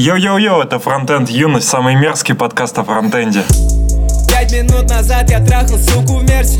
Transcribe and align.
Йо-йо-йо, 0.00 0.62
это 0.62 0.78
Фронтенд 0.78 1.28
Юность, 1.28 1.68
самый 1.68 1.94
мерзкий 1.94 2.34
подкаст 2.34 2.78
о 2.78 2.84
фронтенде. 2.84 3.42
Пять 4.30 4.50
минут 4.50 4.88
назад 4.88 5.30
я 5.30 5.44
трахал 5.44 5.76
суку 5.76 6.20
в 6.20 6.24
мерсе 6.24 6.58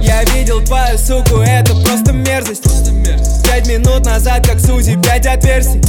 Я 0.00 0.24
видел 0.24 0.64
твою 0.64 0.96
суку, 0.96 1.42
это 1.42 1.74
просто 1.84 2.14
мерзость. 2.14 2.64
Пять 3.44 3.68
минут 3.68 4.06
назад, 4.06 4.46
как 4.48 4.58
Сузи, 4.60 4.98
пять 4.98 5.26
отверстий. 5.26 5.82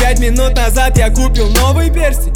Пять 0.00 0.20
минут 0.20 0.54
назад 0.54 0.96
я 0.96 1.10
купил 1.10 1.48
новый 1.50 1.90
перстень 1.90 2.32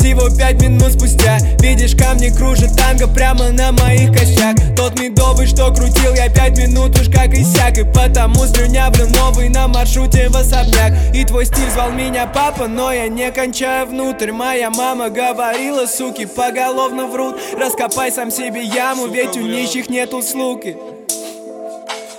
Всего 0.00 0.30
пять 0.34 0.62
минут 0.62 0.92
спустя 0.92 1.36
Видишь, 1.60 1.94
камни 1.94 2.30
кружат 2.30 2.74
танго 2.74 3.06
прямо 3.06 3.50
на 3.50 3.70
моих 3.72 4.10
костях. 4.12 4.56
Тот 4.74 4.98
медовый, 4.98 5.46
что 5.46 5.70
крутил 5.74 6.14
я 6.14 6.30
пять 6.30 6.56
минут 6.56 6.98
уж 6.98 7.10
как 7.10 7.34
иссяк. 7.34 7.76
И 7.76 7.84
потому 7.84 8.46
слюнявлю 8.46 9.08
новый 9.08 9.50
на 9.50 9.68
маршруте 9.68 10.30
в 10.30 10.36
особняк. 10.36 10.94
И 11.14 11.22
твой 11.26 11.44
стиль 11.44 11.70
звал 11.70 11.92
меня 11.92 12.26
папа, 12.26 12.66
но 12.66 12.90
я 12.90 13.08
не 13.08 13.30
кончаю 13.30 13.86
внутрь. 13.86 14.32
Моя 14.32 14.70
мама 14.70 15.10
говорила, 15.10 15.84
суки, 15.84 16.24
поголовно 16.24 17.06
врут. 17.06 17.36
Раскопай 17.58 18.10
сам 18.10 18.30
себе 18.30 18.62
яму, 18.62 19.06
ведь 19.06 19.36
у 19.36 19.40
нищих 19.40 19.90
нету 19.90 20.22
слуг. 20.22 20.64
И 20.64 20.76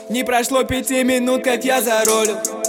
Не 0.10 0.24
прошло 0.24 0.64
пяти 0.64 1.04
минут, 1.04 1.44
как 1.44 1.66
я 1.66 1.82
заролил 1.82 2.61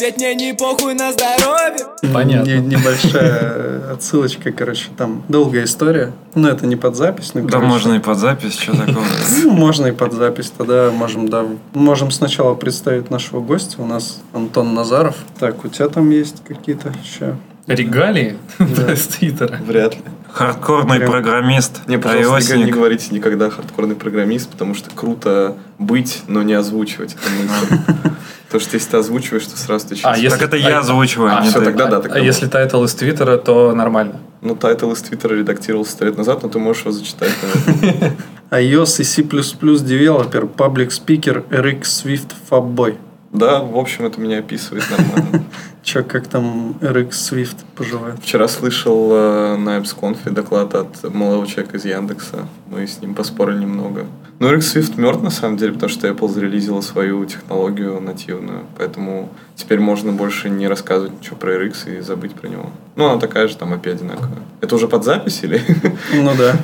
Ведь 0.00 0.16
мне 0.16 0.34
не 0.34 0.54
похуй 0.54 0.94
на 0.94 1.12
здоровье 1.12 1.86
Понятно. 2.14 2.48
Не- 2.48 2.76
небольшая 2.76 3.92
отсылочка, 3.92 4.52
короче, 4.52 4.88
там 4.96 5.22
долгая 5.28 5.64
история. 5.64 6.12
Но 6.34 6.48
это 6.48 6.66
не 6.66 6.76
под 6.76 6.96
запись. 6.96 7.32
Ну, 7.34 7.42
Да 7.42 7.52
короче. 7.52 7.66
можно 7.66 7.92
и 7.94 7.98
под 7.98 8.18
запись, 8.18 8.54
что 8.58 8.76
такого. 8.76 9.04
Ну, 9.42 9.50
можно 9.50 9.86
и 9.86 9.92
под 9.92 10.12
запись. 10.12 10.52
Тогда 10.56 10.90
можем, 10.90 11.28
да. 11.28 11.44
Можем 11.74 12.10
сначала 12.10 12.54
представить 12.54 13.10
нашего 13.10 13.40
гостя. 13.40 13.76
У 13.82 13.86
нас 13.86 14.20
Антон 14.32 14.74
Назаров. 14.74 15.16
Так, 15.38 15.64
у 15.64 15.68
тебя 15.68 15.88
там 15.88 16.10
есть 16.10 16.42
какие-то 16.46 16.92
еще? 17.02 17.36
Регалии 17.68 18.36
из 18.58 19.06
Твиттера. 19.06 19.58
Вряд 19.66 19.94
ли. 19.94 20.00
Хардкорный 20.32 20.98
Прям- 20.98 21.10
программист, 21.10 21.80
Не, 21.86 21.98
пожалуйста, 21.98 22.56
не, 22.56 22.70
говорите 22.70 23.08
никогда 23.14 23.50
хардкорный 23.50 23.94
программист, 23.96 24.50
потому 24.50 24.74
что 24.74 24.90
круто 24.90 25.56
быть, 25.78 26.22
но 26.28 26.42
не 26.42 26.54
озвучивать 26.54 27.14
эту 27.14 27.30
мысль. 27.30 27.82
Потому 28.46 28.62
что 28.62 28.76
если 28.76 28.90
ты 28.92 28.96
озвучиваешь, 28.96 29.44
то 29.44 29.58
сразу 29.58 29.88
ты 29.88 29.96
А, 30.04 30.16
если- 30.16 30.38
Так 30.38 30.48
это 30.48 30.56
я 30.56 30.78
а- 30.78 30.80
озвучиваю, 30.80 31.30
а, 31.32 31.38
а 31.40 31.42
ты. 31.44 31.52
тогда 31.60 31.86
да, 31.86 31.98
А 31.98 32.00
тогда 32.00 32.18
если 32.18 32.46
title 32.46 32.82
из 32.84 32.94
Твиттера, 32.94 33.36
то 33.36 33.74
нормально. 33.74 34.20
Ну, 34.40 34.54
title 34.56 34.90
из 34.92 35.02
Твиттера 35.02 35.34
редактировался 35.34 35.92
сто 35.92 36.06
лет 36.06 36.16
назад, 36.16 36.42
но 36.42 36.48
ты 36.48 36.58
можешь 36.58 36.82
его 36.82 36.92
зачитать. 36.92 37.30
наверное. 37.66 38.16
iOS 38.50 39.00
и 39.02 39.04
C++ 39.04 39.22
developer, 39.22 40.46
public 40.46 40.92
speaker, 40.92 41.44
RxSwift 41.50 42.30
fanboy. 42.50 42.96
Да, 43.32 43.60
в 43.60 43.76
общем, 43.76 44.06
это 44.06 44.18
меня 44.18 44.38
описывает 44.38 44.84
нормально. 44.90 45.44
Че, 45.88 46.02
как 46.02 46.26
там 46.26 46.76
RX 46.82 47.10
Swift 47.12 47.56
поживает? 47.74 48.20
Вчера 48.20 48.46
слышал 48.46 49.10
э, 49.10 49.56
на 49.56 49.78
AppsConf 49.78 50.30
доклад 50.30 50.74
от 50.74 51.14
молодого 51.14 51.46
человека 51.46 51.78
из 51.78 51.86
Яндекса. 51.86 52.46
Мы 52.66 52.86
с 52.86 53.00
ним 53.00 53.14
поспорили 53.14 53.60
немного. 53.60 54.04
Ну, 54.38 54.52
RX 54.52 54.58
Swift 54.58 55.00
мертв 55.00 55.22
на 55.22 55.30
самом 55.30 55.56
деле, 55.56 55.72
потому 55.72 55.88
что 55.88 56.06
Apple 56.06 56.28
зарелизила 56.28 56.82
свою 56.82 57.24
технологию 57.24 58.02
нативную. 58.02 58.66
Поэтому 58.76 59.30
теперь 59.56 59.80
можно 59.80 60.12
больше 60.12 60.50
не 60.50 60.68
рассказывать 60.68 61.18
ничего 61.20 61.36
про 61.36 61.54
RX 61.54 61.98
и 61.98 62.00
забыть 62.02 62.34
про 62.34 62.48
него. 62.48 62.70
Ну, 62.96 63.06
она 63.06 63.18
такая 63.18 63.48
же, 63.48 63.56
там 63.56 63.72
API 63.72 63.92
одинаковая. 63.92 64.42
Это 64.60 64.74
уже 64.74 64.88
под 64.88 65.04
запись 65.04 65.40
или? 65.42 65.62
Ну 66.12 66.32
да. 66.36 66.54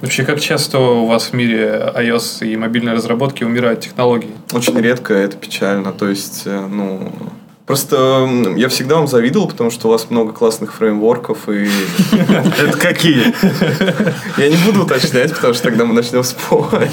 Вообще, 0.00 0.24
как 0.24 0.40
часто 0.40 0.78
у 0.78 1.04
вас 1.04 1.24
в 1.26 1.32
мире 1.34 1.92
iOS 1.94 2.46
и 2.46 2.56
мобильной 2.56 2.94
разработки 2.94 3.44
умирают 3.44 3.80
технологии? 3.80 4.30
Очень 4.54 4.80
редко, 4.80 5.12
это 5.12 5.36
печально. 5.36 5.92
То 5.92 6.08
есть, 6.08 6.44
э, 6.46 6.66
ну... 6.66 7.12
Просто 7.70 8.28
я 8.56 8.68
всегда 8.68 8.96
вам 8.96 9.06
завидовал, 9.06 9.46
потому 9.46 9.70
что 9.70 9.86
у 9.86 9.90
вас 9.92 10.10
много 10.10 10.32
классных 10.32 10.74
фреймворков, 10.74 11.48
и 11.48 11.70
Это 12.12 12.76
какие? 12.76 13.32
я 14.40 14.48
не 14.48 14.56
буду 14.66 14.82
уточнять, 14.82 15.32
потому 15.32 15.54
что 15.54 15.62
тогда 15.62 15.84
мы 15.84 15.94
начнем 15.94 16.24
спорить. 16.24 16.90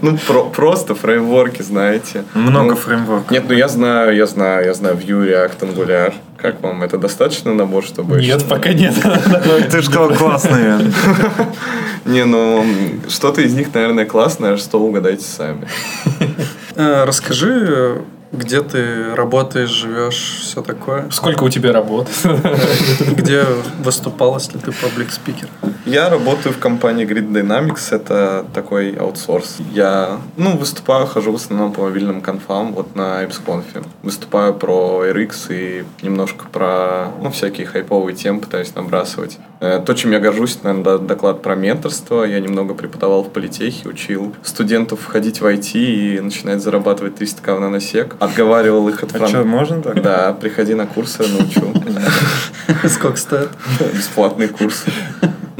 Ну, 0.00 0.16
про- 0.26 0.44
просто 0.44 0.94
фреймворки, 0.94 1.60
знаете. 1.60 2.24
Много 2.32 2.70
Ну, 2.70 2.76
фреймворков. 2.76 3.30
Нет, 3.30 3.44
ну 3.46 3.54
я 3.54 3.68
знаю, 3.68 4.16
я 4.16 4.24
знаю, 4.26 4.64
я 4.64 4.72
знаю 4.72 4.96
Vue, 4.96 5.28
React, 5.28 5.60
Angular. 5.60 6.14
Как 6.38 6.62
вам? 6.62 6.82
Это 6.82 6.96
достаточно 6.96 7.52
набор, 7.52 7.84
чтобы... 7.84 8.16
Нет, 8.18 8.46
пока 8.48 8.72
нет. 8.72 8.94
Ну, 9.04 9.70
Ты 9.70 9.82
же 9.82 9.90
сказал 9.90 10.14
классные. 10.14 10.90
Не, 12.06 12.24
ну, 12.24 12.64
что-то 13.10 13.42
из 13.42 13.52
них, 13.52 13.74
наверное, 13.74 14.06
классное, 14.06 14.54
а 14.54 14.56
что 14.56 14.78
угадайте 14.80 15.24
сами. 15.26 15.68
Э, 16.76 17.04
Расскажи, 17.04 18.00
где 18.32 18.62
ты 18.62 19.14
работаешь, 19.14 19.70
живешь, 19.70 20.40
все 20.42 20.62
такое. 20.62 21.10
Сколько 21.10 21.44
у 21.44 21.48
тебя 21.50 21.72
работ? 21.72 22.08
Где 23.00 23.44
выступал, 23.84 24.34
если 24.34 24.58
ты 24.58 24.72
паблик 24.72 25.12
спикер? 25.12 25.48
Я 25.84 26.08
работаю 26.08 26.54
в 26.54 26.58
компании 26.58 27.04
Grid 27.04 27.32
Dynamics, 27.32 27.88
это 27.90 28.46
такой 28.54 28.92
аутсорс. 28.92 29.56
Я, 29.72 30.20
ну, 30.36 30.56
выступаю, 30.56 31.06
хожу 31.06 31.32
в 31.32 31.34
основном 31.34 31.72
по 31.72 31.82
мобильным 31.82 32.20
конфам, 32.20 32.72
вот 32.72 32.94
на 32.94 33.24
AppsConf. 33.24 33.84
Выступаю 34.04 34.54
про 34.54 35.04
RX 35.06 35.34
и 35.50 35.84
немножко 36.02 36.44
про, 36.52 37.08
ну, 37.20 37.32
всякие 37.32 37.66
хайповые 37.66 38.14
темы 38.14 38.40
пытаюсь 38.40 38.72
набрасывать. 38.76 39.38
Э, 39.58 39.82
То, 39.84 39.94
чем 39.94 40.12
я 40.12 40.20
горжусь, 40.20 40.62
наверное, 40.62 40.98
доклад 40.98 41.42
про 41.42 41.56
менторство. 41.56 42.22
Я 42.22 42.38
немного 42.38 42.74
преподавал 42.74 43.24
в 43.24 43.30
политехе, 43.30 43.88
учил 43.88 44.36
студентов 44.44 45.00
входить 45.00 45.40
в 45.40 45.44
IT 45.44 45.72
и 45.74 46.20
начинать 46.20 46.62
зарабатывать 46.62 47.16
300 47.16 47.42
к 47.42 47.56
в 47.56 47.60
наносек. 47.60 48.14
Отговаривал 48.20 48.88
их 48.88 49.02
от 49.02 49.16
А 49.16 49.26
что, 49.26 49.42
можно 49.42 49.82
так? 49.82 50.00
Да, 50.00 50.32
приходи 50.32 50.74
на 50.74 50.86
курсы, 50.86 51.24
научу. 51.26 51.74
Сколько 52.88 53.16
стоит? 53.16 53.48
Бесплатный 53.92 54.46
курс. 54.46 54.84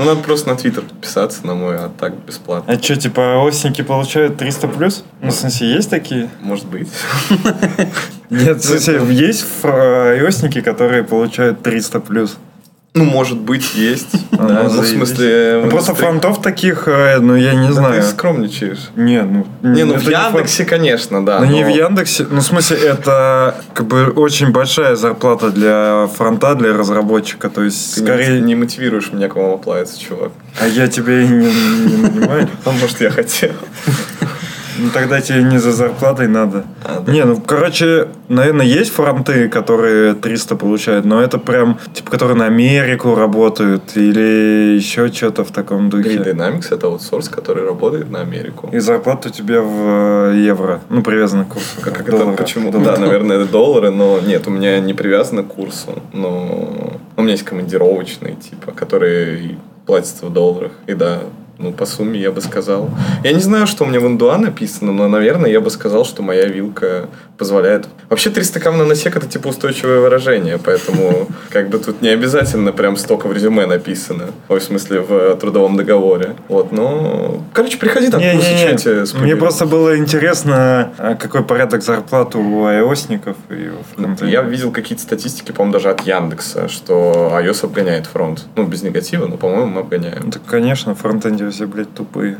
Ну, 0.03 0.09
надо 0.09 0.23
просто 0.23 0.49
на 0.49 0.57
Твиттер 0.57 0.83
подписаться 0.83 1.47
на 1.47 1.55
мой, 1.55 1.77
а 1.77 1.89
так 1.89 2.15
бесплатно. 2.27 2.73
А 2.73 2.83
что, 2.83 2.97
типа, 2.97 3.43
осники 3.43 3.83
получают 3.83 4.37
300 4.37 4.69
плюс? 4.69 5.05
Ну, 5.21 5.29
в 5.29 5.33
смысле, 5.33 5.75
есть 5.75 5.91
такие? 5.91 6.29
Может 6.41 6.67
быть. 6.67 6.89
Нет, 8.31 8.59
в 8.59 8.65
смысле, 8.65 9.01
есть 9.15 9.45
iOSники, 9.63 10.61
которые 10.61 11.05
получают 11.05 11.63
300 11.63 12.01
плюс. 12.01 12.37
Ну, 12.95 13.05
может 13.05 13.39
быть, 13.39 13.75
есть. 13.75 14.09
Да, 14.33 14.65
ну, 14.65 14.81
в 14.81 14.87
смысле... 14.87 15.61
Ну, 15.65 15.71
просто 15.71 15.95
фронтов 15.95 16.43
таких, 16.43 16.89
э, 16.89 17.19
ну, 17.21 17.37
я 17.37 17.55
не 17.55 17.69
Да 17.69 17.75
знаю. 17.75 18.03
ты 18.03 18.09
скромничаешь. 18.09 18.91
Не, 18.97 19.23
ну... 19.23 19.47
Не, 19.63 19.85
ну 19.85 19.95
в 19.95 20.03
Яндексе, 20.03 20.65
конечно, 20.65 21.25
да. 21.25 21.39
Ну, 21.39 21.47
не 21.47 21.65
в 21.65 21.69
Яндексе. 21.69 22.27
Ну, 22.29 22.41
в 22.41 22.43
смысле, 22.43 22.79
это 22.79 23.55
как 23.73 23.87
бы 23.87 24.11
очень 24.11 24.51
большая 24.51 24.97
зарплата 24.97 25.51
для 25.51 26.09
фронта, 26.17 26.55
для 26.55 26.73
разработчика. 26.77 27.51
То 27.51 27.63
есть, 27.63 27.95
Ты 27.95 28.01
скорее... 28.01 28.41
не 28.41 28.57
мотивируешь 28.57 29.13
меня 29.13 29.29
к 29.29 29.37
вам 29.37 29.53
оплавиться, 29.53 30.01
чувак. 30.01 30.33
А 30.61 30.67
я 30.67 30.89
тебе 30.89 31.27
не, 31.29 31.47
не 31.47 31.97
нанимаю. 31.97 32.49
А 32.65 32.71
может, 32.73 33.01
я 33.01 33.11
хотел. 33.11 33.53
Ну, 34.79 34.91
тогда 34.93 35.21
тебе 35.21 35.43
не 35.43 35.59
за 35.59 35.73
зарплатой 35.73 36.29
надо. 36.29 36.65
А, 36.85 37.01
да. 37.01 37.13
Не, 37.13 37.25
ну, 37.25 37.41
короче, 37.41 38.09
наверное, 38.29 38.67
есть 38.67 38.93
фронты, 38.93 39.49
которые 39.49 40.15
300 40.15 40.57
получают, 40.57 41.05
но 41.05 41.21
это 41.21 41.39
прям, 41.39 41.79
типа, 41.93 42.11
которые 42.11 42.37
на 42.37 42.47
Америку 42.47 43.15
работают 43.15 43.97
или 43.97 44.77
еще 44.77 45.13
что-то 45.13 45.45
в 45.45 45.51
таком 45.51 45.91
духе. 45.91 46.17
Grid 46.17 46.35
Dynamics— 46.35 46.67
это 46.75 46.87
аутсорс, 46.87 47.29
который 47.29 47.65
работает 47.65 48.11
на 48.11 48.21
Америку. 48.21 48.71
И 48.73 48.79
зарплата 48.79 49.29
у 49.29 49.33
тебя 49.33 49.61
в 49.61 50.33
э, 50.33 50.39
евро. 50.39 50.81
Ну, 50.89 51.03
привязана 51.03 51.45
к 51.45 51.49
курсу. 51.49 51.81
Как 51.81 52.01
это 52.01 52.11
Доллара. 52.11 52.37
почему? 52.37 52.71
Доллара. 52.71 52.97
Да, 52.97 53.01
наверное, 53.01 53.39
это 53.39 53.51
доллары, 53.51 53.91
но 53.91 54.21
нет, 54.21 54.47
у 54.47 54.51
меня 54.51 54.81
не 54.81 54.95
привязано 54.95 55.43
к 55.43 55.49
курсу. 55.49 56.03
Но 56.13 56.99
у 57.17 57.23
меня 57.23 57.33
есть 57.33 57.45
командировочные, 57.45 58.35
типа, 58.35 58.73
которые 58.73 59.59
платятся 59.87 60.27
в 60.27 60.33
долларах. 60.33 60.73
И 60.87 60.95
да, 60.95 61.21
ну, 61.63 61.73
по 61.73 61.87
сумме 61.87 62.21
я 62.21 62.33
бы 62.33 62.41
сказал. 62.41 62.91
Я 63.25 63.33
не 63.33 63.41
знаю, 63.41 63.67
что 63.67 63.85
у 63.85 63.87
меня 63.87 64.01
в 64.01 64.07
Индуа 64.07 64.37
написано, 64.37 64.93
но, 64.93 65.09
наверное, 65.09 65.51
я 65.51 65.61
бы 65.61 65.71
сказал, 65.71 66.05
что 66.05 66.23
моя 66.23 66.47
вилка 66.47 67.09
позволяет... 67.39 67.87
Вообще 68.09 68.31
300 68.31 68.61
кам 68.61 68.79
на 68.79 68.85
носек 68.85 69.17
это 69.17 69.27
типа 69.27 69.49
устойчивое 69.49 70.01
выражение, 70.01 70.59
поэтому 70.59 71.29
как 71.51 71.69
бы 71.69 71.79
тут 71.79 72.03
не 72.03 72.09
обязательно 72.09 72.73
прям 72.73 72.97
столько 72.97 73.27
в 73.27 73.33
резюме 73.33 73.67
написано. 73.67 74.27
Ой, 74.49 74.61
в 74.61 74.63
смысле, 74.63 75.01
в 75.01 75.37
трудовом 75.37 75.77
договоре. 75.77 76.35
Вот, 76.49 76.73
но... 76.73 77.43
Короче, 77.53 77.79
приходи 77.79 78.09
на 78.09 78.17
Не, 78.17 79.21
Мне 79.21 79.37
просто 79.37 79.67
было 79.67 79.97
интересно, 79.97 80.93
а 80.99 81.15
какой 81.15 81.45
порядок 81.45 81.83
зарплат 81.83 82.35
у 82.35 82.67
iOSников 82.67 83.37
и 83.51 83.71
у 83.71 83.83
фронтендеров. 83.95 84.33
Я 84.33 84.43
видел 84.43 84.73
какие-то 84.73 85.03
статистики, 85.03 85.53
по-моему, 85.53 85.73
даже 85.73 85.91
от 85.91 86.01
Яндекса, 86.03 86.69
что 86.69 87.33
iOS 87.35 87.65
обгоняет 87.65 88.07
фронт. 88.07 88.47
Ну, 88.57 88.65
без 88.67 88.83
негатива, 88.83 89.27
но, 89.27 89.37
по-моему, 89.37 89.67
мы 89.67 89.81
обгоняем. 89.81 90.23
Ну, 90.25 90.31
так, 90.31 90.43
конечно, 90.47 90.95
фронтендеры 90.95 91.52
все, 91.53 91.67
блядь, 91.67 91.95
тупые. 91.95 92.39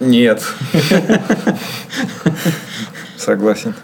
Нет. 0.00 0.42
Согласен. 3.16 3.74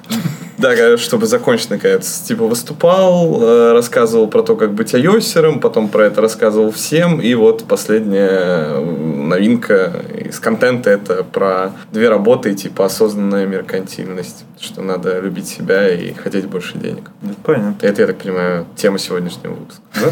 Да, 0.58 0.74
э, 0.74 0.96
чтобы 0.96 1.26
закончить 1.26 1.70
наконец. 1.70 2.20
Типа 2.20 2.46
выступал, 2.46 3.42
э, 3.42 3.72
рассказывал 3.72 4.28
про 4.28 4.42
то, 4.42 4.54
как 4.54 4.72
быть 4.74 4.94
айосером, 4.94 5.58
потом 5.58 5.88
про 5.88 6.06
это 6.06 6.20
рассказывал 6.20 6.70
всем, 6.70 7.20
и 7.20 7.34
вот 7.34 7.64
последнее, 7.64 8.28
э, 8.30 8.80
новинка 8.80 9.92
из 10.14 10.38
контента 10.38 10.90
это 10.90 11.24
про 11.24 11.72
две 11.90 12.08
работы, 12.08 12.54
типа 12.54 12.84
осознанная 12.86 13.46
меркантильность, 13.46 14.44
что 14.60 14.82
надо 14.82 15.18
любить 15.18 15.48
себя 15.48 15.92
и 15.92 16.12
хотеть 16.12 16.46
больше 16.46 16.78
денег. 16.78 17.10
Понятно. 17.42 17.76
Это, 17.80 18.02
я 18.02 18.06
так 18.06 18.18
понимаю, 18.18 18.66
тема 18.76 18.98
сегодняшнего 18.98 19.54
выпуска. 19.54 19.82
Да? 19.96 20.10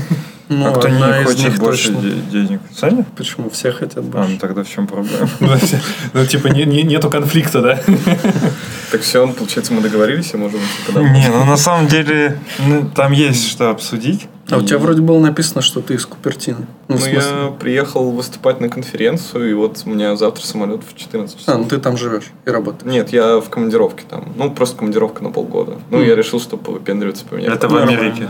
Ну, 0.52 0.66
а 0.66 0.72
кто 0.72 0.88
не 0.88 1.24
хочет 1.24 1.58
больше 1.60 1.92
точно. 1.92 2.02
де- 2.02 2.42
денег? 2.42 2.60
Саня? 2.76 3.06
Почему 3.16 3.48
все 3.50 3.70
хотят 3.70 3.98
А, 3.98 4.02
больше? 4.02 4.30
ну 4.32 4.38
тогда 4.38 4.64
в 4.64 4.68
чем 4.68 4.86
проблема? 4.88 5.28
Ну, 6.12 6.26
типа, 6.26 6.48
не- 6.48 6.64
не- 6.64 6.82
нету 6.82 7.08
конфликта, 7.08 7.62
да? 7.62 7.80
Так 8.90 9.02
все, 9.02 9.26
получается, 9.28 9.72
мы 9.72 9.80
договорились 9.80 10.34
и 10.34 10.36
можем. 10.36 10.58
Не, 10.96 11.28
ну 11.28 11.44
на 11.44 11.56
самом 11.56 11.86
деле 11.86 12.36
ну, 12.58 12.90
там 12.92 13.12
есть 13.12 13.48
что 13.48 13.70
обсудить. 13.70 14.26
А 14.50 14.58
у 14.58 14.62
тебя 14.62 14.78
вроде 14.78 15.00
было 15.00 15.20
написано, 15.20 15.62
что 15.62 15.80
ты 15.80 15.94
из 15.94 16.06
Купертины. 16.06 16.66
Ну, 16.88 16.96
Ну, 16.98 17.06
я 17.06 17.52
приехал 17.58 18.10
выступать 18.10 18.60
на 18.60 18.68
конференцию, 18.68 19.50
и 19.50 19.54
вот 19.54 19.82
у 19.84 19.90
меня 19.90 20.16
завтра 20.16 20.44
самолет 20.44 20.80
в 20.82 20.96
14 20.96 21.38
часов. 21.38 21.54
А, 21.54 21.58
ну 21.58 21.64
ты 21.64 21.78
там 21.78 21.96
живешь 21.96 22.30
и 22.44 22.50
работаешь. 22.50 22.90
Нет, 22.92 23.12
я 23.12 23.38
в 23.40 23.48
командировке 23.48 24.04
там. 24.08 24.32
Ну, 24.36 24.50
просто 24.50 24.76
командировка 24.78 25.22
на 25.22 25.30
полгода. 25.30 25.78
Ну, 25.90 26.02
я 26.02 26.16
решил, 26.16 26.40
что 26.40 26.56
повыпендриваться 26.56 27.24
поменять. 27.24 27.54
Это 27.54 27.68
в 27.68 27.76
Америке. 27.76 28.28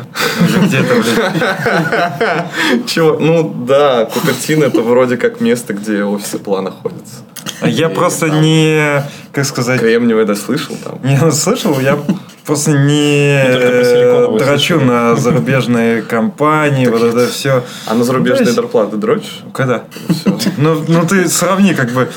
Где-то. 0.63 1.03
Чего? 2.87 3.19
Ну, 3.19 3.55
да, 3.67 4.05
Купертино 4.07 4.65
это 4.65 4.83
вроде 4.83 5.17
как 5.17 5.41
место, 5.41 5.73
где 5.75 6.05
офисы 6.05 6.37
Apple 6.37 6.61
находятся. 6.61 7.17
А 7.61 7.69
Я 7.69 7.89
просто 7.89 8.29
не, 8.31 9.05
как 9.33 9.45
сказать, 9.45 9.81
Кремниевый, 9.81 10.25
да, 10.27 10.35
слышал 10.35 10.77
там? 10.83 10.99
не 11.03 11.31
слышал, 11.33 11.79
я 11.81 11.99
просто 12.51 12.73
не 12.73 14.39
драчу 14.39 14.75
слышал. 14.75 14.81
на 14.81 15.15
зарубежные 15.17 16.03
компании, 16.17 16.87
вот 16.87 17.03
это 17.03 17.29
все. 17.29 17.63
А 17.87 17.95
на 17.95 18.05
зарубежные 18.05 18.45
Знаешь- 18.45 18.55
зарплаты 18.57 18.97
дрочишь? 18.97 19.43
Когда? 19.55 19.85
Ну, 20.57 20.85
ну 20.89 21.07
ты 21.07 21.29
сравни, 21.29 21.75
как 21.75 21.91
бы. 21.91 22.09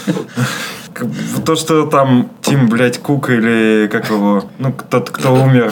как 0.94 1.07
бы 1.07 1.41
То, 1.45 1.56
что 1.56 1.85
там 1.85 2.30
Тим, 2.41 2.68
блядь, 2.68 2.97
Кук 3.00 3.30
или 3.30 3.88
как 3.91 4.09
его, 4.09 4.44
ну, 4.59 4.75
тот, 4.89 5.09
кто 5.12 5.33
умер. 5.33 5.71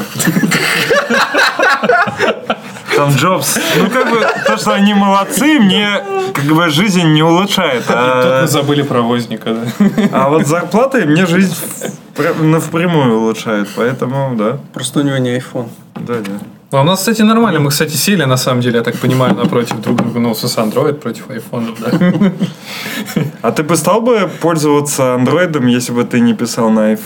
Там 3.02 3.16
Джобс. 3.16 3.58
Ну, 3.78 3.90
как 3.90 4.12
бы, 4.12 4.20
то, 4.46 4.58
что 4.58 4.74
они 4.74 4.94
молодцы, 4.94 5.60
мне 5.60 6.04
как 6.34 6.46
бы 6.46 6.70
жизнь 6.70 7.04
не 7.14 7.24
улучшает. 7.24 7.86
Тут 7.88 7.96
А, 7.98 8.42
мы 8.42 8.48
забыли 8.48 8.84
про 8.84 9.02
возника, 9.02 9.56
да? 9.56 9.88
а 10.12 10.30
вот 10.30 10.46
зарплаты 10.46 11.06
мне 11.06 11.26
жизнь 11.26 11.56
в- 11.56 12.16
пр- 12.16 12.36
ну, 12.40 12.60
впрямую 12.60 13.18
улучшает. 13.18 13.70
Поэтому, 13.76 14.36
да. 14.36 14.60
Просто 14.74 15.00
у 15.00 15.04
него 15.04 15.18
не 15.18 15.36
iPhone. 15.38 15.68
Да, 15.96 16.14
да. 16.20 16.78
А 16.78 16.82
у 16.82 16.84
нас, 16.84 17.00
кстати, 17.00 17.24
нормально. 17.24 17.60
Мы, 17.60 17.70
кстати, 17.72 17.96
сели, 17.96 18.24
на 18.26 18.38
самом 18.38 18.62
деле, 18.62 18.78
я 18.78 18.84
так 18.84 18.96
понимаю, 18.98 19.36
напротив 19.36 19.82
друг 19.82 19.98
друга. 19.98 20.20
Ну, 20.20 20.36
с 20.36 20.44
Android 20.58 20.94
против 20.94 21.28
iPhone, 21.30 21.76
да. 21.80 23.22
А 23.42 23.52
ты 23.52 23.64
бы 23.64 23.76
стал 23.78 24.02
бы 24.02 24.30
пользоваться 24.42 25.16
андроидом, 25.16 25.66
если 25.68 25.92
бы 25.92 26.04
ты 26.04 26.20
не 26.20 26.34
писал 26.34 26.70
на, 26.70 26.98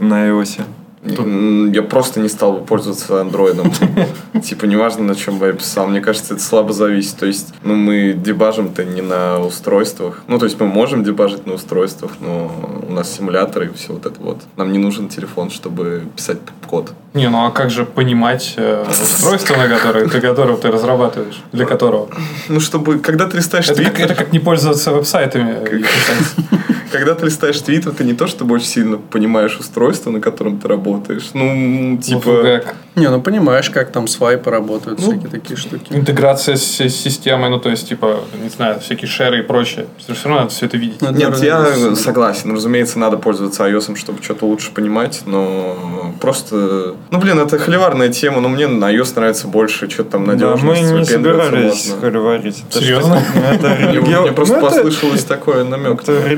на 0.00 0.26
iOS? 0.28 0.62
Я 1.04 1.82
просто 1.82 2.20
не 2.20 2.28
стал 2.28 2.54
бы 2.54 2.64
пользоваться 2.64 3.20
андроидом. 3.20 3.72
Типа, 4.42 4.64
неважно, 4.64 5.04
на 5.04 5.14
чем 5.14 5.38
бы 5.38 5.46
я 5.46 5.52
писал. 5.52 5.86
Мне 5.86 6.00
кажется, 6.00 6.34
это 6.34 6.42
слабо 6.42 6.72
зависит. 6.72 7.16
То 7.16 7.26
есть, 7.26 7.54
ну, 7.62 7.74
мы 7.74 8.14
дебажим-то 8.14 8.84
не 8.84 9.02
на 9.02 9.38
устройствах. 9.40 10.22
Ну, 10.28 10.38
то 10.38 10.46
есть, 10.46 10.58
мы 10.58 10.66
можем 10.66 11.04
дебажить 11.04 11.46
на 11.46 11.54
устройствах, 11.54 12.12
но 12.20 12.50
у 12.88 12.92
нас 12.92 13.12
симуляторы 13.12 13.66
и 13.66 13.72
все 13.74 13.92
вот 13.92 14.06
это 14.06 14.20
вот. 14.20 14.42
Нам 14.56 14.72
не 14.72 14.78
нужен 14.78 15.08
телефон, 15.08 15.50
чтобы 15.50 16.04
писать 16.16 16.38
код. 16.66 16.92
Не, 17.14 17.28
ну 17.28 17.46
а 17.46 17.50
как 17.50 17.70
же 17.70 17.84
понимать 17.84 18.54
э, 18.56 18.84
устройство, 18.90 19.56
на 19.56 19.68
которое, 19.68 20.06
для 20.06 20.20
которого 20.20 20.56
ты 20.56 20.70
разрабатываешь? 20.70 21.40
Для 21.52 21.64
которого? 21.64 22.08
Ну, 22.48 22.60
чтобы, 22.60 22.98
когда 22.98 23.26
ты 23.26 23.36
листаешь 23.36 23.68
Это 23.68 23.82
как, 23.82 23.94
Твиттер, 23.94 24.12
это 24.12 24.14
как 24.24 24.32
не 24.32 24.40
пользоваться 24.40 24.90
веб-сайтами. 24.90 25.78
писать. 25.78 26.70
Когда 26.98 27.14
ты 27.14 27.26
листаешь 27.26 27.60
Твиттер, 27.60 27.92
ты 27.92 28.04
не 28.04 28.14
то, 28.14 28.26
чтобы 28.26 28.54
очень 28.54 28.66
сильно 28.66 28.96
понимаешь 28.98 29.56
устройство, 29.58 30.10
на 30.10 30.20
котором 30.20 30.58
ты 30.58 30.68
работаешь. 30.68 31.30
Ну, 31.34 31.52
Ну, 31.54 31.98
типа... 31.98 32.60
как? 32.64 32.74
Не, 32.94 33.08
ну 33.10 33.20
понимаешь, 33.20 33.68
как 33.70 33.90
там 33.90 34.06
свайпы 34.06 34.50
работают, 34.50 35.00
Ну, 35.00 35.10
всякие 35.10 35.28
такие 35.28 35.56
штуки. 35.56 35.86
Интеграция 35.90 36.54
с, 36.56 36.80
с 36.80 36.94
системой, 36.94 37.50
ну, 37.50 37.58
то 37.58 37.68
есть, 37.68 37.88
типа, 37.88 38.20
не 38.40 38.48
знаю, 38.48 38.78
всякие 38.78 39.08
шеры 39.08 39.40
и 39.40 39.42
прочее. 39.42 39.86
Все 39.98 40.14
равно 40.24 40.42
надо 40.42 40.50
все 40.50 40.66
это 40.66 40.76
видеть. 40.76 41.00
Ну, 41.02 41.08
это, 41.08 41.18
Нет, 41.18 41.42
я 41.42 41.96
согласен. 41.96 42.52
Разумеется, 42.54 42.98
надо 43.00 43.16
пользоваться 43.16 43.64
iOS, 43.68 43.96
чтобы 43.96 44.22
что-то 44.22 44.46
лучше 44.46 44.70
понимать, 44.70 45.22
но 45.26 46.14
просто... 46.20 46.94
Ну, 47.10 47.18
блин, 47.18 47.38
это 47.40 47.58
холиварная 47.58 48.10
тема, 48.10 48.40
но 48.40 48.48
мне 48.48 48.68
на 48.68 48.94
iOS 48.94 49.12
нравится 49.16 49.48
больше, 49.48 49.90
что-то 49.90 50.12
там 50.12 50.26
Да, 50.26 50.32
надежность. 50.32 50.62
мы 50.92 50.98
не 51.00 51.04
собирались 51.04 51.92
холиварить. 52.00 52.62
Серьезно? 52.70 53.20
Это 53.50 53.68
Мне, 53.68 53.92
религио- 53.92 54.22
мне 54.22 54.32
просто 54.32 54.56
ну, 54.56 54.60
послышалось 54.60 55.24
такое 55.24 55.64
намек. 55.64 56.02
Это 56.02 56.28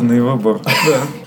религиозный 0.00 0.20
выбор. 0.20 0.60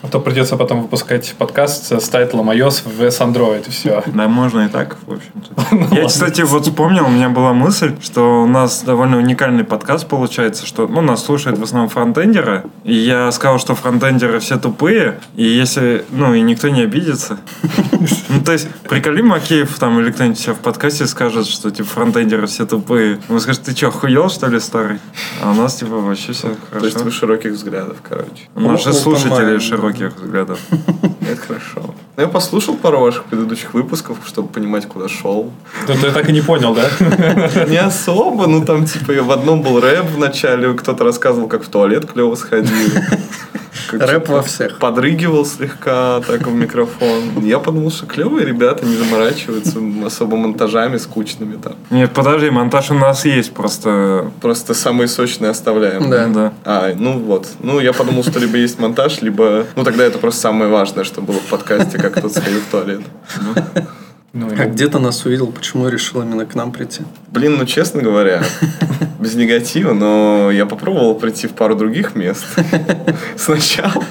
А 0.03 0.07
то 0.07 0.19
придется 0.19 0.57
потом 0.57 0.81
выпускать 0.81 1.33
подкаст 1.37 1.93
с 1.93 2.09
тайтлом 2.09 2.49
iOS 2.49 2.83
vs 2.85 3.19
Android, 3.21 3.65
и 3.65 3.71
все. 3.71 4.03
Да, 4.07 4.27
можно 4.27 4.65
и 4.65 4.67
так, 4.67 4.97
в 5.07 5.13
общем-то. 5.13 5.95
Я, 5.95 6.07
кстати, 6.07 6.41
вот 6.41 6.65
вспомнил, 6.65 7.05
у 7.05 7.09
меня 7.09 7.29
была 7.29 7.53
мысль, 7.53 7.95
что 8.01 8.43
у 8.43 8.45
нас 8.45 8.83
довольно 8.83 9.17
уникальный 9.17 9.63
подкаст 9.63 10.07
получается, 10.07 10.65
что 10.65 10.87
ну, 10.87 10.99
нас 10.99 11.23
слушают 11.23 11.57
в 11.57 11.63
основном 11.63 11.89
фронтендеры, 11.89 12.65
и 12.83 12.93
я 12.93 13.31
сказал, 13.31 13.59
что 13.59 13.75
фронтендеры 13.75 14.39
все 14.39 14.57
тупые, 14.57 15.19
и 15.37 15.45
если, 15.45 16.03
ну, 16.09 16.33
и 16.33 16.41
никто 16.41 16.67
не 16.67 16.81
обидится. 16.81 17.39
Ну, 18.27 18.43
то 18.43 18.51
есть, 18.51 18.67
приколи 18.89 19.21
Макеев 19.21 19.77
там 19.79 19.99
или 19.99 20.11
кто-нибудь 20.11 20.39
себя 20.39 20.53
в 20.53 20.59
подкасте 20.59 21.05
скажет, 21.05 21.45
что, 21.45 21.71
типа, 21.71 21.87
фронтендеры 21.87 22.47
все 22.47 22.65
тупые. 22.65 23.19
Он 23.29 23.39
скажет, 23.39 23.61
ты 23.63 23.73
что, 23.73 23.91
хуел, 23.91 24.29
что 24.29 24.47
ли, 24.47 24.59
старый? 24.59 24.99
А 25.41 25.51
у 25.51 25.53
нас, 25.53 25.75
типа, 25.75 25.95
вообще 25.97 26.33
все 26.33 26.49
То 26.71 26.79
есть 26.79 26.93
хорошо. 26.93 27.05
вы 27.05 27.11
широких 27.11 27.51
взглядов, 27.51 27.97
короче. 28.07 28.49
У 28.55 28.59
нас 28.59 28.83
же 28.83 28.91
Open 28.91 28.93
слушатели 28.93 29.59
широких 29.59 30.15
взглядов. 30.15 30.59
Это 31.21 31.41
хорошо. 31.41 31.95
Ну, 32.15 32.23
я 32.23 32.27
послушал 32.27 32.75
пару 32.75 32.99
ваших 32.99 33.23
предыдущих 33.23 33.73
выпусков, 33.73 34.17
чтобы 34.27 34.47
понимать, 34.47 34.85
куда 34.87 35.09
шел. 35.09 35.51
Ты, 35.87 35.95
ты 35.95 36.11
так 36.11 36.29
и 36.29 36.31
не 36.31 36.41
понял, 36.41 36.75
да? 36.75 36.87
Не 37.67 37.77
особо, 37.77 38.45
ну 38.45 38.63
там 38.63 38.85
типа 38.85 39.13
в 39.23 39.31
одном 39.31 39.63
был 39.63 39.79
рэп 39.79 40.05
в 40.05 40.19
начале, 40.19 40.73
кто-то 40.73 41.03
рассказывал, 41.03 41.47
как 41.47 41.63
в 41.63 41.69
туалет 41.69 42.05
клево 42.05 42.35
сходил. 42.35 42.91
Рэп 43.91 44.29
во 44.29 44.41
всех. 44.41 44.79
Подрыгивал 44.79 45.45
слегка 45.45 46.21
так 46.21 46.47
в 46.47 46.53
микрофон. 46.53 47.43
Я 47.43 47.59
подумал, 47.59 47.91
что 47.91 48.05
клевые 48.05 48.45
ребята 48.45 48.85
не 48.85 48.95
заморачиваются 48.95 49.79
особо 50.05 50.37
монтажами 50.37 50.97
скучными 50.97 51.57
там. 51.57 51.75
Нет, 51.89 52.11
подожди, 52.13 52.49
монтаж 52.49 52.91
у 52.91 52.95
нас 52.95 53.25
есть, 53.25 53.53
просто... 53.53 54.31
Просто 54.41 54.73
самые 54.73 55.07
сочные 55.07 55.51
оставляем. 55.51 56.09
Да. 56.09 56.27
Да. 56.27 56.53
А, 56.65 56.93
ну 56.95 57.19
вот. 57.19 57.47
Ну, 57.59 57.79
я 57.79 57.93
подумал, 57.93 58.23
что 58.23 58.39
либо 58.39 58.57
есть 58.57 58.79
монтаж, 58.79 59.21
либо... 59.21 59.65
Ну, 59.75 59.83
тогда 59.83 60.03
это 60.03 60.17
просто 60.17 60.41
самое 60.41 60.69
важное, 60.69 61.03
что 61.03 61.21
было 61.21 61.39
в 61.39 61.45
подкасте, 61.45 61.97
как 61.97 62.13
кто-то 62.13 62.29
сходил 62.39 62.59
в 62.61 62.71
туалет. 62.71 63.01
Ну, 64.33 64.49
А 64.57 64.65
где 64.65 64.87
ты 64.87 64.97
нас 64.97 65.25
увидел, 65.25 65.51
почему 65.51 65.87
решил 65.89 66.21
именно 66.23 66.45
к 66.45 66.55
нам 66.55 66.71
прийти? 66.71 67.03
Блин, 67.27 67.55
ну, 67.57 67.65
честно 67.65 68.01
говоря, 68.01 68.43
без 69.23 69.35
негатива, 69.35 69.93
но 69.93 70.51
я 70.51 70.65
попробовал 70.65 71.15
прийти 71.15 71.47
в 71.47 71.51
пару 71.53 71.75
других 71.75 72.15
мест 72.15 72.43
сначала. 73.37 74.03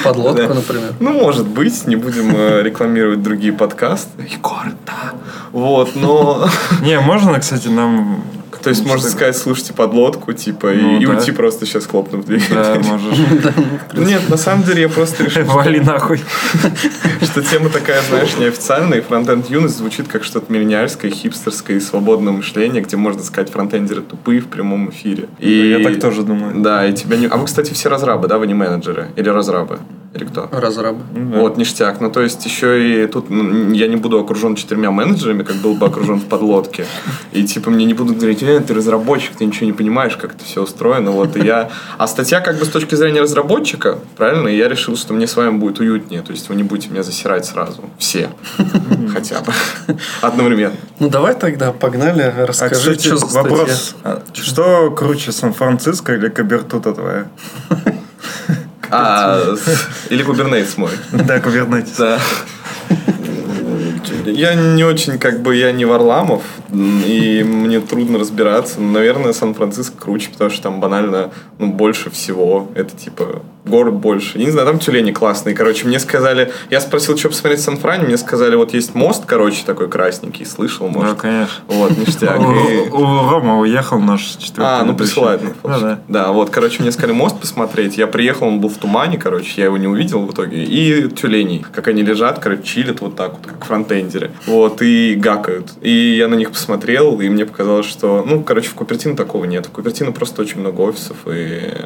В 0.00 0.02
подлодку, 0.02 0.48
Да. 0.48 0.54
например. 0.54 0.92
Ну, 1.00 1.12
может 1.12 1.46
быть, 1.46 1.86
не 1.86 1.96
будем 1.96 2.34
э, 2.34 2.62
рекламировать 2.62 3.22
другие 3.22 3.52
подкасты. 3.52 4.22
Егор, 4.30 4.66
да. 4.86 5.12
Вот, 5.52 5.94
но... 5.94 6.48
Не, 6.82 6.98
можно, 7.00 7.38
кстати, 7.38 7.68
нам... 7.68 8.24
То 8.64 8.70
есть, 8.70 8.84
можно 8.86 9.08
сказать, 9.08 9.36
слушайте 9.36 9.72
подлодку, 9.74 10.32
типа, 10.32 10.72
и- 10.72 10.80
Ну, 10.80 11.00
и 11.00 11.06
да. 11.06 11.12
уйти 11.12 11.32
просто 11.32 11.66
сейчас 11.66 11.86
хлопнув 11.86 12.24
дверь. 12.24 12.42
Да, 12.50 12.80
можешь. 12.82 13.18
Нет, 13.92 14.28
на 14.28 14.36
самом 14.36 14.64
деле 14.64 14.82
я 14.82 14.88
просто 14.88 15.24
решил, 15.24 15.44
Вали 15.54 15.80
нахуй. 15.80 16.20
что 17.22 17.42
тема 17.42 17.68
такая, 17.68 18.02
знаешь, 18.02 18.36
неофициальная, 18.38 18.98
и 18.98 19.00
фронтенд 19.02 19.50
юность 19.50 19.76
звучит 19.76 20.08
как 20.08 20.24
что-то 20.24 20.52
миллениальское, 20.52 21.10
хипстерское 21.10 21.76
и 21.76 21.80
свободное 21.80 22.32
мышление, 22.32 22.82
где 22.82 22.96
можно 22.96 23.22
сказать 23.22 23.50
фронтендеры 23.52 24.00
тупые 24.02 24.40
в 24.40 24.46
прямом 24.46 24.90
эфире. 24.90 25.28
И... 25.38 25.68
Я 25.78 25.84
так 25.86 26.00
тоже 26.00 26.22
думаю. 26.22 26.60
Да, 26.62 26.86
и 26.86 26.92
тебя 26.94 27.16
не... 27.16 27.26
А 27.26 27.36
вы, 27.36 27.46
кстати, 27.46 27.72
все 27.74 27.88
разрабы, 27.88 28.28
да? 28.28 28.38
Вы 28.38 28.46
не 28.46 28.54
менеджеры? 28.54 29.08
Или 29.16 29.28
разрабы? 29.28 29.78
Или 30.14 30.24
кто? 30.26 30.48
Разрабы. 30.52 31.00
Да. 31.12 31.40
Вот, 31.40 31.56
ништяк. 31.56 32.00
Ну, 32.00 32.08
то 32.08 32.22
есть, 32.22 32.44
еще 32.46 33.04
и 33.04 33.06
тут 33.08 33.30
ну, 33.30 33.72
я 33.72 33.88
не 33.88 33.96
буду 33.96 34.20
окружен 34.20 34.54
четырьмя 34.54 34.92
менеджерами, 34.92 35.42
как 35.42 35.56
был 35.56 35.74
бы 35.74 35.86
окружен 35.86 36.20
в 36.20 36.26
подлодке. 36.26 36.86
И, 37.32 37.42
типа, 37.44 37.70
мне 37.70 37.84
не 37.84 37.94
будут 37.94 38.18
говорить, 38.18 38.40
э, 38.44 38.60
ты 38.60 38.74
разработчик, 38.74 39.34
ты 39.36 39.44
ничего 39.44 39.66
не 39.66 39.72
понимаешь, 39.72 40.16
как 40.16 40.34
это 40.34 40.44
все 40.44 40.62
устроено. 40.62 41.10
Вот, 41.10 41.36
и 41.36 41.40
я... 41.44 41.68
А 41.98 42.06
статья, 42.06 42.40
как 42.40 42.58
бы, 42.58 42.64
с 42.64 42.68
точки 42.68 42.94
зрения 42.94 43.22
разработчика, 43.22 43.98
правильно? 44.16 44.46
И 44.46 44.56
я 44.56 44.68
решил, 44.68 44.96
что 44.96 45.14
мне 45.14 45.26
с 45.26 45.34
вами 45.34 45.58
будет 45.58 45.80
уютнее. 45.80 46.22
То 46.22 46.30
есть, 46.30 46.48
вы 46.48 46.54
не 46.54 46.62
будете 46.62 46.90
меня 46.90 47.02
засирать 47.02 47.44
сразу. 47.44 47.82
Все. 47.98 48.28
Хотя 49.12 49.40
бы. 49.40 49.52
Одновременно. 50.20 50.76
Ну 51.00 51.08
давай 51.08 51.34
тогда, 51.34 51.72
погнали, 51.72 52.22
А, 52.22 52.46
расскажи, 52.46 52.74
кстати, 52.74 53.06
что 53.08 53.16
за 53.16 53.26
статья. 53.26 53.50
вопрос. 53.50 53.96
А, 54.04 54.22
Что 54.32 54.90
круче, 54.92 55.32
Сан-Франциско 55.32 56.14
или 56.14 56.28
Кабертута 56.28 56.92
твоя? 56.92 57.26
А, 58.96 59.56
или 60.10 60.24
Kubernetes 60.24 60.74
мой. 60.76 60.90
Да, 61.12 61.40
Кубернетис. 61.40 61.96
Да. 61.96 62.18
я 64.26 64.54
не 64.54 64.84
очень, 64.84 65.18
как 65.18 65.42
бы, 65.42 65.56
я 65.56 65.72
не 65.72 65.84
Варламов, 65.84 66.42
и 66.72 67.44
мне 67.44 67.80
трудно 67.80 68.18
разбираться. 68.18 68.80
Но, 68.80 68.92
наверное, 68.92 69.32
Сан-Франциско 69.32 69.96
круче, 69.96 70.30
потому 70.30 70.50
что 70.50 70.62
там 70.62 70.80
банально, 70.80 71.30
ну, 71.58 71.72
больше 71.72 72.10
всего. 72.10 72.70
Это, 72.74 72.96
типа, 72.96 73.42
город 73.64 73.94
больше. 73.94 74.38
Я 74.38 74.44
не 74.44 74.50
знаю, 74.50 74.66
там 74.66 74.78
тюлени 74.78 75.12
классные. 75.12 75.54
Короче, 75.54 75.86
мне 75.86 75.98
сказали... 75.98 76.52
Я 76.70 76.80
спросил, 76.80 77.16
что 77.16 77.28
посмотреть 77.28 77.60
в 77.60 77.64
Сан-Фране. 77.64 78.04
Мне 78.04 78.16
сказали, 78.16 78.54
вот 78.56 78.74
есть 78.74 78.94
мост, 78.94 79.24
короче, 79.26 79.64
такой 79.64 79.88
красненький. 79.88 80.44
Слышал, 80.44 80.88
может? 80.88 81.16
Да, 81.16 81.20
конечно. 81.20 81.64
Вот, 81.68 81.96
ништяк. 81.96 82.40
У, 82.40 83.30
Рома 83.30 83.58
уехал 83.58 83.98
наш 83.98 84.22
четвертый. 84.22 84.80
А, 84.80 84.84
ну 84.84 84.94
Да, 85.62 85.78
да. 85.78 86.00
Да, 86.08 86.32
вот, 86.32 86.50
короче, 86.50 86.82
мне 86.82 86.92
сказали 86.92 87.12
мост 87.12 87.38
посмотреть. 87.40 87.96
Я 87.96 88.06
приехал, 88.06 88.48
он 88.48 88.60
был 88.60 88.68
в 88.68 88.76
тумане, 88.76 89.18
короче, 89.18 89.52
я 89.56 89.66
его 89.66 89.76
не 89.76 89.86
увидел 89.86 90.20
в 90.26 90.32
итоге. 90.32 90.64
И 90.64 91.08
тюленей, 91.08 91.64
как 91.72 91.88
они 91.88 92.02
лежат, 92.02 92.38
короче, 92.38 92.62
чилят 92.62 93.00
вот 93.00 93.16
так 93.16 93.32
вот, 93.32 93.46
как 93.46 93.64
фронтендеры. 93.64 94.30
Вот, 94.46 94.82
и 94.82 95.14
гакают. 95.14 95.72
И 95.80 96.16
я 96.16 96.28
на 96.28 96.34
них 96.34 96.50
посмотрел, 96.50 97.20
и 97.20 97.28
мне 97.28 97.46
показалось, 97.46 97.86
что, 97.86 98.24
ну, 98.26 98.42
короче, 98.42 98.68
в 98.68 98.74
Купертино 98.74 99.16
такого 99.16 99.44
нет. 99.44 99.66
В 99.66 99.70
Купертино 99.70 100.12
просто 100.12 100.42
очень 100.42 100.60
много 100.60 100.82
офисов 100.82 101.16
и 101.26 101.70
э, 101.70 101.84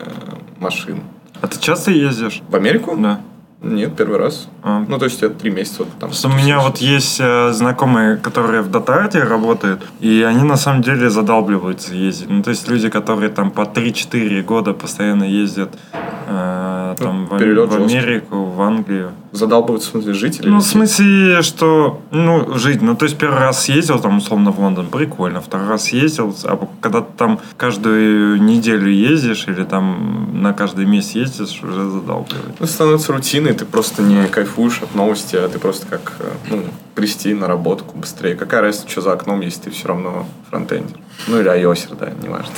машин. 0.58 1.00
А 1.40 1.46
ты 1.46 1.58
часто 1.60 1.90
ездишь? 1.90 2.42
В 2.48 2.56
Америку? 2.56 2.96
Да. 2.96 3.20
Нет, 3.60 3.96
первый 3.96 4.18
раз. 4.18 4.48
А. 4.62 4.84
Ну, 4.88 4.98
то 4.98 5.06
есть 5.06 5.20
я 5.20 5.30
три 5.30 5.50
месяца 5.50 5.78
вот 5.78 5.92
там. 5.98 6.10
Просто 6.10 6.28
у 6.28 6.32
меня 6.32 6.60
вот 6.60 6.78
есть 6.78 7.18
э, 7.18 7.52
знакомые, 7.52 8.16
которые 8.16 8.62
в 8.62 8.70
Датарте 8.70 9.24
работают, 9.24 9.82
и 9.98 10.22
они 10.22 10.44
на 10.44 10.56
самом 10.56 10.82
деле 10.82 11.10
задалбливаются 11.10 11.92
ездить. 11.92 12.30
Ну, 12.30 12.42
то 12.44 12.50
есть 12.50 12.68
люди, 12.68 12.88
которые 12.88 13.30
там 13.30 13.50
по 13.50 13.62
3-4 13.62 14.42
года 14.42 14.74
постоянно 14.74 15.24
ездят 15.24 15.70
э, 15.92 16.94
там, 16.98 17.26
в, 17.26 17.32
в 17.32 17.38
жесткий. 17.40 17.98
Америку, 17.98 18.44
в 18.44 18.62
Англию. 18.62 19.10
Задалбываются, 19.32 19.88
в 19.88 19.92
смысле, 19.92 20.14
жители? 20.14 20.48
Ну, 20.48 20.58
в 20.58 20.62
смысле, 20.62 21.42
что, 21.42 22.00
ну, 22.10 22.56
жить, 22.58 22.80
ну, 22.80 22.96
то 22.96 23.04
есть 23.04 23.18
первый 23.18 23.40
раз 23.40 23.64
съездил 23.64 24.00
там, 24.00 24.18
условно, 24.18 24.52
в 24.52 24.58
Лондон, 24.58 24.86
прикольно, 24.86 25.40
второй 25.40 25.68
раз 25.68 25.84
съездил, 25.84 26.34
а 26.44 26.68
когда 26.80 27.02
ты 27.02 27.08
там 27.16 27.40
каждую 27.56 28.42
неделю 28.42 28.90
ездишь 28.90 29.46
или 29.48 29.64
там 29.64 30.40
на 30.42 30.52
каждый 30.52 30.86
месяц 30.86 31.12
ездишь, 31.12 31.62
уже 31.62 31.90
задалбливает. 31.90 32.58
Ну, 32.58 32.66
становится 32.66 33.12
рутиной, 33.12 33.52
ты 33.52 33.64
просто 33.64 34.02
не 34.02 34.26
кайфуешь 34.26 34.82
от 34.82 34.94
новости, 34.94 35.36
а 35.36 35.48
ты 35.48 35.58
просто 35.58 35.86
как, 35.86 36.14
э, 36.20 36.30
ну, 36.50 36.64
прийти 36.94 37.34
на 37.34 37.46
работку 37.46 37.96
быстрее. 37.98 38.34
Какая 38.34 38.62
разница, 38.62 38.88
что 38.88 39.02
за 39.02 39.12
окном, 39.12 39.40
если 39.40 39.62
ты 39.62 39.70
все 39.70 39.88
равно 39.88 40.26
фронтендер? 40.50 40.96
Ну, 41.26 41.40
или 41.40 41.48
айосер, 41.48 41.94
да, 41.96 42.10
неважно. 42.22 42.52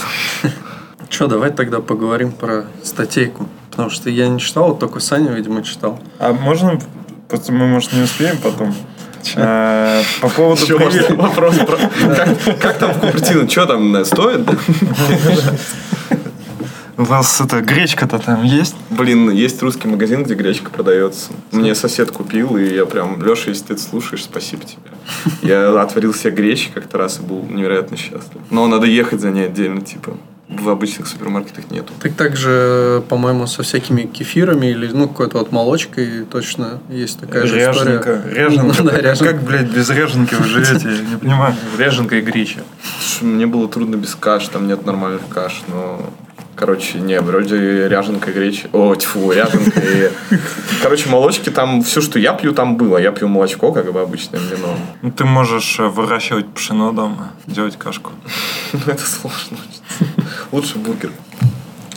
Что, 1.09 1.27
давай 1.27 1.50
тогда 1.50 1.81
поговорим 1.81 2.31
про 2.31 2.67
статейку. 2.85 3.49
Потому 3.71 3.91
что 3.91 4.11
я 4.11 4.29
не 4.29 4.41
читал, 4.41 4.69
вот 4.69 4.81
только 4.81 5.00
Саня, 5.00 5.31
видимо, 5.33 5.62
читал. 5.62 6.00
А 6.19 6.33
можно, 6.33 6.79
просто 7.29 7.53
мы, 7.53 7.67
может, 7.67 7.93
не 7.93 8.03
успеем 8.03 8.37
потом? 8.39 8.75
Э, 9.37 10.03
По 10.21 10.29
поводу 10.29 10.62
Еще 10.62 10.77
привет- 10.79 11.11
можно 11.11 11.29
вопрос 11.29 11.57
про... 11.59 11.77
Как, 11.77 12.59
как 12.61 12.79
там 12.79 12.93
в 12.95 13.00
Купертино? 13.00 13.49
Что 13.49 13.67
там 13.67 13.95
э, 13.97 14.05
стоит? 14.05 14.49
У 16.97 17.05
вас 17.05 17.41
это 17.41 17.61
гречка-то 17.62 18.19
там 18.19 18.43
есть? 18.43 18.77
Блин, 18.91 19.31
есть 19.31 19.62
русский 19.62 19.89
магазин, 19.89 20.23
где 20.23 20.35
гречка 20.35 20.71
продается. 20.71 21.31
Мне 21.50 21.75
сосед 21.75 22.11
купил, 22.11 22.59
и 22.59 22.75
я 22.75 22.85
прям, 22.85 23.23
Леша, 23.23 23.49
если 23.50 23.65
ты 23.69 23.73
это 23.75 23.83
слушаешь, 23.83 24.25
спасибо 24.25 24.65
тебе. 24.65 24.91
Я 25.41 25.81
отварил 25.81 26.12
себе 26.12 26.33
гречи 26.33 26.71
как-то 26.75 26.99
раз 26.99 27.19
и 27.19 27.23
был 27.23 27.43
невероятно 27.49 27.97
счастлив. 27.97 28.43
Но 28.50 28.67
надо 28.67 28.87
ехать 28.87 29.21
за 29.21 29.31
ней 29.31 29.47
отдельно, 29.47 29.81
типа. 29.81 30.15
В 30.50 30.69
обычных 30.69 31.07
супермаркетах 31.07 31.71
нету. 31.71 31.92
Так 32.02 32.14
также, 32.14 33.04
по-моему, 33.09 33.47
со 33.47 33.62
всякими 33.62 34.02
кефирами 34.02 34.66
или, 34.66 34.88
ну, 34.88 35.07
какой-то 35.09 35.38
вот 35.38 35.52
молочкой 35.52 36.25
точно 36.25 36.80
есть 36.88 37.21
такая 37.21 37.47
же 37.47 37.57
Ряженка. 37.57 38.21
история. 38.25 38.35
Ряженка. 38.47 38.75
Ну, 38.83 38.85
да, 38.85 38.90
Как- 38.92 39.02
ряженка. 39.02 39.33
Как, 39.35 39.42
блядь, 39.45 39.71
без 39.71 39.88
ряженки 39.90 40.35
вы 40.35 40.45
живете? 40.45 40.88
Я 40.90 41.02
не 41.02 41.16
понимаю. 41.19 41.54
Ряженка 41.78 42.16
и 42.16 42.21
греча. 42.21 42.61
Мне 43.21 43.47
было 43.47 43.69
трудно 43.69 43.95
без 43.95 44.14
каш, 44.16 44.49
там 44.49 44.66
нет 44.66 44.85
нормальных 44.85 45.23
каш, 45.28 45.62
но... 45.69 46.11
Короче, 46.61 46.99
не, 46.99 47.19
вроде 47.23 47.88
ряженка, 47.88 48.33
гречи. 48.33 48.69
О, 48.75 48.95
тьфу, 48.95 49.33
ряженка 49.33 49.81
и... 49.81 50.11
Короче, 50.83 51.09
молочки 51.09 51.49
там, 51.49 51.83
все, 51.83 52.02
что 52.02 52.19
я 52.19 52.35
пью, 52.35 52.52
там 52.52 52.76
было. 52.76 52.99
Я 52.99 53.12
пью 53.12 53.29
молочко, 53.29 53.73
как 53.73 53.90
бы 53.90 53.99
обычное 53.99 54.40
мне, 54.40 54.57
но... 54.61 54.76
Ну, 55.00 55.11
ты 55.11 55.25
можешь 55.25 55.81
э, 55.81 55.85
выращивать 55.85 56.52
пшено 56.52 56.93
дома, 56.93 57.33
делать 57.47 57.79
кашку. 57.79 58.11
Ну, 58.75 58.81
это 58.93 59.07
сложно. 59.07 59.57
Лучше 60.52 60.76
бургер. 60.76 61.11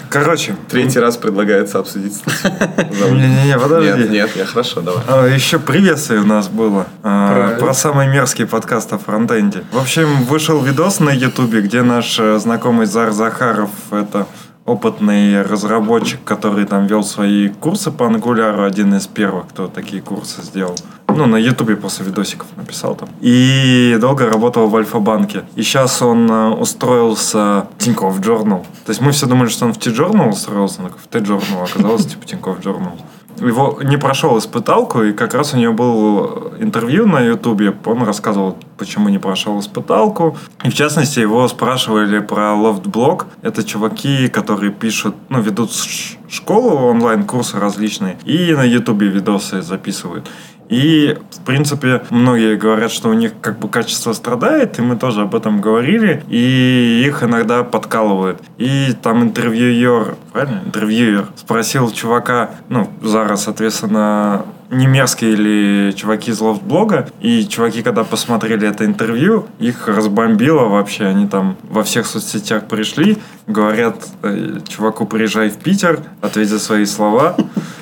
Короче. 0.10 0.55
Третий 0.70 1.00
раз 1.00 1.17
предлагается 1.17 1.79
обсудить. 1.79 2.22
Не-не-не, 3.01 3.60
подожди. 3.60 3.89
Нет, 3.89 4.12
нет, 4.12 4.36
нет, 4.38 4.48
хорошо, 4.48 4.79
давай. 4.79 5.03
А, 5.08 5.27
Еще 5.27 5.60
приветствие 5.60 6.22
у 6.22 6.25
нас 6.25 6.48
было 6.48 6.88
а, 7.01 7.58
про 7.60 7.74
самый 7.74 8.08
мерзкий 8.08 8.46
подкаст 8.46 8.93
о 8.93 8.98
фронтенде. 8.98 9.63
В 9.74 9.77
общем, 9.77 10.24
вышел 10.24 10.62
видос 10.62 11.01
на 11.01 11.10
Ютубе, 11.10 11.62
где 11.62 11.82
наш 11.82 12.17
э, 12.17 12.38
знакомый 12.39 12.86
Зар 12.86 13.12
Захаров, 13.12 13.72
это 13.91 14.27
опытный 14.65 15.41
разработчик, 15.41 16.24
который 16.24 16.65
там 16.65 16.88
вел 16.88 17.03
свои 17.03 17.50
курсы 17.50 17.91
по 17.91 18.05
ангуляру, 18.05 18.63
один 18.63 18.96
из 18.96 19.08
первых, 19.08 19.48
кто 19.50 19.67
такие 19.67 20.01
курсы 20.01 20.41
сделал. 20.41 20.75
Ну, 21.08 21.27
на 21.27 21.38
Ютубе 21.38 21.75
после 21.75 22.05
видосиков 22.05 22.48
написал 22.55 22.96
там. 22.96 23.10
И 23.22 23.98
долго 24.00 24.27
работал 24.27 24.67
в 24.67 24.75
Альфа-банке. 24.75 25.43
И 25.55 25.62
сейчас 25.62 26.01
он 26.01 26.29
э, 26.29 26.50
устроился 26.50 27.67
в 27.77 27.84
Тинькофф 27.84 28.20
Journal. 28.20 28.65
То 28.86 28.89
есть 28.89 29.01
мы 29.01 29.12
все 29.12 29.27
думали, 29.27 29.50
что 29.50 29.65
он 29.65 29.74
в 29.74 29.77
T-Journal 29.77 30.29
устроился, 30.29 30.82
но 30.82 30.89
в 30.89 31.08
T-Journal 31.08 31.70
оказалось 31.70 32.05
типа 32.08 32.25
Тинькофф 32.25 32.60
Journal. 32.60 32.93
Его 33.48 33.80
не 33.84 33.98
прошел 33.98 34.38
испыталку, 34.38 35.04
и 35.04 35.14
как 35.14 35.34
раз 35.34 35.54
у 35.54 35.58
него 35.58 35.74
было 35.74 36.54
интервью 36.60 37.06
на 37.06 37.20
Ютубе. 37.20 37.74
Он 37.86 38.04
рассказывал, 38.04 38.58
почему 38.78 39.10
не 39.10 39.20
прошел 39.20 39.60
испыталку. 39.60 40.38
И 40.64 40.70
в 40.70 40.74
частности, 40.74 41.20
его 41.20 41.48
спрашивали 41.48 42.20
про 42.20 42.54
лофт-блог. 42.56 43.28
Это 43.42 43.64
чуваки, 43.64 44.28
которые 44.30 44.72
пишут, 44.72 45.16
ну, 45.30 45.42
ведут 45.42 45.72
школу, 46.30 46.88
онлайн-курсы 46.88 47.60
различные, 47.60 48.18
и 48.26 48.54
на 48.54 48.64
Ютубе 48.64 49.08
видосы 49.08 49.62
записывают. 49.62 50.28
И, 50.70 51.17
в 51.32 51.46
принципе, 51.46 52.01
многие 52.10 52.55
говорят, 52.55 52.91
что 52.91 53.10
у 53.10 53.13
них 53.13 53.34
как 53.41 53.60
бы 53.60 53.70
качество 53.70 54.13
страдает, 54.13 54.79
и 54.79 54.82
мы 54.82 54.96
тоже 54.96 55.22
об 55.22 55.36
этом 55.36 55.62
говорили, 55.62 56.24
и 56.29 57.03
их 57.05 57.24
иногда 57.24 57.63
подкалывают. 57.63 58.41
И 58.58 58.93
там 59.01 59.24
интервьюер, 59.24 60.15
правильно? 60.32 60.62
Интервьюер 60.65 61.27
спросил 61.36 61.91
чувака, 61.91 62.51
ну, 62.70 62.89
Зара, 63.01 63.36
соответственно, 63.36 64.46
не 64.74 64.88
мерзкие 64.88 65.36
ли 65.36 65.96
чуваки 65.96 66.32
из 66.32 66.39
лофт-блога, 66.39 67.10
и 67.22 67.48
чуваки, 67.48 67.84
когда 67.84 68.03
посмотрели 68.03 68.68
это 68.68 68.86
интервью, 68.86 69.48
их 69.60 69.88
разбомбило 69.88 70.65
вообще, 70.68 71.06
они 71.06 71.27
там 71.27 71.58
во 71.63 71.84
всех 71.84 72.06
соцсетях 72.06 72.68
пришли, 72.68 73.18
говорят, 73.48 73.96
э, 74.24 74.60
чуваку, 74.68 75.06
приезжай 75.06 75.50
в 75.50 75.58
Питер, 75.58 76.00
ответь 76.22 76.50
свои 76.62 76.86
слова. 76.86 77.36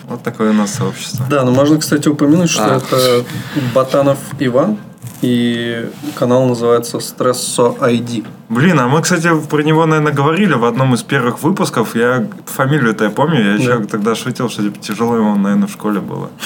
Вот 0.08 0.24
такое 0.24 0.52
у 0.52 0.54
нас 0.54 0.74
сообщество. 0.74 1.26
Да, 1.30 1.44
но 1.44 1.52
можно, 1.52 1.78
кстати, 1.78 2.08
упомянуть, 2.10 2.50
что 2.50 2.76
А. 2.76 2.78
это 2.78 3.26
Батанов 3.74 4.18
Иван, 4.40 4.78
и 5.22 5.90
канал 6.16 6.48
называется 6.48 7.00
Стрессо 7.00 7.76
ID. 7.80 8.26
Блин, 8.50 8.80
а 8.80 8.88
мы, 8.88 9.02
кстати, 9.02 9.30
про 9.50 9.62
него, 9.64 9.86
наверное, 9.86 10.14
говорили 10.14 10.54
в 10.54 10.66
одном 10.66 10.94
из 10.94 11.04
первых 11.04 11.42
выпусков. 11.44 11.96
Я 11.96 12.28
фамилию-то 12.46 13.06
я 13.06 13.10
помню, 13.10 13.44
я 13.44 13.54
еще 13.56 13.80
Да. 13.80 13.86
тогда 13.86 14.16
шутил, 14.16 14.50
что 14.50 14.64
типа, 14.64 14.80
тяжело 14.80 15.16
ему, 15.16 15.36
наверное, 15.36 15.68
в 15.68 15.72
школе 15.72 16.00
было. 16.00 16.30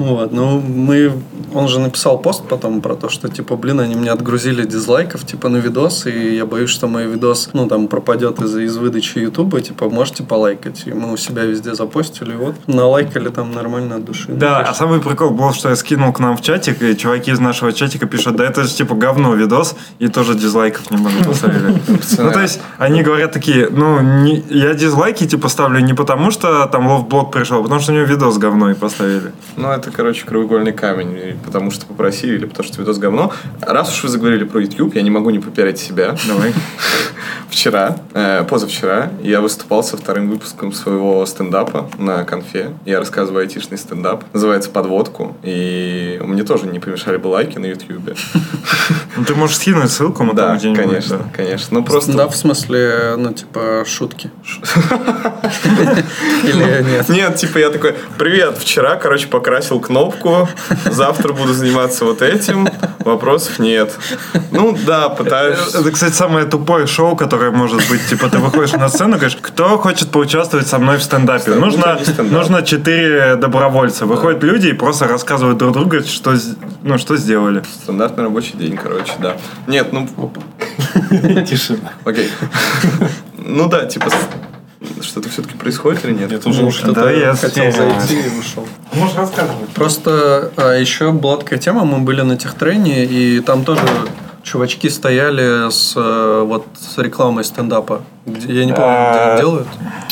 Вот, 0.00 0.32
ну 0.32 0.60
мы, 0.60 1.12
он 1.52 1.68
же 1.68 1.78
написал 1.78 2.16
пост 2.18 2.42
потом 2.48 2.80
про 2.80 2.94
то, 2.94 3.10
что 3.10 3.28
типа, 3.28 3.56
блин, 3.56 3.80
они 3.80 3.94
мне 3.96 4.10
отгрузили 4.10 4.64
дизлайков 4.64 5.26
типа 5.26 5.50
на 5.50 5.58
видос, 5.58 6.06
и 6.06 6.36
я 6.36 6.46
боюсь, 6.46 6.70
что 6.70 6.86
мой 6.86 7.04
видос, 7.06 7.50
ну 7.52 7.68
там 7.68 7.86
пропадет 7.86 8.40
из-за 8.40 8.62
из 8.62 8.78
выдачи 8.78 9.18
Ютуба, 9.18 9.60
типа 9.60 9.90
можете 9.90 10.22
полайкать, 10.22 10.84
и 10.86 10.92
мы 10.94 11.12
у 11.12 11.18
себя 11.18 11.42
везде 11.44 11.74
запостили, 11.74 12.34
вот 12.34 12.54
налайкали 12.66 13.28
там 13.28 13.52
нормально 13.52 13.96
от 13.96 14.06
души. 14.06 14.28
Да, 14.32 14.60
а 14.60 14.72
самый 14.72 15.00
прикол 15.00 15.32
был, 15.32 15.52
что 15.52 15.68
я 15.68 15.76
скинул 15.76 16.14
к 16.14 16.18
нам 16.18 16.34
в 16.38 16.40
чатик, 16.40 16.82
и 16.82 16.96
чуваки 16.96 17.32
из 17.32 17.38
нашего 17.38 17.70
чатика 17.74 18.06
пишут, 18.06 18.36
да 18.36 18.46
это 18.46 18.64
же 18.64 18.74
типа 18.74 18.94
говно 18.94 19.34
видос, 19.34 19.74
и 19.98 20.08
тоже 20.08 20.34
дизлайков 20.34 20.90
немного 20.90 21.24
поставили. 21.24 21.78
Ну, 22.18 22.32
то 22.32 22.40
есть, 22.40 22.58
они 22.78 23.02
говорят 23.02 23.32
такие, 23.32 23.68
ну, 23.70 24.00
не- 24.00 24.42
я 24.48 24.72
дизлайки 24.72 25.26
типа 25.26 25.48
ставлю 25.48 25.80
не 25.80 25.92
потому, 25.92 26.30
что 26.30 26.66
там 26.68 26.86
лофт-блог 26.86 27.32
пришел, 27.32 27.58
а 27.60 27.62
потому 27.62 27.82
что 27.82 27.92
у 27.92 27.94
него 27.96 28.06
видос 28.06 28.38
говно 28.38 28.70
и 28.70 28.74
поставили. 28.74 29.32
Ну, 29.56 29.68
это, 29.68 29.89
короче, 29.90 30.24
краеугольный 30.26 30.72
камень. 30.72 31.38
Потому 31.44 31.70
что 31.70 31.86
попросили, 31.86 32.36
или 32.36 32.46
потому 32.46 32.66
что 32.68 32.80
видос 32.80 32.98
говно. 32.98 33.32
Раз 33.60 33.92
уж 33.92 34.04
вы 34.04 34.08
заговорили 34.08 34.44
про 34.44 34.60
YouTube, 34.60 34.94
я 34.94 35.02
не 35.02 35.10
могу 35.10 35.30
не 35.30 35.38
попиарить 35.38 35.78
себя. 35.78 36.16
Давай. 36.26 36.52
Вчера, 37.48 37.96
э, 38.14 38.44
позавчера, 38.48 39.10
я 39.22 39.40
выступал 39.40 39.82
со 39.82 39.96
вторым 39.96 40.30
выпуском 40.30 40.72
своего 40.72 41.24
стендапа 41.26 41.90
на 41.98 42.24
конфе. 42.24 42.70
Я 42.86 42.98
рассказываю 42.98 43.42
айтишный 43.42 43.76
стендап. 43.78 44.24
Называется 44.32 44.70
«Подводку». 44.70 45.36
И 45.42 46.20
мне 46.22 46.44
тоже 46.44 46.66
не 46.66 46.78
помешали 46.78 47.16
бы 47.16 47.26
лайки 47.28 47.58
на 47.58 47.66
YouTube. 47.66 48.16
Ну, 49.16 49.24
ты 49.24 49.34
можешь 49.34 49.56
скинуть 49.56 49.90
ссылку, 49.90 50.22
мы 50.22 50.34
Да, 50.34 50.48
там 50.48 50.58
где-нибудь. 50.58 50.84
конечно, 50.84 51.18
да. 51.18 51.24
конечно. 51.36 51.78
Ну, 51.78 51.84
просто... 51.84 52.12
Да, 52.16 52.28
в 52.28 52.36
смысле, 52.36 53.16
ну, 53.18 53.34
типа, 53.34 53.84
шутки. 53.86 54.30
Или 56.44 56.82
нет? 56.88 57.08
Нет, 57.08 57.36
типа 57.36 57.58
я 57.58 57.70
такой, 57.70 57.94
привет, 58.18 58.56
вчера, 58.58 58.96
короче, 58.96 59.26
покрасил 59.28 59.69
кнопку, 59.78 60.48
завтра 60.86 61.32
буду 61.32 61.52
заниматься 61.52 62.04
вот 62.04 62.22
этим, 62.22 62.66
вопросов 63.00 63.58
нет. 63.58 63.96
Ну 64.50 64.76
да, 64.86 65.08
пытаюсь. 65.10 65.74
Это, 65.74 65.90
кстати, 65.92 66.14
самое 66.14 66.46
тупое 66.46 66.86
шоу, 66.86 67.14
которое 67.14 67.50
может 67.50 67.88
быть. 67.88 68.04
Типа, 68.08 68.28
ты 68.28 68.38
выходишь 68.38 68.72
на 68.72 68.88
сцену 68.88 69.16
и 69.16 69.18
говоришь, 69.18 69.38
кто 69.40 69.78
хочет 69.78 70.10
поучаствовать 70.10 70.66
со 70.66 70.78
мной 70.78 70.96
в 70.98 71.02
стендапе? 71.02 71.42
Стендап. 71.52 71.60
Нужно, 71.60 71.98
Ну, 72.18 72.24
нужно 72.24 72.62
четыре 72.62 73.36
добровольца. 73.36 74.06
Выходят 74.06 74.42
люди 74.42 74.68
и 74.68 74.72
просто 74.72 75.06
рассказывают 75.06 75.58
друг 75.58 75.72
другу, 75.74 76.00
что, 76.02 76.34
ну, 76.82 76.98
что 76.98 77.16
сделали. 77.16 77.62
Стандартный 77.82 78.24
рабочий 78.24 78.56
день, 78.56 78.76
короче, 78.76 79.12
да. 79.20 79.36
Нет, 79.66 79.92
ну, 79.92 80.08
Тишина. 81.44 81.92
окей. 82.04 82.30
Ну 83.36 83.68
да, 83.68 83.84
типа, 83.86 84.10
что-то 85.02 85.28
все-таки 85.28 85.56
происходит 85.56 86.04
или 86.04 86.12
нет? 86.12 86.32
Это 86.32 86.48
уже 86.48 86.64
уж 86.64 86.76
Что-то 86.76 87.02
Да, 87.02 87.10
я 87.10 87.34
хотел 87.34 87.70
зайти 87.72 88.20
и 88.20 88.28
вышел. 88.28 88.66
Можешь 88.92 89.16
рассказывать. 89.16 89.68
Просто 89.70 90.52
а, 90.56 90.74
еще 90.74 91.12
была 91.12 91.38
такая 91.38 91.58
тема, 91.58 91.84
мы 91.84 91.98
были 91.98 92.22
на 92.22 92.36
техтрене, 92.36 93.04
и 93.04 93.40
там 93.40 93.64
тоже 93.64 93.82
чувачки 94.42 94.88
стояли 94.88 95.70
с, 95.70 95.94
э, 95.96 96.42
вот, 96.46 96.66
с 96.78 96.98
рекламой 96.98 97.44
стендапа. 97.44 98.02
Я 98.26 98.64
не 98.64 98.72
помню, 98.72 99.10
где 99.10 99.42
делают. 99.42 99.68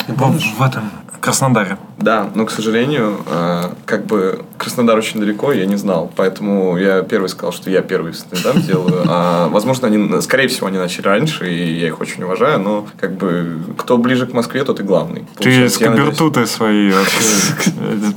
В, 0.07 0.15
помнишь? 0.15 0.55
в 0.57 0.63
этом 0.63 0.91
Краснодаре. 1.21 1.79
Да, 1.99 2.31
но, 2.35 2.47
к 2.47 2.51
сожалению, 2.51 3.19
э, 3.27 3.71
как 3.87 4.07
бы 4.07 4.45
Краснодар 4.57 4.97
очень 4.97 5.21
далеко, 5.21 5.53
я 5.53 5.67
не 5.67 5.77
знал. 5.77 6.11
Поэтому 6.15 6.77
я 6.77 7.03
первый 7.03 7.29
сказал, 7.29 7.53
что 7.53 7.71
я 7.71 7.83
первый 7.83 8.15
стендап 8.15 8.57
делаю. 8.59 9.05
А, 9.07 9.49
возможно, 9.49 9.89
они, 9.89 10.21
скорее 10.23 10.49
всего, 10.49 10.69
они 10.69 10.79
начали 10.79 11.07
раньше, 11.07 11.53
и 11.53 11.79
я 11.79 11.89
их 11.89 12.01
очень 12.01 12.23
уважаю, 12.23 12.61
но 12.61 12.87
как 13.01 13.17
бы 13.17 13.61
кто 13.77 13.99
ближе 13.99 14.27
к 14.27 14.33
Москве, 14.33 14.65
тот 14.65 14.81
и 14.81 14.83
главный. 14.83 15.27
Ты 15.39 15.69
с 15.69 15.79
кабертутой 15.79 16.47
свои 16.47 16.91
вообще. 16.93 17.25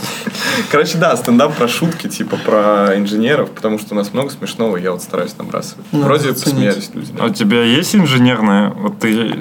Короче, 0.71 0.98
да, 0.98 1.15
стендап 1.15 1.55
про 1.55 1.67
шутки, 1.67 2.07
типа 2.07 2.38
про 2.38 2.98
инженеров, 2.98 3.50
потому 3.51 3.79
что 3.79 3.93
у 3.93 3.98
нас 3.98 4.13
много 4.13 4.29
смешного, 4.29 4.77
и 4.77 4.83
я 4.83 4.91
вот 4.91 5.01
стараюсь 5.01 5.38
набрасывать. 5.38 5.86
Вроде 5.91 6.33
посмеялись 6.33 6.91
люди. 6.93 7.13
А 7.19 7.25
у 7.25 7.29
тебя 7.29 7.63
есть 7.63 7.95
инженерная? 7.95 8.69
Вот 8.69 9.00
ты, 9.00 9.33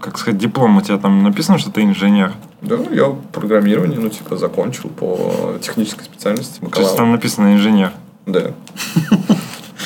как 0.00 0.18
сказать, 0.18 0.40
диплом 0.40 0.78
у 0.78 0.80
тебя 0.80 0.98
там 0.98 1.22
написано, 1.22 1.58
что 1.58 1.70
ты 1.70 1.82
инженер? 1.82 2.32
Да, 2.62 2.76
я 2.92 3.14
программирование, 3.32 3.98
ну, 3.98 4.08
типа, 4.08 4.36
закончил 4.36 4.88
по 4.88 5.56
технической 5.60 6.04
специальности 6.04 6.60
То 6.60 6.80
есть 6.80 6.96
там 6.96 7.12
написано 7.12 7.54
инженер. 7.54 7.92
Да. 8.26 8.52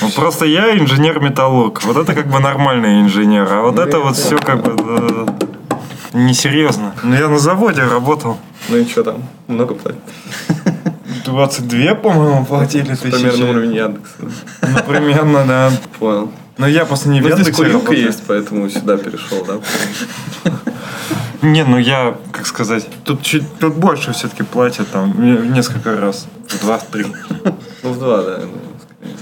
Ну, 0.03 0.11
просто 0.11 0.45
я 0.45 0.79
инженер-металлург. 0.79 1.83
Вот 1.85 1.97
это 1.97 2.15
как 2.15 2.27
бы 2.27 2.39
нормальный 2.39 3.01
инженер. 3.01 3.51
А 3.51 3.63
вот 3.63 3.77
Ну, 3.77 3.81
это 3.83 3.99
вот 4.01 4.15
все 4.15 4.37
как 4.37 4.63
бы 4.63 4.75
да, 4.77 5.79
несерьезно. 6.13 6.95
Ну, 7.03 7.15
я 7.15 7.29
на 7.29 7.39
заводе 7.39 7.83
работал. 7.83 8.37
Ну 8.69 8.77
и 8.77 8.85
что 8.85 9.05
там? 9.05 9.23
Много 9.47 9.75
платят? 9.75 10.01
22, 11.25 11.95
по-моему, 11.95 12.45
платили 12.45 12.95
тысячи. 12.95 13.11
Примерно 13.11 13.51
уровень 13.51 13.75
Яндекса. 13.75 14.15
Ну, 14.21 14.79
примерно, 14.87 15.45
да. 15.47 15.73
Понял. 15.99 16.31
Но 16.59 16.67
я 16.67 16.85
просто 16.85 17.09
не 17.09 17.21
в 17.21 17.25
Ну, 17.25 17.29
здесь 17.31 17.47
Яндексе 17.47 17.73
работаю. 17.73 17.99
есть, 18.01 18.23
поэтому 18.27 18.69
сюда 18.69 18.97
перешел, 18.97 19.45
да? 19.47 19.61
Не, 21.43 21.65
ну 21.65 21.79
я, 21.79 22.17
как 22.33 22.47
сказать, 22.47 22.89
тут 23.05 23.23
чуть 23.23 23.45
тут 23.59 23.77
больше 23.77 24.13
все-таки 24.13 24.43
платят, 24.43 24.89
там, 24.89 25.13
в 25.13 25.17
в 25.17 25.47
несколько 25.47 26.01
раз. 26.01 26.27
В 26.49 26.61
два-три. 26.61 27.07
Ну, 27.83 27.93
в 27.93 27.99
два, 27.99 28.23
да. 28.23 28.41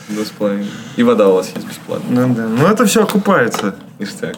Два 0.09 0.25
с 0.25 0.31
половиной. 0.31 0.71
И 0.97 1.03
вода 1.03 1.29
у 1.29 1.35
вас 1.35 1.51
есть 1.55 1.67
бесплатно. 1.67 2.27
Ну, 2.27 2.35
да. 2.35 2.47
ну 2.49 2.67
это 2.67 2.87
все 2.87 3.03
окупается. 3.03 3.75
Ништяк. 3.99 4.37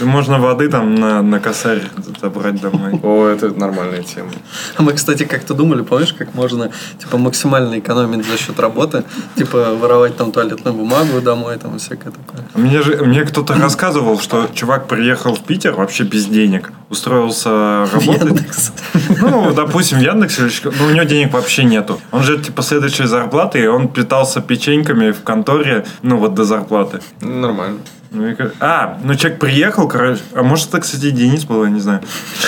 Можно 0.00 0.38
воды 0.40 0.68
там 0.68 0.94
на, 0.94 1.22
на 1.22 1.38
косарь 1.38 1.82
забрать 2.20 2.60
домой. 2.60 2.98
О, 3.02 3.26
это 3.26 3.50
нормальная 3.50 4.02
тема. 4.02 4.30
А 4.76 4.82
мы, 4.82 4.92
кстати, 4.94 5.24
как-то 5.24 5.54
думали, 5.54 5.82
помнишь, 5.82 6.12
как 6.12 6.34
можно 6.34 6.70
типа 6.98 7.18
максимально 7.18 7.78
экономить 7.78 8.26
за 8.26 8.36
счет 8.36 8.58
работы, 8.58 9.04
типа 9.36 9.74
воровать 9.80 10.16
там 10.16 10.32
туалетную 10.32 10.74
бумагу 10.74 11.20
домой, 11.20 11.56
там 11.58 11.76
и 11.76 11.78
всякое 11.78 12.10
такое. 12.12 12.44
Мне 12.54 12.82
же 12.82 12.96
мне 13.04 13.22
кто-то 13.24 13.54
рассказывал, 13.54 14.18
что 14.18 14.48
чувак 14.54 14.88
приехал 14.88 15.34
в 15.34 15.40
Питер 15.40 15.72
вообще 15.74 16.04
без 16.04 16.26
денег, 16.26 16.72
устроился 16.88 17.86
работать. 17.92 18.22
Яндекс. 18.22 18.72
Ну, 19.20 19.52
допустим, 19.52 19.98
в 19.98 20.02
Яндексе, 20.02 20.48
ш- 20.48 20.70
ну, 20.78 20.86
у 20.86 20.90
него 20.90 21.04
денег 21.04 21.32
вообще 21.32 21.64
нету. 21.64 22.00
Он 22.10 22.22
ждет, 22.22 22.44
типа, 22.46 22.62
следующей 22.62 23.04
зарплаты, 23.04 23.62
и 23.62 23.66
он 23.66 23.88
питался 23.88 24.40
печеньками 24.40 25.12
в 25.12 25.22
конторе, 25.22 25.84
ну, 26.02 26.16
вот 26.18 26.34
до 26.34 26.44
зарплаты. 26.44 27.00
Нормально. 27.20 27.78
Ну, 28.14 28.28
и 28.28 28.36
А, 28.60 28.98
ну 29.02 29.14
человек 29.14 29.38
приехал, 29.40 29.88
короче, 29.88 30.20
а 30.34 30.42
может 30.42 30.68
это, 30.68 30.80
кстати, 30.80 31.10
Денис 31.10 31.44
был, 31.44 31.64
я 31.64 31.70
не 31.70 31.80
знаю. 31.80 32.00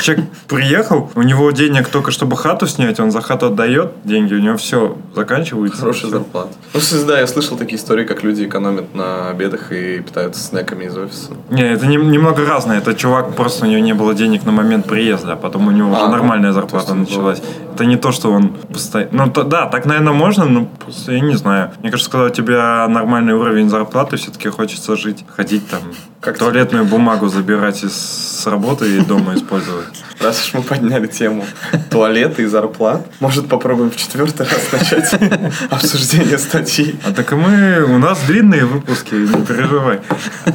Человек 0.03 0.27
приехал, 0.47 1.11
у 1.15 1.23
него 1.23 1.51
денег 1.53 1.89
только 1.89 2.11
чтобы 2.11 2.37
хату 2.37 2.67
снять, 2.67 3.01
он 3.01 3.11
за 3.11 3.21
хату 3.23 3.47
отдает 3.47 3.93
деньги, 4.05 4.35
у 4.35 4.39
него 4.41 4.57
все 4.59 4.97
заканчивается. 5.15 5.81
Хорошая 5.81 6.11
зарплата. 6.11 6.51
Ну, 6.75 6.81
кстати, 6.81 7.05
да, 7.05 7.19
я 7.21 7.27
слышал 7.27 7.57
такие 7.57 7.79
истории, 7.79 8.05
как 8.05 8.23
люди 8.23 8.45
экономят 8.45 8.95
на 8.95 9.31
обедах 9.31 9.73
и 9.73 10.01
питаются 10.01 10.43
снеками 10.43 10.85
из 10.85 10.97
офиса. 10.97 11.31
Не, 11.51 11.63
это 11.73 11.87
не- 11.87 11.97
немного 11.97 12.45
разное. 12.45 12.79
Это 12.79 12.95
чувак, 12.95 13.35
просто 13.35 13.65
у 13.65 13.69
него 13.69 13.81
не 13.81 13.95
было 13.95 14.15
денег 14.15 14.45
на 14.45 14.53
момент 14.53 14.87
приезда, 14.87 15.33
а 15.33 15.37
потом 15.37 15.69
у 15.69 15.71
него 15.71 15.91
уже 15.93 16.01
А, 16.01 16.07
ну, 16.07 16.13
нормальная 16.13 16.53
зарплата 16.53 16.95
началась. 16.95 17.41
Это 17.75 17.87
не 17.87 17.97
то, 17.97 18.13
что 18.13 18.31
он 18.31 18.51
постоянно... 18.73 19.27
Ну, 19.27 19.33
то- 19.33 19.43
да, 19.43 19.67
так, 19.67 19.85
наверное, 19.85 20.13
можно, 20.13 20.45
но 20.45 20.67
просто 20.67 21.11
я 21.13 21.19
не 21.21 21.35
знаю. 21.35 21.73
Мне 21.81 21.91
кажется, 21.91 22.09
когда 22.09 22.27
у 22.27 22.31
тебя 22.31 22.87
нормальный 22.87 23.35
уровень 23.35 23.69
зарплаты, 23.69 24.17
все-таки 24.17 24.49
хочется 24.49 24.95
жить, 24.95 25.25
ходить 25.27 25.69
там, 25.69 25.81
Как 26.21 26.39
туалетную 26.39 26.85
бумагу 26.85 27.27
забирать 27.27 27.83
из, 27.83 27.93
с 27.95 28.47
работы 28.47 28.97
и 28.97 29.01
дома 29.01 29.35
использовать. 29.35 29.89
Раз 30.21 30.47
уж 30.47 30.55
мы 30.55 30.63
подняли 30.63 31.09
тему 31.09 31.45
туалета 31.91 32.43
и 32.43 32.47
зарплат, 32.47 33.09
может, 33.19 33.49
попробуем 33.49 33.91
в 33.91 33.97
четвертый 33.97 34.47
раз 34.47 34.71
начать 34.73 35.13
обсуждение 35.71 36.39
статьи. 36.39 36.95
А 37.05 37.13
так 37.13 37.33
и 37.33 37.35
мы... 37.35 37.85
У 37.89 37.99
нас 37.99 38.21
длинные 38.25 38.67
выпуски, 38.67 39.17
не 39.17 39.45
переживай. 39.45 39.99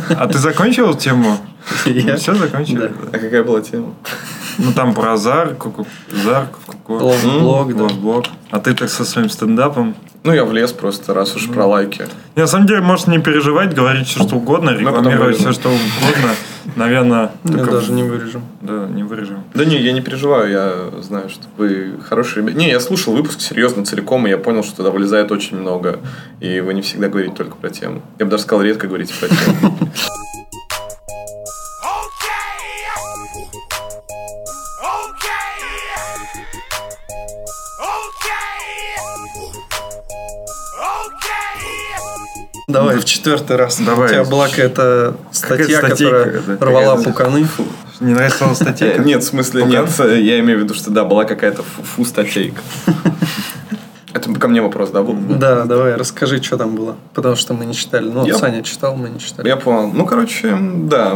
А 0.09 0.25
ты 0.27 0.37
закончил 0.37 0.93
тему? 0.95 1.37
Я? 1.85 2.15
все 2.17 2.33
закончили? 2.33 2.79
Да. 2.79 2.91
А 3.13 3.17
какая 3.17 3.43
была 3.43 3.61
тема? 3.61 3.93
Ну, 4.57 4.73
там 4.73 4.93
про 4.93 5.15
Зар, 5.17 5.55
ку 5.55 5.87
Зар, 6.11 6.47
ку 6.83 6.93
Ловблог, 6.93 7.75
да. 7.75 7.83
Ловблог. 7.83 8.25
А 8.51 8.59
ты 8.59 8.73
так 8.73 8.89
со 8.89 9.05
своим 9.05 9.29
стендапом? 9.29 9.95
Ну, 10.23 10.33
я 10.33 10.43
влез 10.43 10.73
просто, 10.73 11.13
раз 11.13 11.33
уж 11.37 11.47
про 11.47 11.65
лайки. 11.65 12.05
Не, 12.35 12.41
На 12.41 12.47
самом 12.47 12.67
деле, 12.67 12.81
можешь 12.81 13.07
не 13.07 13.19
переживать, 13.19 13.73
говорить 13.73 14.07
все, 14.07 14.21
что 14.21 14.35
угодно, 14.35 14.73
потом 14.73 14.87
рекламировать 14.87 15.37
все, 15.37 15.53
что 15.53 15.69
угодно. 15.69 16.31
Наверное, 16.75 17.31
Мы 17.43 17.53
только- 17.59 17.71
даже 17.71 17.93
не 17.93 18.03
вырежем. 18.03 18.43
Да, 18.59 18.85
не 18.87 19.03
вырежем. 19.03 19.45
Да 19.53 19.63
не, 19.63 19.77
я 19.77 19.93
не 19.93 20.01
переживаю, 20.01 20.51
я 20.51 21.01
знаю, 21.01 21.29
что 21.29 21.43
вы 21.55 21.93
хорошие 22.03 22.43
ребята. 22.43 22.59
Не, 22.59 22.69
я 22.69 22.81
слушал 22.81 23.13
выпуск 23.15 23.39
серьезно 23.39 23.85
целиком, 23.85 24.27
и 24.27 24.29
я 24.29 24.37
понял, 24.37 24.63
что 24.63 24.75
туда 24.77 24.91
вылезает 24.91 25.31
очень 25.31 25.57
много. 25.57 25.99
И 26.41 26.59
вы 26.59 26.73
не 26.73 26.81
всегда 26.81 27.07
говорите 27.07 27.33
только 27.35 27.55
про 27.55 27.69
тему. 27.69 28.01
Я 28.19 28.25
бы 28.25 28.31
даже 28.31 28.43
сказал, 28.43 28.61
редко 28.63 28.87
говорите 28.87 29.13
про 29.17 29.29
тему. 29.29 29.77
Давай 42.69 42.97
в 42.97 43.05
четвертый 43.05 43.55
раз. 43.55 43.79
Давай. 43.79 44.07
У 44.07 44.11
тебя 44.11 44.23
была 44.23 44.47
какая-то 44.47 45.17
статья, 45.31 45.79
статейка, 45.79 46.23
которая 46.23 46.57
да, 46.57 46.65
рвала 46.65 46.97
какая-то. 46.97 47.09
пуканы. 47.09 47.47
Не 47.99 48.13
нравится 48.13 48.37
слово 48.37 48.53
статья? 48.53 48.97
Нет, 48.97 49.23
в 49.23 49.27
смысле, 49.27 49.63
нет, 49.63 49.89
я 49.97 50.39
имею 50.39 50.59
в 50.59 50.63
виду, 50.63 50.73
что 50.75 50.91
да, 50.91 51.03
была 51.03 51.25
какая-то 51.25 51.63
фу 51.63 52.05
статейка. 52.05 52.61
Это 52.85 53.11
ко 54.39 54.47
мне 54.47 54.61
вопрос, 54.61 54.89
да, 54.91 55.01
был? 55.01 55.15
Да, 55.37 55.65
давай, 55.65 55.95
расскажи, 55.95 56.41
что 56.41 56.57
там 56.57 56.75
было. 56.75 56.95
Потому 57.13 57.35
что 57.35 57.53
мы 57.53 57.65
не 57.65 57.73
читали. 57.73 58.09
Ну, 58.09 58.25
Я- 58.25 58.35
Саня 58.35 58.63
читал, 58.63 58.95
мы 58.95 59.09
не 59.09 59.19
читали. 59.19 59.47
Я 59.47 59.57
понял. 59.57 59.91
Ну, 59.93 60.05
короче, 60.05 60.55
да. 60.59 61.13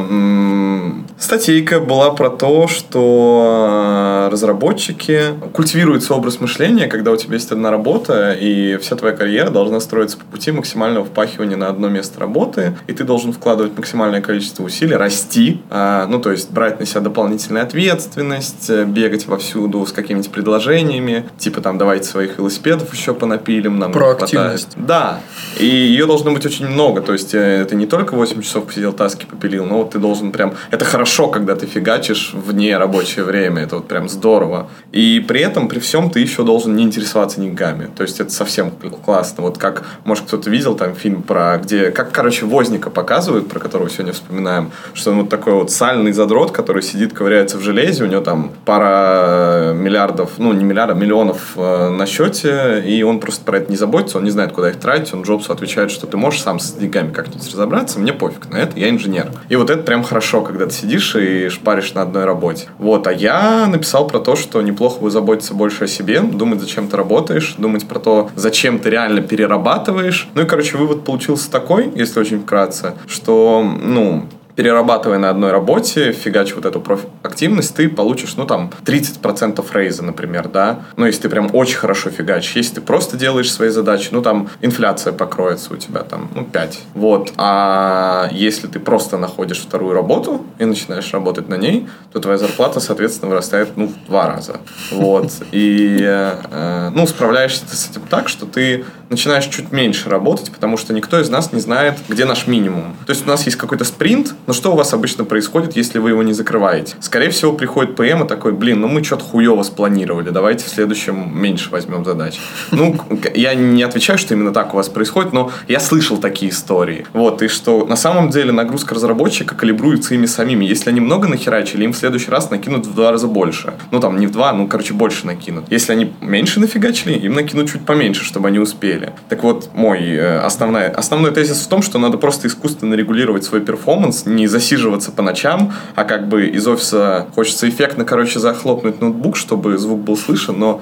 Статейка 1.18 1.80
была 1.80 2.12
про 2.12 2.30
то, 2.30 2.68
что 2.68 4.28
э, 4.28 4.32
разработчики 4.32 5.22
культивируется 5.54 6.14
образ 6.16 6.42
мышления, 6.42 6.88
когда 6.88 7.12
у 7.12 7.16
тебя 7.16 7.36
есть 7.36 7.52
одна 7.52 7.72
работа, 7.72 8.34
и 8.34 8.78
вся 8.78 8.96
твоя 8.96 9.16
карьера 9.16 9.50
должна 9.50 9.80
строиться 9.80 10.18
по 10.18 10.26
пути 10.26 10.52
максимального 10.52 11.06
впахивания 11.06 11.56
на 11.56 11.70
одно 11.70 11.90
место 11.90 12.20
работы, 12.20 12.76
и 12.88 12.94
ты 12.94 13.04
должен 13.04 13.32
вкладывать 13.32 13.78
максимальное 13.78 14.22
количество 14.22 14.64
усилий, 14.64 14.96
расти, 14.96 15.62
а, 15.70 16.08
ну, 16.08 16.20
то 16.20 16.32
есть 16.32 16.52
брать 16.52 16.80
на 16.80 16.86
себя 16.86 17.02
дополнительную 17.02 17.64
ответственность, 17.64 18.70
э, 18.70 18.84
бегать 18.86 19.28
вовсюду 19.28 19.86
с 19.86 19.92
какими-то 19.92 20.30
предложениями, 20.30 21.26
типа 21.38 21.62
там 21.62 21.78
давайте 21.78 22.08
своих 22.08 22.38
велосипедов 22.38 22.94
еще 22.94 23.13
понапилим, 23.14 23.80
нам 23.80 23.92
Проактивность. 23.92 24.74
хватает. 24.74 24.88
Да. 24.88 25.20
И 25.60 25.66
ее 25.66 26.06
должно 26.06 26.32
быть 26.32 26.46
очень 26.46 26.68
много. 26.68 27.02
То 27.02 27.14
есть, 27.14 27.34
э, 27.34 27.40
это 27.62 27.76
не 27.76 27.86
только 27.86 28.16
8 28.16 28.42
часов 28.42 28.66
посидел, 28.66 28.94
таски 28.94 29.26
попилил, 29.26 29.66
но 29.66 29.78
вот 29.80 29.92
ты 29.92 30.00
должен 30.00 30.32
прям... 30.32 30.54
Это 30.72 30.86
хорошо, 30.86 31.28
когда 31.28 31.56
ты 31.56 31.66
фигачишь 31.66 32.32
вне 32.34 32.78
рабочее 32.78 33.26
время. 33.26 33.64
Это 33.64 33.76
вот 33.78 33.88
прям 33.88 34.10
здорово. 34.10 34.68
И 34.92 35.24
при 35.28 35.42
этом, 35.42 35.68
при 35.68 35.80
всем, 35.80 36.10
ты 36.10 36.20
еще 36.20 36.44
должен 36.44 36.76
не 36.76 36.84
интересоваться 36.84 37.40
деньгами. 37.40 37.90
То 37.96 38.04
есть, 38.04 38.20
это 38.20 38.32
совсем 38.32 38.72
кл- 38.72 38.90
классно. 39.04 39.44
Вот 39.44 39.58
как, 39.58 39.84
может, 40.06 40.26
кто-то 40.26 40.50
видел 40.50 40.76
там 40.76 40.96
фильм 40.96 41.22
про... 41.24 41.58
где 41.64 41.92
Как, 41.92 42.12
короче, 42.12 42.46
Возника 42.46 42.90
показывают, 42.90 43.48
про 43.50 43.60
которого 43.60 43.90
сегодня 43.90 44.14
вспоминаем, 44.14 44.72
что 44.94 45.12
он 45.12 45.22
вот 45.22 45.30
такой 45.30 45.54
вот 45.54 45.72
сальный 45.72 46.12
задрот, 46.14 46.52
который 46.52 46.82
сидит, 46.82 47.14
ковыряется 47.14 47.58
в 47.58 47.62
железе, 47.62 48.04
у 48.04 48.08
него 48.08 48.22
там 48.22 48.52
пара 48.66 49.74
миллиардов, 49.74 50.32
ну, 50.38 50.54
не 50.54 50.64
миллиардов, 50.64 50.98
миллионов 50.98 51.54
э, 51.56 51.90
на 51.90 52.06
счете, 52.06 52.84
и 52.86 53.03
и 53.04 53.06
он 53.06 53.20
просто 53.20 53.44
про 53.44 53.58
это 53.58 53.70
не 53.70 53.76
заботится, 53.76 54.18
он 54.18 54.24
не 54.24 54.30
знает, 54.30 54.54
куда 54.54 54.70
их 54.70 54.80
тратить, 54.80 55.14
он 55.14 55.24
Джобсу 55.24 55.52
отвечает, 55.52 55.92
что 55.92 56.08
ты 56.08 56.16
можешь 56.16 56.42
сам 56.42 56.58
с 56.58 56.72
деньгами 56.72 57.12
как-нибудь 57.12 57.52
разобраться, 57.52 58.00
мне 58.00 58.14
пофиг 58.14 58.50
на 58.50 58.56
это, 58.56 58.80
я 58.80 58.90
инженер. 58.90 59.30
И 59.50 59.58
вот 59.58 59.70
это 59.70 59.84
прям 59.84 60.04
хорошо, 60.04 60.42
когда 60.42 60.68
ты 60.68 60.72
сидишь 60.72 61.14
и 61.18 61.50
шпаришь 61.50 61.94
на 61.96 62.04
одной 62.04 62.24
работе. 62.24 62.68
Вот, 62.78 63.06
а 63.08 63.12
я 63.12 63.68
написал 63.68 64.08
про 64.08 64.20
то, 64.20 64.38
что 64.38 64.62
неплохо 64.62 65.02
бы 65.02 65.12
заботиться 65.12 65.54
больше 65.54 65.84
о 65.84 65.88
себе, 65.88 66.22
думать, 66.22 66.62
зачем 66.62 66.88
ты 66.88 66.96
работаешь, 66.96 67.56
думать 67.58 67.86
про 67.90 68.00
то, 68.00 68.30
зачем 68.36 68.80
ты 68.80 68.90
реально 68.90 69.20
перерабатываешь. 69.22 70.30
Ну 70.34 70.44
и, 70.44 70.46
короче, 70.46 70.78
вывод 70.78 71.04
получился 71.04 71.52
такой, 71.52 71.92
если 71.94 72.22
очень 72.22 72.42
вкратце, 72.42 72.94
что, 73.08 73.70
ну, 73.82 74.28
перерабатывая 74.56 75.18
на 75.18 75.30
одной 75.30 75.52
работе, 75.52 76.12
фигач 76.12 76.54
вот 76.54 76.66
эту 76.66 76.80
профи- 76.80 77.08
активность, 77.24 77.76
ты 77.76 77.90
получишь, 77.90 78.36
ну, 78.38 78.46
там, 78.46 78.72
30% 78.86 79.66
рейза, 79.74 80.04
например, 80.04 80.48
да. 80.48 80.82
Ну, 80.98 81.06
если 81.06 81.24
ты 81.24 81.30
прям 81.30 81.50
очень 81.54 81.78
хорошо 81.78 82.10
фигачишь. 82.10 82.56
Если 82.56 82.76
ты 82.76 82.82
просто 82.82 83.18
делаешь 83.18 83.52
свои 83.52 83.70
задачи, 83.70 84.10
ну, 84.12 84.22
там, 84.22 84.50
инфляция 84.62 85.14
покроется 85.14 85.74
у 85.74 85.78
тебя, 85.78 86.02
там, 86.02 86.30
ну, 86.36 86.44
5. 86.46 86.80
Вот. 86.94 87.34
А 87.38 88.30
если 88.32 88.68
ты 88.68 88.80
просто 88.80 89.18
находишь 89.18 89.60
вторую 89.60 89.94
работу 89.94 90.46
и 90.60 90.66
начинаешь 90.66 91.12
работать 91.14 91.50
на 91.50 91.56
ней, 91.56 91.88
то 92.12 92.20
твоя 92.20 92.38
зарплата, 92.38 92.80
соответственно, 92.80 93.30
вырастает, 93.30 93.70
ну, 93.76 93.88
в 93.88 94.08
два 94.08 94.28
раза. 94.28 94.58
Вот. 94.92 95.32
И, 95.52 96.00
э, 96.02 96.90
ну, 96.94 97.08
справляешься 97.08 97.66
ты 97.70 97.76
с 97.76 97.90
этим 97.90 98.02
так, 98.10 98.30
что 98.30 98.46
ты 98.46 98.86
начинаешь 99.10 99.46
чуть 99.46 99.72
меньше 99.72 100.10
работать, 100.10 100.52
потому 100.52 100.78
что 100.78 100.94
никто 100.94 101.20
из 101.20 101.30
нас 101.30 101.54
не 101.54 101.60
знает, 101.60 101.96
где 102.10 102.26
наш 102.26 102.48
минимум. 102.48 102.96
То 103.06 103.12
есть 103.14 103.26
у 103.26 103.30
нас 103.30 103.46
есть 103.46 103.58
какой-то 103.58 103.86
спринт, 103.86 104.34
но 104.48 104.54
что 104.54 104.74
у 104.74 104.76
вас 104.76 104.94
обычно 104.94 105.24
происходит, 105.24 105.76
если 105.76 106.00
вы 106.00 106.10
его 106.10 106.24
не 106.24 106.34
закрываете? 106.34 106.96
Скорее 107.00 107.30
всего, 107.30 107.54
приходит 107.54 107.96
ПМ 107.96 108.24
и 108.24 108.28
такой, 108.28 108.52
блин, 108.52 108.82
ну 108.82 108.88
мы 108.88 109.04
что-то 109.04 109.24
хуево 109.24 109.64
спланировали, 109.64 110.30
давайте 110.30 110.66
в 110.66 110.70
следующем 110.70 111.32
меньше 111.34 111.70
возьмем 111.70 112.06
задач. 112.06 112.40
Ну, 112.72 112.98
я 113.34 113.54
не 113.54 113.84
отвечаю, 113.84 114.18
что 114.18 114.34
именно 114.34 114.52
так 114.52 114.74
у 114.74 114.78
вас 114.78 114.90
происходит, 114.90 115.34
но 115.34 115.52
я 115.68 115.80
слышал 115.80 116.18
такие 116.18 116.52
истории. 116.52 117.06
Вот, 117.14 117.42
и 117.42 117.48
что 117.48 117.86
на 117.86 117.96
самом 117.96 118.30
деле 118.30 118.52
нагрузка 118.52 118.96
разработчика 118.96 119.56
калибруется 119.56 120.16
ими 120.16 120.26
самими. 120.26 120.66
Если 120.66 120.90
они 120.90 121.00
много 121.00 121.28
нахерачили, 121.28 121.84
им 121.84 121.94
в 121.94 121.98
следующий 121.98 122.32
раз 122.32 122.50
накинут 122.50 122.86
в 122.86 122.94
два 122.94 123.12
раза 123.12 123.28
больше. 123.28 123.74
Ну, 123.92 124.00
там, 124.00 124.18
не 124.18 124.28
в 124.28 124.32
два, 124.32 124.54
ну, 124.54 124.68
короче, 124.68 124.94
больше 124.94 125.26
накинут. 125.26 125.66
Если 125.70 125.92
они 125.92 126.14
меньше 126.22 126.60
нафигачили, 126.60 127.14
им 127.14 127.34
накинут 127.34 127.72
чуть 127.72 127.86
поменьше, 127.86 128.24
чтобы 128.24 128.48
они 128.50 128.60
успели. 128.60 129.14
Так 129.30 129.44
вот, 129.44 129.70
мой 129.74 130.00
э, 130.04 130.40
основной, 130.40 130.88
основной 130.88 131.32
тезис 131.32 131.62
в 131.62 131.68
том, 131.68 131.82
что 131.82 132.00
надо 132.00 132.18
просто 132.18 132.48
искусственно 132.48 132.96
регулировать 132.96 133.44
свой 133.44 133.62
перформанс, 133.62 134.26
не 134.36 134.48
засиживаться 134.48 135.12
по 135.12 135.22
ночам, 135.22 135.74
а 135.96 136.04
как 136.04 136.28
бы 136.28 136.48
из 136.48 136.68
офиса 136.68 137.28
хочется 137.36 137.70
эффектно, 137.70 138.06
короче, 138.06 138.40
захлопнуть 138.40 139.02
ноутбук, 139.02 139.38
чтобы 139.38 139.78
звук 139.78 140.02
был 140.02 140.18
слышен, 140.18 140.58
но 140.60 140.82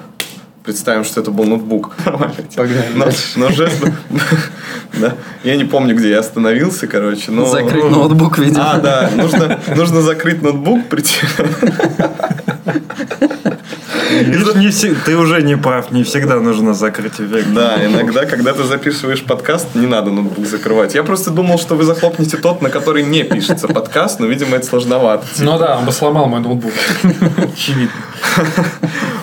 Представим, 0.64 1.02
что 1.02 1.20
это 1.20 1.32
был 1.32 1.44
ноутбук. 1.44 1.90
Погнали. 2.54 2.86
Но, 2.94 3.06
но 3.34 3.50
жест... 3.50 3.84
да. 5.00 5.14
Я 5.42 5.56
не 5.56 5.64
помню, 5.64 5.96
где 5.96 6.10
я 6.10 6.20
остановился, 6.20 6.86
короче. 6.86 7.32
Но... 7.32 7.46
Закрыть 7.46 7.82
ноутбук, 7.82 8.38
видимо. 8.38 8.74
А, 8.74 8.78
да. 8.78 9.10
Нужно, 9.12 9.58
нужно 9.74 10.02
закрыть 10.02 10.40
ноутбук, 10.40 10.86
прийти... 10.86 11.16
Не 14.54 14.68
все- 14.68 14.94
ты 14.94 15.16
уже 15.16 15.42
не 15.42 15.56
прав, 15.56 15.90
не 15.90 16.02
всегда 16.02 16.40
нужно 16.40 16.74
закрыть 16.74 17.20
эффект. 17.20 17.52
Да, 17.52 17.84
иногда, 17.84 18.26
когда 18.26 18.52
ты 18.52 18.64
записываешь 18.64 19.22
подкаст, 19.22 19.74
не 19.74 19.86
надо 19.86 20.10
ноутбук 20.10 20.46
закрывать. 20.46 20.94
Я 20.94 21.02
просто 21.02 21.30
думал, 21.30 21.58
что 21.58 21.74
вы 21.74 21.84
захлопнете 21.84 22.36
тот, 22.36 22.62
на 22.62 22.70
который 22.70 23.02
не 23.02 23.24
пишется 23.24 23.68
подкаст, 23.68 24.20
но, 24.20 24.26
видимо, 24.26 24.56
это 24.56 24.66
сложновато. 24.66 25.26
Ну 25.38 25.58
да, 25.58 25.78
он 25.78 25.84
бы 25.84 25.92
сломал 25.92 26.26
мой 26.26 26.40
ноутбук. 26.40 26.72
Очевидно. 27.54 27.90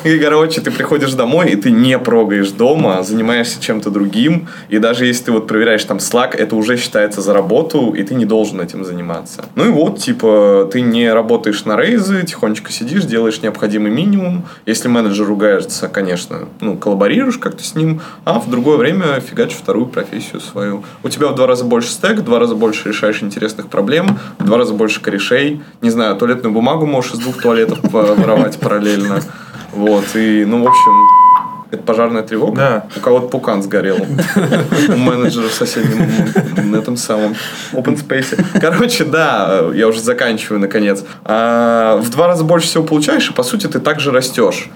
И, 0.05 0.17
короче, 0.17 0.61
ты 0.61 0.71
приходишь 0.71 1.13
домой, 1.13 1.49
и 1.51 1.55
ты 1.57 1.71
не 1.71 1.99
прогаешь 1.99 2.51
дома, 2.51 3.03
занимаешься 3.03 3.61
чем-то 3.61 3.89
другим, 3.89 4.47
и 4.69 4.77
даже 4.77 5.05
если 5.05 5.25
ты 5.25 5.31
вот 5.33 5.47
проверяешь 5.47 5.83
там 5.83 5.97
Slack, 5.97 6.37
это 6.37 6.55
уже 6.55 6.77
считается 6.77 7.21
за 7.21 7.33
работу, 7.33 7.91
и 7.91 8.03
ты 8.03 8.15
не 8.15 8.25
должен 8.25 8.61
этим 8.61 8.85
заниматься. 8.85 9.45
Ну 9.55 9.65
и 9.65 9.69
вот, 9.69 9.99
типа, 9.99 10.69
ты 10.71 10.81
не 10.81 11.11
работаешь 11.11 11.65
на 11.65 11.75
рейзы, 11.75 12.23
тихонечко 12.23 12.71
сидишь, 12.71 13.03
делаешь 13.03 13.41
необходимый 13.41 13.91
минимум. 13.91 14.45
Если 14.65 14.78
менеджер 14.87 15.25
ругается, 15.25 15.87
конечно, 15.87 16.47
ну, 16.61 16.77
коллаборируешь 16.77 17.37
как-то 17.37 17.63
с 17.63 17.75
ним, 17.75 18.01
а 18.25 18.39
в 18.39 18.49
другое 18.49 18.77
время 18.77 19.19
фигачишь 19.19 19.57
вторую 19.57 19.87
профессию 19.87 20.39
свою. 20.39 20.83
У 21.03 21.09
тебя 21.09 21.27
в 21.27 21.35
два 21.35 21.47
раза 21.47 21.65
больше 21.65 21.89
стек, 21.89 22.19
в 22.19 22.23
два 22.23 22.39
раза 22.39 22.55
больше 22.55 22.89
решаешь 22.89 23.21
интересных 23.21 23.67
проблем, 23.67 24.17
в 24.37 24.45
два 24.45 24.57
раза 24.57 24.73
больше 24.73 25.01
корешей. 25.01 25.61
Не 25.81 25.89
знаю, 25.89 26.15
туалетную 26.15 26.53
бумагу 26.53 26.85
можешь 26.85 27.13
из 27.13 27.19
двух 27.19 27.41
туалетов 27.41 27.81
по- 27.81 28.15
воровать 28.15 28.59
параллельно. 28.59 29.21
Вот, 29.73 30.05
и, 30.15 30.45
ну, 30.45 30.63
в 30.63 30.67
общем, 30.67 31.18
это 31.71 31.83
пожарная 31.83 32.23
тревога. 32.23 32.55
Да. 32.57 32.85
У 32.97 32.99
кого-то 32.99 33.27
пукан 33.27 33.61
сгорел. 33.63 33.97
У 34.89 34.97
менеджера 34.97 35.47
в 35.47 35.53
соседнем 35.53 36.09
на 36.71 36.77
этом 36.77 36.97
самом 36.97 37.35
open 37.73 37.95
space. 37.95 38.59
Короче, 38.59 39.05
да, 39.05 39.69
я 39.73 39.87
уже 39.87 40.01
заканчиваю 40.01 40.59
наконец. 40.59 41.03
А, 41.25 41.97
в 41.97 42.09
два 42.09 42.27
раза 42.27 42.43
больше 42.43 42.67
всего 42.67 42.83
получаешь, 42.83 43.29
и 43.29 43.33
по 43.33 43.43
сути 43.43 43.67
ты 43.67 43.79
также 43.79 44.11
растешь. 44.11 44.69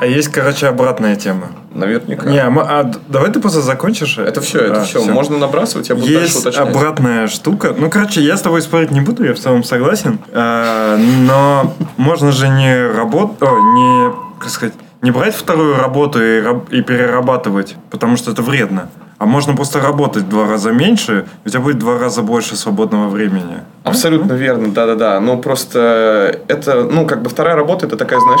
А 0.00 0.06
есть, 0.06 0.28
короче, 0.28 0.66
обратная 0.66 1.14
тема. 1.14 1.52
Наверняка. 1.72 2.28
Не, 2.28 2.38
а 2.42 2.48
а 2.48 2.92
давай 3.08 3.30
ты 3.30 3.38
просто 3.40 3.60
закончишь. 3.60 4.18
Это 4.18 4.40
все, 4.40 4.58
это 4.58 4.82
А, 4.82 4.84
все. 4.84 5.00
всё. 5.00 5.12
Можно 5.12 5.38
набрасывать, 5.38 5.88
я 5.88 5.94
буду 5.94 6.06
дальше 6.06 6.22
Есть 6.24 6.40
уточнять. 6.40 6.68
обратная 6.68 7.28
штука. 7.28 7.74
Ну, 7.78 7.88
короче, 7.90 8.20
я 8.20 8.36
с 8.36 8.40
тобой 8.42 8.60
спорить 8.62 8.90
не 8.90 9.00
буду, 9.00 9.24
я 9.24 9.34
в 9.34 9.38
целом 9.38 9.62
согласен. 9.62 10.18
А, 10.32 10.96
но 10.98 11.74
можно 11.96 12.32
же 12.32 12.48
не 12.48 12.86
работать, 12.88 13.40
не, 13.40 14.12
как 14.40 14.50
сказать, 14.50 14.74
не 15.04 15.10
брать 15.10 15.34
вторую 15.34 15.76
работу 15.76 16.24
и, 16.24 16.42
и 16.70 16.80
перерабатывать, 16.80 17.76
потому 17.90 18.16
что 18.16 18.32
это 18.32 18.40
вредно. 18.40 18.88
А 19.18 19.26
можно 19.26 19.54
просто 19.54 19.80
работать 19.80 20.24
в 20.24 20.28
два 20.28 20.48
раза 20.48 20.72
меньше, 20.72 21.26
у 21.44 21.48
тебя 21.48 21.60
будет 21.60 21.76
в 21.76 21.80
два 21.80 21.98
раза 21.98 22.22
больше 22.22 22.56
свободного 22.56 23.08
времени. 23.08 23.58
Абсолютно 23.84 24.32
верно, 24.32 24.72
да-да-да. 24.72 25.20
Но 25.20 25.36
просто 25.36 26.40
это, 26.48 26.84
ну, 26.84 27.06
как 27.06 27.22
бы 27.22 27.28
вторая 27.28 27.54
работа, 27.54 27.86
это 27.86 27.96
такая, 27.96 28.18
знаешь... 28.18 28.40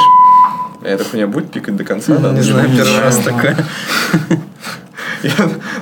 Эта 0.82 1.04
хуйня 1.04 1.26
будет 1.26 1.50
пикать 1.50 1.76
до 1.76 1.84
конца, 1.84 2.16
да? 2.16 2.32
Не 2.32 2.40
знаю, 2.40 2.68
не 2.68 2.76
первый 2.76 2.90
знаю. 2.90 3.04
раз 3.04 3.18
такое. 3.18 3.56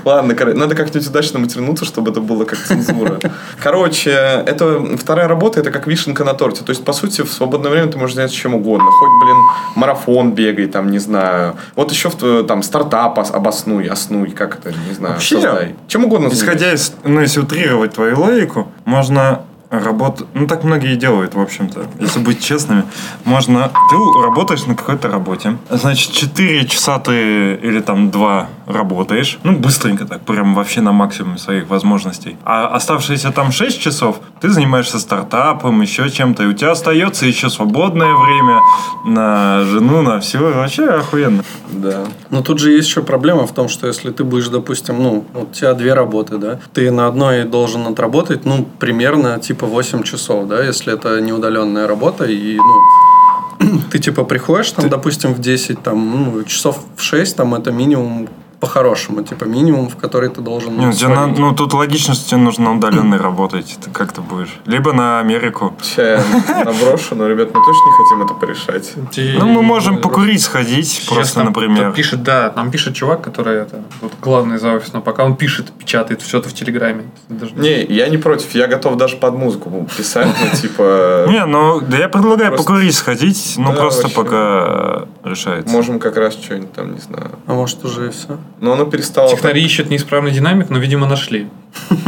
Ладно, 0.04 0.34
надо 0.54 0.74
как-нибудь 0.74 1.06
удачно 1.08 1.38
матернуться, 1.38 1.84
чтобы 1.84 2.10
это 2.10 2.20
было 2.20 2.44
как 2.44 2.58
цензура. 2.58 3.18
Короче, 3.62 4.10
это 4.10 4.80
вторая 4.96 5.28
работа, 5.28 5.60
это 5.60 5.70
как 5.70 5.86
вишенка 5.86 6.24
на 6.24 6.34
торте. 6.34 6.64
То 6.64 6.70
есть, 6.70 6.84
по 6.84 6.92
сути, 6.92 7.22
в 7.22 7.32
свободное 7.32 7.70
время 7.70 7.90
ты 7.90 7.98
можешь 7.98 8.16
заняться 8.16 8.36
чем 8.36 8.54
угодно. 8.54 8.86
Хоть, 8.90 9.08
блин, 9.24 9.36
марафон 9.76 10.32
бегай, 10.32 10.66
там, 10.66 10.90
не 10.90 10.98
знаю. 10.98 11.56
Вот 11.76 11.90
еще 11.92 12.08
в 12.10 12.14
т- 12.16 12.42
там 12.44 12.62
стартап 12.62 13.18
ос- 13.18 13.30
обоснуй, 13.30 13.86
оснуй, 13.86 14.30
как 14.30 14.58
это, 14.58 14.70
не 14.88 14.94
знаю, 14.94 15.14
Вообще, 15.14 15.40
создай. 15.40 15.74
Чем 15.88 16.04
угодно 16.04 16.28
Исходя 16.28 16.72
из, 16.72 16.92
ну, 17.04 17.20
если 17.20 17.40
утрировать 17.40 17.94
твою 17.94 18.18
логику, 18.20 18.68
можно 18.84 19.42
работать, 19.72 20.26
ну, 20.34 20.46
так 20.46 20.64
многие 20.64 20.96
делают, 20.96 21.34
в 21.34 21.40
общем-то, 21.40 21.86
если 21.98 22.20
быть 22.20 22.44
честными. 22.44 22.84
Можно, 23.24 23.70
ты 23.90 23.96
работаешь 24.22 24.66
на 24.66 24.74
какой-то 24.74 25.08
работе, 25.08 25.56
значит, 25.70 26.12
4 26.12 26.66
часа 26.66 26.98
ты 26.98 27.54
или 27.54 27.80
там 27.80 28.10
2 28.10 28.48
работаешь, 28.66 29.38
ну, 29.42 29.56
быстренько 29.56 30.04
так, 30.04 30.20
прям 30.20 30.54
вообще 30.54 30.82
на 30.82 30.92
максимуме 30.92 31.38
своих 31.38 31.68
возможностей. 31.68 32.36
А 32.44 32.68
оставшиеся 32.68 33.30
там 33.30 33.50
6 33.50 33.80
часов 33.80 34.20
ты 34.40 34.50
занимаешься 34.50 34.98
стартапом, 34.98 35.80
еще 35.80 36.10
чем-то, 36.10 36.42
и 36.42 36.46
у 36.46 36.52
тебя 36.52 36.72
остается 36.72 37.24
еще 37.24 37.48
свободное 37.48 38.14
время 38.14 38.60
на 39.06 39.64
жену, 39.64 40.02
на 40.02 40.20
все, 40.20 40.38
вообще 40.38 40.84
охуенно. 40.84 41.44
Да. 41.70 42.04
Но 42.28 42.42
тут 42.42 42.58
же 42.58 42.72
есть 42.72 42.88
еще 42.88 43.02
проблема 43.02 43.46
в 43.46 43.52
том, 43.52 43.70
что 43.70 43.86
если 43.86 44.10
ты 44.10 44.22
будешь, 44.22 44.48
допустим, 44.48 45.02
ну, 45.02 45.24
у 45.34 45.46
тебя 45.46 45.72
две 45.72 45.94
работы, 45.94 46.36
да, 46.36 46.58
ты 46.74 46.90
на 46.90 47.06
одной 47.06 47.44
должен 47.44 47.86
отработать, 47.86 48.44
ну, 48.44 48.68
примерно 48.78 49.38
типа 49.38 49.61
8 49.66 50.02
часов, 50.02 50.46
да, 50.46 50.62
если 50.62 50.92
это 50.92 51.20
не 51.20 51.32
удаленная 51.32 51.86
работа, 51.86 52.24
и, 52.24 52.56
ну, 52.56 53.80
ты 53.90 53.98
типа 53.98 54.24
приходишь 54.24 54.72
там, 54.72 54.88
допустим, 54.88 55.34
в 55.34 55.40
10, 55.40 55.82
там, 55.82 56.10
ну, 56.10 56.44
часов 56.44 56.78
в 56.96 57.02
6, 57.02 57.36
там, 57.36 57.54
это 57.54 57.72
минимум 57.72 58.28
по-хорошему, 58.62 59.24
типа 59.24 59.44
минимум, 59.46 59.88
в 59.88 59.96
который 59.96 60.28
ты 60.28 60.40
должен 60.40 60.78
Не, 60.78 60.92
тебе 60.92 61.08
на- 61.08 61.26
ну, 61.26 61.52
тут 61.52 61.74
логично, 61.74 62.14
что 62.14 62.28
тебе 62.30 62.40
нужно 62.40 62.72
удаленно 62.72 63.18
работать. 63.18 63.76
Ты 63.84 63.90
как 63.90 64.12
ты 64.12 64.20
будешь? 64.20 64.54
Либо 64.66 64.92
на 64.92 65.18
Америку. 65.18 65.74
Я 65.96 66.22
наброшу, 66.64 67.16
но, 67.16 67.26
ребят, 67.26 67.48
мы 67.52 67.60
точно 67.60 67.84
не 67.86 67.96
хотим 67.96 68.22
это 68.22 68.34
порешать. 68.34 68.92
Ну, 69.40 69.46
мы 69.48 69.62
можем 69.62 70.00
покурить 70.00 70.42
сходить, 70.42 70.88
Сейчас 70.88 71.08
просто, 71.08 71.38
нам 71.40 71.48
например. 71.48 71.86
тут 71.86 71.96
пишет, 71.96 72.22
да, 72.22 72.52
нам 72.54 72.70
пишет 72.70 72.94
чувак, 72.94 73.20
который 73.22 73.62
это 73.62 73.82
вот 74.00 74.12
главный 74.22 74.58
за 74.58 74.74
офис, 74.74 74.92
но 74.92 75.00
пока 75.00 75.24
он 75.24 75.34
пишет, 75.34 75.72
печатает 75.72 76.22
все 76.22 76.38
это 76.38 76.48
в 76.48 76.54
Телеграме. 76.54 77.02
Даже- 77.28 77.54
Не, 77.56 77.82
я 77.82 78.08
не 78.08 78.16
против, 78.16 78.54
я 78.54 78.68
готов 78.68 78.96
даже 78.96 79.16
под 79.16 79.34
музыку 79.34 79.88
писать, 79.96 80.28
ну, 80.40 80.56
типа... 80.56 81.26
Не, 81.28 81.46
ну, 81.46 81.80
да 81.80 81.96
я 81.98 82.08
предлагаю 82.08 82.50
Просто- 82.52 82.64
покурить 82.72 82.94
сходить, 82.94 83.54
ну, 83.58 83.72
Да, 83.72 83.80
просто 83.80 84.02
вообще. 84.02 84.16
пока 84.16 85.08
решается. 85.24 85.72
Можем 85.74 85.98
как 85.98 86.16
раз 86.16 86.34
что-нибудь 86.34 86.72
там, 86.72 86.92
не 86.94 87.00
знаю. 87.00 87.30
А 87.48 87.54
может 87.54 87.84
уже 87.84 88.06
и 88.06 88.10
все? 88.10 88.38
Но 88.62 88.74
оно 88.74 88.84
перестало... 88.84 89.28
Технари 89.28 89.60
ищут 89.60 89.90
неисправный 89.90 90.30
динамик, 90.30 90.70
но, 90.70 90.78
видимо, 90.78 91.06
нашли. 91.06 91.48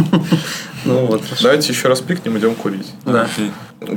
Ну 0.86 1.06
вот. 1.06 1.22
Давайте 1.40 1.72
еще 1.72 1.88
раз 1.88 2.02
пикнем, 2.02 2.36
идем 2.38 2.54
курить. 2.54 2.92
Да. 3.06 3.26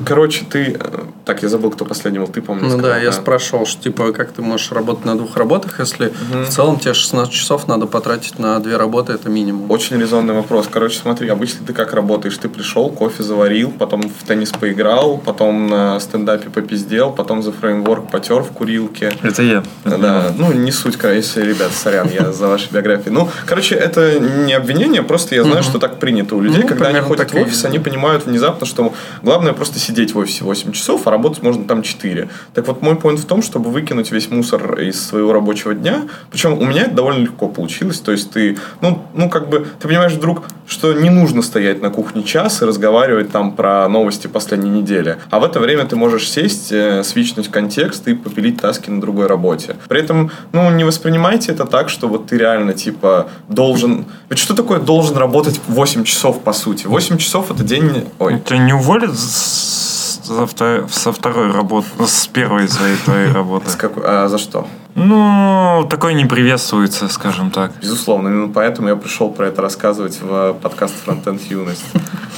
Короче, 0.05 0.45
ты... 0.49 0.77
э, 0.79 0.99
Так, 1.25 1.43
я 1.43 1.49
забыл, 1.49 1.71
кто 1.71 1.85
последний 1.85 2.19
был. 2.19 2.27
Ты, 2.27 2.41
по-моему, 2.41 2.67
Ну 2.69 2.77
сказал, 2.77 2.91
да, 2.95 3.01
я 3.01 3.11
спрашивал, 3.11 3.65
что 3.65 3.81
типа, 3.83 4.11
как 4.11 4.31
ты 4.31 4.41
можешь 4.41 4.71
работать 4.71 5.05
на 5.05 5.17
двух 5.17 5.37
работах, 5.37 5.79
если 5.79 6.07
Мгм. 6.31 6.45
в 6.45 6.49
целом 6.49 6.79
тебе 6.79 6.93
16 6.93 7.33
часов 7.33 7.67
надо 7.67 7.85
потратить 7.85 8.39
на 8.39 8.59
две 8.59 8.75
работы, 8.77 9.13
это 9.13 9.29
минимум. 9.29 9.69
Очень 9.71 9.97
резонный 9.99 10.33
вопрос. 10.33 10.67
Короче, 10.71 10.99
смотри, 10.99 11.29
обычно 11.29 11.65
ты 11.65 11.73
как 11.73 11.93
работаешь? 11.93 12.37
Ты 12.37 12.49
пришел, 12.49 12.89
кофе 12.89 13.23
заварил, 13.23 13.71
потом 13.71 14.03
в 14.09 14.27
теннис 14.27 14.51
поиграл, 14.51 15.17
потом 15.17 15.67
на 15.67 15.99
стендапе 15.99 16.49
попиздел, 16.49 17.11
потом 17.11 17.41
за 17.43 17.51
фреймворк 17.51 18.09
потер 18.09 18.41
в 18.43 18.51
курилке. 18.51 19.11
Это 19.23 19.41
я. 19.43 19.63
Да, 19.85 20.31
ну 20.37 20.51
не 20.53 20.71
суть, 20.71 20.97
конечно, 20.97 21.39
ребят, 21.41 21.71
сорян, 21.71 22.09
я 22.09 22.31
за 22.33 22.47
ваши 22.47 22.69
биографии. 22.71 23.09
Ну, 23.09 23.29
короче, 23.45 23.75
это 23.75 24.19
не 24.19 24.53
обвинение, 24.53 25.01
просто 25.03 25.35
я 25.35 25.43
знаю, 25.43 25.63
что 25.63 25.79
так 25.79 25.99
принято 25.99 26.35
у 26.35 26.41
людей, 26.41 26.61
Ну, 26.63 26.67
когда 26.67 26.87
они 26.87 26.99
ходят 26.99 27.31
в 27.31 27.35
офис, 27.37 27.63
они 27.65 27.79
понимают 27.79 28.25
внезапно, 28.25 28.65
что 28.65 28.93
главное 29.23 29.53
просто 29.53 29.66
сидеть 29.75 30.13
в 30.13 30.17
офисе 30.17 30.43
8 30.43 30.71
часов, 30.71 31.07
а 31.07 31.11
работать 31.11 31.43
можно 31.43 31.65
там 31.65 31.81
4. 31.81 32.29
Так 32.53 32.67
вот, 32.67 32.81
мой 32.81 32.95
point 32.95 33.17
в 33.17 33.25
том, 33.25 33.41
чтобы 33.41 33.69
выкинуть 33.69 34.11
весь 34.11 34.29
мусор 34.29 34.79
из 34.79 35.05
своего 35.05 35.33
рабочего 35.33 35.73
дня, 35.73 36.03
причем 36.31 36.53
у 36.53 36.65
меня 36.65 36.83
это 36.83 36.95
довольно 36.95 37.23
легко 37.23 37.47
получилось, 37.47 37.99
то 37.99 38.11
есть 38.11 38.31
ты, 38.31 38.57
ну, 38.81 39.03
ну 39.13 39.29
как 39.29 39.49
бы, 39.49 39.67
ты 39.79 39.87
понимаешь 39.87 40.13
вдруг, 40.13 40.43
что 40.67 40.93
не 40.93 41.09
нужно 41.09 41.41
стоять 41.41 41.81
на 41.81 41.89
кухне 41.89 42.23
час 42.23 42.61
и 42.61 42.65
разговаривать 42.65 43.31
там 43.31 43.53
про 43.53 43.87
новости 43.87 44.27
последней 44.27 44.69
недели, 44.69 45.17
а 45.29 45.39
в 45.39 45.43
это 45.43 45.59
время 45.59 45.85
ты 45.85 45.95
можешь 45.95 46.29
сесть, 46.29 46.71
э, 46.71 47.03
свичнуть 47.03 47.49
контекст 47.49 48.07
и 48.07 48.13
попилить 48.13 48.61
таски 48.61 48.89
на 48.89 49.01
другой 49.01 49.27
работе. 49.27 49.75
При 49.87 50.01
этом, 50.01 50.31
ну, 50.51 50.69
не 50.71 50.83
воспринимайте 50.83 51.51
это 51.51 51.65
так, 51.65 51.89
что 51.89 52.07
вот 52.07 52.27
ты 52.27 52.37
реально, 52.37 52.73
типа, 52.73 53.29
должен... 53.47 54.05
Ведь 54.29 54.39
что 54.39 54.55
такое 54.55 54.79
должен 54.79 55.17
работать 55.17 55.59
8 55.67 56.03
часов, 56.03 56.41
по 56.41 56.53
сути? 56.53 56.87
8 56.87 57.17
часов 57.17 57.51
это 57.51 57.63
день... 57.63 58.05
Ой, 58.19 58.41
Тебя 58.45 58.59
не 58.59 58.73
уволят 58.73 59.17
с- 59.57 60.19
за 60.23 60.43
вто- 60.45 60.87
со 60.89 61.11
второй 61.11 61.51
работы, 61.51 61.87
с 62.05 62.27
первой 62.27 62.67
своей 62.67 62.95
твоей 62.97 63.31
работы? 63.31 63.69
с 63.69 63.75
какой- 63.75 64.03
а 64.05 64.27
за 64.27 64.37
что? 64.37 64.67
Ну, 64.95 65.85
такое 65.91 66.13
не 66.13 66.25
приветствуется, 66.25 67.07
скажем 67.07 67.51
так. 67.51 67.71
Безусловно, 67.81 68.29
именно 68.29 68.51
поэтому 68.51 68.87
я 68.87 68.95
пришел 68.95 69.29
про 69.29 69.47
это 69.47 69.61
рассказывать 69.61 70.19
в 70.21 70.53
подкаст 70.61 70.95
«Фронтенд 71.05 71.41
Юность». 71.43 71.85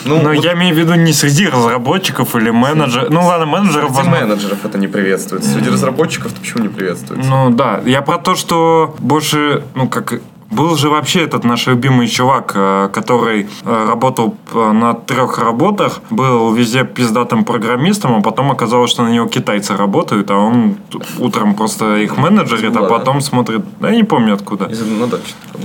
Ну, 0.05 0.21
Но 0.21 0.29
вот 0.33 0.45
я 0.45 0.53
имею 0.53 0.73
в 0.73 0.77
виду 0.77 0.93
не 0.93 1.11
среди 1.11 1.45
разработчиков 1.49 2.33
или 2.37 2.51
менеджеров. 2.51 3.09
Ну 3.09 3.25
ладно, 3.25 3.45
менеджеров, 3.47 3.87
среди 3.89 3.97
возможно. 3.97 4.27
менеджеров 4.27 4.59
это 4.63 4.77
не 4.77 4.87
приветствуется. 4.87 5.49
Среди 5.49 5.69
разработчиков 5.69 6.31
это 6.31 6.39
почему 6.39 6.63
не 6.63 6.69
приветствуется? 6.69 7.29
Ну 7.29 7.49
да, 7.49 7.81
я 7.85 8.01
про 8.01 8.17
то, 8.17 8.35
что 8.35 8.95
больше, 8.99 9.61
ну 9.75 9.89
как 9.89 10.21
был 10.51 10.75
же 10.75 10.89
вообще 10.89 11.23
этот 11.23 11.43
наш 11.43 11.67
любимый 11.67 12.07
чувак, 12.07 12.53
э, 12.55 12.89
который 12.91 13.47
э, 13.63 13.85
работал 13.87 14.35
э, 14.53 14.71
на 14.71 14.93
трех 14.93 15.37
работах, 15.39 16.01
был 16.09 16.53
везде 16.53 16.83
пиздатым 16.83 17.43
программистом, 17.43 18.15
а 18.15 18.21
потом 18.21 18.51
оказалось, 18.51 18.91
что 18.91 19.03
на 19.03 19.09
него 19.09 19.27
китайцы 19.27 19.77
работают, 19.77 20.31
а 20.31 20.37
он 20.37 20.77
утром 21.19 21.55
просто 21.55 21.97
их 21.97 22.17
менеджерит, 22.17 22.75
а 22.75 22.83
потом 22.83 23.21
смотрит, 23.21 23.63
я 23.81 23.91
не 23.91 24.03
помню 24.03 24.33
откуда. 24.33 24.65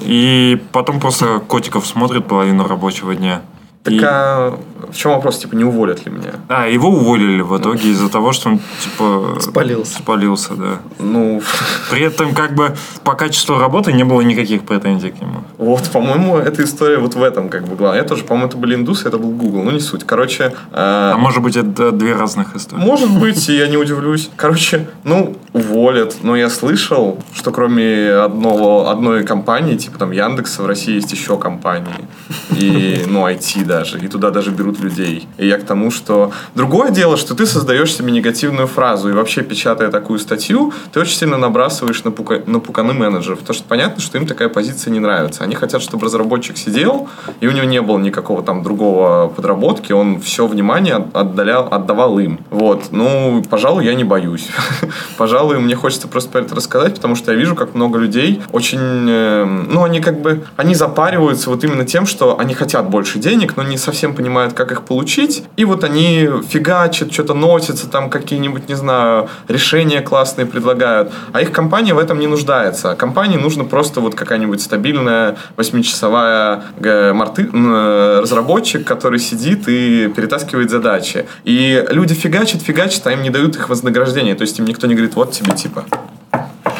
И 0.03 0.63
потом 0.73 1.01
просто 1.01 1.39
котиков 1.39 1.87
смотрит 1.87 2.27
половину 2.27 2.67
рабочего 2.67 3.15
дня. 3.15 3.43
Так 3.85 3.93
И- 3.93 4.01
а 4.03 4.59
в 4.91 4.97
чем 4.97 5.13
вопрос? 5.13 5.39
Типа, 5.39 5.55
не 5.57 5.65
уволят 5.65 6.07
ли 6.07 6.11
меня? 6.13 6.33
А, 6.49 6.67
его 6.67 6.89
уволили 6.89 7.43
в 7.43 7.55
итоге 7.59 7.91
из-за 7.91 8.09
того, 8.09 8.33
что 8.33 8.49
он, 8.51 8.61
типа... 8.83 9.39
Спалился. 9.41 9.99
Спалился, 9.99 10.55
да. 10.55 10.79
Ну, 10.99 11.43
При 11.91 12.03
этом, 12.03 12.35
как 12.35 12.55
бы, 12.55 12.75
по 13.03 13.15
качеству 13.15 13.59
работы 13.59 13.93
не 13.93 14.05
было 14.05 14.23
никаких 14.23 14.63
претензий 14.63 15.11
к 15.11 15.21
нему. 15.21 15.43
вот, 15.59 15.83
по-моему, 15.91 16.39
эта 16.39 16.65
история 16.65 16.97
вот 16.99 17.15
в 17.15 17.23
этом 17.23 17.49
как 17.51 17.67
бы 17.67 17.77
главное. 17.77 18.01
Я 18.03 18.09
тоже, 18.09 18.25
по-моему, 18.25 18.49
это 18.49 18.57
были 18.57 18.75
индусы, 18.75 19.07
это 19.09 19.19
был 19.19 19.31
Google. 19.31 19.65
Ну, 19.65 19.71
не 19.71 19.81
суть. 19.81 20.05
Короче, 20.07 20.45
э, 20.45 20.53
А 20.73 21.17
может 21.19 21.43
быть, 21.43 21.57
это 21.57 21.91
две 21.93 22.15
разных 22.15 22.57
истории. 22.57 22.81
Может 22.83 23.11
быть, 23.19 23.49
я 23.49 23.67
не 23.69 23.77
удивлюсь. 23.77 24.31
Короче, 24.37 24.87
ну, 25.05 25.37
уволят. 25.53 26.17
Но 26.23 26.37
я 26.37 26.49
слышал, 26.49 27.19
что 27.35 27.51
кроме 27.51 28.11
одного, 28.13 28.89
одной 28.89 29.25
компании, 29.25 29.77
типа 29.77 29.99
там 29.99 30.11
Яндекса, 30.13 30.63
в 30.63 30.67
России 30.67 30.95
есть 30.95 31.13
еще 31.13 31.37
компании. 31.37 32.07
И, 32.51 33.05
ну, 33.09 33.27
IT 33.27 33.65
даже. 33.75 33.99
И 33.99 34.09
туда 34.09 34.31
даже 34.31 34.51
берут 34.51 34.81
людей. 34.81 35.27
И 35.39 35.47
я 35.47 35.59
к 35.59 35.65
тому, 35.65 35.91
что... 35.91 36.31
Другое 36.55 36.91
дело, 36.91 37.17
что 37.17 37.35
ты 37.35 37.45
создаешь 37.47 37.93
себе 37.95 38.13
негативную 38.13 38.69
фразу. 38.69 39.09
И 39.09 39.13
вообще, 39.13 39.43
печатая 39.43 39.91
такую 39.91 40.19
статью, 40.19 40.73
ты 40.93 41.01
очень 41.01 41.17
сильно 41.17 41.37
набрасываешь 41.37 42.05
на, 42.05 42.13
пука... 42.13 42.43
на 42.47 42.61
пуканы 42.61 42.93
менеджеров. 42.93 43.41
Потому 43.41 43.55
что 43.55 43.65
понятно, 43.69 44.01
что 44.01 44.19
им 44.19 44.27
такая 44.27 44.49
позиция 44.49 44.93
не 44.93 45.01
нравится. 45.01 45.43
Они 45.43 45.57
хотят, 45.57 45.83
чтобы 45.83 46.07
разработчик 46.07 46.57
сидел, 46.57 47.09
и 47.41 47.49
у 47.49 47.51
него 47.51 47.67
не 47.67 47.83
было 47.83 47.99
никакого 47.99 48.43
там 48.43 48.63
другого 48.63 49.29
подработки. 49.29 49.93
Он 49.93 50.21
все 50.21 50.47
внимание 50.47 50.95
от- 50.95 51.17
отдалял, 51.17 51.69
отдавал 51.71 52.19
им. 52.21 52.39
Вот. 52.51 52.93
Ну, 52.93 53.43
пожалуй, 53.51 53.85
я 53.85 53.95
не 53.95 54.05
боюсь. 54.05 54.49
Пожалуй, 55.19 55.59
мне 55.59 55.75
хочется 55.75 56.07
просто 56.07 56.31
про 56.31 56.41
это 56.43 56.55
рассказать, 56.55 56.95
потому 56.95 57.17
что 57.17 57.33
я 57.33 57.39
вижу, 57.39 57.55
как 57.57 57.75
много 57.75 57.99
людей 57.99 58.41
очень... 58.53 59.09
э, 59.11 59.45
ну, 59.45 59.83
они 59.83 60.01
как 60.01 60.21
бы... 60.23 60.45
Они 60.57 60.75
запариваются 60.75 61.51
вот 61.51 61.65
именно 61.65 61.85
тем, 61.85 62.07
что 62.07 62.39
они 62.39 62.55
хотят 62.55 62.89
больше 62.89 63.19
денег, 63.19 63.57
но 63.57 63.64
не 63.69 63.77
совсем 63.77 64.15
понимают, 64.15 64.55
как 64.55 64.73
их 64.73 64.83
получить. 64.83 65.45
И 65.57 65.65
вот 65.65 65.85
они 65.85 66.29
фигачат, 66.49 67.13
что-то 67.13 67.35
носятся, 67.35 67.89
там 67.89 68.11
какие-нибудь, 68.11 68.69
не 68.69 68.75
знаю, 68.75 69.29
решения 69.49 70.01
классные 70.01 70.47
предлагают. 70.47 71.13
А 71.33 71.41
их 71.41 71.53
компания 71.53 71.95
в 71.95 71.99
этом 71.99 72.19
не 72.19 72.27
нуждается. 72.27 72.95
Компании 72.95 73.37
нужно 73.37 73.65
просто 73.65 74.01
вот 74.01 74.15
какая-нибудь 74.15 74.61
стабильная 74.61 75.37
восьмичасовая 75.57 76.63
э, 76.81 77.13
марты- 77.13 77.51
э, 77.53 78.21
разработчик, 78.21 78.87
который 78.87 79.19
сидит 79.19 79.69
и 79.69 80.09
перетаскивает 80.09 80.71
задачи. 80.71 81.27
И 81.45 81.85
люди 81.91 82.15
фигачат, 82.15 82.63
фигачат, 82.63 83.07
а 83.07 83.13
им 83.13 83.23
не 83.23 83.31
дают 83.31 83.57
их 83.57 83.69
вознаграждение. 83.69 84.35
То 84.35 84.43
есть 84.43 84.59
им 84.59 84.65
никто 84.65 84.87
не 84.87 84.95
говорит, 84.95 85.15
вот 85.15 85.33
тебе 85.33 85.55
типа 85.55 85.85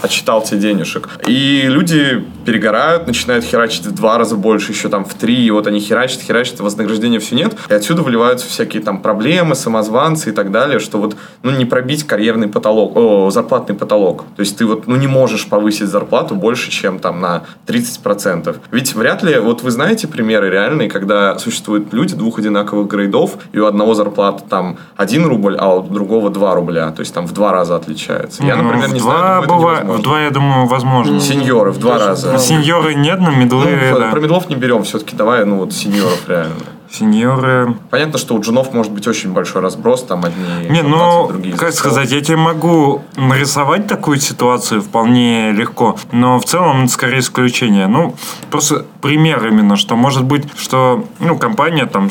отчитал 0.05 0.43
тебе 0.43 0.61
денежек. 0.61 1.09
И 1.27 1.63
люди 1.67 2.25
перегорают, 2.45 3.07
начинают 3.07 3.45
херачить 3.45 3.87
в 3.87 3.95
два 3.95 4.19
раза 4.19 4.37
больше, 4.37 4.73
еще 4.73 4.89
там 4.89 5.05
в 5.05 5.15
три, 5.15 5.47
и 5.47 5.51
вот 5.51 5.67
они 5.67 5.81
херачат, 5.81 6.21
херачат, 6.23 6.61
вознаграждения 6.61 7.19
все 7.19 7.35
нет. 7.37 7.55
И 7.71 7.75
отсюда 7.75 8.03
выливаются 8.03 8.47
всякие 8.49 8.83
там 8.83 9.01
проблемы, 9.01 9.55
самозванцы 9.55 10.31
и 10.31 10.33
так 10.33 10.51
далее, 10.51 10.79
что 10.79 10.99
вот, 10.99 11.17
ну, 11.43 11.51
не 11.51 11.65
пробить 11.65 12.05
карьерный 12.07 12.49
потолок, 12.49 12.97
о, 12.97 13.31
зарплатный 13.31 13.75
потолок. 13.75 14.25
То 14.37 14.41
есть 14.41 14.57
ты 14.59 14.67
вот, 14.67 14.87
ну, 14.87 14.97
не 14.97 15.07
можешь 15.07 15.47
повысить 15.47 15.89
зарплату 15.89 16.35
больше, 16.35 16.71
чем 16.71 16.99
там 16.99 17.21
на 17.21 17.45
30%. 17.67 18.57
Ведь 18.71 18.95
вряд 18.95 19.23
ли, 19.23 19.39
вот 19.39 19.63
вы 19.63 19.71
знаете 19.71 20.07
примеры 20.09 20.51
реальные, 20.51 20.89
когда 20.91 21.39
существуют 21.39 21.93
люди 21.93 22.15
двух 22.15 22.39
одинаковых 22.39 22.89
грейдов, 22.89 23.37
и 23.53 23.59
у 23.59 23.67
одного 23.67 23.95
зарплата 23.95 24.43
там 24.49 24.77
1 24.97 25.27
рубль, 25.27 25.57
а 25.59 25.75
у 25.77 25.83
другого 25.83 26.31
2 26.31 26.55
рубля. 26.55 26.91
То 26.91 27.01
есть 27.01 27.15
там 27.15 27.27
в 27.27 27.33
два 27.33 27.53
раза 27.53 27.77
отличается. 27.77 28.43
Я, 28.45 28.57
Ну, 28.57 28.65
например, 28.65 28.93
не 28.93 29.01
знаю, 29.01 29.43
два 29.47 29.47
думаю, 29.47 29.75
это 29.77 29.85
быва- 29.85 29.85
невозможно. 29.85 29.94
В 29.99 30.03
два, 30.03 30.23
я 30.23 30.31
думаю, 30.31 30.67
возможно. 30.67 31.21
Сеньоры 31.21 31.71
в 31.73 31.79
два 31.79 31.99
раза. 31.99 32.39
Сеньоры 32.39 32.95
нет, 32.95 33.21
но 33.21 33.31
медлы, 33.31 33.67
Ну, 33.93 33.99
да. 33.99 34.11
Про 34.11 34.21
медлов 34.21 34.49
не 34.49 34.57
берем 34.57 34.85
все-таки, 34.85 35.17
давай, 35.17 35.45
ну 35.45 35.59
вот 35.59 35.73
сеньоров 35.73 36.29
реально. 36.29 36.55
Сеньоры... 36.91 37.75
Понятно, 37.91 38.19
что 38.19 38.35
у 38.37 38.41
джунов 38.41 38.73
может 38.73 38.93
быть 38.93 39.09
очень 39.09 39.33
большой 39.33 39.63
разброс, 39.63 40.05
там 40.05 40.25
одни 40.25 40.45
Не, 40.71 40.83
15, 40.83 40.85
ну, 40.85 41.27
другие 41.29 41.57
как 41.57 41.73
100. 41.73 41.79
сказать, 41.79 42.13
я 42.13 42.21
тебе 42.21 42.37
могу 42.37 43.03
нарисовать 43.17 43.89
такую 43.89 44.19
ситуацию 44.21 44.81
вполне 44.81 45.51
легко, 45.51 45.97
но 46.13 46.39
в 46.39 46.45
целом 46.45 46.85
это 46.85 46.93
скорее 46.93 47.19
исключение. 47.19 47.89
Ну, 47.89 48.15
просто 48.51 48.87
пример 49.01 49.45
именно, 49.47 49.77
что 49.77 49.97
может 49.97 50.23
быть, 50.23 50.45
что, 50.57 51.05
ну, 51.19 51.37
компания 51.37 51.87
там 51.87 52.11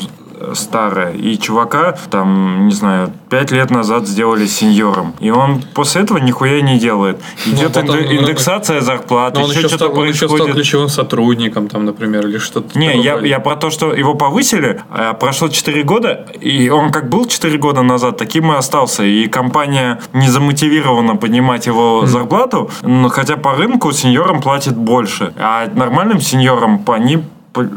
старая, 0.54 1.12
и 1.12 1.38
чувака, 1.38 1.96
там, 2.10 2.66
не 2.66 2.72
знаю, 2.74 3.10
пять 3.30 3.50
лет 3.50 3.70
назад 3.70 4.06
сделали 4.06 4.46
сеньором. 4.46 5.14
И 5.20 5.30
он 5.30 5.62
после 5.74 6.02
этого 6.02 6.18
нихуя 6.18 6.60
не 6.60 6.78
делает. 6.78 7.20
Идет 7.46 7.72
потом, 7.74 7.96
инде- 7.96 8.14
ну, 8.14 8.20
индексация 8.22 8.80
зарплаты, 8.80 9.40
еще 9.40 9.60
что-то 9.60 9.76
стал, 9.76 9.98
он 9.98 10.06
еще 10.06 10.16
стал 10.16 10.28
происходит. 10.28 10.54
ключевым 10.54 10.88
сотрудником, 10.88 11.68
там, 11.68 11.84
например, 11.84 12.26
или 12.26 12.38
что-то. 12.38 12.78
Не, 12.78 13.00
я, 13.00 13.18
я 13.20 13.38
про 13.40 13.56
то, 13.56 13.70
что 13.70 13.92
его 13.94 14.14
повысили, 14.14 14.80
а 14.90 15.14
прошло 15.14 15.48
4 15.48 15.82
года, 15.84 16.26
и 16.40 16.68
он 16.68 16.92
как 16.92 17.08
был 17.08 17.24
4 17.26 17.56
года 17.58 17.82
назад, 17.82 18.16
таким 18.16 18.52
и 18.52 18.56
остался. 18.56 19.04
И 19.04 19.26
компания 19.28 20.00
не 20.12 20.28
замотивирована 20.28 21.16
поднимать 21.16 21.66
его 21.66 22.06
зарплату, 22.06 22.70
но 22.82 23.08
хотя 23.08 23.36
по 23.36 23.54
рынку 23.54 23.92
сеньорам 23.92 24.40
платит 24.40 24.76
больше. 24.76 25.32
А 25.38 25.68
нормальным 25.74 26.20
сеньорам 26.20 26.84
они 26.88 27.22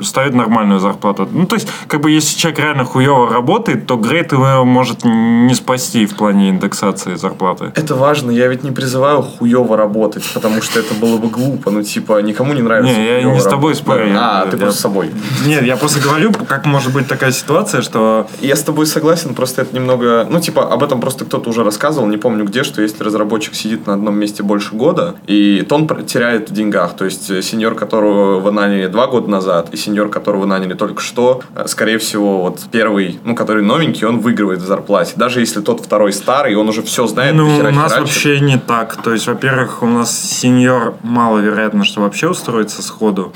ставят 0.04 0.34
нормальную 0.34 0.80
зарплату. 0.80 1.28
Ну, 1.32 1.46
то 1.46 1.56
есть, 1.56 1.68
как 1.88 2.02
бы, 2.02 2.12
если 2.12 2.38
человек 2.38 2.60
реально 2.60 2.86
хуево 2.86 3.30
работает, 3.30 3.86
то 3.86 3.96
грейд 3.98 4.32
его 4.32 4.66
может 4.66 5.04
не 5.04 5.54
спасти 5.54 6.06
в 6.06 6.16
плане 6.16 6.50
индексации 6.50 7.16
зарплаты. 7.16 7.72
Это 7.76 7.96
важно, 7.96 8.32
я 8.32 8.48
ведь 8.48 8.64
не 8.64 8.72
призываю 8.72 9.22
хуево 9.22 9.78
работать, 9.78 10.24
потому 10.34 10.62
что 10.62 10.80
это 10.80 10.94
было 10.94 11.18
бы 11.18 11.28
глупо. 11.30 11.72
Ну, 11.72 11.84
типа, 11.84 12.22
никому 12.22 12.54
не 12.54 12.62
нравится. 12.62 12.94
Не, 12.98 13.06
я 13.06 13.24
не 13.24 13.40
с 13.40 13.44
тобой 13.44 13.76
спорю, 13.76 14.14
А, 14.18 14.46
ты 14.46 14.58
я- 14.58 14.64
просто 14.64 14.80
с 14.80 14.82
собой. 14.82 15.12
Нет, 15.46 15.64
я 15.64 15.78
просто 15.78 16.00
говорю, 16.00 16.32
как 16.34 16.66
может 16.66 16.94
быть 16.94 17.08
такая 17.08 17.32
ситуация, 17.32 17.82
что 17.82 18.28
Я 18.42 18.56
с 18.56 18.64
тобой 18.64 18.86
согласен, 18.86 19.34
просто 19.36 19.62
это 19.62 19.76
немного... 19.76 20.26
Ну, 20.30 20.40
типа, 20.40 20.72
об 20.72 20.84
этом 20.84 21.02
просто 21.02 21.26
кто-то 21.26 21.50
уже 21.50 21.64
рассказывал, 21.64 22.08
не 22.08 22.18
помню 22.18 22.46
где, 22.46 22.64
что 22.64 22.82
если 22.82 23.04
разработчик 23.04 23.56
сидит 23.56 23.88
на 23.88 23.94
одном 23.94 24.16
месте 24.18 24.44
больше 24.44 24.76
года, 24.76 25.16
и 25.28 25.66
то 25.68 25.76
он 25.76 25.88
теряет 26.06 26.50
в 26.50 26.54
деньгах. 26.54 26.96
То 26.96 27.06
есть, 27.06 27.30
э, 27.30 27.42
сеньор, 27.42 27.76
которого 27.76 28.40
вы 28.40 28.52
наняли 28.52 28.88
два 28.88 29.08
года 29.08 29.30
назад, 29.30 29.67
старт, 29.68 29.74
и 29.74 29.78
сеньор, 29.78 30.10
которого 30.10 30.46
наняли 30.46 30.74
только 30.74 31.02
что, 31.02 31.42
э, 31.56 31.66
скорее 31.68 31.98
всего, 31.98 32.42
вот 32.42 32.62
первый, 32.72 33.20
ну, 33.24 33.36
который 33.36 33.64
новенький, 33.64 34.08
он 34.08 34.20
выигрывает 34.20 34.60
в 34.62 34.66
зарплате. 34.66 35.14
Даже 35.16 35.40
если 35.40 35.62
тот 35.62 35.82
второй 35.82 36.14
старый, 36.14 36.56
он 36.56 36.70
уже 36.70 36.82
все 36.82 37.08
знает, 37.08 37.36
Ну, 37.36 37.46
у 37.46 37.62
нас 37.64 37.92
херачит. 37.92 38.00
вообще 38.00 38.40
не 38.40 38.58
так. 38.58 38.96
То 39.04 39.14
есть, 39.14 39.28
во-первых, 39.28 39.84
у 39.84 39.88
нас 39.88 40.18
сеньор 40.18 40.96
маловероятно, 41.04 41.84
что 41.84 42.02
вообще 42.02 42.28
устроится 42.30 42.82
сходу. 42.82 43.34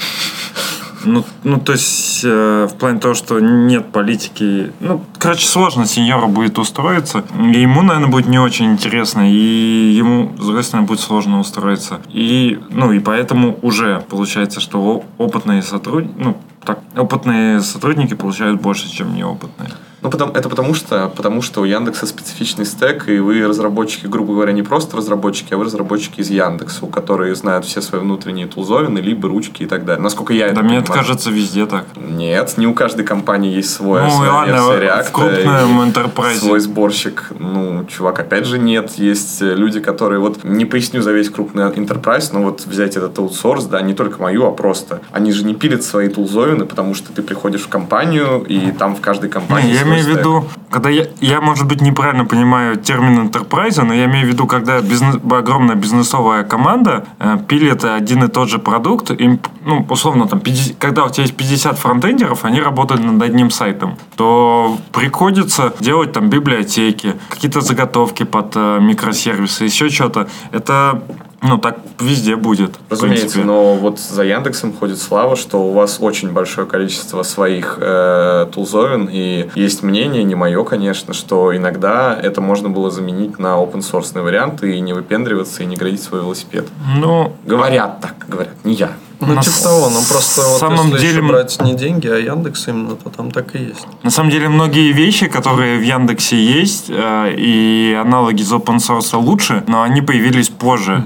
Ну, 1.06 1.26
ну, 1.44 1.60
то 1.60 1.74
есть, 1.74 2.22
э, 2.24 2.68
в 2.70 2.76
плане 2.76 3.00
того, 3.00 3.14
что 3.14 3.40
нет 3.40 3.92
политики... 3.92 4.72
Ну, 4.80 5.04
короче, 5.18 5.48
сложно 5.48 5.86
сеньору 5.86 6.28
будет 6.28 6.58
устроиться. 6.60 7.24
И 7.54 7.62
ему, 7.62 7.82
наверное, 7.82 8.10
будет 8.10 8.28
не 8.28 8.40
очень 8.40 8.72
интересно. 8.72 9.32
И 9.32 9.94
ему, 9.96 10.34
с 10.38 10.46
другой 10.46 10.64
стороны, 10.64 10.88
будет 10.88 11.00
сложно 11.00 11.40
устроиться. 11.40 12.02
И, 12.10 12.60
ну, 12.70 12.92
и 12.92 13.00
поэтому 13.00 13.58
уже 13.62 14.04
получается, 14.10 14.60
что 14.60 15.04
опытные 15.18 15.62
сотрудники... 15.62 16.14
Ну, 16.18 16.38
так, 16.64 16.80
опытные 16.96 17.62
сотрудники 17.62 18.14
получают 18.14 18.62
больше, 18.62 18.90
чем 18.90 19.16
неопытные. 19.16 19.70
Ну, 20.02 20.10
потому, 20.10 20.32
это 20.34 20.50
потому 20.50 20.74
что, 20.74 21.12
потому 21.16 21.42
что 21.42 21.62
у 21.62 21.64
Яндекса 21.64 22.08
специфичный 22.08 22.66
стек, 22.66 23.08
и 23.08 23.20
вы 23.20 23.46
разработчики, 23.46 24.08
грубо 24.08 24.34
говоря, 24.34 24.52
не 24.52 24.64
просто 24.64 24.98
разработчики, 24.98 25.54
а 25.54 25.58
вы 25.58 25.66
разработчики 25.66 26.22
из 26.22 26.30
Яндекса, 26.32 26.86
у 26.86 26.88
которые 26.88 27.36
знают 27.36 27.66
все 27.66 27.82
свои 27.82 28.02
внутренние 28.02 28.48
тулзовины, 28.48 28.98
либо 29.00 29.30
ручки 29.30 29.64
и 29.64 29.66
так 29.68 29.86
далее. 29.86 30.02
Насколько 30.02 30.34
я 30.34 30.48
Да 30.48 30.52
это 30.54 30.64
мне 30.64 30.78
это 30.78 30.88
понимаю. 30.88 31.04
кажется 31.06 31.30
везде 31.30 31.66
так. 31.68 31.86
Нет, 31.96 32.54
не 32.58 32.66
у 32.66 32.74
каждой 32.74 33.06
компании 33.06 33.54
есть 33.54 33.72
свой, 33.74 34.02
Ну, 34.02 34.10
своя 34.10 34.34
ладно, 34.34 34.52
версия 34.54 34.68
в 34.68 34.82
React 34.82 35.12
крупном 35.12 35.84
и 35.84 35.90
enterprise. 35.92 36.36
свой 36.40 36.60
сборщик. 36.60 37.32
Ну, 37.38 37.86
чувак, 37.86 38.20
опять 38.20 38.46
же, 38.46 38.58
нет. 38.58 38.94
Есть 38.98 39.42
э, 39.42 39.54
люди, 39.54 39.80
которые 39.80 40.20
вот, 40.20 40.44
не 40.44 40.66
поясню 40.66 41.02
за 41.02 41.12
весь 41.12 41.30
крупный 41.30 41.66
enterprise, 41.66 42.30
но 42.34 42.42
вот 42.42 42.66
взять 42.66 42.98
этот 42.98 43.18
аутсорс, 43.20 43.66
да, 43.66 43.82
не 43.82 43.94
только 43.94 44.20
мою, 44.22 44.48
а 44.48 44.52
просто. 44.52 45.02
Они 45.12 45.32
же 45.32 45.46
не 45.46 45.54
пилят 45.54 45.84
свои 45.84 46.08
тулзовины, 46.10 46.66
потому 46.66 46.96
что 46.96 47.14
ты 47.14 47.22
приходишь 47.22 47.62
в 47.62 47.68
компанию, 47.68 48.44
и 48.48 48.72
там 48.72 48.96
в 48.96 49.02
каждой 49.02 49.30
компании 49.30 49.68
Не, 49.70 49.74
я 49.76 49.91
имею 49.92 50.06
в 50.06 50.18
виду, 50.18 50.46
когда 50.70 50.90
я, 50.90 51.08
я, 51.20 51.42
может 51.42 51.68
быть, 51.68 51.82
неправильно 51.82 52.26
понимаю 52.26 52.78
термин 52.78 53.28
enterprise, 53.28 53.82
но 53.84 53.94
я 53.94 54.06
имею 54.06 54.26
в 54.26 54.30
виду, 54.30 54.48
когда 54.48 54.82
бизнес, 54.82 55.16
огромная 55.30 55.76
бизнесовая 55.76 56.44
команда 56.44 57.06
э, 57.20 57.38
пилит 57.48 57.84
один 57.84 58.24
и 58.24 58.28
тот 58.28 58.50
же 58.50 58.60
продукт, 58.60 59.12
им, 59.12 59.40
ну, 59.66 59.86
условно, 59.90 60.28
там, 60.28 60.40
50 60.40 60.78
когда 60.78 61.06
у 61.06 61.10
тебя 61.10 61.24
есть 61.24 61.36
50 61.36 61.78
фронтендеров, 61.78 62.46
они 62.46 62.62
работают 62.62 63.04
над 63.04 63.22
одним 63.22 63.52
сайтом, 63.52 63.98
то 64.16 64.78
приходится 64.92 65.74
делать 65.80 66.14
там 66.14 66.30
библиотеки, 66.30 67.16
какие-то 67.30 67.62
заготовки 67.62 68.24
под 68.24 68.54
э, 68.56 68.80
микросервисы, 68.82 69.66
еще 69.66 69.90
что-то. 69.90 70.28
Это, 70.52 71.04
ну, 71.42 71.58
так 71.58 71.80
везде 72.00 72.36
будет. 72.36 72.76
Разумеется, 72.90 73.40
но 73.40 73.76
вот 73.76 74.00
за 74.00 74.24
Яндексом 74.24 74.74
ходит 74.74 75.00
слава, 75.00 75.36
что 75.36 75.64
у 75.64 75.72
вас 75.74 75.98
очень 76.00 76.32
большое 76.32 76.68
количество 76.68 77.24
своих 77.24 77.78
э, 77.82 78.48
тулзовин, 78.54 79.10
и 79.12 79.50
есть 79.56 79.82
мнение, 79.84 80.24
не 80.24 80.36
мое, 80.36 80.64
конечно, 80.64 81.14
что 81.14 81.56
иногда 81.56 82.18
это 82.22 82.42
можно 82.42 82.70
было 82.70 82.92
заменить 82.92 83.40
на 83.40 83.56
open 83.58 83.80
source 83.80 84.20
вариант 84.22 84.64
и 84.64 84.80
не 84.80 84.94
выпендриваться, 84.94 85.64
и 85.64 85.66
не 85.66 85.76
градить 85.76 86.04
свой 86.04 86.22
велосипед. 86.22 86.68
Ну, 86.98 87.34
Говорят 87.46 88.02
так, 88.02 88.14
говорят, 88.28 88.54
не 88.64 88.74
я. 88.74 88.92
Ну, 89.20 89.34
На 89.36 89.42
типа 89.44 89.56
того, 89.62 89.90
ну 89.92 90.00
просто 90.10 90.42
вот 90.42 90.60
самом 90.60 90.88
если 90.88 91.06
еще 91.06 91.16
деле- 91.18 91.28
брать 91.28 91.62
не 91.62 91.76
деньги, 91.76 92.08
а 92.08 92.18
Яндекс 92.18 92.68
именно, 92.70 92.96
то 92.96 93.10
там 93.12 93.30
так 93.30 93.56
и 93.56 93.60
есть. 93.60 93.86
На 94.02 94.10
самом 94.10 94.32
деле 94.32 94.50
многие 94.50 94.92
вещи, 94.94 95.28
которые 95.28 95.78
в 95.78 95.84
Яндексе 95.84 96.38
есть, 96.44 96.86
э, 96.90 97.36
и 97.38 97.96
аналоги 98.02 98.42
из 98.42 98.52
open 98.52 98.78
source 98.78 99.16
лучше, 99.16 99.64
но 99.68 99.84
они 99.84 100.02
появились 100.02 100.50
позже. 100.50 101.04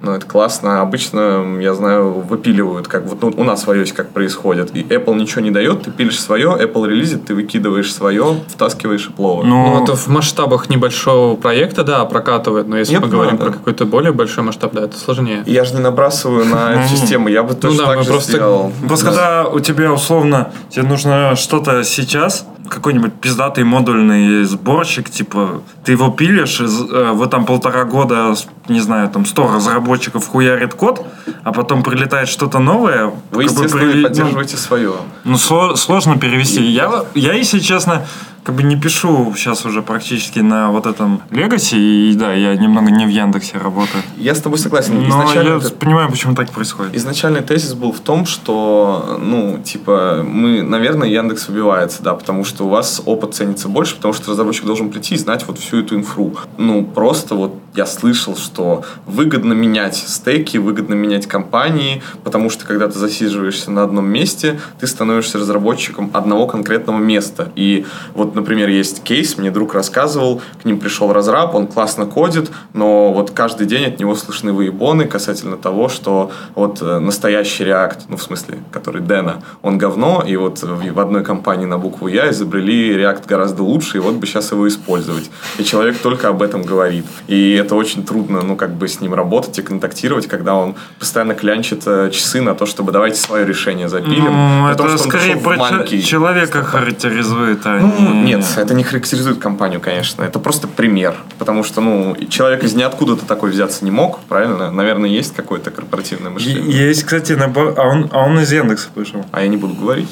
Ну, 0.00 0.12
это 0.12 0.24
классно. 0.26 0.80
Обычно, 0.80 1.58
я 1.60 1.74
знаю, 1.74 2.12
выпиливают, 2.12 2.86
как 2.86 3.04
вот 3.06 3.20
ну, 3.22 3.32
у 3.36 3.44
нас 3.44 3.66
в 3.66 3.70
iOS 3.70 3.92
как 3.92 4.10
происходит. 4.10 4.70
И 4.76 4.82
Apple 4.82 5.16
ничего 5.16 5.40
не 5.40 5.50
дает, 5.50 5.82
ты 5.82 5.90
пилишь 5.90 6.20
свое, 6.20 6.50
Apple 6.50 6.86
релизит, 6.88 7.26
ты 7.26 7.34
выкидываешь 7.34 7.92
свое, 7.92 8.36
втаскиваешь 8.46 9.08
Apple. 9.08 9.42
Ну, 9.44 9.66
Ну, 9.78 9.82
это 9.82 9.96
в 9.96 10.06
масштабах 10.08 10.68
небольшого 10.70 11.34
проекта, 11.36 11.82
да, 11.82 12.04
прокатывает, 12.04 12.68
но 12.68 12.78
если 12.78 12.92
Нет, 12.94 13.02
мы 13.02 13.08
говорим 13.08 13.36
да. 13.38 13.44
про 13.46 13.52
какой-то 13.52 13.86
более 13.86 14.12
большой 14.12 14.44
масштаб, 14.44 14.72
да, 14.72 14.82
это 14.84 14.96
сложнее. 14.96 15.42
Я 15.46 15.64
же 15.64 15.74
не 15.74 15.80
набрасываю 15.80 16.44
на 16.44 16.74
эту 16.74 16.80
Ну, 16.82 16.88
систему, 16.96 17.28
я 17.28 17.42
бы 17.42 17.54
точно 17.54 17.78
да, 17.78 17.86
так 17.86 18.04
же 18.04 18.10
просто- 18.10 18.32
сделал. 18.32 18.72
Просто 18.86 19.06
когда 19.06 19.46
у 19.48 19.58
тебя 19.58 19.92
условно 19.92 20.52
тебе 20.70 20.84
нужно 20.84 21.34
что-то 21.34 21.82
сейчас, 21.82 22.46
какой-нибудь 22.68 23.14
пиздатый 23.14 23.64
модульный 23.64 24.44
сборщик, 24.44 25.10
типа, 25.10 25.62
ты 25.84 25.92
его 25.92 26.10
пилишь, 26.10 26.60
э, 26.60 27.12
вы 27.12 27.26
там 27.26 27.44
полтора 27.46 27.84
года, 27.84 28.34
не 28.68 28.80
знаю, 28.80 29.08
там 29.08 29.24
100 29.26 29.52
разработчиков 29.54 30.26
хуярит 30.28 30.74
код, 30.74 31.04
а 31.44 31.52
потом 31.52 31.82
прилетает 31.82 32.28
что-то 32.28 32.58
новое. 32.58 33.06
Вы, 33.06 33.12
как 33.12 33.32
бы 33.32 33.42
естественно, 33.64 33.82
приве- 33.82 33.96
ну, 33.96 34.02
поддерживаете 34.08 34.56
свое. 34.56 34.92
Ну, 35.24 35.34
сло- 35.34 35.76
сложно 35.76 36.18
перевести. 36.18 36.62
Я, 36.62 37.04
я, 37.14 37.32
если 37.32 37.58
честно, 37.58 38.06
как 38.48 38.56
бы 38.56 38.62
не 38.62 38.76
пишу 38.76 39.34
сейчас 39.36 39.66
уже 39.66 39.82
практически 39.82 40.38
на 40.38 40.70
вот 40.70 40.86
этом 40.86 41.20
Legacy, 41.30 41.76
и 41.76 42.14
да, 42.14 42.32
я 42.32 42.56
немного 42.56 42.90
не 42.90 43.04
в 43.04 43.10
Яндексе 43.10 43.58
работаю. 43.58 44.02
Я 44.16 44.34
с 44.34 44.40
тобой 44.40 44.58
согласен. 44.58 45.02
Но 45.02 45.06
Изначально 45.06 45.48
я 45.50 45.56
это- 45.56 45.70
понимаю, 45.70 46.10
почему 46.10 46.34
так 46.34 46.50
происходит. 46.50 46.96
Изначальный 46.96 47.42
тезис 47.42 47.74
был 47.74 47.92
в 47.92 48.00
том, 48.00 48.24
что, 48.24 49.20
ну, 49.22 49.58
типа, 49.62 50.24
мы, 50.26 50.62
наверное, 50.62 51.08
Яндекс 51.08 51.50
убивается, 51.50 52.02
да, 52.02 52.14
потому 52.14 52.42
что 52.46 52.64
у 52.64 52.70
вас 52.70 53.02
опыт 53.04 53.34
ценится 53.34 53.68
больше, 53.68 53.96
потому 53.96 54.14
что 54.14 54.30
разработчик 54.30 54.64
должен 54.64 54.88
прийти 54.88 55.14
и 55.16 55.18
знать 55.18 55.44
вот 55.46 55.58
всю 55.58 55.80
эту 55.80 55.96
инфру. 55.96 56.34
Ну, 56.56 56.86
просто 56.86 57.34
вот 57.34 57.52
я 57.76 57.84
слышал, 57.84 58.34
что 58.34 58.82
выгодно 59.04 59.52
менять 59.52 59.94
стеки, 59.94 60.56
выгодно 60.56 60.94
менять 60.94 61.26
компании, 61.26 62.02
потому 62.24 62.48
что 62.48 62.64
когда 62.64 62.88
ты 62.88 62.98
засиживаешься 62.98 63.70
на 63.70 63.82
одном 63.82 64.06
месте, 64.06 64.58
ты 64.80 64.86
становишься 64.86 65.36
разработчиком 65.38 66.10
одного 66.14 66.46
конкретного 66.46 66.98
места. 66.98 67.52
И 67.56 67.84
вот, 68.14 68.37
например, 68.40 68.68
есть 68.68 69.02
кейс, 69.02 69.36
мне 69.36 69.50
друг 69.50 69.74
рассказывал, 69.74 70.40
к 70.62 70.64
ним 70.64 70.78
пришел 70.78 71.12
разраб, 71.12 71.54
он 71.54 71.66
классно 71.66 72.06
кодит, 72.06 72.50
но 72.72 73.12
вот 73.12 73.30
каждый 73.30 73.66
день 73.66 73.84
от 73.84 73.98
него 73.98 74.14
слышны 74.14 74.52
выебоны 74.52 75.06
касательно 75.06 75.56
того, 75.56 75.88
что 75.88 76.30
вот 76.54 76.82
э, 76.82 76.98
настоящий 76.98 77.64
React, 77.64 78.00
ну, 78.08 78.16
в 78.16 78.22
смысле, 78.22 78.58
который 78.72 79.02
Дэна, 79.02 79.42
он 79.62 79.78
говно, 79.78 80.24
и 80.26 80.36
вот 80.36 80.62
в, 80.62 81.00
одной 81.00 81.24
компании 81.24 81.66
на 81.66 81.78
букву 81.78 82.08
Я 82.08 82.30
изобрели 82.30 82.96
React 82.96 83.24
гораздо 83.28 83.62
лучше, 83.62 83.98
и 83.98 84.00
вот 84.00 84.14
бы 84.14 84.26
сейчас 84.26 84.52
его 84.52 84.66
использовать. 84.66 85.30
И 85.58 85.64
человек 85.64 85.98
только 85.98 86.28
об 86.28 86.42
этом 86.42 86.62
говорит. 86.62 87.06
И 87.26 87.52
это 87.52 87.74
очень 87.74 88.04
трудно, 88.04 88.42
ну, 88.42 88.56
как 88.56 88.74
бы 88.74 88.88
с 88.88 89.00
ним 89.00 89.14
работать 89.14 89.58
и 89.58 89.62
контактировать, 89.62 90.26
когда 90.26 90.54
он 90.54 90.74
постоянно 90.98 91.34
клянчит 91.34 91.82
э, 91.86 92.10
часы 92.12 92.40
на 92.40 92.54
то, 92.54 92.66
чтобы 92.66 92.92
давайте 92.92 93.20
свое 93.20 93.46
решение 93.46 93.88
запилим. 93.88 94.24
Ну, 94.24 94.74
том, 94.76 94.86
это 94.86 94.92
он 94.92 94.98
скорее 94.98 95.36
про 95.36 95.56
человека 96.02 96.62
характеризует, 96.62 97.60
а 97.64 97.78
ну, 97.80 98.14
не- 98.14 98.17
нет, 98.24 98.44
это 98.56 98.74
не 98.74 98.84
характеризует 98.84 99.38
компанию, 99.38 99.80
конечно. 99.80 100.22
Это 100.22 100.38
просто 100.38 100.68
пример. 100.68 101.14
Потому 101.38 101.64
что, 101.64 101.80
ну, 101.80 102.16
человек 102.28 102.64
из 102.64 102.74
ниоткуда-то 102.74 103.26
такой 103.26 103.50
взяться 103.50 103.84
не 103.84 103.90
мог, 103.90 104.20
правильно? 104.28 104.70
Наверное, 104.70 105.08
есть 105.08 105.34
какое-то 105.34 105.70
корпоративное 105.70 106.30
мышление. 106.30 106.88
Есть, 106.88 107.04
кстати, 107.04 107.32
набор, 107.32 107.74
а 107.76 107.86
он, 107.86 108.08
а 108.12 108.24
он 108.24 108.38
из 108.40 108.52
Яндекса 108.52 108.88
пришел. 108.94 109.24
А 109.32 109.42
я 109.42 109.48
не 109.48 109.56
буду 109.56 109.74
говорить. 109.74 110.08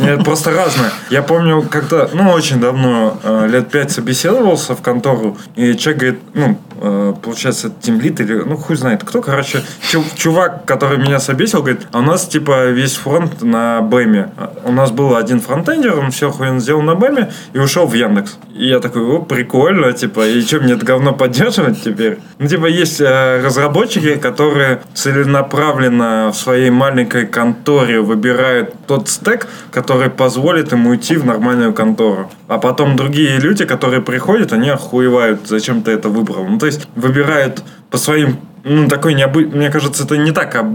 Нет, 0.00 0.24
просто 0.24 0.50
разное. 0.50 0.90
Я 1.10 1.22
помню, 1.22 1.62
когда, 1.62 2.08
ну, 2.12 2.30
очень 2.30 2.60
давно, 2.60 3.18
э, 3.22 3.48
лет 3.48 3.70
пять 3.70 3.90
собеседовался 3.90 4.74
в 4.74 4.82
контору, 4.82 5.36
и 5.56 5.74
человек 5.76 6.00
говорит, 6.00 6.20
ну, 6.34 6.58
э, 6.80 7.14
получается, 7.22 7.72
тимлит 7.80 8.20
или, 8.20 8.34
ну, 8.34 8.56
хуй 8.56 8.76
знает 8.76 9.04
кто, 9.04 9.22
короче, 9.22 9.62
чу- 9.90 10.04
чувак, 10.14 10.64
который 10.64 10.98
меня 10.98 11.20
собесил, 11.20 11.60
говорит, 11.60 11.86
а 11.92 11.98
у 11.98 12.02
нас, 12.02 12.26
типа, 12.26 12.66
весь 12.66 12.94
фронт 12.94 13.42
на 13.42 13.80
БЭМе. 13.82 14.32
У 14.64 14.72
нас 14.72 14.90
был 14.90 15.16
один 15.16 15.40
фронтендер, 15.40 15.98
он 15.98 16.10
все 16.10 16.30
хуй 16.30 16.58
сделал 16.58 16.82
на 16.82 16.94
БЭМе 16.94 17.21
и 17.52 17.58
ушел 17.58 17.86
в 17.86 17.94
Яндекс. 17.94 18.38
И 18.54 18.68
я 18.68 18.80
такой, 18.80 19.02
о, 19.02 19.20
прикольно, 19.20 19.92
типа, 19.92 20.26
и 20.26 20.40
что, 20.42 20.60
мне 20.60 20.74
это 20.74 20.84
говно 20.84 21.12
поддерживать 21.12 21.82
теперь? 21.82 22.18
Ну, 22.38 22.48
типа, 22.48 22.66
есть 22.66 23.00
э, 23.00 23.42
разработчики, 23.44 24.16
которые 24.16 24.82
целенаправленно 24.94 26.30
в 26.32 26.36
своей 26.36 26.70
маленькой 26.70 27.26
конторе 27.26 28.00
выбирают 28.00 28.74
тот 28.86 29.08
стек, 29.08 29.46
который 29.70 30.10
позволит 30.10 30.72
им 30.72 30.86
уйти 30.86 31.16
в 31.16 31.24
нормальную 31.24 31.72
контору. 31.72 32.30
А 32.48 32.58
потом 32.58 32.96
другие 32.96 33.38
люди, 33.38 33.64
которые 33.64 34.02
приходят, 34.02 34.52
они 34.52 34.68
охуевают, 34.68 35.40
зачем 35.46 35.82
ты 35.82 35.92
это 35.92 36.08
выбрал. 36.08 36.46
Ну, 36.46 36.58
то 36.58 36.66
есть, 36.66 36.86
выбирают 36.94 37.62
по 37.90 37.98
своим 37.98 38.38
ну, 38.64 38.88
такой 38.88 39.14
необы... 39.14 39.46
Мне 39.46 39.70
кажется, 39.70 40.04
это 40.04 40.16
не 40.16 40.32
так 40.32 40.54
об... 40.54 40.72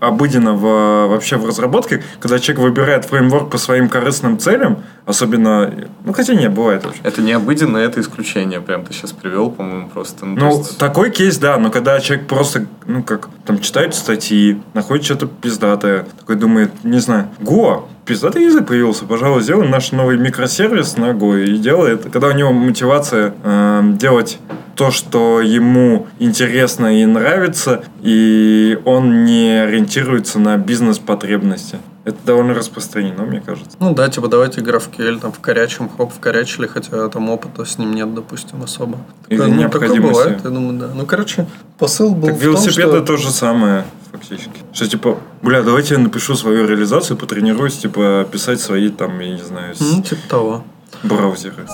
обыденно 0.00 0.54
в... 0.54 1.08
вообще 1.08 1.36
в 1.36 1.46
разработке, 1.46 2.02
когда 2.18 2.38
человек 2.38 2.62
выбирает 2.62 3.04
фреймворк 3.06 3.50
по 3.50 3.58
своим 3.58 3.88
корыстным 3.88 4.38
целям, 4.38 4.82
особенно... 5.06 5.72
Ну, 6.04 6.12
хотя 6.12 6.34
не, 6.34 6.48
бывает 6.48 6.84
вообще. 6.84 7.00
Это 7.02 7.22
не 7.22 7.32
обыденно, 7.32 7.78
это 7.78 8.00
исключение. 8.00 8.60
Прям 8.60 8.84
ты 8.84 8.92
сейчас 8.92 9.12
привел, 9.12 9.50
по-моему, 9.50 9.88
просто. 9.88 10.26
Ну, 10.26 10.36
Ну, 10.36 10.58
есть- 10.58 10.78
такой 10.78 11.10
кейс, 11.10 11.38
да, 11.38 11.56
но 11.56 11.70
когда 11.70 11.98
человек 12.00 12.26
просто, 12.26 12.66
ну, 12.86 13.02
как, 13.02 13.28
там, 13.46 13.60
читает 13.60 13.94
статьи, 13.94 14.60
находит 14.74 15.04
что-то 15.04 15.26
пиздатое, 15.26 16.06
такой 16.18 16.36
думает, 16.36 16.72
не 16.84 16.98
знаю, 16.98 17.28
Го, 17.40 17.88
пиздатый 18.04 18.44
язык 18.44 18.66
появился, 18.66 19.04
пожалуй, 19.06 19.42
сделаем 19.42 19.70
наш 19.70 19.92
новый 19.92 20.18
микросервис 20.18 20.96
на 20.96 21.12
Go 21.12 21.42
и 21.42 21.56
делает. 21.58 22.06
Когда 22.12 22.28
у 22.28 22.32
него 22.32 22.52
мотивация 22.52 23.32
эм, 23.44 23.96
делать 23.98 24.38
то, 24.80 24.90
что 24.90 25.42
ему 25.42 26.06
интересно 26.18 27.02
и 27.02 27.04
нравится, 27.04 27.84
и 28.00 28.78
он 28.86 29.26
не 29.26 29.62
ориентируется 29.62 30.38
на 30.38 30.56
бизнес-потребности. 30.56 31.76
Это 32.04 32.16
довольно 32.24 32.54
распространено, 32.54 33.24
мне 33.24 33.42
кажется. 33.42 33.76
Ну 33.78 33.92
да, 33.92 34.08
типа 34.08 34.28
давайте 34.28 34.62
GraphQL 34.62 35.20
там 35.20 35.32
в 35.32 35.40
корячем, 35.40 35.90
хоп, 35.94 36.14
вкорячили, 36.14 36.66
хотя 36.66 37.10
там 37.10 37.28
опыта 37.28 37.66
с 37.66 37.76
ним 37.76 37.92
нет, 37.92 38.14
допустим, 38.14 38.62
особо. 38.62 38.96
Или 39.28 39.36
Такое, 39.36 39.54
ну, 39.54 39.68
такое 39.68 40.00
бывает, 40.00 40.40
я 40.44 40.48
думаю, 40.48 40.78
да. 40.78 40.88
Ну, 40.94 41.04
короче, 41.04 41.44
посыл 41.76 42.14
был 42.14 42.28
Так 42.28 42.36
в 42.36 42.40
том, 42.40 42.48
велосипед 42.48 42.86
что... 42.88 43.00
то 43.02 43.16
же 43.18 43.30
самое, 43.30 43.84
фактически. 44.10 44.62
Что 44.72 44.88
типа, 44.88 45.18
бля, 45.42 45.62
давайте 45.62 45.92
я 45.96 46.00
напишу 46.00 46.36
свою 46.36 46.66
реализацию, 46.66 47.18
потренируюсь, 47.18 47.76
типа, 47.76 48.26
писать 48.32 48.62
свои 48.62 48.88
там, 48.88 49.20
я 49.20 49.32
не 49.32 49.42
знаю, 49.42 49.74
Ну, 49.78 50.00
типа 50.00 50.22
того. 50.26 50.64
браузеры. 51.02 51.66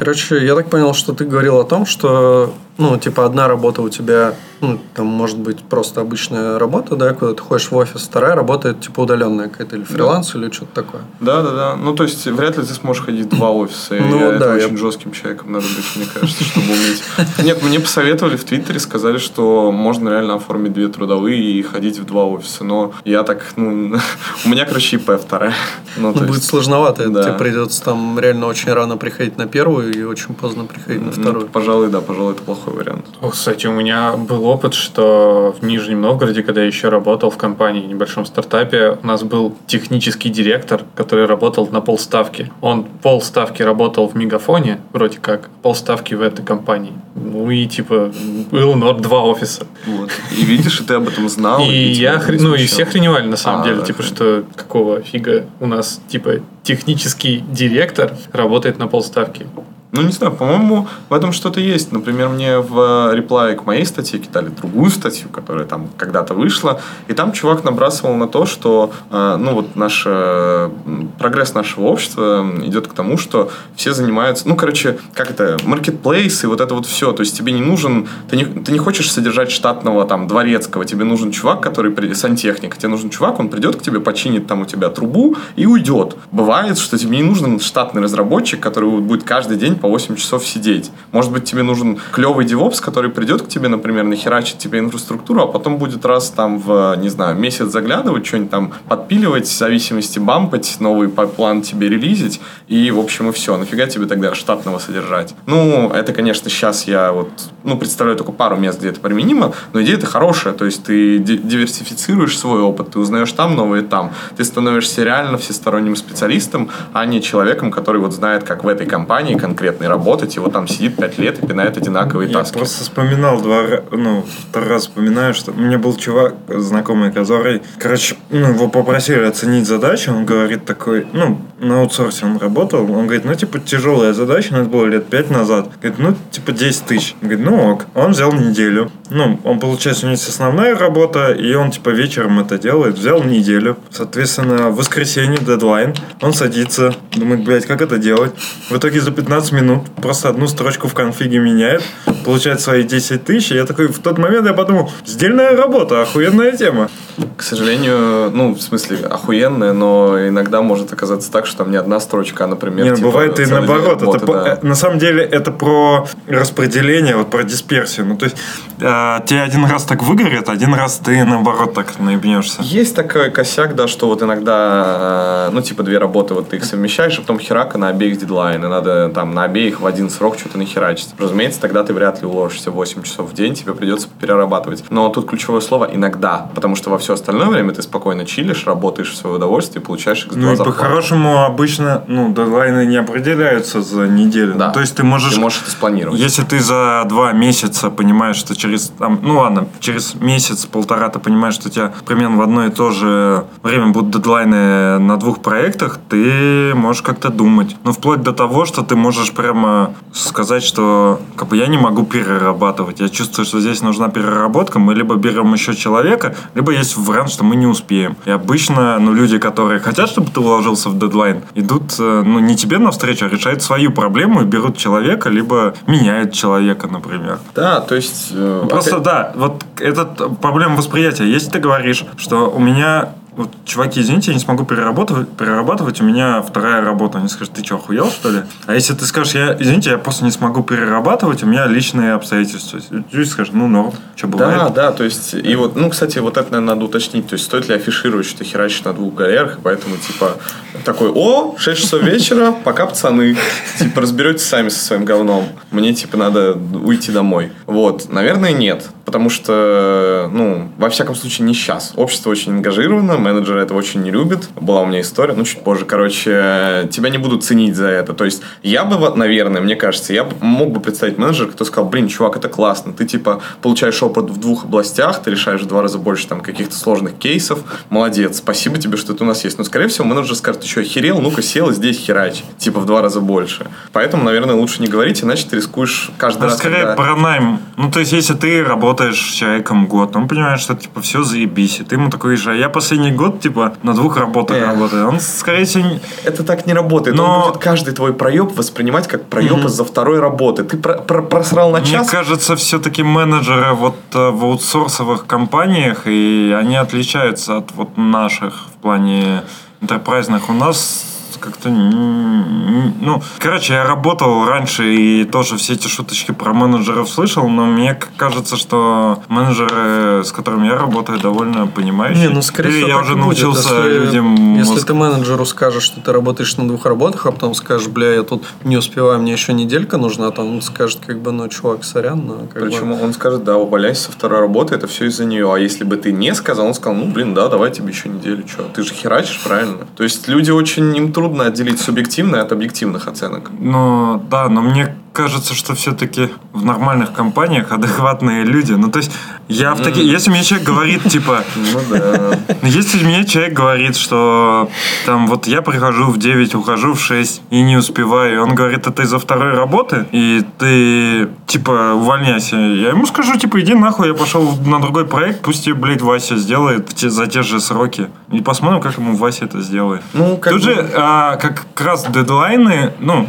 Короче, 0.00 0.42
я 0.46 0.54
так 0.54 0.70
понял, 0.70 0.94
что 0.94 1.12
ты 1.12 1.26
говорил 1.26 1.60
о 1.60 1.64
том, 1.64 1.84
что, 1.84 2.54
ну, 2.80 2.98
типа, 2.98 3.24
одна 3.26 3.46
работа 3.46 3.82
у 3.82 3.88
тебя, 3.88 4.34
ну, 4.60 4.78
там, 4.94 5.06
может 5.06 5.38
быть, 5.38 5.58
просто 5.62 6.00
обычная 6.00 6.58
работа, 6.58 6.96
да, 6.96 7.12
куда 7.12 7.34
ты 7.34 7.42
ходишь 7.42 7.70
в 7.70 7.76
офис, 7.76 8.02
вторая 8.02 8.34
работа, 8.34 8.70
это, 8.70 8.80
типа, 8.82 9.00
удаленная 9.00 9.48
какая-то, 9.48 9.76
или 9.76 9.84
фриланс, 9.84 10.34
или 10.34 10.50
что-то 10.50 10.82
такое. 10.82 11.02
Да, 11.20 11.42
да, 11.42 11.50
да. 11.52 11.76
Ну, 11.76 11.94
то 11.94 12.02
есть, 12.04 12.26
вряд 12.26 12.56
ли 12.56 12.64
ты 12.64 12.72
сможешь 12.74 13.04
ходить 13.04 13.26
в 13.26 13.36
два 13.36 13.50
офиса. 13.50 13.96
и 13.96 14.00
Ну, 14.00 14.18
я- 14.18 14.30
да, 14.38 14.54
это 14.54 14.58
я- 14.58 14.66
очень 14.66 14.76
жестким 14.78 15.12
человеком 15.12 15.52
надо 15.52 15.66
быть, 15.66 15.96
мне 15.96 16.06
кажется, 16.12 16.42
чтобы 16.44 16.66
уметь. 16.66 17.02
Нет, 17.44 17.62
мне 17.62 17.78
посоветовали 17.80 18.36
в 18.36 18.44
Твиттере, 18.44 18.80
сказали, 18.80 19.18
что 19.18 19.70
можно 19.70 20.08
реально 20.08 20.34
оформить 20.34 20.72
две 20.72 20.88
трудовые 20.88 21.40
и 21.40 21.62
ходить 21.62 21.98
в 21.98 22.06
два 22.06 22.24
офиса. 22.24 22.64
Но 22.64 22.92
я 23.04 23.22
так, 23.22 23.44
ну, 23.56 23.96
у 24.44 24.48
меня, 24.48 24.64
короче, 24.64 24.96
ИП 24.96 25.12
вторая. 25.20 25.54
Ну, 25.96 26.12
будет 26.12 26.28
есть, 26.36 26.44
сложновато, 26.48 27.08
да. 27.10 27.24
тебе 27.24 27.32
придется 27.34 27.82
там 27.84 28.18
реально 28.18 28.46
очень 28.46 28.72
рано 28.72 28.96
приходить 28.96 29.36
на 29.36 29.46
первую 29.46 29.92
и 29.92 30.02
очень 30.02 30.34
поздно 30.34 30.64
приходить 30.64 31.00
на 31.02 31.12
ну, 31.16 31.22
вторую. 31.22 31.46
пожалуй, 31.48 31.88
да, 31.90 32.00
пожалуй, 32.00 32.32
это 32.34 32.42
плохой 32.42 32.69
вариант. 32.72 33.06
О, 33.20 33.28
Кстати, 33.30 33.66
у 33.66 33.72
меня 33.72 34.12
был 34.12 34.44
опыт, 34.46 34.74
что 34.74 35.54
в 35.60 35.64
Нижнем 35.64 36.00
Новгороде, 36.00 36.42
когда 36.42 36.60
я 36.60 36.66
еще 36.66 36.88
работал 36.88 37.30
в 37.30 37.36
компании, 37.36 37.84
небольшом 37.86 38.24
стартапе, 38.26 38.98
у 39.02 39.06
нас 39.06 39.22
был 39.22 39.54
технический 39.66 40.28
директор, 40.28 40.82
который 40.94 41.26
работал 41.26 41.68
на 41.70 41.80
полставки. 41.80 42.50
Он 42.60 42.84
полставки 42.84 43.62
работал 43.62 44.08
в 44.08 44.14
Мегафоне, 44.14 44.80
вроде 44.92 45.18
как, 45.18 45.48
полставки 45.62 46.14
в 46.14 46.22
этой 46.22 46.44
компании. 46.44 46.92
Ну 47.14 47.50
и 47.50 47.66
типа 47.66 48.12
был 48.50 48.74
но 48.74 48.92
два 48.94 49.22
офиса. 49.24 49.66
Вот. 49.86 50.10
И 50.36 50.44
видишь, 50.44 50.80
и 50.80 50.84
ты 50.84 50.94
об 50.94 51.08
этом 51.08 51.28
знал. 51.28 51.60
И 51.64 51.94
тебя 51.94 52.12
я 52.14 52.18
хр- 52.18 52.38
ну 52.40 52.54
и 52.54 52.66
все 52.66 52.84
охреневали 52.84 53.26
на 53.26 53.36
самом 53.36 53.62
А, 53.62 53.64
деле, 53.64 53.76
да, 53.80 53.84
типа 53.86 53.98
конечно. 53.98 54.16
что 54.16 54.44
какого 54.56 55.00
фига 55.02 55.44
у 55.60 55.66
нас 55.66 56.00
типа 56.08 56.36
технический 56.62 57.44
директор 57.50 58.12
работает 58.32 58.78
на 58.78 58.86
полставки. 58.86 59.46
Ну, 59.92 60.02
не 60.02 60.12
знаю, 60.12 60.32
по-моему, 60.32 60.86
в 61.08 61.14
этом 61.14 61.32
что-то 61.32 61.58
есть. 61.58 61.90
Например, 61.90 62.28
мне 62.28 62.58
в 62.60 63.12
реплай 63.12 63.56
к 63.56 63.66
моей 63.66 63.84
статье 63.84 64.20
кидали 64.20 64.48
другую 64.48 64.88
статью, 64.90 65.28
которая 65.28 65.66
там 65.66 65.88
когда-то 65.96 66.34
вышла, 66.34 66.80
и 67.08 67.12
там 67.12 67.32
чувак 67.32 67.64
набрасывал 67.64 68.14
на 68.14 68.28
то, 68.28 68.46
что, 68.46 68.92
э, 69.10 69.36
ну, 69.36 69.54
вот 69.54 69.74
наш 69.74 70.04
э, 70.06 70.70
прогресс 71.18 71.54
нашего 71.54 71.86
общества 71.86 72.46
идет 72.62 72.86
к 72.86 72.92
тому, 72.92 73.18
что 73.18 73.50
все 73.74 73.92
занимаются, 73.92 74.48
ну, 74.48 74.54
короче, 74.54 74.98
как 75.12 75.30
это, 75.30 75.56
маркетплейс 75.64 76.44
и 76.44 76.46
вот 76.46 76.60
это 76.60 76.72
вот 76.72 76.86
все. 76.86 77.12
То 77.12 77.22
есть 77.22 77.36
тебе 77.36 77.52
не 77.52 77.60
нужен, 77.60 78.08
ты 78.28 78.36
не, 78.36 78.44
ты 78.44 78.70
не 78.70 78.78
хочешь 78.78 79.10
содержать 79.10 79.50
штатного 79.50 80.06
там 80.06 80.28
дворецкого, 80.28 80.84
тебе 80.84 81.04
нужен 81.04 81.32
чувак, 81.32 81.60
который, 81.60 81.90
при- 81.90 82.14
сантехник, 82.14 82.76
тебе 82.76 82.90
нужен 82.90 83.10
чувак, 83.10 83.40
он 83.40 83.48
придет 83.48 83.74
к 83.74 83.82
тебе, 83.82 83.98
починит 83.98 84.46
там 84.46 84.60
у 84.60 84.66
тебя 84.66 84.88
трубу 84.88 85.36
и 85.56 85.66
уйдет. 85.66 86.16
Бывает, 86.30 86.78
что 86.78 86.96
тебе 86.96 87.16
не 87.16 87.24
нужен 87.24 87.58
штатный 87.58 88.02
разработчик, 88.02 88.60
который 88.60 88.88
будет 89.00 89.24
каждый 89.24 89.56
день 89.56 89.79
по 89.80 89.88
8 89.88 90.16
часов 90.16 90.46
сидеть. 90.46 90.90
Может 91.12 91.32
быть, 91.32 91.44
тебе 91.44 91.62
нужен 91.62 91.98
клевый 92.12 92.44
девопс, 92.44 92.80
который 92.80 93.10
придет 93.10 93.42
к 93.42 93.48
тебе, 93.48 93.68
например, 93.68 94.04
нахерачит 94.04 94.58
тебе 94.58 94.78
инфраструктуру, 94.78 95.42
а 95.42 95.46
потом 95.46 95.78
будет 95.78 96.04
раз 96.04 96.30
там 96.30 96.58
в, 96.58 96.96
не 97.00 97.08
знаю, 97.08 97.36
месяц 97.36 97.68
заглядывать, 97.68 98.26
что-нибудь 98.26 98.50
там 98.50 98.72
подпиливать, 98.88 99.46
в 99.46 99.56
зависимости 99.56 100.18
бампать, 100.18 100.76
новый 100.80 101.08
план 101.08 101.62
тебе 101.62 101.88
релизить, 101.88 102.40
и, 102.68 102.90
в 102.90 102.98
общем, 102.98 103.28
и 103.28 103.32
все. 103.32 103.56
Нафига 103.56 103.86
тебе 103.86 104.06
тогда 104.06 104.34
штатного 104.34 104.78
содержать? 104.78 105.34
Ну, 105.46 105.90
это, 105.90 106.12
конечно, 106.12 106.50
сейчас 106.50 106.86
я 106.86 107.12
вот, 107.12 107.30
ну, 107.64 107.76
представляю 107.76 108.16
только 108.16 108.32
пару 108.32 108.56
мест, 108.56 108.78
где 108.78 108.90
это 108.90 109.00
применимо, 109.00 109.52
но 109.72 109.82
идея 109.82 109.96
это 109.96 110.06
хорошая, 110.06 110.52
то 110.52 110.64
есть 110.64 110.84
ты 110.84 111.18
ди- 111.18 111.38
диверсифицируешь 111.38 112.38
свой 112.38 112.60
опыт, 112.60 112.90
ты 112.92 112.98
узнаешь 112.98 113.32
там 113.32 113.56
новое 113.56 113.82
там, 113.82 114.12
ты 114.36 114.44
становишься 114.44 115.02
реально 115.04 115.38
всесторонним 115.38 115.96
специалистом, 115.96 116.70
а 116.92 117.04
не 117.06 117.22
человеком, 117.22 117.70
который 117.70 118.00
вот 118.00 118.12
знает, 118.12 118.44
как 118.44 118.64
в 118.64 118.68
этой 118.68 118.86
компании 118.86 119.36
конкретной 119.70 119.88
работать, 119.88 120.36
и 120.36 120.40
вот 120.40 120.52
там 120.52 120.66
сидит 120.66 120.96
5 120.96 121.18
лет 121.18 121.42
и 121.42 121.46
пинает 121.46 121.76
одинаковые 121.76 122.28
Я 122.28 122.38
таски. 122.38 122.58
просто 122.58 122.82
вспоминал 122.82 123.40
два 123.40 123.62
ну, 123.90 124.24
второй 124.50 124.68
раз 124.68 124.82
вспоминаю, 124.82 125.34
что 125.34 125.52
у 125.52 125.60
меня 125.60 125.78
был 125.78 125.96
чувак, 125.96 126.34
знакомый, 126.48 127.12
который, 127.12 127.62
короче, 127.78 128.16
ну, 128.30 128.48
его 128.48 128.68
попросили 128.68 129.24
оценить 129.24 129.66
задачу, 129.66 130.12
он 130.12 130.24
говорит 130.24 130.64
такой, 130.64 131.06
ну, 131.12 131.40
на 131.60 131.80
аутсорсе 131.80 132.26
он 132.26 132.38
работал, 132.38 132.80
он 132.90 133.04
говорит, 133.04 133.24
ну, 133.24 133.34
типа, 133.34 133.58
тяжелая 133.60 134.12
задача, 134.12 134.48
но 134.52 134.60
это 134.60 134.70
было 134.70 134.86
лет 134.86 135.06
пять 135.06 135.30
назад. 135.30 135.68
Говорит, 135.80 135.98
ну, 135.98 136.16
типа, 136.30 136.52
10 136.52 136.84
тысяч. 136.84 137.14
Он 137.22 137.28
говорит, 137.28 137.46
ну, 137.46 137.72
ок. 137.72 137.86
Он 137.94 138.12
взял 138.12 138.32
неделю. 138.32 138.90
Ну, 139.10 139.38
он, 139.44 139.58
получается, 139.58 140.06
у 140.06 140.08
него 140.08 140.12
есть 140.12 140.28
основная 140.28 140.76
работа, 140.76 141.32
и 141.32 141.54
он, 141.54 141.70
типа, 141.70 141.90
вечером 141.90 142.40
это 142.40 142.58
делает. 142.58 142.96
Взял 142.96 143.22
неделю. 143.22 143.76
Соответственно, 143.90 144.70
в 144.70 144.76
воскресенье 144.76 145.38
дедлайн. 145.38 145.94
Он 146.22 146.32
садится, 146.32 146.94
думает, 147.16 147.44
блядь, 147.44 147.66
как 147.66 147.80
это 147.82 147.98
делать? 147.98 148.32
В 148.68 148.76
итоге 148.76 149.00
за 149.00 149.10
15 149.10 149.52
минут 149.52 149.90
просто 149.96 150.28
одну 150.28 150.46
строчку 150.46 150.88
в 150.88 150.94
конфиге 150.94 151.38
меняет, 151.38 151.82
получает 152.24 152.60
свои 152.60 152.82
10 152.84 153.24
тысяч. 153.24 153.50
Я 153.50 153.64
такой, 153.66 153.88
в 153.88 153.98
тот 153.98 154.18
момент 154.18 154.46
я 154.46 154.52
подумал, 154.52 154.90
сдельная 155.04 155.56
работа, 155.56 156.02
охуенная 156.02 156.52
тема. 156.52 156.88
К 157.36 157.42
сожалению, 157.42 158.30
ну, 158.32 158.54
в 158.54 158.60
смысле, 158.62 158.98
охуенная, 159.06 159.72
но 159.72 160.26
иногда 160.28 160.62
может 160.62 160.92
оказаться 160.92 161.30
так, 161.30 161.46
что 161.46 161.58
там 161.58 161.70
не 161.70 161.76
одна 161.76 162.00
строчка, 162.00 162.44
а, 162.44 162.46
например, 162.46 162.84
Не, 162.84 162.90
ну, 162.90 162.96
типа, 162.96 163.08
бывает 163.08 163.40
и 163.40 163.46
наоборот. 163.46 163.96
Это 163.96 164.04
работы, 164.06 164.26
по- 164.26 164.32
да. 164.32 164.58
э, 164.62 164.66
На 164.66 164.74
самом 164.74 164.98
деле 164.98 165.22
это 165.24 165.50
про 165.50 166.06
распределение, 166.28 167.16
вот 167.16 167.30
про 167.30 167.42
дисперсию. 167.42 168.06
Ну, 168.06 168.16
то 168.16 168.24
есть 168.26 168.36
э, 168.80 169.18
тебе 169.26 169.42
один 169.42 169.64
раз 169.66 169.84
так 169.84 170.02
выгорит, 170.02 170.48
один 170.48 170.72
раз 170.74 171.00
ты 171.04 171.24
наоборот 171.24 171.74
так 171.74 171.98
наебнешься. 171.98 172.62
Есть 172.62 172.94
такой 172.94 173.30
косяк, 173.30 173.74
да, 173.74 173.88
что 173.88 174.06
вот 174.06 174.22
иногда, 174.22 175.46
э, 175.48 175.50
ну, 175.52 175.60
типа, 175.60 175.82
две 175.82 175.98
работы, 175.98 176.34
вот 176.34 176.48
ты 176.48 176.56
их 176.56 176.64
совмещаешь, 176.64 176.99
а 177.00 177.20
потом 177.22 177.38
херака 177.38 177.78
на 177.78 177.88
обеих 177.88 178.18
дедлайн, 178.18 178.64
и 178.64 178.68
надо 178.68 179.08
там 179.08 179.34
на 179.34 179.44
обеих 179.44 179.80
в 179.80 179.86
один 179.86 180.10
срок 180.10 180.38
что-то 180.38 180.58
нахерачить. 180.58 181.14
Разумеется, 181.18 181.60
тогда 181.60 181.82
ты 181.84 181.94
вряд 181.94 182.20
ли 182.20 182.26
уложишься 182.26 182.70
8 182.70 183.02
часов 183.02 183.30
в 183.30 183.34
день, 183.34 183.54
тебе 183.54 183.74
придется 183.74 184.08
перерабатывать. 184.20 184.84
Но 184.90 185.08
тут 185.08 185.28
ключевое 185.28 185.60
слово 185.60 185.88
«иногда», 185.92 186.50
потому 186.54 186.76
что 186.76 186.90
во 186.90 186.98
все 186.98 187.14
остальное 187.14 187.48
время 187.48 187.72
ты 187.72 187.82
спокойно 187.82 188.26
чилишь, 188.26 188.66
работаешь 188.66 189.12
в 189.12 189.16
свое 189.16 189.36
удовольствие, 189.36 189.82
получаешь 189.82 190.26
x 190.26 190.36
Ну 190.36 190.52
и 190.52 190.56
по-хорошему 190.56 191.44
обычно 191.44 192.04
ну, 192.06 192.28
дедлайны 192.28 192.86
не 192.86 192.96
определяются 192.96 193.80
за 193.80 194.06
неделю. 194.06 194.54
Да. 194.54 194.70
То 194.70 194.80
есть 194.80 194.96
ты 194.96 195.02
можешь... 195.02 195.34
Ты 195.34 195.40
можешь 195.40 195.62
это 195.62 195.70
спланировать. 195.70 196.20
Если 196.20 196.42
ты 196.42 196.60
за 196.60 197.04
два 197.08 197.32
месяца 197.32 197.90
понимаешь, 197.90 198.36
что 198.36 198.54
через, 198.54 198.88
там, 198.98 199.20
ну 199.22 199.38
ладно, 199.38 199.68
через 199.80 200.14
месяц-полтора 200.14 201.08
ты 201.08 201.18
понимаешь, 201.18 201.54
что 201.54 201.68
у 201.68 201.70
тебя 201.70 201.92
примерно 202.04 202.36
в 202.36 202.42
одно 202.42 202.66
и 202.66 202.70
то 202.70 202.90
же 202.90 203.44
время 203.62 203.88
будут 203.88 204.10
дедлайны 204.10 204.98
на 204.98 205.16
двух 205.16 205.40
проектах, 205.40 205.98
ты 206.08 206.74
можешь 206.74 206.89
как-то 207.00 207.28
думать. 207.30 207.76
Ну, 207.84 207.92
вплоть 207.92 208.22
до 208.22 208.32
того, 208.32 208.64
что 208.66 208.82
ты 208.82 208.96
можешь 208.96 209.32
прямо 209.32 209.94
сказать, 210.12 210.62
что 210.64 211.20
как 211.36 211.48
бы 211.48 211.56
я 211.56 211.66
не 211.68 211.78
могу 211.78 212.04
перерабатывать. 212.04 213.00
Я 213.00 213.08
чувствую, 213.08 213.46
что 213.46 213.60
здесь 213.60 213.82
нужна 213.82 214.08
переработка, 214.08 214.78
мы 214.78 214.94
либо 214.94 215.14
берем 215.14 215.52
еще 215.52 215.74
человека, 215.74 216.34
либо 216.54 216.72
есть 216.72 216.96
вариант, 216.96 217.30
что 217.30 217.44
мы 217.44 217.56
не 217.56 217.66
успеем. 217.66 218.16
И 218.24 218.30
обычно, 218.30 218.98
ну, 218.98 219.12
люди, 219.14 219.38
которые 219.38 219.80
хотят, 219.80 220.10
чтобы 220.10 220.30
ты 220.30 220.40
уложился 220.40 220.88
в 220.88 220.98
дедлайн, 220.98 221.42
идут, 221.54 221.94
э, 221.98 222.22
ну, 222.26 222.38
не 222.40 222.56
тебе 222.56 222.78
навстречу, 222.78 223.26
а 223.26 223.28
решают 223.28 223.62
свою 223.62 223.92
проблему 223.92 224.42
и 224.42 224.44
берут 224.44 224.76
человека, 224.76 225.28
либо 225.28 225.74
меняют 225.86 226.32
человека, 226.32 226.88
например. 226.88 227.38
Да, 227.54 227.80
то 227.80 227.94
есть... 227.94 228.28
э, 228.32 228.66
Просто 228.68 228.96
опять- 228.96 229.04
да, 229.04 229.32
вот 229.36 229.64
это 229.78 230.04
проблема 230.40 230.76
восприятия. 230.76 231.24
Если 231.30 231.50
ты 231.50 231.58
говоришь, 231.60 232.04
что 232.16 232.50
у 232.50 232.58
меня 232.58 233.10
вот, 233.40 233.50
чуваки, 233.64 234.00
извините, 234.00 234.30
я 234.30 234.34
не 234.34 234.40
смогу 234.40 234.64
перерабатывать, 234.64 235.28
перерабатывать, 235.30 236.00
у 236.00 236.04
меня 236.04 236.42
вторая 236.42 236.82
работа. 236.82 237.18
Они 237.18 237.28
скажут, 237.28 237.54
ты 237.54 237.64
что, 237.64 237.76
охуел, 237.76 238.10
что 238.10 238.30
ли? 238.30 238.42
А 238.66 238.74
если 238.74 238.94
ты 238.94 239.06
скажешь, 239.06 239.34
я, 239.34 239.56
извините, 239.58 239.90
я 239.90 239.98
просто 239.98 240.24
не 240.24 240.30
смогу 240.30 240.62
перерабатывать, 240.62 241.42
у 241.42 241.46
меня 241.46 241.66
личные 241.66 242.12
обстоятельства. 242.12 242.80
Люди 243.10 243.28
скажут, 243.28 243.54
ну, 243.54 243.66
норм, 243.66 243.92
что 244.16 244.26
бывает. 244.26 244.58
Да, 244.58 244.68
да, 244.68 244.92
то 244.92 245.04
есть, 245.04 245.34
и 245.34 245.56
вот, 245.56 245.76
ну, 245.76 245.90
кстати, 245.90 246.18
вот 246.18 246.36
это, 246.36 246.50
наверное, 246.52 246.74
надо 246.74 246.84
уточнить, 246.84 247.26
то 247.28 247.34
есть, 247.34 247.46
стоит 247.46 247.68
ли 247.68 247.74
афишировать, 247.74 248.26
что 248.26 248.38
ты 248.38 248.44
херачишь 248.44 248.84
на 248.84 248.92
двух 248.92 249.14
галерах, 249.14 249.58
и 249.58 249.60
поэтому, 249.62 249.96
типа, 249.96 250.36
такой, 250.84 251.10
о, 251.14 251.56
6 251.56 251.80
часов 251.80 252.02
вечера, 252.02 252.52
пока, 252.64 252.86
пацаны, 252.86 253.36
типа, 253.78 254.02
разберетесь 254.02 254.44
сами 254.44 254.68
со 254.68 254.78
своим 254.78 255.04
говном, 255.04 255.48
мне, 255.70 255.94
типа, 255.94 256.16
надо 256.16 256.52
уйти 256.52 257.12
домой. 257.12 257.52
Вот, 257.66 258.10
наверное, 258.10 258.52
нет, 258.52 258.88
потому 259.04 259.30
что, 259.30 260.30
ну, 260.32 260.70
во 260.78 260.90
всяком 260.90 261.14
случае, 261.14 261.46
не 261.46 261.54
сейчас. 261.54 261.92
Общество 261.96 262.30
очень 262.30 262.52
ангажировано, 262.52 263.18
менеджеры 263.32 263.62
это 263.62 263.74
очень 263.74 264.02
не 264.02 264.10
любят. 264.10 264.48
Была 264.60 264.82
у 264.82 264.86
меня 264.86 265.00
история, 265.00 265.34
ну, 265.34 265.44
чуть 265.44 265.62
позже, 265.62 265.84
короче, 265.84 266.88
тебя 266.90 267.10
не 267.10 267.18
будут 267.18 267.44
ценить 267.44 267.76
за 267.76 267.86
это. 267.88 268.12
То 268.14 268.24
есть, 268.24 268.42
я 268.62 268.84
бы, 268.84 268.96
вот, 268.96 269.16
наверное, 269.16 269.60
мне 269.60 269.76
кажется, 269.76 270.12
я 270.12 270.26
мог 270.40 270.72
бы 270.72 270.80
представить 270.80 271.18
менеджера, 271.18 271.48
кто 271.48 271.64
сказал, 271.64 271.88
блин, 271.88 272.08
чувак, 272.08 272.36
это 272.36 272.48
классно, 272.48 272.92
ты, 272.92 273.06
типа, 273.06 273.40
получаешь 273.62 274.02
опыт 274.02 274.30
в 274.30 274.38
двух 274.38 274.64
областях, 274.64 275.22
ты 275.22 275.30
решаешь 275.30 275.60
в 275.62 275.66
два 275.66 275.82
раза 275.82 275.98
больше, 275.98 276.26
там, 276.28 276.40
каких-то 276.40 276.74
сложных 276.74 277.14
кейсов, 277.18 277.60
молодец, 277.90 278.38
спасибо 278.38 278.78
тебе, 278.78 278.96
что 278.96 279.12
это 279.12 279.24
у 279.24 279.26
нас 279.26 279.44
есть. 279.44 279.58
Но, 279.58 279.64
скорее 279.64 279.88
всего, 279.88 280.04
менеджер 280.06 280.34
скажет, 280.34 280.62
ты 280.62 280.68
что, 280.68 280.80
охерел? 280.80 281.20
Ну-ка, 281.20 281.42
сел 281.42 281.70
и 281.70 281.74
здесь 281.74 281.98
херач. 281.98 282.42
Типа, 282.58 282.80
в 282.80 282.86
два 282.86 283.02
раза 283.02 283.20
больше. 283.20 283.66
Поэтому, 283.92 284.24
наверное, 284.24 284.54
лучше 284.54 284.82
не 284.82 284.88
говорить, 284.88 285.22
иначе 285.22 285.46
ты 285.48 285.56
рискуешь 285.56 286.10
каждый 286.18 286.40
Ну, 286.42 286.46
раз, 286.46 286.58
скорее 286.58 286.84
когда- 286.86 286.94
про 286.96 287.16
найм. 287.16 287.60
Ну, 287.76 287.90
то 287.90 288.00
есть, 288.00 288.12
если 288.12 288.34
ты 288.34 288.64
работаешь 288.64 289.20
с 289.20 289.34
человеком 289.34 289.86
год, 289.86 290.16
он 290.16 290.28
понимает, 290.28 290.60
что, 290.60 290.74
типа, 290.74 291.00
все 291.00 291.22
заебись. 291.22 291.80
И 291.80 291.84
ты 291.84 291.96
ему 291.96 292.10
такой 292.10 292.36
же, 292.36 292.52
а 292.52 292.54
я 292.54 292.68
последний 292.68 293.09
год, 293.10 293.40
типа, 293.40 293.72
на 293.82 293.94
двух 293.94 294.16
работах 294.16 294.56
Э. 294.56 294.64
работаю. 294.66 295.08
Он, 295.08 295.20
скорее 295.20 295.64
всего, 295.64 295.84
не- 295.88 296.00
Это 296.24 296.44
так 296.44 296.66
не 296.66 296.72
работает. 296.74 297.16
Но- 297.16 297.24
Он 297.44 297.50
будет 297.52 297.62
каждый 297.62 297.94
твой 297.94 298.12
проеб 298.12 298.56
воспринимать 298.56 299.06
как 299.08 299.24
проеб 299.26 299.64
из-за 299.64 299.84
второй 299.84 300.20
работы. 300.20 300.64
Ты 300.64 300.76
про- 300.76 300.98
про- 300.98 301.22
просрал 301.22 301.70
на 301.70 301.78
Мне 301.80 301.90
час. 301.90 302.10
кажется, 302.10 302.54
все-таки 302.56 303.02
менеджеры 303.02 303.72
вот 303.74 303.96
э, 304.14 304.30
в 304.30 304.44
аутсорсовых 304.44 305.26
компаниях, 305.26 306.02
и 306.06 306.54
они 306.58 306.76
отличаются 306.76 307.56
от 307.58 307.72
вот 307.72 307.96
наших 307.96 308.54
в 308.74 308.82
плане 308.82 309.42
интерпрайзных. 309.82 310.48
У 310.50 310.52
нас 310.52 311.04
как-то... 311.40 311.68
Ну, 311.70 313.22
короче, 313.38 313.74
я 313.74 313.84
работал 313.84 314.44
раньше 314.46 314.94
и 314.94 315.24
тоже 315.24 315.56
все 315.56 315.74
эти 315.74 315.88
шуточки 315.88 316.32
про 316.32 316.52
менеджеров 316.52 317.08
слышал, 317.08 317.48
но 317.48 317.64
мне 317.66 317.98
кажется, 318.16 318.56
что 318.56 319.22
менеджеры, 319.28 320.24
с 320.24 320.32
которыми 320.32 320.66
я 320.66 320.76
работаю, 320.76 321.18
довольно 321.18 321.66
понимающие. 321.66 322.28
Не, 322.28 322.34
ну 322.34 322.42
скорее 322.42 322.70
всего 322.72 322.88
я 322.88 322.98
уже 322.98 323.14
будет. 323.14 323.24
научился 323.24 323.74
Если- 323.74 323.98
людям 324.06 324.54
Если 324.56 324.72
мозг- 324.74 324.86
ты 324.86 324.94
менеджеру 324.94 325.44
скажешь, 325.46 325.82
что 325.82 326.00
ты 326.00 326.12
работаешь 326.12 326.56
на 326.56 326.66
двух 326.68 326.84
работах, 326.86 327.26
а 327.26 327.32
потом 327.32 327.54
скажешь, 327.54 327.88
бля, 327.88 328.14
я 328.14 328.22
тут 328.22 328.44
не 328.64 328.76
успеваю, 328.76 329.20
мне 329.20 329.32
еще 329.32 329.52
неделька 329.52 329.96
нужна, 329.96 330.30
то 330.30 330.42
он 330.42 330.60
скажет, 330.62 331.00
как 331.06 331.20
бы, 331.20 331.32
ну, 331.32 331.48
чувак, 331.48 331.84
сорян, 331.84 332.24
но 332.26 332.34
как 332.52 332.62
бы- 332.62 332.68
Причем 332.68 332.92
он 332.92 333.12
скажет, 333.12 333.44
да, 333.44 333.56
увольняйся 333.56 334.04
со 334.04 334.12
второй 334.12 334.40
работы, 334.40 334.74
это 334.74 334.86
все 334.86 335.06
из-за 335.06 335.24
нее. 335.24 335.52
А 335.52 335.58
если 335.58 335.84
бы 335.84 335.96
ты 335.96 336.12
не 336.12 336.34
сказал, 336.34 336.66
он 336.66 336.74
сказал, 336.74 336.94
ну, 336.98 337.06
блин, 337.06 337.34
да, 337.34 337.48
давай 337.48 337.70
тебе 337.70 337.88
еще 337.88 338.08
неделю, 338.08 338.44
что? 338.46 338.64
Ты 338.64 338.82
же 338.82 338.92
херачишь, 338.94 339.40
правильно? 339.42 339.78
То 339.96 340.02
есть 340.04 340.28
люди 340.28 340.50
очень, 340.50 340.94
им 340.96 341.12
трудно 341.12 341.29
отделить 341.38 341.80
субъективное 341.80 342.42
от 342.42 342.52
объективных 342.52 343.08
оценок. 343.08 343.50
Ну, 343.58 344.22
да, 344.30 344.48
но 344.48 344.62
мне 344.62 344.96
кажется, 345.12 345.54
что 345.54 345.74
все-таки 345.74 346.30
в 346.52 346.64
нормальных 346.64 347.12
компаниях 347.12 347.72
адекватные 347.72 348.44
люди. 348.44 348.72
Ну, 348.72 348.90
то 348.90 348.98
есть, 348.98 349.10
я 349.48 349.74
в 349.74 349.80
такие... 349.80 350.08
Если 350.08 350.30
мне 350.30 350.44
человек 350.44 350.66
говорит, 350.66 351.02
типа... 351.04 351.44
Ну 351.56 351.80
да. 351.90 352.38
Если 352.62 353.04
мне 353.04 353.24
человек 353.26 353.52
говорит, 353.52 353.96
что 353.96 354.70
там 355.06 355.26
вот 355.26 355.46
я 355.46 355.62
прихожу 355.62 356.06
в 356.10 356.18
9, 356.18 356.54
ухожу 356.54 356.94
в 356.94 357.00
6 357.00 357.42
и 357.50 357.62
не 357.62 357.76
успеваю, 357.76 358.34
и 358.34 358.38
он 358.38 358.54
говорит, 358.54 358.86
это 358.86 359.02
из-за 359.02 359.18
второй 359.18 359.52
работы, 359.54 360.06
и 360.12 360.44
ты, 360.58 361.28
типа, 361.46 361.92
увольняйся. 361.94 362.56
Я 362.56 362.90
ему 362.90 363.06
скажу, 363.06 363.36
типа, 363.36 363.60
иди 363.60 363.74
нахуй, 363.74 364.08
я 364.08 364.14
пошел 364.14 364.56
на 364.64 364.80
другой 364.80 365.06
проект, 365.06 365.40
пусть 365.42 365.64
тебе, 365.64 365.74
блядь, 365.74 366.02
Вася 366.02 366.36
сделает 366.36 366.88
те- 366.94 367.10
за 367.10 367.26
те 367.26 367.42
же 367.42 367.60
сроки. 367.60 368.08
И 368.30 368.40
посмотрим, 368.40 368.80
как 368.80 368.96
ему 368.98 369.16
Вася 369.16 369.44
это 369.46 369.60
сделает. 369.60 370.02
Ну, 370.12 370.36
как 370.36 370.52
Тут 370.52 370.64
бы- 370.64 370.74
же 370.74 370.90
а, 370.94 371.36
как 371.36 371.66
раз 371.80 372.06
дедлайны, 372.06 372.92
ну, 373.00 373.26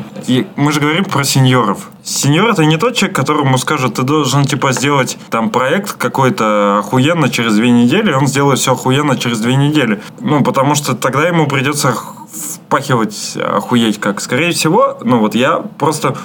мы 0.56 0.72
же 0.72 0.80
говорим 0.80 1.06
про 1.06 1.24
сеньоров. 1.72 1.90
Сеньор 2.04 2.50
это 2.50 2.66
не 2.66 2.78
тот 2.78 2.96
человек, 2.96 3.16
которому 3.16 3.58
скажут, 3.58 3.96
ты 3.96 4.04
должен 4.04 4.46
типа 4.46 4.72
сделать 4.72 5.18
там 5.30 5.50
проект 5.50 5.94
какой-то 5.94 6.80
охуенно 6.80 7.30
через 7.30 7.56
две 7.56 7.70
недели, 7.70 8.12
он 8.12 8.28
сделает 8.28 8.60
все 8.60 8.74
охуенно 8.74 9.18
через 9.18 9.40
две 9.40 9.56
недели. 9.56 10.02
Ну, 10.20 10.44
потому 10.44 10.76
что 10.76 10.96
тогда 10.96 11.28
ему 11.28 11.48
придется 11.48 11.94
впахивать 12.32 13.38
охуеть 13.38 14.00
как. 14.00 14.22
Скорее 14.22 14.52
всего, 14.52 14.98
ну 15.04 15.20
вот 15.20 15.36
я 15.36 15.58
просто 15.78 16.16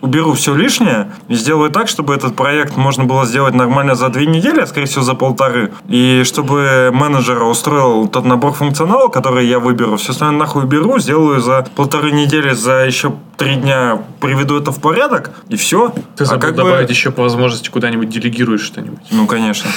уберу 0.00 0.32
все 0.32 0.54
лишнее 0.54 1.12
и 1.28 1.34
сделаю 1.34 1.70
так, 1.70 1.88
чтобы 1.88 2.14
этот 2.14 2.34
проект 2.34 2.76
можно 2.76 3.04
было 3.04 3.26
сделать 3.26 3.54
нормально 3.54 3.94
за 3.94 4.08
две 4.08 4.26
недели, 4.26 4.60
а 4.60 4.66
скорее 4.66 4.86
всего 4.86 5.02
за 5.02 5.14
полторы. 5.14 5.72
И 5.88 6.22
чтобы 6.24 6.90
менеджера 6.92 7.44
устроил 7.44 8.08
тот 8.08 8.24
набор 8.24 8.52
функционала, 8.52 9.08
который 9.08 9.46
я 9.46 9.58
выберу, 9.58 9.96
все 9.96 10.12
остальное 10.12 10.38
нахуй 10.38 10.64
уберу, 10.64 10.98
сделаю 10.98 11.40
за 11.40 11.66
полторы 11.76 12.12
недели, 12.12 12.52
за 12.52 12.84
еще 12.86 13.12
три 13.36 13.56
дня 13.56 14.00
приведу 14.20 14.58
это 14.58 14.70
в 14.72 14.80
порядок, 14.80 15.11
и 15.48 15.56
все. 15.56 15.94
Ты 16.16 16.24
а 16.24 16.26
забыл 16.26 16.40
как 16.40 16.50
бы- 16.50 16.56
добавить 16.56 16.90
еще 16.90 17.10
по 17.10 17.22
возможности 17.22 17.68
куда-нибудь 17.68 18.08
делегируешь 18.08 18.62
что-нибудь. 18.62 19.00
Ну, 19.10 19.26
конечно. 19.26 19.70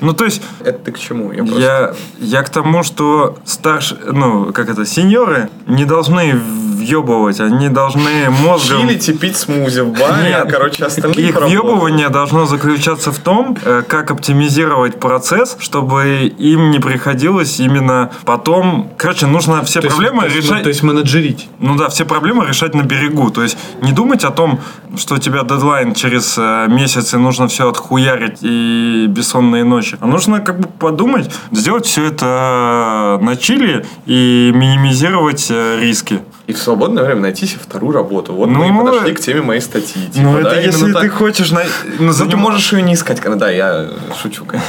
Ну, 0.00 0.12
то 0.12 0.24
есть, 0.24 0.42
Это 0.60 0.78
ты 0.78 0.92
к 0.92 0.98
чему? 0.98 1.32
Я 1.32 1.44
просто- 1.44 1.60
я, 1.60 1.94
я 2.18 2.42
к 2.42 2.48
тому, 2.50 2.82
что 2.82 3.36
старше, 3.44 3.96
ну, 4.10 4.52
как 4.52 4.68
это, 4.68 4.86
сеньоры 4.86 5.48
не 5.66 5.84
должны 5.84 6.34
въебывать, 6.80 7.40
они 7.40 7.68
должны 7.68 8.30
мозгом... 8.30 8.88
Чилить 8.88 9.08
и 9.08 9.12
пить 9.12 9.36
смузи 9.36 9.80
в 9.80 9.92
баре, 9.92 10.34
а, 10.34 10.44
Нет. 10.44 10.50
короче, 10.50 10.84
остальные 10.84 11.28
Их 11.28 11.34
поработают. 11.34 11.62
въебывание 11.62 12.08
должно 12.08 12.46
заключаться 12.46 13.12
в 13.12 13.18
том, 13.18 13.56
э, 13.62 13.82
как 13.86 14.10
оптимизировать 14.10 14.98
процесс, 14.98 15.56
чтобы 15.60 16.32
им 16.38 16.70
не 16.70 16.78
приходилось 16.78 17.60
именно 17.60 18.10
потом... 18.24 18.90
Короче, 18.96 19.26
нужно 19.26 19.62
все 19.64 19.80
То 19.82 19.88
проблемы 19.88 20.24
есть, 20.24 20.36
решать... 20.36 20.62
То 20.62 20.68
есть 20.70 20.82
менеджерить. 20.82 21.48
Ну 21.58 21.76
да, 21.76 21.88
все 21.90 22.04
проблемы 22.06 22.46
решать 22.46 22.74
на 22.74 22.82
берегу. 22.82 23.30
То 23.30 23.42
есть 23.42 23.58
не 23.82 23.92
думать 23.92 24.24
о 24.24 24.30
том, 24.30 24.60
что 24.96 25.16
у 25.16 25.18
тебя 25.18 25.42
дедлайн 25.42 25.94
через 25.94 26.36
э, 26.38 26.66
месяц 26.68 27.12
и 27.12 27.18
нужно 27.18 27.46
все 27.48 27.68
отхуярить 27.68 28.38
и 28.40 29.04
бессонные 29.08 29.64
ночи. 29.64 29.89
А 30.00 30.06
нужно 30.06 30.40
как 30.40 30.60
бы 30.60 30.68
подумать, 30.68 31.30
сделать 31.52 31.86
все 31.86 32.06
это 32.06 33.18
на 33.20 33.36
чили 33.36 33.84
и 34.06 34.52
минимизировать 34.54 35.46
э, 35.50 35.78
риски. 35.80 36.20
И 36.46 36.52
в 36.52 36.58
свободное 36.58 37.04
время 37.04 37.20
найти 37.22 37.46
себе 37.46 37.60
вторую 37.62 37.92
работу. 37.92 38.32
Вот 38.32 38.48
мы 38.48 38.68
Ну, 38.68 38.82
и 38.82 38.84
подошли 38.86 39.14
к 39.14 39.20
теме 39.20 39.42
моей 39.42 39.60
статьи. 39.60 40.06
Типа, 40.08 40.26
ну 40.26 40.42
да, 40.42 40.52
это 40.52 40.60
если 40.60 40.84
именно 40.84 41.00
ты 41.00 41.08
так. 41.08 41.16
хочешь... 41.18 41.50
На... 41.50 41.62
ну, 41.98 42.12
Ну, 42.18 42.28
ты 42.28 42.36
можешь 42.36 42.72
ее 42.72 42.82
не 42.82 42.94
искать. 42.94 43.20
когда- 43.20 43.36
Да, 43.46 43.50
я 43.50 43.88
шучу, 44.20 44.44
конечно. 44.44 44.68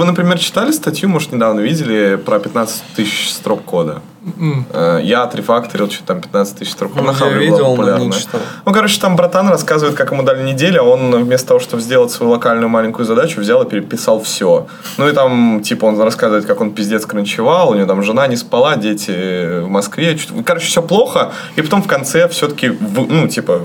Вы, 0.00 0.06
например, 0.06 0.38
читали 0.38 0.70
статью, 0.70 1.10
может, 1.10 1.30
недавно 1.30 1.60
видели 1.60 2.16
про 2.16 2.38
15 2.38 2.82
тысяч 2.96 3.30
строк 3.30 3.62
кода. 3.66 4.00
Э, 4.72 5.00
Я 5.02 5.22
отрефакторил, 5.22 5.90
что 5.90 6.04
там 6.04 6.20
15 6.20 6.58
тысяч 6.58 6.72
строк. 6.72 6.92
Ну, 6.94 7.02
На 7.02 7.08
я 7.08 7.12
Хабре 7.14 7.34
была 7.34 7.40
видел, 7.40 7.58
но 7.64 7.70
не 7.70 7.76
популярная. 7.76 8.12
читал. 8.12 8.40
Ну, 8.66 8.72
короче, 8.72 9.00
там 9.00 9.16
братан 9.16 9.48
рассказывает, 9.48 9.96
как 9.96 10.12
ему 10.12 10.22
дали 10.22 10.42
неделю, 10.42 10.80
а 10.80 10.84
он 10.84 11.24
вместо 11.24 11.48
того, 11.48 11.60
чтобы 11.60 11.82
сделать 11.82 12.10
свою 12.10 12.32
локальную 12.32 12.68
маленькую 12.68 13.06
задачу, 13.06 13.40
взял 13.40 13.62
и 13.62 13.68
переписал 13.68 14.20
все. 14.20 14.66
Ну 14.98 15.08
и 15.08 15.12
там, 15.12 15.62
типа, 15.62 15.86
он 15.86 16.00
рассказывает, 16.00 16.44
как 16.44 16.60
он 16.60 16.72
пиздец 16.72 17.06
кранчевал, 17.06 17.70
у 17.70 17.74
него 17.74 17.86
там 17.86 18.02
жена 18.02 18.26
не 18.26 18.36
спала, 18.36 18.76
дети 18.76 19.60
в 19.62 19.68
Москве. 19.68 20.18
Короче, 20.44 20.66
все 20.66 20.82
плохо. 20.82 21.32
И 21.56 21.62
потом 21.62 21.82
в 21.82 21.86
конце 21.86 22.28
все-таки, 22.28 22.76
ну, 22.80 23.26
типа, 23.28 23.62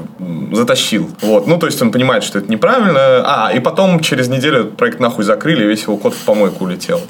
затащил. 0.54 1.10
Вот. 1.22 1.48
Ну, 1.48 1.58
то 1.58 1.66
есть 1.66 1.82
он 1.82 1.92
понимает, 1.92 2.24
что 2.24 2.40
это 2.40 2.50
неправильно. 2.50 3.24
А, 3.26 3.52
и 3.54 3.60
потом 3.60 4.00
через 4.00 4.30
неделю 4.30 4.66
проект 4.66 5.00
нахуй 5.00 5.26
закрыли, 5.26 5.64
и 5.66 5.68
весь 5.68 5.84
его 5.84 5.98
код 5.98 6.14
в 6.14 6.24
помойку 6.24 6.64
улетел. 6.64 7.02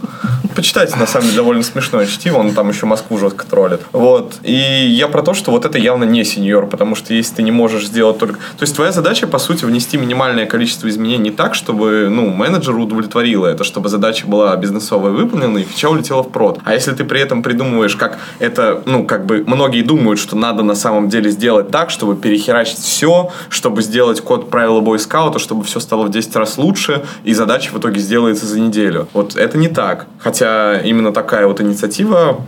Почитайте, 0.56 0.96
на 0.96 1.06
самом 1.06 1.26
деле, 1.26 1.38
довольно 1.38 1.64
смешное 1.64 2.06
чтиво, 2.06 2.38
он 2.38 2.54
там 2.54 2.70
еще 2.70 2.86
Москву 2.86 3.18
жестко 3.18 3.35
троллит. 3.44 3.82
Вот. 3.92 4.36
И 4.44 4.54
я 4.54 5.08
про 5.08 5.22
то, 5.22 5.34
что 5.34 5.52
вот 5.52 5.66
это 5.66 5.78
явно 5.78 6.04
не 6.06 6.24
сеньор, 6.24 6.68
потому 6.68 6.96
что 6.96 7.14
если 7.14 7.36
ты 7.36 7.44
не 7.44 7.52
можешь 7.52 7.88
сделать 7.88 8.18
только... 8.18 8.36
То 8.36 8.62
есть 8.62 8.76
твоя 8.76 8.92
задача, 8.92 9.28
по 9.28 9.40
сути, 9.40 9.66
внести 9.66 9.98
минимальное 9.98 10.46
количество 10.46 10.88
изменений 10.88 11.32
так, 11.32 11.56
чтобы, 11.56 12.08
ну, 12.10 12.30
менеджеру 12.30 12.84
удовлетворило 12.84 13.48
это, 13.48 13.64
чтобы 13.64 13.90
задача 13.90 14.26
была 14.28 14.56
бизнесовая 14.56 15.12
выполнена, 15.12 15.58
и 15.58 15.64
фича 15.64 15.90
улетела 15.90 16.24
в 16.24 16.30
прод. 16.30 16.60
А 16.64 16.74
если 16.74 16.92
ты 16.94 17.04
при 17.04 17.20
этом 17.20 17.44
придумываешь, 17.44 17.96
как 17.96 18.20
это, 18.40 18.82
ну, 18.86 19.06
как 19.06 19.26
бы 19.26 19.44
многие 19.46 19.82
думают, 19.82 20.20
что 20.20 20.36
надо 20.36 20.64
на 20.64 20.76
самом 20.76 21.10
деле 21.10 21.30
сделать 21.30 21.72
так, 21.72 21.90
чтобы 21.90 22.16
перехерачить 22.16 22.80
все, 22.80 23.32
чтобы 23.50 23.82
сделать 23.82 24.22
код 24.22 24.50
правила 24.50 24.80
бойскаута, 24.80 25.40
чтобы 25.40 25.64
все 25.64 25.80
стало 25.80 26.04
в 26.04 26.12
10 26.12 26.36
раз 26.36 26.58
лучше, 26.58 27.04
и 27.24 27.34
задача 27.34 27.72
в 27.72 27.80
итоге 27.80 28.00
сделается 28.00 28.46
за 28.46 28.60
неделю. 28.60 29.08
Вот 29.14 29.36
это 29.36 29.58
не 29.58 29.68
так. 29.68 30.08
Хотя 30.20 30.80
именно 30.80 31.12
такая 31.12 31.48
вот 31.48 31.62
инициатива 31.62 32.42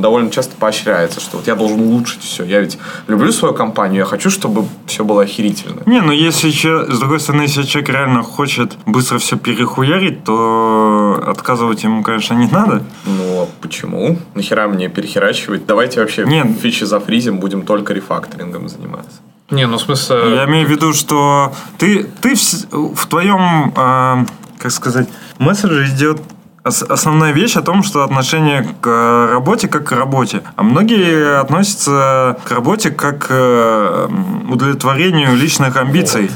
довольно 0.00 0.30
часто 0.30 0.56
поощряется, 0.56 1.20
что 1.20 1.38
вот 1.38 1.46
я 1.46 1.54
должен 1.54 1.80
улучшить 1.80 2.22
все. 2.22 2.44
Я 2.44 2.60
ведь 2.60 2.78
люблю 3.06 3.32
свою 3.32 3.54
компанию, 3.54 4.00
я 4.00 4.04
хочу, 4.04 4.30
чтобы 4.30 4.64
все 4.86 5.04
было 5.04 5.22
охерительно. 5.22 5.82
Не, 5.86 6.00
ну 6.00 6.12
если 6.12 6.48
еще, 6.48 6.86
с 6.90 6.98
другой 6.98 7.20
стороны, 7.20 7.42
если 7.42 7.62
человек 7.62 7.90
реально 7.90 8.22
хочет 8.22 8.76
быстро 8.86 9.18
все 9.18 9.36
перехуярить, 9.36 10.24
то 10.24 11.22
отказывать 11.26 11.84
ему, 11.84 12.02
конечно, 12.02 12.34
не 12.34 12.48
надо. 12.48 12.82
Ну, 13.04 13.42
а 13.42 13.48
почему? 13.60 14.18
Нахера 14.34 14.68
мне 14.68 14.88
перехерачивать? 14.88 15.66
Давайте 15.66 16.00
вообще 16.00 16.24
Нет. 16.24 16.46
фичи 16.60 16.84
зафризим, 16.84 17.38
будем 17.38 17.62
только 17.62 17.92
рефакторингом 17.92 18.68
заниматься. 18.68 19.20
Не, 19.50 19.66
ну 19.66 19.78
в 19.78 19.80
смысле... 19.80 20.16
Я 20.34 20.44
имею 20.44 20.66
в 20.66 20.70
виду, 20.70 20.92
что 20.92 21.54
ты, 21.78 22.04
ты 22.20 22.34
в, 22.34 22.94
в 22.94 23.06
твоем, 23.06 23.72
а, 23.76 24.26
как 24.58 24.72
сказать, 24.72 25.08
месседже 25.38 25.86
идет 25.88 26.20
основная 26.68 27.32
вещь 27.32 27.56
о 27.56 27.62
том, 27.62 27.82
что 27.82 28.02
отношение 28.02 28.66
к 28.80 28.86
э, 28.86 29.28
работе 29.32 29.68
как 29.68 29.84
к 29.88 29.92
работе. 29.92 30.42
А 30.56 30.62
многие 30.62 31.40
относятся 31.40 32.36
к 32.44 32.50
работе 32.50 32.90
как 32.90 33.18
к 33.18 33.26
э, 33.30 34.08
удовлетворению 34.48 35.36
личных 35.36 35.76
амбиций. 35.76 36.30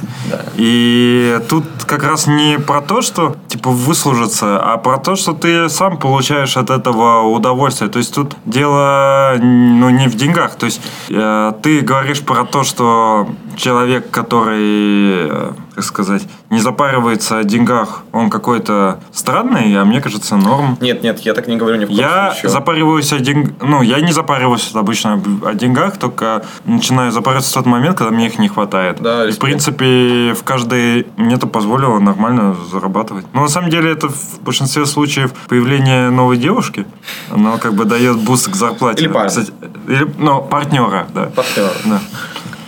И 0.56 1.38
тут 1.48 1.64
как 1.86 2.04
раз 2.04 2.26
не 2.26 2.58
про 2.58 2.80
то, 2.80 3.02
что 3.02 3.36
типа 3.48 3.70
выслужиться, 3.70 4.58
а 4.60 4.76
про 4.78 4.98
то, 4.98 5.16
что 5.16 5.32
ты 5.32 5.68
сам 5.68 5.98
получаешь 5.98 6.56
от 6.56 6.70
этого 6.70 7.22
удовольствие. 7.22 7.90
То 7.90 7.98
есть 7.98 8.14
тут 8.14 8.36
дело 8.44 9.36
ну, 9.38 9.90
не 9.90 10.08
в 10.08 10.14
деньгах. 10.14 10.56
То 10.56 10.66
есть 10.66 10.80
э, 11.10 11.52
ты 11.62 11.80
говоришь 11.80 12.20
про 12.20 12.44
то, 12.44 12.64
что 12.64 13.28
человек, 13.56 14.10
который, 14.10 15.52
как 15.74 15.84
сказать, 15.84 16.22
не 16.50 16.58
запаривается 16.60 17.38
о 17.38 17.44
деньгах, 17.44 18.02
он 18.12 18.28
какой-то 18.30 19.00
странный, 19.12 19.74
а 19.80 19.84
мне 19.84 20.00
кажется, 20.00 20.36
норм. 20.36 20.76
Нет, 20.80 21.02
нет, 21.02 21.20
я 21.20 21.32
так 21.34 21.48
не 21.48 21.56
говорю 21.56 21.76
ни 21.78 21.84
в 21.84 21.88
коем 21.88 21.98
Я 22.00 22.32
случае. 22.32 22.50
запариваюсь 22.50 23.12
о 23.12 23.18
деньгах. 23.18 23.52
Ну, 23.60 23.82
я 23.82 24.00
не 24.00 24.12
запариваюсь 24.12 24.70
обычно 24.74 25.22
о 25.44 25.54
деньгах, 25.54 25.96
только 25.96 26.44
начинаю 26.64 27.10
запариваться 27.10 27.50
в 27.50 27.54
тот 27.54 27.66
момент, 27.66 27.96
когда 27.98 28.12
мне 28.12 28.26
их 28.26 28.38
не 28.38 28.48
хватает. 28.48 29.00
Да, 29.00 29.28
И, 29.28 29.32
в 29.32 29.38
принципе, 29.38 30.34
в 30.34 30.42
каждой 30.44 31.06
мне 31.16 31.36
это 31.36 31.46
позволило 31.46 31.98
нормально 31.98 32.54
зарабатывать. 32.70 33.24
Но 33.32 33.42
на 33.42 33.48
самом 33.48 33.70
деле 33.70 33.90
это 33.92 34.08
в 34.08 34.40
большинстве 34.40 34.84
случаев 34.86 35.32
появление 35.48 36.10
новой 36.10 36.36
девушки. 36.36 36.86
Оно 37.30 37.56
как 37.58 37.74
бы 37.74 37.84
дает 37.84 38.18
boost 38.18 38.50
к 38.50 38.54
зарплате. 38.54 39.04
Или 39.04 39.08
парня. 39.12 39.28
Кстати, 39.30 39.52
или, 39.88 40.06
ну, 40.18 40.42
партнера, 40.42 41.06
да. 41.14 41.26
Партнер. 41.34 41.70
Да. 41.86 42.00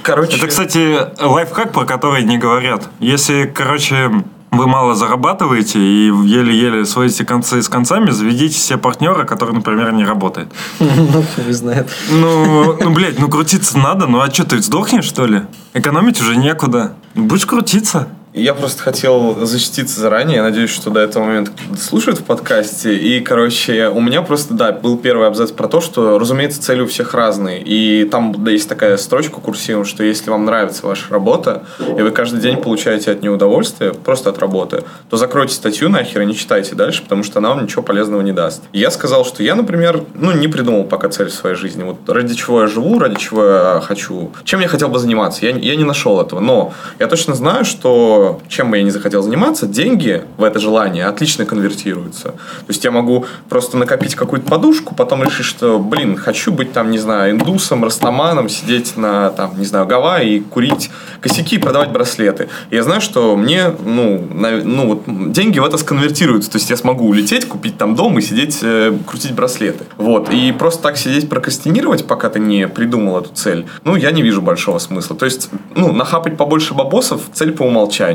Короче, 0.04 0.36
Это, 0.36 0.48
кстати, 0.48 0.98
лайфхак, 1.18 1.72
про 1.72 1.86
который 1.86 2.24
не 2.24 2.36
говорят. 2.36 2.90
Если, 3.00 3.46
короче, 3.46 4.10
вы 4.50 4.66
мало 4.66 4.94
зарабатываете 4.94 5.78
и 5.78 6.12
еле-еле 6.26 6.84
сводите 6.84 7.24
концы 7.24 7.62
с 7.62 7.70
концами, 7.70 8.10
заведите 8.10 8.58
себе 8.58 8.76
партнера, 8.76 9.24
который, 9.24 9.54
например, 9.54 9.92
не 9.92 10.04
работает. 10.04 10.52
Ну, 10.78 11.24
хуй 11.34 11.52
знает. 11.52 11.88
Ну, 12.10 12.76
ну, 12.78 12.90
блядь, 12.90 13.18
ну 13.18 13.30
крутиться 13.30 13.78
надо. 13.78 14.06
Ну, 14.06 14.20
а 14.20 14.30
что, 14.30 14.44
ты 14.44 14.60
сдохнешь, 14.60 15.06
что 15.06 15.24
ли? 15.24 15.44
Экономить 15.72 16.20
уже 16.20 16.36
некуда. 16.36 16.92
Будешь 17.14 17.46
крутиться. 17.46 18.08
Я 18.34 18.52
просто 18.52 18.82
хотел 18.82 19.46
защититься 19.46 20.00
заранее. 20.00 20.38
Я 20.38 20.42
надеюсь, 20.42 20.70
что 20.70 20.90
до 20.90 20.98
этого 20.98 21.22
момента 21.22 21.52
слушают 21.78 22.18
в 22.18 22.24
подкасте. 22.24 22.96
И, 22.96 23.20
короче, 23.20 23.88
у 23.88 24.00
меня 24.00 24.22
просто, 24.22 24.54
да, 24.54 24.72
был 24.72 24.98
первый 24.98 25.28
абзац 25.28 25.52
про 25.52 25.68
то, 25.68 25.80
что, 25.80 26.18
разумеется, 26.18 26.60
цели 26.60 26.80
у 26.80 26.88
всех 26.88 27.14
разные. 27.14 27.62
И 27.62 28.04
там 28.06 28.34
да, 28.44 28.50
есть 28.50 28.68
такая 28.68 28.96
строчка 28.96 29.40
курсивом, 29.40 29.84
что 29.84 30.02
если 30.02 30.30
вам 30.30 30.46
нравится 30.46 30.84
ваша 30.84 31.12
работа, 31.12 31.62
и 31.78 32.02
вы 32.02 32.10
каждый 32.10 32.40
день 32.40 32.56
получаете 32.56 33.12
от 33.12 33.22
нее 33.22 33.30
удовольствие, 33.30 33.94
просто 33.94 34.30
от 34.30 34.38
работы, 34.40 34.82
то 35.08 35.16
закройте 35.16 35.54
статью 35.54 35.88
нахер 35.88 36.22
и 36.22 36.26
не 36.26 36.34
читайте 36.34 36.74
дальше, 36.74 37.04
потому 37.04 37.22
что 37.22 37.38
она 37.38 37.50
вам 37.50 37.62
ничего 37.62 37.84
полезного 37.84 38.20
не 38.20 38.32
даст. 38.32 38.64
Я 38.72 38.90
сказал, 38.90 39.24
что 39.24 39.44
я, 39.44 39.54
например, 39.54 40.02
ну, 40.14 40.32
не 40.32 40.48
придумал 40.48 40.82
пока 40.82 41.08
цель 41.08 41.28
в 41.28 41.34
своей 41.34 41.54
жизни. 41.54 41.84
Вот 41.84 42.08
ради 42.08 42.34
чего 42.34 42.62
я 42.62 42.66
живу, 42.66 42.98
ради 42.98 43.14
чего 43.14 43.44
я 43.44 43.80
хочу. 43.80 44.32
Чем 44.42 44.58
я 44.58 44.66
хотел 44.66 44.88
бы 44.88 44.98
заниматься? 44.98 45.46
Я, 45.46 45.52
я 45.52 45.76
не 45.76 45.84
нашел 45.84 46.20
этого. 46.20 46.40
Но 46.40 46.74
я 46.98 47.06
точно 47.06 47.34
знаю, 47.34 47.64
что 47.64 48.23
чем 48.48 48.70
бы 48.70 48.78
я 48.78 48.82
ни 48.82 48.90
захотел 48.90 49.22
заниматься, 49.22 49.66
деньги 49.66 50.22
в 50.36 50.42
это 50.44 50.58
желание 50.58 51.06
отлично 51.06 51.44
конвертируются. 51.44 52.28
То 52.30 52.68
есть 52.68 52.84
я 52.84 52.90
могу 52.90 53.26
просто 53.48 53.76
накопить 53.76 54.14
какую-то 54.14 54.48
подушку, 54.48 54.94
потом 54.94 55.22
решить, 55.22 55.46
что, 55.46 55.78
блин, 55.78 56.16
хочу 56.16 56.52
быть 56.52 56.72
там, 56.72 56.90
не 56.90 56.98
знаю, 56.98 57.32
индусом, 57.32 57.84
растаманом, 57.84 58.48
сидеть 58.48 58.96
на, 58.96 59.30
там, 59.30 59.58
не 59.58 59.64
знаю, 59.64 59.86
Гавайи 59.86 60.40
курить 60.40 60.90
косяки 61.20 61.56
и 61.56 61.58
продавать 61.58 61.90
браслеты. 61.90 62.48
И 62.70 62.76
я 62.76 62.82
знаю, 62.82 63.00
что 63.00 63.36
мне, 63.36 63.72
ну, 63.84 64.26
на- 64.32 64.62
ну 64.62 64.86
вот, 64.88 65.32
деньги 65.32 65.58
в 65.58 65.64
это 65.64 65.78
сконвертируются. 65.78 66.50
То 66.50 66.58
есть 66.58 66.70
я 66.70 66.76
смогу 66.76 67.06
улететь, 67.06 67.46
купить 67.46 67.76
там 67.78 67.94
дом 67.94 68.18
и 68.18 68.22
сидеть, 68.22 68.58
э, 68.62 68.96
крутить 69.06 69.32
браслеты. 69.34 69.84
Вот. 69.96 70.30
И 70.30 70.52
просто 70.52 70.82
так 70.82 70.96
сидеть 70.96 71.28
прокрастинировать, 71.28 72.06
пока 72.06 72.28
ты 72.28 72.38
не 72.40 72.68
придумал 72.68 73.18
эту 73.18 73.30
цель, 73.34 73.66
ну, 73.84 73.96
я 73.96 74.10
не 74.10 74.22
вижу 74.22 74.42
большого 74.42 74.78
смысла. 74.78 75.16
То 75.16 75.24
есть, 75.24 75.48
ну, 75.74 75.92
нахапать 75.92 76.36
побольше 76.36 76.74
бабосов– 76.74 77.22
цель 77.32 77.52
по 77.52 77.62
умолчанию. 77.62 78.13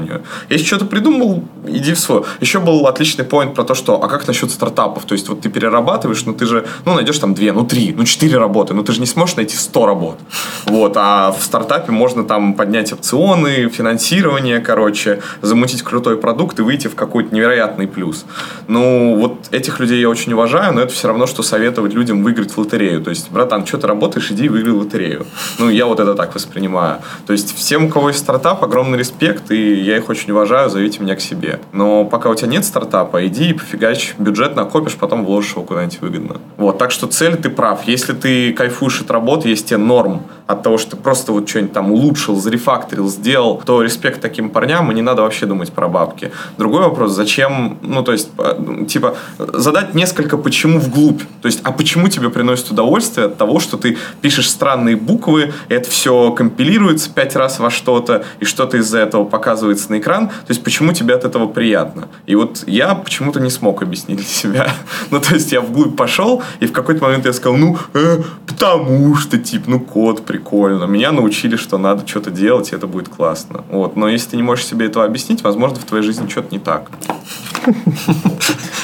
Если 0.50 0.66
что-то 0.66 0.86
придумал, 0.86 1.44
иди 1.68 1.94
в 1.94 2.00
свой. 2.00 2.24
Еще 2.42 2.60
был 2.60 2.88
отличный 2.88 3.26
поинт 3.26 3.56
про 3.56 3.64
то, 3.64 3.76
что, 3.76 4.02
а 4.02 4.08
как 4.08 4.28
насчет 4.28 4.52
стартапов? 4.52 5.06
То 5.06 5.14
есть, 5.14 5.30
вот 5.30 5.42
ты 5.42 5.50
перерабатываешь, 5.50 6.26
но 6.26 6.34
ты 6.34 6.46
же, 6.46 6.66
ну, 6.86 6.96
найдешь 6.96 7.20
там 7.20 7.34
две, 7.34 7.52
ну, 7.52 7.66
три, 7.66 7.94
ну, 7.96 8.06
четыре 8.06 8.38
работы, 8.38 8.74
но 8.74 8.84
ты 8.84 8.92
же 8.92 9.00
не 9.00 9.06
сможешь 9.06 9.36
найти 9.36 9.56
100 9.56 9.86
работ. 9.86 10.20
Вот. 10.66 10.94
А 10.96 11.32
в 11.32 11.44
стартапе 11.44 11.92
можно 11.92 12.24
там 12.24 12.54
поднять 12.54 12.94
опционы, 12.94 13.70
финансирование, 13.70 14.60
короче, 14.60 15.22
замутить 15.42 15.84
крутой 15.84 16.18
продукт 16.18 16.60
и 16.60 16.62
выйти 16.62 16.88
в 16.88 16.96
какой-то 16.96 17.34
невероятный 17.34 17.88
плюс. 17.88 18.26
Ну, 18.68 19.16
вот 19.20 19.48
этих 19.52 19.80
людей 19.80 20.00
я 20.00 20.10
очень 20.10 20.34
уважаю, 20.34 20.74
но 20.74 20.82
это 20.82 20.94
все 20.94 21.08
равно, 21.08 21.28
что 21.28 21.44
советовать 21.44 21.94
людям 21.94 22.24
выиграть 22.24 22.52
в 22.52 22.58
лотерею. 22.58 23.02
То 23.02 23.10
есть, 23.10 23.32
братан, 23.32 23.66
что 23.66 23.78
ты 23.78 23.88
работаешь, 23.88 24.32
иди 24.32 24.46
и 24.46 24.50
выиграй 24.50 24.74
лотерею. 24.74 25.26
Ну, 25.58 25.70
я 25.70 25.86
вот 25.86 26.00
это 26.00 26.16
так 26.16 26.36
воспринимаю. 26.36 26.98
То 27.26 27.34
есть, 27.34 27.56
всем, 27.56 27.86
у 27.86 27.90
кого 27.90 28.10
есть 28.10 28.20
стартап, 28.20 28.64
огромный 28.64 28.98
респект, 28.98 29.52
и 29.52 29.74
я 29.90 29.98
их 29.98 30.10
очень 30.10 30.32
уважаю, 30.32 30.70
зовите 30.70 31.00
меня 31.00 31.16
к 31.16 31.22
себе. 31.22 31.60
Но 31.72 32.06
пока 32.06 32.30
у 32.30 32.36
тебя 32.36 32.48
нет 32.48 32.66
стартапа, 32.66 33.26
иди 33.28 33.50
и 33.50 33.54
пофигач, 33.54 34.16
бюджет 34.18 34.56
накопишь, 34.56 34.96
потом 34.96 35.26
вложишь 35.26 35.52
его 35.52 35.64
куда-нибудь 35.64 36.02
выгодно. 36.02 36.38
Вот, 36.58 36.78
так 36.78 36.92
что 36.92 37.08
цель 37.08 37.36
ты 37.36 37.50
прав. 37.50 37.84
Если 37.88 38.14
ты 38.14 38.54
кайфуешь 38.54 39.02
от 39.02 39.12
работы, 39.12 39.50
есть 39.50 39.68
тебе 39.68 39.78
норм 39.78 40.24
от 40.50 40.64
того, 40.64 40.80
что 40.80 40.92
ты 40.92 40.98
просто 40.98 41.32
вот 41.32 41.48
что-нибудь 41.48 41.74
там 41.74 41.92
улучшил, 41.92 42.36
зарефакторил, 42.36 43.08
сделал, 43.08 43.62
то 43.64 43.84
респект 43.84 44.20
таким 44.20 44.50
парням, 44.50 44.92
и 44.92 44.96
не 44.96 45.04
надо 45.04 45.22
вообще 45.22 45.46
думать 45.46 45.72
про 45.72 45.88
бабки. 45.88 46.32
Другой 46.58 46.82
вопрос, 46.82 47.12
зачем, 47.12 47.78
ну, 47.84 48.02
то 48.02 48.14
есть, 48.14 48.30
э, 48.40 48.86
типа, 48.88 49.16
задать 49.38 49.94
несколько 49.94 50.38
почему 50.38 50.80
вглубь. 50.80 51.22
То 51.44 51.46
есть, 51.46 51.62
а 51.64 51.72
почему 51.72 52.08
тебе 52.08 52.32
приносит 52.32 52.72
удовольствие 52.72 53.28
от 53.28 53.38
того, 53.38 53.60
что 53.60 53.78
ты 53.78 53.98
пишешь 54.22 54.50
странные 54.50 54.96
буквы, 54.96 55.54
это 55.68 55.88
все 55.88 56.32
компилируется 56.32 57.12
пять 57.14 57.36
раз 57.36 57.60
во 57.60 57.70
что-то, 57.70 58.24
и 58.40 58.46
что-то 58.46 58.78
из-за 58.78 58.98
этого 58.98 59.26
показывается 59.70 59.92
на 59.92 60.00
экран. 60.00 60.28
То 60.28 60.50
есть, 60.50 60.64
почему 60.64 60.94
тебе 60.94 61.16
от 61.16 61.26
этого 61.26 61.48
приятно? 61.48 62.08
И 62.28 62.36
вот 62.36 62.64
я 62.68 62.96
почему-то 62.96 63.40
не 63.40 63.50
смог 63.50 63.82
объяснить 63.82 64.18
для 64.18 64.28
себя. 64.28 64.72
Ну, 65.12 65.20
то 65.20 65.34
есть, 65.34 65.52
я 65.52 65.62
вглубь 65.62 65.96
пошел, 65.96 66.44
и 66.62 66.66
в 66.66 66.72
какой-то 66.72 67.04
момент 67.04 67.26
я 67.26 67.34
сказал, 67.34 67.58
ну, 67.58 67.78
э, 67.94 68.22
потому 68.48 69.16
что, 69.16 69.38
типа, 69.38 69.70
ну, 69.70 69.80
код 69.80 70.26
прикольно. 70.26 70.86
Меня 70.86 71.12
научили, 71.12 71.56
что 71.56 71.78
надо 71.78 72.08
что-то 72.08 72.32
делать, 72.32 72.72
и 72.72 72.76
это 72.76 72.88
будет 72.88 73.10
классно. 73.10 73.64
Вот. 73.70 73.96
Но 73.96 74.08
если 74.08 74.32
ты 74.32 74.36
не 74.38 74.44
можешь 74.44 74.66
себе 74.66 74.86
этого 74.86 75.06
объяснить, 75.06 75.44
возможно, 75.44 75.80
в 75.80 75.84
твоей 75.84 76.04
жизни 76.04 76.28
что-то 76.28 76.48
не 76.52 76.60
так. 76.60 76.90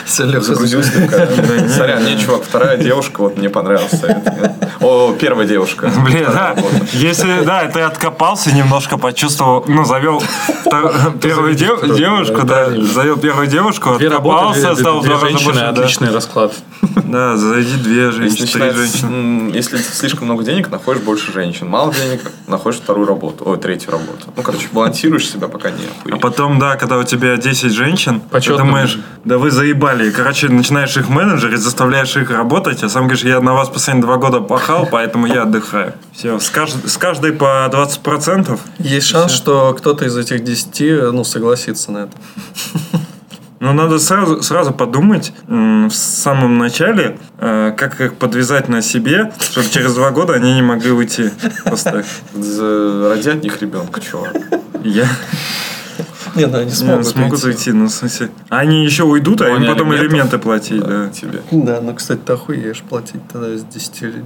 Загрузился. 0.07 0.91
Сорян, 1.69 2.05
не, 2.05 2.17
чувак, 2.17 2.43
вторая 2.43 2.77
девушка, 2.77 3.21
вот 3.21 3.37
мне 3.37 3.49
понравился. 3.49 4.21
О, 4.81 5.13
первая 5.19 5.47
девушка. 5.47 5.91
Блин, 6.03 6.25
да. 6.27 6.55
Если, 6.93 7.43
да, 7.43 7.65
ты 7.67 7.81
откопался 7.81 8.53
немножко, 8.53 8.97
почувствовал, 8.97 9.63
ну, 9.67 9.85
завел 9.85 10.21
первую 11.21 11.55
дев- 11.55 11.95
девушку, 11.95 12.43
да, 12.45 12.69
завел 12.69 13.17
первую 13.17 13.47
девушку, 13.47 13.95
Две 13.97 14.07
откопался, 14.07 14.75
стал 14.75 15.01
две 15.01 15.09
два 15.11 15.21
раза 15.21 15.33
больше, 15.45 15.59
да. 15.59 15.69
отличный 15.69 16.11
расклад. 16.11 16.53
Да, 17.05 17.35
зайди 17.35 17.75
две 17.77 18.11
женщины, 18.11 18.47
три 18.47 18.71
женщины. 18.71 19.51
если 19.53 19.77
слишком 19.77 20.25
много 20.25 20.43
денег, 20.43 20.71
находишь 20.71 21.01
больше 21.01 21.31
женщин. 21.33 21.67
Мало 21.67 21.93
денег, 21.93 22.21
находишь 22.47 22.79
вторую 22.79 23.05
работу. 23.05 23.43
Ой, 23.47 23.57
третью 23.57 23.91
работу. 23.91 24.27
Ну, 24.35 24.41
короче, 24.41 24.67
балансируешь 24.71 25.29
себя, 25.29 25.47
пока 25.47 25.71
не 25.71 25.83
А 26.11 26.17
потом, 26.17 26.57
да, 26.57 26.77
когда 26.77 26.97
у 26.97 27.03
тебя 27.03 27.37
10 27.37 27.71
женщин, 27.73 28.21
ты 28.31 28.57
думаешь, 28.57 28.97
да 29.23 29.37
вы 29.37 29.51
заебали. 29.51 30.09
Короче, 30.09 30.47
начинаешь 30.47 30.95
их 30.97 31.09
менеджерить, 31.09 31.59
заставляешь 31.59 32.15
их 32.15 32.29
работать, 32.31 32.81
а 32.83 32.89
сам 32.89 33.03
говоришь, 33.03 33.23
я 33.23 33.39
на 33.41 33.53
вас 33.53 33.69
последние 33.69 34.03
два 34.03 34.17
года 34.17 34.39
пахал, 34.39 34.87
поэтому 34.89 35.27
я 35.27 35.43
отдыхаю. 35.43 35.93
Все, 36.13 36.39
с, 36.39 36.49
кажд- 36.51 36.87
с 36.87 36.97
каждой 36.97 37.33
по 37.33 37.69
20%. 37.71 38.57
Есть 38.79 39.07
шанс, 39.07 39.31
что 39.33 39.73
кто-то 39.77 40.05
из 40.05 40.15
этих 40.17 40.43
10 40.43 40.64
ну, 41.11 41.23
согласится 41.23 41.91
на 41.91 41.97
это. 42.03 42.11
Но 43.59 43.73
надо 43.73 43.99
сразу, 43.99 44.43
сразу 44.43 44.73
подумать 44.73 45.33
в 45.47 45.89
самом 45.89 46.57
начале, 46.57 47.17
э, 47.39 47.73
как 47.75 47.99
их 48.01 48.15
подвязать 48.15 48.67
на 48.67 48.81
себе, 48.81 49.31
чтобы 49.39 49.69
через 49.69 49.95
два 49.95 50.11
года 50.11 50.33
они 50.33 50.53
не 50.53 50.61
могли 50.61 50.91
уйти. 50.91 51.31
Просто 51.63 52.03
За- 52.33 53.09
Роди 53.09 53.29
от 53.29 53.43
них 53.43 53.61
ребенка, 53.61 54.01
чувак. 54.01 54.35
я 54.83 55.07
Не, 56.35 56.47
ну 56.47 56.59
они 56.59 56.69
смогут, 56.71 57.07
смогут, 57.07 57.39
смогут 57.39 57.43
уйти. 57.45 57.71
Ну, 57.71 57.85
в 57.85 57.91
смысле, 57.91 58.29
они 58.49 58.83
еще 58.83 59.03
уйдут, 59.03 59.41
а 59.41 59.45
Ну, 59.45 59.55
им 59.55 59.67
потом 59.67 59.95
элементы 59.95 60.37
платить. 60.37 60.83
Да. 60.83 61.07
Тебе. 61.09 61.41
Да, 61.51 61.79
ну, 61.81 61.93
кстати, 61.95 62.19
ты 62.25 62.33
охуеешь 62.33 62.81
платить 62.81 63.21
тогда 63.31 63.57
с 63.57 63.63
10 63.63 64.23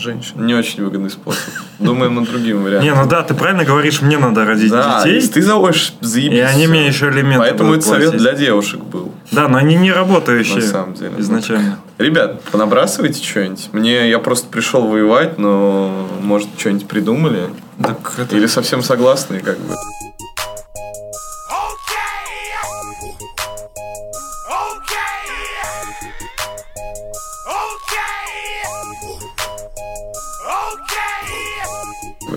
женщин. 0.00 0.46
Не 0.46 0.54
очень 0.54 0.82
выгодный 0.84 1.10
способ. 1.10 1.42
Думаем 1.78 2.14
над 2.14 2.24
другим 2.30 2.62
вариантом. 2.62 2.88
Не, 2.88 2.94
ну 2.94 3.08
да, 3.08 3.22
ты 3.22 3.34
правильно 3.34 3.64
говоришь, 3.64 4.00
мне 4.02 4.18
надо 4.18 4.44
родить 4.44 4.70
Да, 4.70 4.98
детей. 5.02 5.14
если 5.16 5.32
ты 5.32 5.42
заводишь, 5.42 5.94
заебись. 6.00 6.38
И 6.38 6.40
они 6.40 6.66
мне 6.66 6.86
еще 6.86 7.08
элементы 7.10 7.38
Поэтому 7.38 7.74
это 7.74 7.86
совет 7.86 8.10
платить. 8.10 8.20
для 8.20 8.32
девушек 8.32 8.80
был. 8.84 9.12
Да, 9.32 9.48
но 9.48 9.58
они 9.58 9.74
не 9.76 9.92
работающие 9.92 10.56
На 10.56 10.62
самом 10.62 10.94
деле. 10.94 11.12
изначально. 11.18 11.78
Ребят, 11.98 12.42
понабрасывайте 12.52 13.22
что-нибудь. 13.22 13.68
Мне 13.72 14.08
я 14.10 14.18
просто 14.18 14.48
пришел 14.48 14.86
воевать, 14.86 15.38
но 15.38 16.08
может 16.22 16.48
что-нибудь 16.58 16.86
придумали? 16.88 17.48
Так 17.82 18.14
это- 18.18 18.36
Или 18.36 18.46
совсем 18.46 18.82
согласны, 18.82 19.40
как 19.40 19.58
бы. 19.58 19.74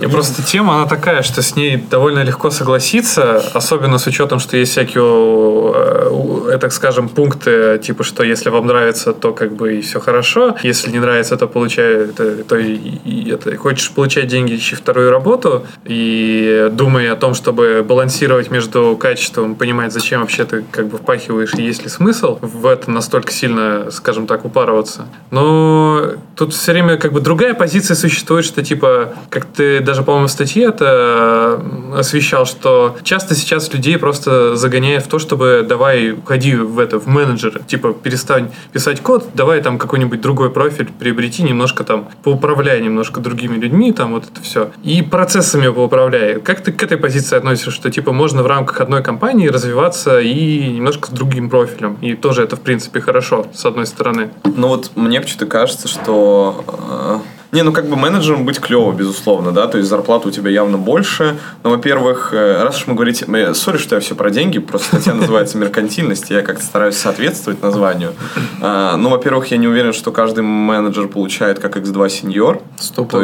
Просто 0.10 0.44
тема, 0.44 0.76
она 0.76 0.86
такая, 0.86 1.24
что 1.24 1.42
с 1.42 1.56
ней 1.56 1.78
довольно 1.78 2.24
легко 2.24 2.50
согласиться, 2.50 3.44
особенно 3.54 3.98
с 3.98 4.08
учетом, 4.08 4.40
что 4.40 4.58
есть 4.58 4.72
всякие, 4.72 5.04
э, 5.04 6.54
э, 6.54 6.58
так 6.58 6.74
скажем, 6.74 7.10
пункты, 7.10 7.80
типа, 7.80 8.04
что 8.04 8.24
если 8.24 8.50
вам 8.50 8.68
нравится, 8.68 9.14
то 9.14 9.34
как 9.34 9.54
бы 9.54 9.78
и 9.78 9.82
все 9.82 10.00
хорошо, 10.00 10.56
если 10.64 10.92
не 10.92 11.00
нравится, 11.00 11.38
то 11.38 11.48
получай, 11.48 12.08
то, 12.08 12.44
то 12.44 12.58
и, 12.58 12.76
и 12.76 13.32
это, 13.32 13.56
хочешь 13.58 13.92
получать 13.92 14.28
деньги, 14.28 14.56
ищи 14.56 14.76
вторую 14.76 15.12
работу, 15.12 15.66
и 15.86 16.70
думай 16.72 17.10
о 17.10 17.16
том, 17.16 17.34
чтобы 17.34 17.86
балансировать 17.88 18.52
между 18.52 18.98
качеством, 18.98 19.56
понимать, 19.56 19.94
зачем 19.94 20.22
вообще 20.22 20.46
ты 20.46 20.64
как 20.72 20.88
бы 20.88 20.98
впахиваешь, 20.98 21.54
и 21.56 21.62
есть 21.62 21.84
ли 21.84 21.90
смысл 21.90 22.40
в 22.42 22.66
этом 22.68 22.94
настолько 22.94 23.32
сильно, 23.32 23.92
скажем 23.92 24.28
так, 24.28 24.46
упарываться. 24.46 25.08
Но 25.32 26.14
тут 26.36 26.54
все 26.54 26.72
время 26.72 26.98
как 26.98 27.14
бы 27.14 27.22
другая 27.22 27.54
позиция 27.54 27.96
существует, 27.96 28.46
что 28.46 28.64
типа, 28.64 29.14
как 29.30 29.46
ты 29.46 29.80
даже, 29.80 29.99
по-моему, 30.04 30.28
в 30.28 30.32
статье 30.32 30.66
это 30.66 31.62
освещал, 31.96 32.46
что 32.46 32.98
часто 33.04 33.36
сейчас 33.36 33.72
людей 33.74 33.98
просто 33.98 34.56
загоняют 34.56 35.06
в 35.06 35.08
то, 35.08 35.20
чтобы 35.20 35.66
давай 35.68 36.12
уходи 36.12 36.56
в 36.56 36.80
это, 36.80 37.00
в 37.00 37.08
менеджеры, 37.08 37.62
типа 37.66 37.94
перестань 37.94 38.52
писать 38.72 39.02
код, 39.02 39.30
давай 39.34 39.62
там 39.62 39.78
какой-нибудь 39.78 40.22
другой 40.22 40.50
профиль 40.50 40.88
приобрети, 40.88 41.44
немножко 41.44 41.84
там 41.84 42.10
поуправляй 42.24 42.82
немножко 42.82 43.20
другими 43.20 43.58
людьми, 43.58 43.92
там 43.92 44.14
вот 44.14 44.26
это 44.32 44.42
все. 44.42 44.72
И 44.84 45.02
процессами 45.02 45.70
поуправляй. 45.70 46.40
Как 46.40 46.62
ты 46.62 46.72
к 46.72 46.84
этой 46.84 46.98
позиции 46.98 47.36
относишься, 47.36 47.72
что 47.72 47.92
типа 47.92 48.12
можно 48.12 48.44
в 48.44 48.48
рамках 48.48 48.82
одной 48.82 49.04
компании 49.04 49.48
развиваться 49.48 50.20
и 50.20 50.68
немножко 50.68 51.08
с 51.08 51.10
другим 51.12 51.50
профилем? 51.50 51.98
И 52.02 52.16
тоже 52.16 52.44
это, 52.44 52.56
в 52.56 52.62
принципе, 52.62 53.02
хорошо, 53.02 53.48
с 53.54 53.66
одной 53.66 53.86
стороны. 53.86 54.30
Ну 54.44 54.68
вот 54.68 54.92
мне 54.96 55.22
почему-то 55.22 55.46
кажется, 55.46 55.88
что 55.88 56.64
э, 56.68 57.39
не, 57.52 57.64
ну 57.64 57.72
как 57.72 57.88
бы 57.88 57.96
менеджером 57.96 58.46
быть 58.46 58.60
клево, 58.60 58.92
безусловно, 58.92 59.52
да, 59.52 59.68
то 59.68 59.80
есть 59.80 59.90
зарплата 59.90 60.28
у 60.28 60.32
тебя 60.32 60.52
явно 60.52 60.78
больше. 60.78 61.38
Но, 61.64 61.72
во-первых, 61.72 62.30
э, 62.32 62.62
раз 62.62 62.78
уж 62.78 62.88
мы 62.88 62.94
говорите, 62.94 63.26
сори, 63.56 63.78
что 63.78 63.96
я 63.96 64.02
все 64.02 64.14
про 64.14 64.30
деньги, 64.30 64.60
просто 64.60 64.88
статья 64.98 65.16
называется 65.16 65.58
«Меркантильность», 65.58 66.30
я 66.30 66.44
как-то 66.44 66.64
стараюсь 66.64 66.98
соответствовать 66.98 67.64
названию. 67.64 68.14
А, 68.62 68.98
ну, 68.98 69.10
во-первых, 69.10 69.48
я 69.48 69.58
не 69.58 69.68
уверен, 69.68 69.94
что 69.94 70.12
каждый 70.12 70.44
менеджер 70.44 71.08
получает 71.08 71.60
как 71.60 71.76
X2 71.76 72.10
сеньор. 72.10 72.62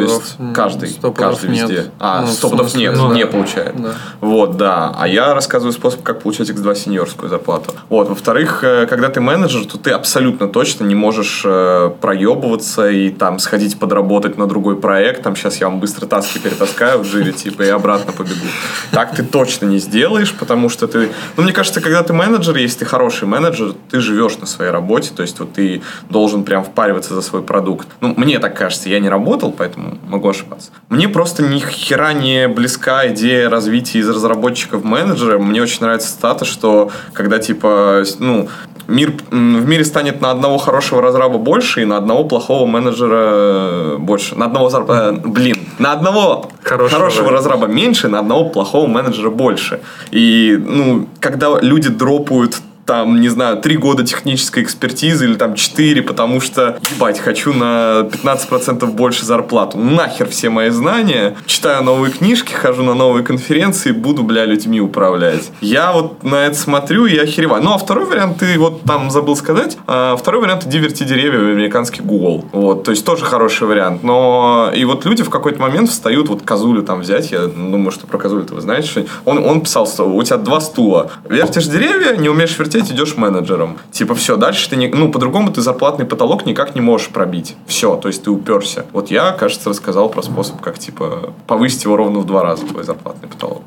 есть 0.00 0.36
каждый, 0.54 0.88
каждый 1.14 1.50
везде. 1.50 1.92
А, 2.00 2.22
Ну, 2.22 2.26
стопудов 2.32 2.74
нет, 2.74 2.96
не 3.12 3.26
получает. 3.26 3.80
Да. 3.80 3.92
Вот, 4.20 4.56
да. 4.56 4.92
А 4.98 5.06
я 5.06 5.34
рассказываю 5.34 5.72
способ, 5.72 6.02
как 6.02 6.22
получать 6.22 6.50
X2 6.50 6.74
сеньорскую 6.74 7.28
зарплату. 7.28 7.72
Вот. 7.88 8.08
Во-вторых, 8.08 8.64
э, 8.64 8.86
когда 8.86 9.08
ты 9.08 9.20
менеджер, 9.20 9.66
то 9.66 9.78
ты 9.78 9.90
абсолютно 9.90 10.48
точно 10.48 10.84
не 10.84 10.96
можешь 10.96 11.42
э, 11.44 11.90
проебываться 12.00 12.88
и 12.88 13.10
там 13.10 13.38
сходить 13.38 13.78
подработать 13.78 14.15
на 14.36 14.46
другой 14.46 14.76
проект. 14.76 15.22
Там 15.22 15.36
сейчас 15.36 15.60
я 15.60 15.68
вам 15.68 15.80
быстро 15.80 16.06
таски 16.06 16.38
перетаскаю 16.38 17.00
в 17.00 17.04
жире, 17.04 17.32
типа, 17.32 17.62
и 17.62 17.68
обратно 17.68 18.12
побегу. 18.12 18.46
Так 18.90 19.14
ты 19.14 19.22
точно 19.22 19.66
не 19.66 19.78
сделаешь, 19.78 20.32
потому 20.34 20.68
что 20.68 20.86
ты... 20.86 21.10
Ну, 21.36 21.42
мне 21.42 21.52
кажется, 21.52 21.80
когда 21.80 22.02
ты 22.02 22.12
менеджер, 22.12 22.56
если 22.56 22.80
ты 22.80 22.84
хороший 22.84 23.28
менеджер, 23.28 23.74
ты 23.90 24.00
живешь 24.00 24.38
на 24.38 24.46
своей 24.46 24.70
работе, 24.70 25.10
то 25.14 25.22
есть 25.22 25.38
вот 25.38 25.52
ты 25.52 25.82
должен 26.10 26.44
прям 26.44 26.64
впариваться 26.64 27.14
за 27.14 27.22
свой 27.22 27.42
продукт. 27.42 27.88
Ну, 28.00 28.14
мне 28.16 28.38
так 28.38 28.56
кажется, 28.56 28.88
я 28.88 29.00
не 29.00 29.08
работал, 29.08 29.52
поэтому 29.52 29.98
могу 30.08 30.28
ошибаться. 30.28 30.70
Мне 30.88 31.08
просто 31.08 31.42
ни 31.42 31.58
хера 31.58 32.12
не 32.12 32.48
близка 32.48 33.08
идея 33.08 33.48
развития 33.48 34.00
из 34.00 34.08
разработчиков 34.08 34.82
в 34.82 34.84
менеджера. 34.84 35.38
Мне 35.38 35.62
очень 35.62 35.80
нравится 35.80 36.08
стата, 36.08 36.44
что 36.44 36.90
когда 37.12 37.38
типа, 37.38 38.04
ну, 38.18 38.48
мир, 38.88 39.12
в 39.30 39.34
мире 39.34 39.84
станет 39.84 40.20
на 40.20 40.30
одного 40.30 40.58
хорошего 40.58 41.02
разраба 41.02 41.38
больше 41.38 41.82
и 41.82 41.84
на 41.84 41.96
одного 41.96 42.24
плохого 42.24 42.66
менеджера 42.66 43.96
больше. 44.06 44.34
На 44.36 44.46
одного 44.46 44.68
зарп- 44.68 44.92
э, 44.92 45.12
блин, 45.28 45.58
на 45.78 45.92
одного 45.92 46.50
Хорошего. 46.62 46.98
хорошего, 47.00 47.30
разраба 47.30 47.66
меньше, 47.66 48.08
на 48.08 48.20
одного 48.20 48.48
плохого 48.48 48.86
менеджера 48.86 49.30
больше. 49.30 49.80
И, 50.10 50.56
ну, 50.66 51.06
когда 51.20 51.58
люди 51.60 51.88
дропают 51.90 52.56
там, 52.86 53.20
не 53.20 53.28
знаю, 53.28 53.58
три 53.58 53.76
года 53.76 54.04
технической 54.04 54.62
экспертизы 54.62 55.24
или 55.24 55.34
там 55.34 55.54
четыре, 55.54 56.02
потому 56.02 56.40
что, 56.40 56.78
ебать, 56.94 57.18
хочу 57.18 57.52
на 57.52 58.08
15% 58.10 58.86
больше 58.86 59.26
зарплату. 59.26 59.76
Нахер 59.76 60.28
все 60.28 60.48
мои 60.50 60.70
знания. 60.70 61.36
Читаю 61.46 61.82
новые 61.82 62.12
книжки, 62.12 62.52
хожу 62.52 62.84
на 62.84 62.94
новые 62.94 63.24
конференции, 63.24 63.90
буду, 63.90 64.22
бля, 64.22 64.44
людьми 64.44 64.80
управлять. 64.80 65.50
Я 65.60 65.92
вот 65.92 66.22
на 66.22 66.46
это 66.46 66.54
смотрю 66.54 67.06
и 67.06 67.16
охереваю. 67.18 67.62
Ну, 67.62 67.74
а 67.74 67.78
второй 67.78 68.06
вариант, 68.06 68.38
ты 68.38 68.56
вот 68.58 68.82
там 68.82 69.10
забыл 69.10 69.34
сказать, 69.36 69.76
а, 69.86 70.16
второй 70.16 70.42
вариант, 70.42 70.64
иди 70.66 70.78
верти 70.78 71.04
деревья 71.04 71.40
в 71.40 71.50
американский 71.50 72.02
Google. 72.02 72.44
Вот, 72.52 72.84
то 72.84 72.92
есть 72.92 73.04
тоже 73.04 73.24
хороший 73.24 73.66
вариант. 73.66 74.04
Но 74.04 74.70
и 74.74 74.84
вот 74.84 75.04
люди 75.04 75.24
в 75.24 75.30
какой-то 75.30 75.60
момент 75.60 75.90
встают, 75.90 76.28
вот 76.28 76.42
Козулю 76.42 76.82
там 76.82 77.00
взять, 77.00 77.32
я 77.32 77.46
думаю, 77.46 77.90
что 77.90 78.06
про 78.06 78.18
Козулю-то 78.18 78.54
вы 78.54 78.60
знаете, 78.60 78.88
что 78.88 79.06
он, 79.24 79.44
он 79.44 79.60
писал, 79.62 79.88
что 79.88 80.04
у 80.04 80.22
тебя 80.22 80.36
два 80.36 80.60
стула. 80.60 81.10
Вертишь 81.28 81.66
деревья, 81.66 82.16
не 82.16 82.28
умеешь 82.28 82.56
вертеть, 82.56 82.75
идешь 82.84 83.16
менеджером. 83.16 83.78
Типа, 83.90 84.14
все, 84.14 84.36
дальше 84.36 84.68
ты 84.68 84.76
не... 84.76 84.88
Ну, 84.88 85.10
по-другому 85.10 85.52
ты 85.52 85.60
зарплатный 85.60 86.04
потолок 86.04 86.46
никак 86.46 86.74
не 86.74 86.80
можешь 86.80 87.08
пробить. 87.08 87.56
Все, 87.66 87.96
то 87.96 88.08
есть 88.08 88.24
ты 88.24 88.30
уперся. 88.30 88.84
Вот 88.92 89.10
я, 89.10 89.32
кажется, 89.32 89.70
рассказал 89.70 90.08
про 90.08 90.22
способ, 90.22 90.60
как, 90.60 90.78
типа, 90.78 91.34
повысить 91.46 91.84
его 91.84 91.96
ровно 91.96 92.20
в 92.20 92.26
два 92.26 92.42
раза, 92.42 92.66
твой 92.66 92.84
зарплатный 92.84 93.28
потолок. 93.28 93.62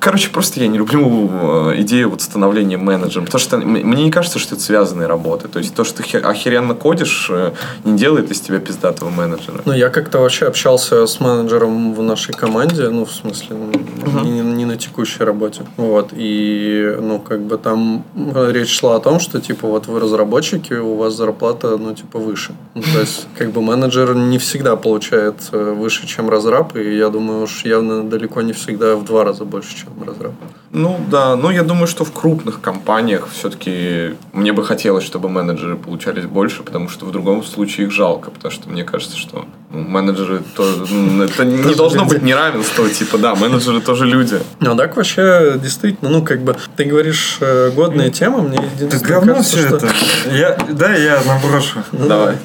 Короче, 0.00 0.28
просто 0.30 0.60
я 0.60 0.66
не 0.66 0.76
люблю 0.78 1.30
э, 1.70 1.80
идею 1.82 2.10
вот 2.10 2.20
становления 2.20 2.76
менеджером, 2.76 3.26
потому 3.26 3.40
что 3.40 3.58
мне 3.58 4.04
не 4.04 4.10
кажется, 4.10 4.40
что 4.40 4.56
это 4.56 4.64
связанные 4.64 5.06
работы. 5.06 5.46
То 5.46 5.60
есть 5.60 5.74
то, 5.74 5.84
что 5.84 5.98
ты 5.98 6.02
хе- 6.02 6.18
охеренно 6.18 6.74
кодишь, 6.74 7.28
э, 7.30 7.52
не 7.84 7.96
делает 7.96 8.30
из 8.32 8.40
тебя 8.40 8.58
пиздатого 8.58 9.10
менеджера. 9.10 9.62
Ну, 9.64 9.72
я 9.72 9.88
как-то 9.88 10.18
вообще 10.18 10.46
общался 10.46 11.06
с 11.06 11.20
менеджером 11.20 11.94
в 11.94 12.02
нашей 12.02 12.34
команде, 12.34 12.88
ну, 12.88 13.04
в 13.04 13.12
смысле, 13.12 13.56
ну, 14.04 14.24
не, 14.24 14.40
не 14.40 14.64
на 14.64 14.76
текущей 14.76 15.22
работе. 15.22 15.62
Вот, 15.76 16.08
и, 16.12 16.96
ну, 17.00 17.20
как 17.20 17.42
бы 17.42 17.56
там 17.56 18.04
э, 18.16 18.50
речь 18.52 18.76
шла 18.76 18.96
о 18.96 19.00
том, 19.00 19.20
что, 19.20 19.40
типа, 19.40 19.68
вот 19.68 19.86
вы 19.86 20.00
разработчики, 20.00 20.74
у 20.74 20.96
вас 20.96 21.14
зарплата, 21.14 21.76
ну, 21.76 21.94
типа, 21.94 22.18
выше. 22.18 22.52
Ну, 22.74 22.82
то 22.82 23.00
есть, 23.00 23.28
как 23.38 23.52
бы 23.52 23.62
менеджер 23.62 24.16
не 24.16 24.38
всегда 24.38 24.74
получает 24.74 25.52
выше, 25.52 26.08
чем 26.08 26.28
разраб, 26.28 26.76
и 26.76 26.96
я 26.96 27.10
думаю, 27.10 27.42
уж 27.42 27.64
явно 27.64 28.02
далеко 28.02 28.42
не 28.42 28.52
всегда 28.52 28.96
в 28.96 29.04
два 29.04 29.22
раза 29.22 29.44
больше, 29.52 29.76
чем 29.76 29.88
разраб. 30.06 30.32
Ну 30.70 30.98
да, 31.10 31.36
ну 31.36 31.50
я 31.50 31.62
думаю, 31.62 31.86
что 31.86 32.04
в 32.04 32.12
крупных 32.12 32.62
компаниях 32.62 33.28
все-таки 33.30 34.14
мне 34.32 34.52
бы 34.52 34.64
хотелось, 34.64 35.04
чтобы 35.04 35.28
менеджеры 35.28 35.76
получались 35.76 36.24
больше, 36.24 36.62
потому 36.62 36.88
что 36.88 37.04
в 37.04 37.12
другом 37.12 37.44
случае 37.44 37.86
их 37.86 37.92
жалко, 37.92 38.30
потому 38.30 38.50
что 38.50 38.70
мне 38.70 38.82
кажется, 38.82 39.18
что 39.18 39.44
ну, 39.70 39.82
менеджеры 39.82 40.42
тоже, 40.56 40.86
ну, 40.90 41.24
это 41.24 41.44
не 41.44 41.74
должно 41.74 42.06
быть 42.06 42.22
неравенство, 42.22 42.88
типа, 42.88 43.18
да, 43.18 43.34
менеджеры 43.34 43.82
тоже 43.82 44.06
люди. 44.06 44.40
Ну, 44.60 44.74
так 44.74 44.96
вообще, 44.96 45.58
действительно, 45.62 46.10
ну, 46.10 46.22
как 46.24 46.40
бы, 46.40 46.56
ты 46.76 46.84
говоришь 46.84 47.36
э, 47.40 47.70
годная 47.74 48.10
тема, 48.10 48.40
мне 48.40 48.58
Да 48.58 48.64
единственное 48.64 49.14
говно 49.14 49.34
кажется, 49.34 49.56
все 49.56 49.66
что- 49.68 49.76
это. 49.76 49.88
Я, 50.34 50.58
да, 50.70 50.94
я 50.94 51.20
наброшу. 51.26 51.82
Давай. 51.92 52.36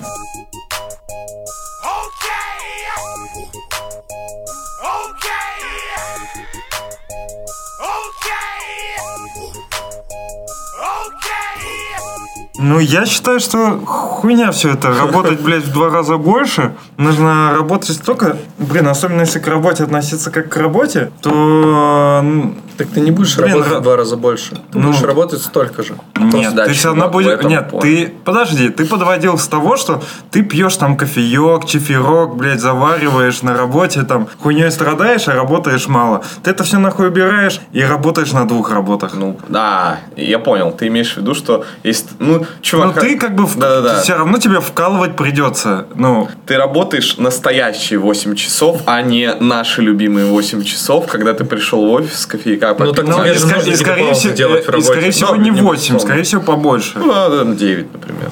Ну, 12.60 12.80
я 12.80 13.06
считаю, 13.06 13.40
что 13.40 13.80
хуйня 13.86 14.52
все 14.52 14.74
это. 14.74 14.94
Работать, 14.94 15.42
блядь, 15.42 15.64
в 15.64 15.72
два 15.72 15.90
раза 15.90 16.18
больше. 16.18 16.76
Нужно 16.98 17.52
работать 17.54 17.96
столько... 17.96 18.38
Блин, 18.58 18.88
особенно 18.88 19.22
если 19.22 19.40
к 19.40 19.48
работе 19.48 19.84
относиться 19.84 20.32
как 20.32 20.50
к 20.50 20.58
работе, 20.58 21.12
то... 21.22 22.24
Так 22.78 22.88
ты 22.90 23.00
не 23.00 23.12
будешь 23.12 23.36
Блин, 23.38 23.54
работать 23.54 23.74
ра- 23.74 23.80
в 23.80 23.82
два 23.84 23.96
раза 23.96 24.18
больше. 24.18 24.52
Ты 24.72 24.78
Ну, 24.80 24.90
будешь 24.92 25.02
работать 25.02 25.42
столько 25.42 25.84
же. 25.84 25.96
Нет, 26.16 26.54
да, 26.56 26.66
ты 26.66 26.74
все 26.74 26.90
равно 26.90 27.10
будешь... 27.10 27.42
Нет, 27.44 27.70
плане. 27.70 27.82
ты... 28.06 28.14
Подожди, 28.24 28.70
ты 28.70 28.86
подводил 28.86 29.38
с 29.38 29.48
того, 29.48 29.78
что 29.78 30.02
ты 30.32 30.44
пьешь 30.44 30.76
там 30.78 30.96
кофеек, 30.98 31.66
чефирок, 31.66 32.36
блядь, 32.38 32.60
завариваешь 32.60 33.42
на 33.42 33.56
работе, 33.58 34.04
там, 34.04 34.28
хуйней 34.40 34.70
страдаешь, 34.72 35.28
а 35.28 35.34
работаешь 35.34 35.88
мало. 35.88 36.24
Ты 36.44 36.52
это 36.52 36.64
все 36.64 36.78
нахуй 36.78 37.08
убираешь 37.08 37.60
и 37.74 37.82
работаешь 37.84 38.32
на 38.32 38.48
двух 38.48 38.72
работах. 38.72 39.14
Ну, 39.16 39.40
да, 39.48 40.00
я 40.16 40.38
понял. 40.40 40.72
Ты 40.72 40.88
имеешь 40.88 41.14
в 41.14 41.18
виду, 41.18 41.34
что 41.34 41.66
есть... 41.84 42.10
Ну, 42.20 42.46
чувак... 42.62 42.96
Ну, 42.96 43.02
ты 43.02 43.18
как 43.18 43.36
бы... 43.36 43.46
в- 43.46 43.58
Да-да-да. 43.58 44.02
Все 44.02 44.16
равно 44.16 44.38
тебе 44.38 44.60
вкалывать 44.60 45.16
придется. 45.16 45.88
Ну, 45.96 46.28
Ты 46.46 46.58
работаешь 46.58 47.18
настоящие 47.18 48.00
8 48.00 48.36
часов, 48.36 48.82
а 48.86 49.02
не 49.02 49.34
наши 49.40 49.82
любимые 49.82 50.28
8 50.28 50.64
часов, 50.64 51.08
когда 51.08 51.34
ты 51.34 51.44
пришел 51.44 51.86
в 51.86 51.92
офис 51.92 52.20
с 52.22 52.26
кофейка 52.26 52.67
Ну, 52.78 52.92
так 52.94 53.06
попить. 53.06 53.16
тебе 53.24 53.34
же 53.34 53.48
нужно 53.48 53.76
скорее 53.76 54.14
всего, 54.14 54.34
делать 54.34 54.66
в 54.66 54.70
работе. 54.70 54.88
скорее 54.92 55.12
всего 55.12 55.36
Ну, 55.36 55.42
не 55.42 55.50
не 55.50 55.62
8, 55.62 55.74
безусловно. 55.74 56.00
скорее 56.00 56.24
всего 56.24 56.42
побольше. 56.42 56.94
Ну, 57.00 57.12
а, 57.14 57.46
9, 57.46 57.94
например. 57.94 58.32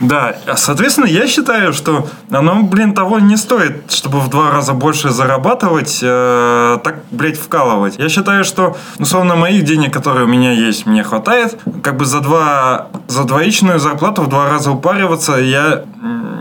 Да, 0.00 0.34
а, 0.46 0.56
соответственно, 0.56 1.04
я 1.04 1.26
считаю, 1.26 1.74
что 1.74 2.08
оно, 2.30 2.62
блин, 2.62 2.94
того 2.94 3.18
не 3.18 3.36
стоит, 3.36 3.92
чтобы 3.92 4.20
в 4.20 4.30
два 4.30 4.50
раза 4.50 4.72
больше 4.72 5.10
зарабатывать, 5.10 5.98
э, 6.02 6.78
так, 6.82 7.00
блядь, 7.10 7.38
вкалывать. 7.38 7.98
Я 7.98 8.08
считаю, 8.08 8.44
что, 8.44 8.78
условно, 8.98 9.36
моих 9.36 9.62
денег, 9.64 9.92
которые 9.92 10.24
у 10.24 10.28
меня 10.28 10.52
есть, 10.52 10.86
мне 10.86 11.04
хватает. 11.04 11.58
Как 11.82 11.98
бы 11.98 12.06
за 12.06 12.20
два, 12.20 12.88
за 13.08 13.24
двоичную 13.24 13.78
зарплату 13.78 14.22
в 14.22 14.28
два 14.28 14.48
раза 14.48 14.70
упариваться 14.70 15.34
я 15.34 15.84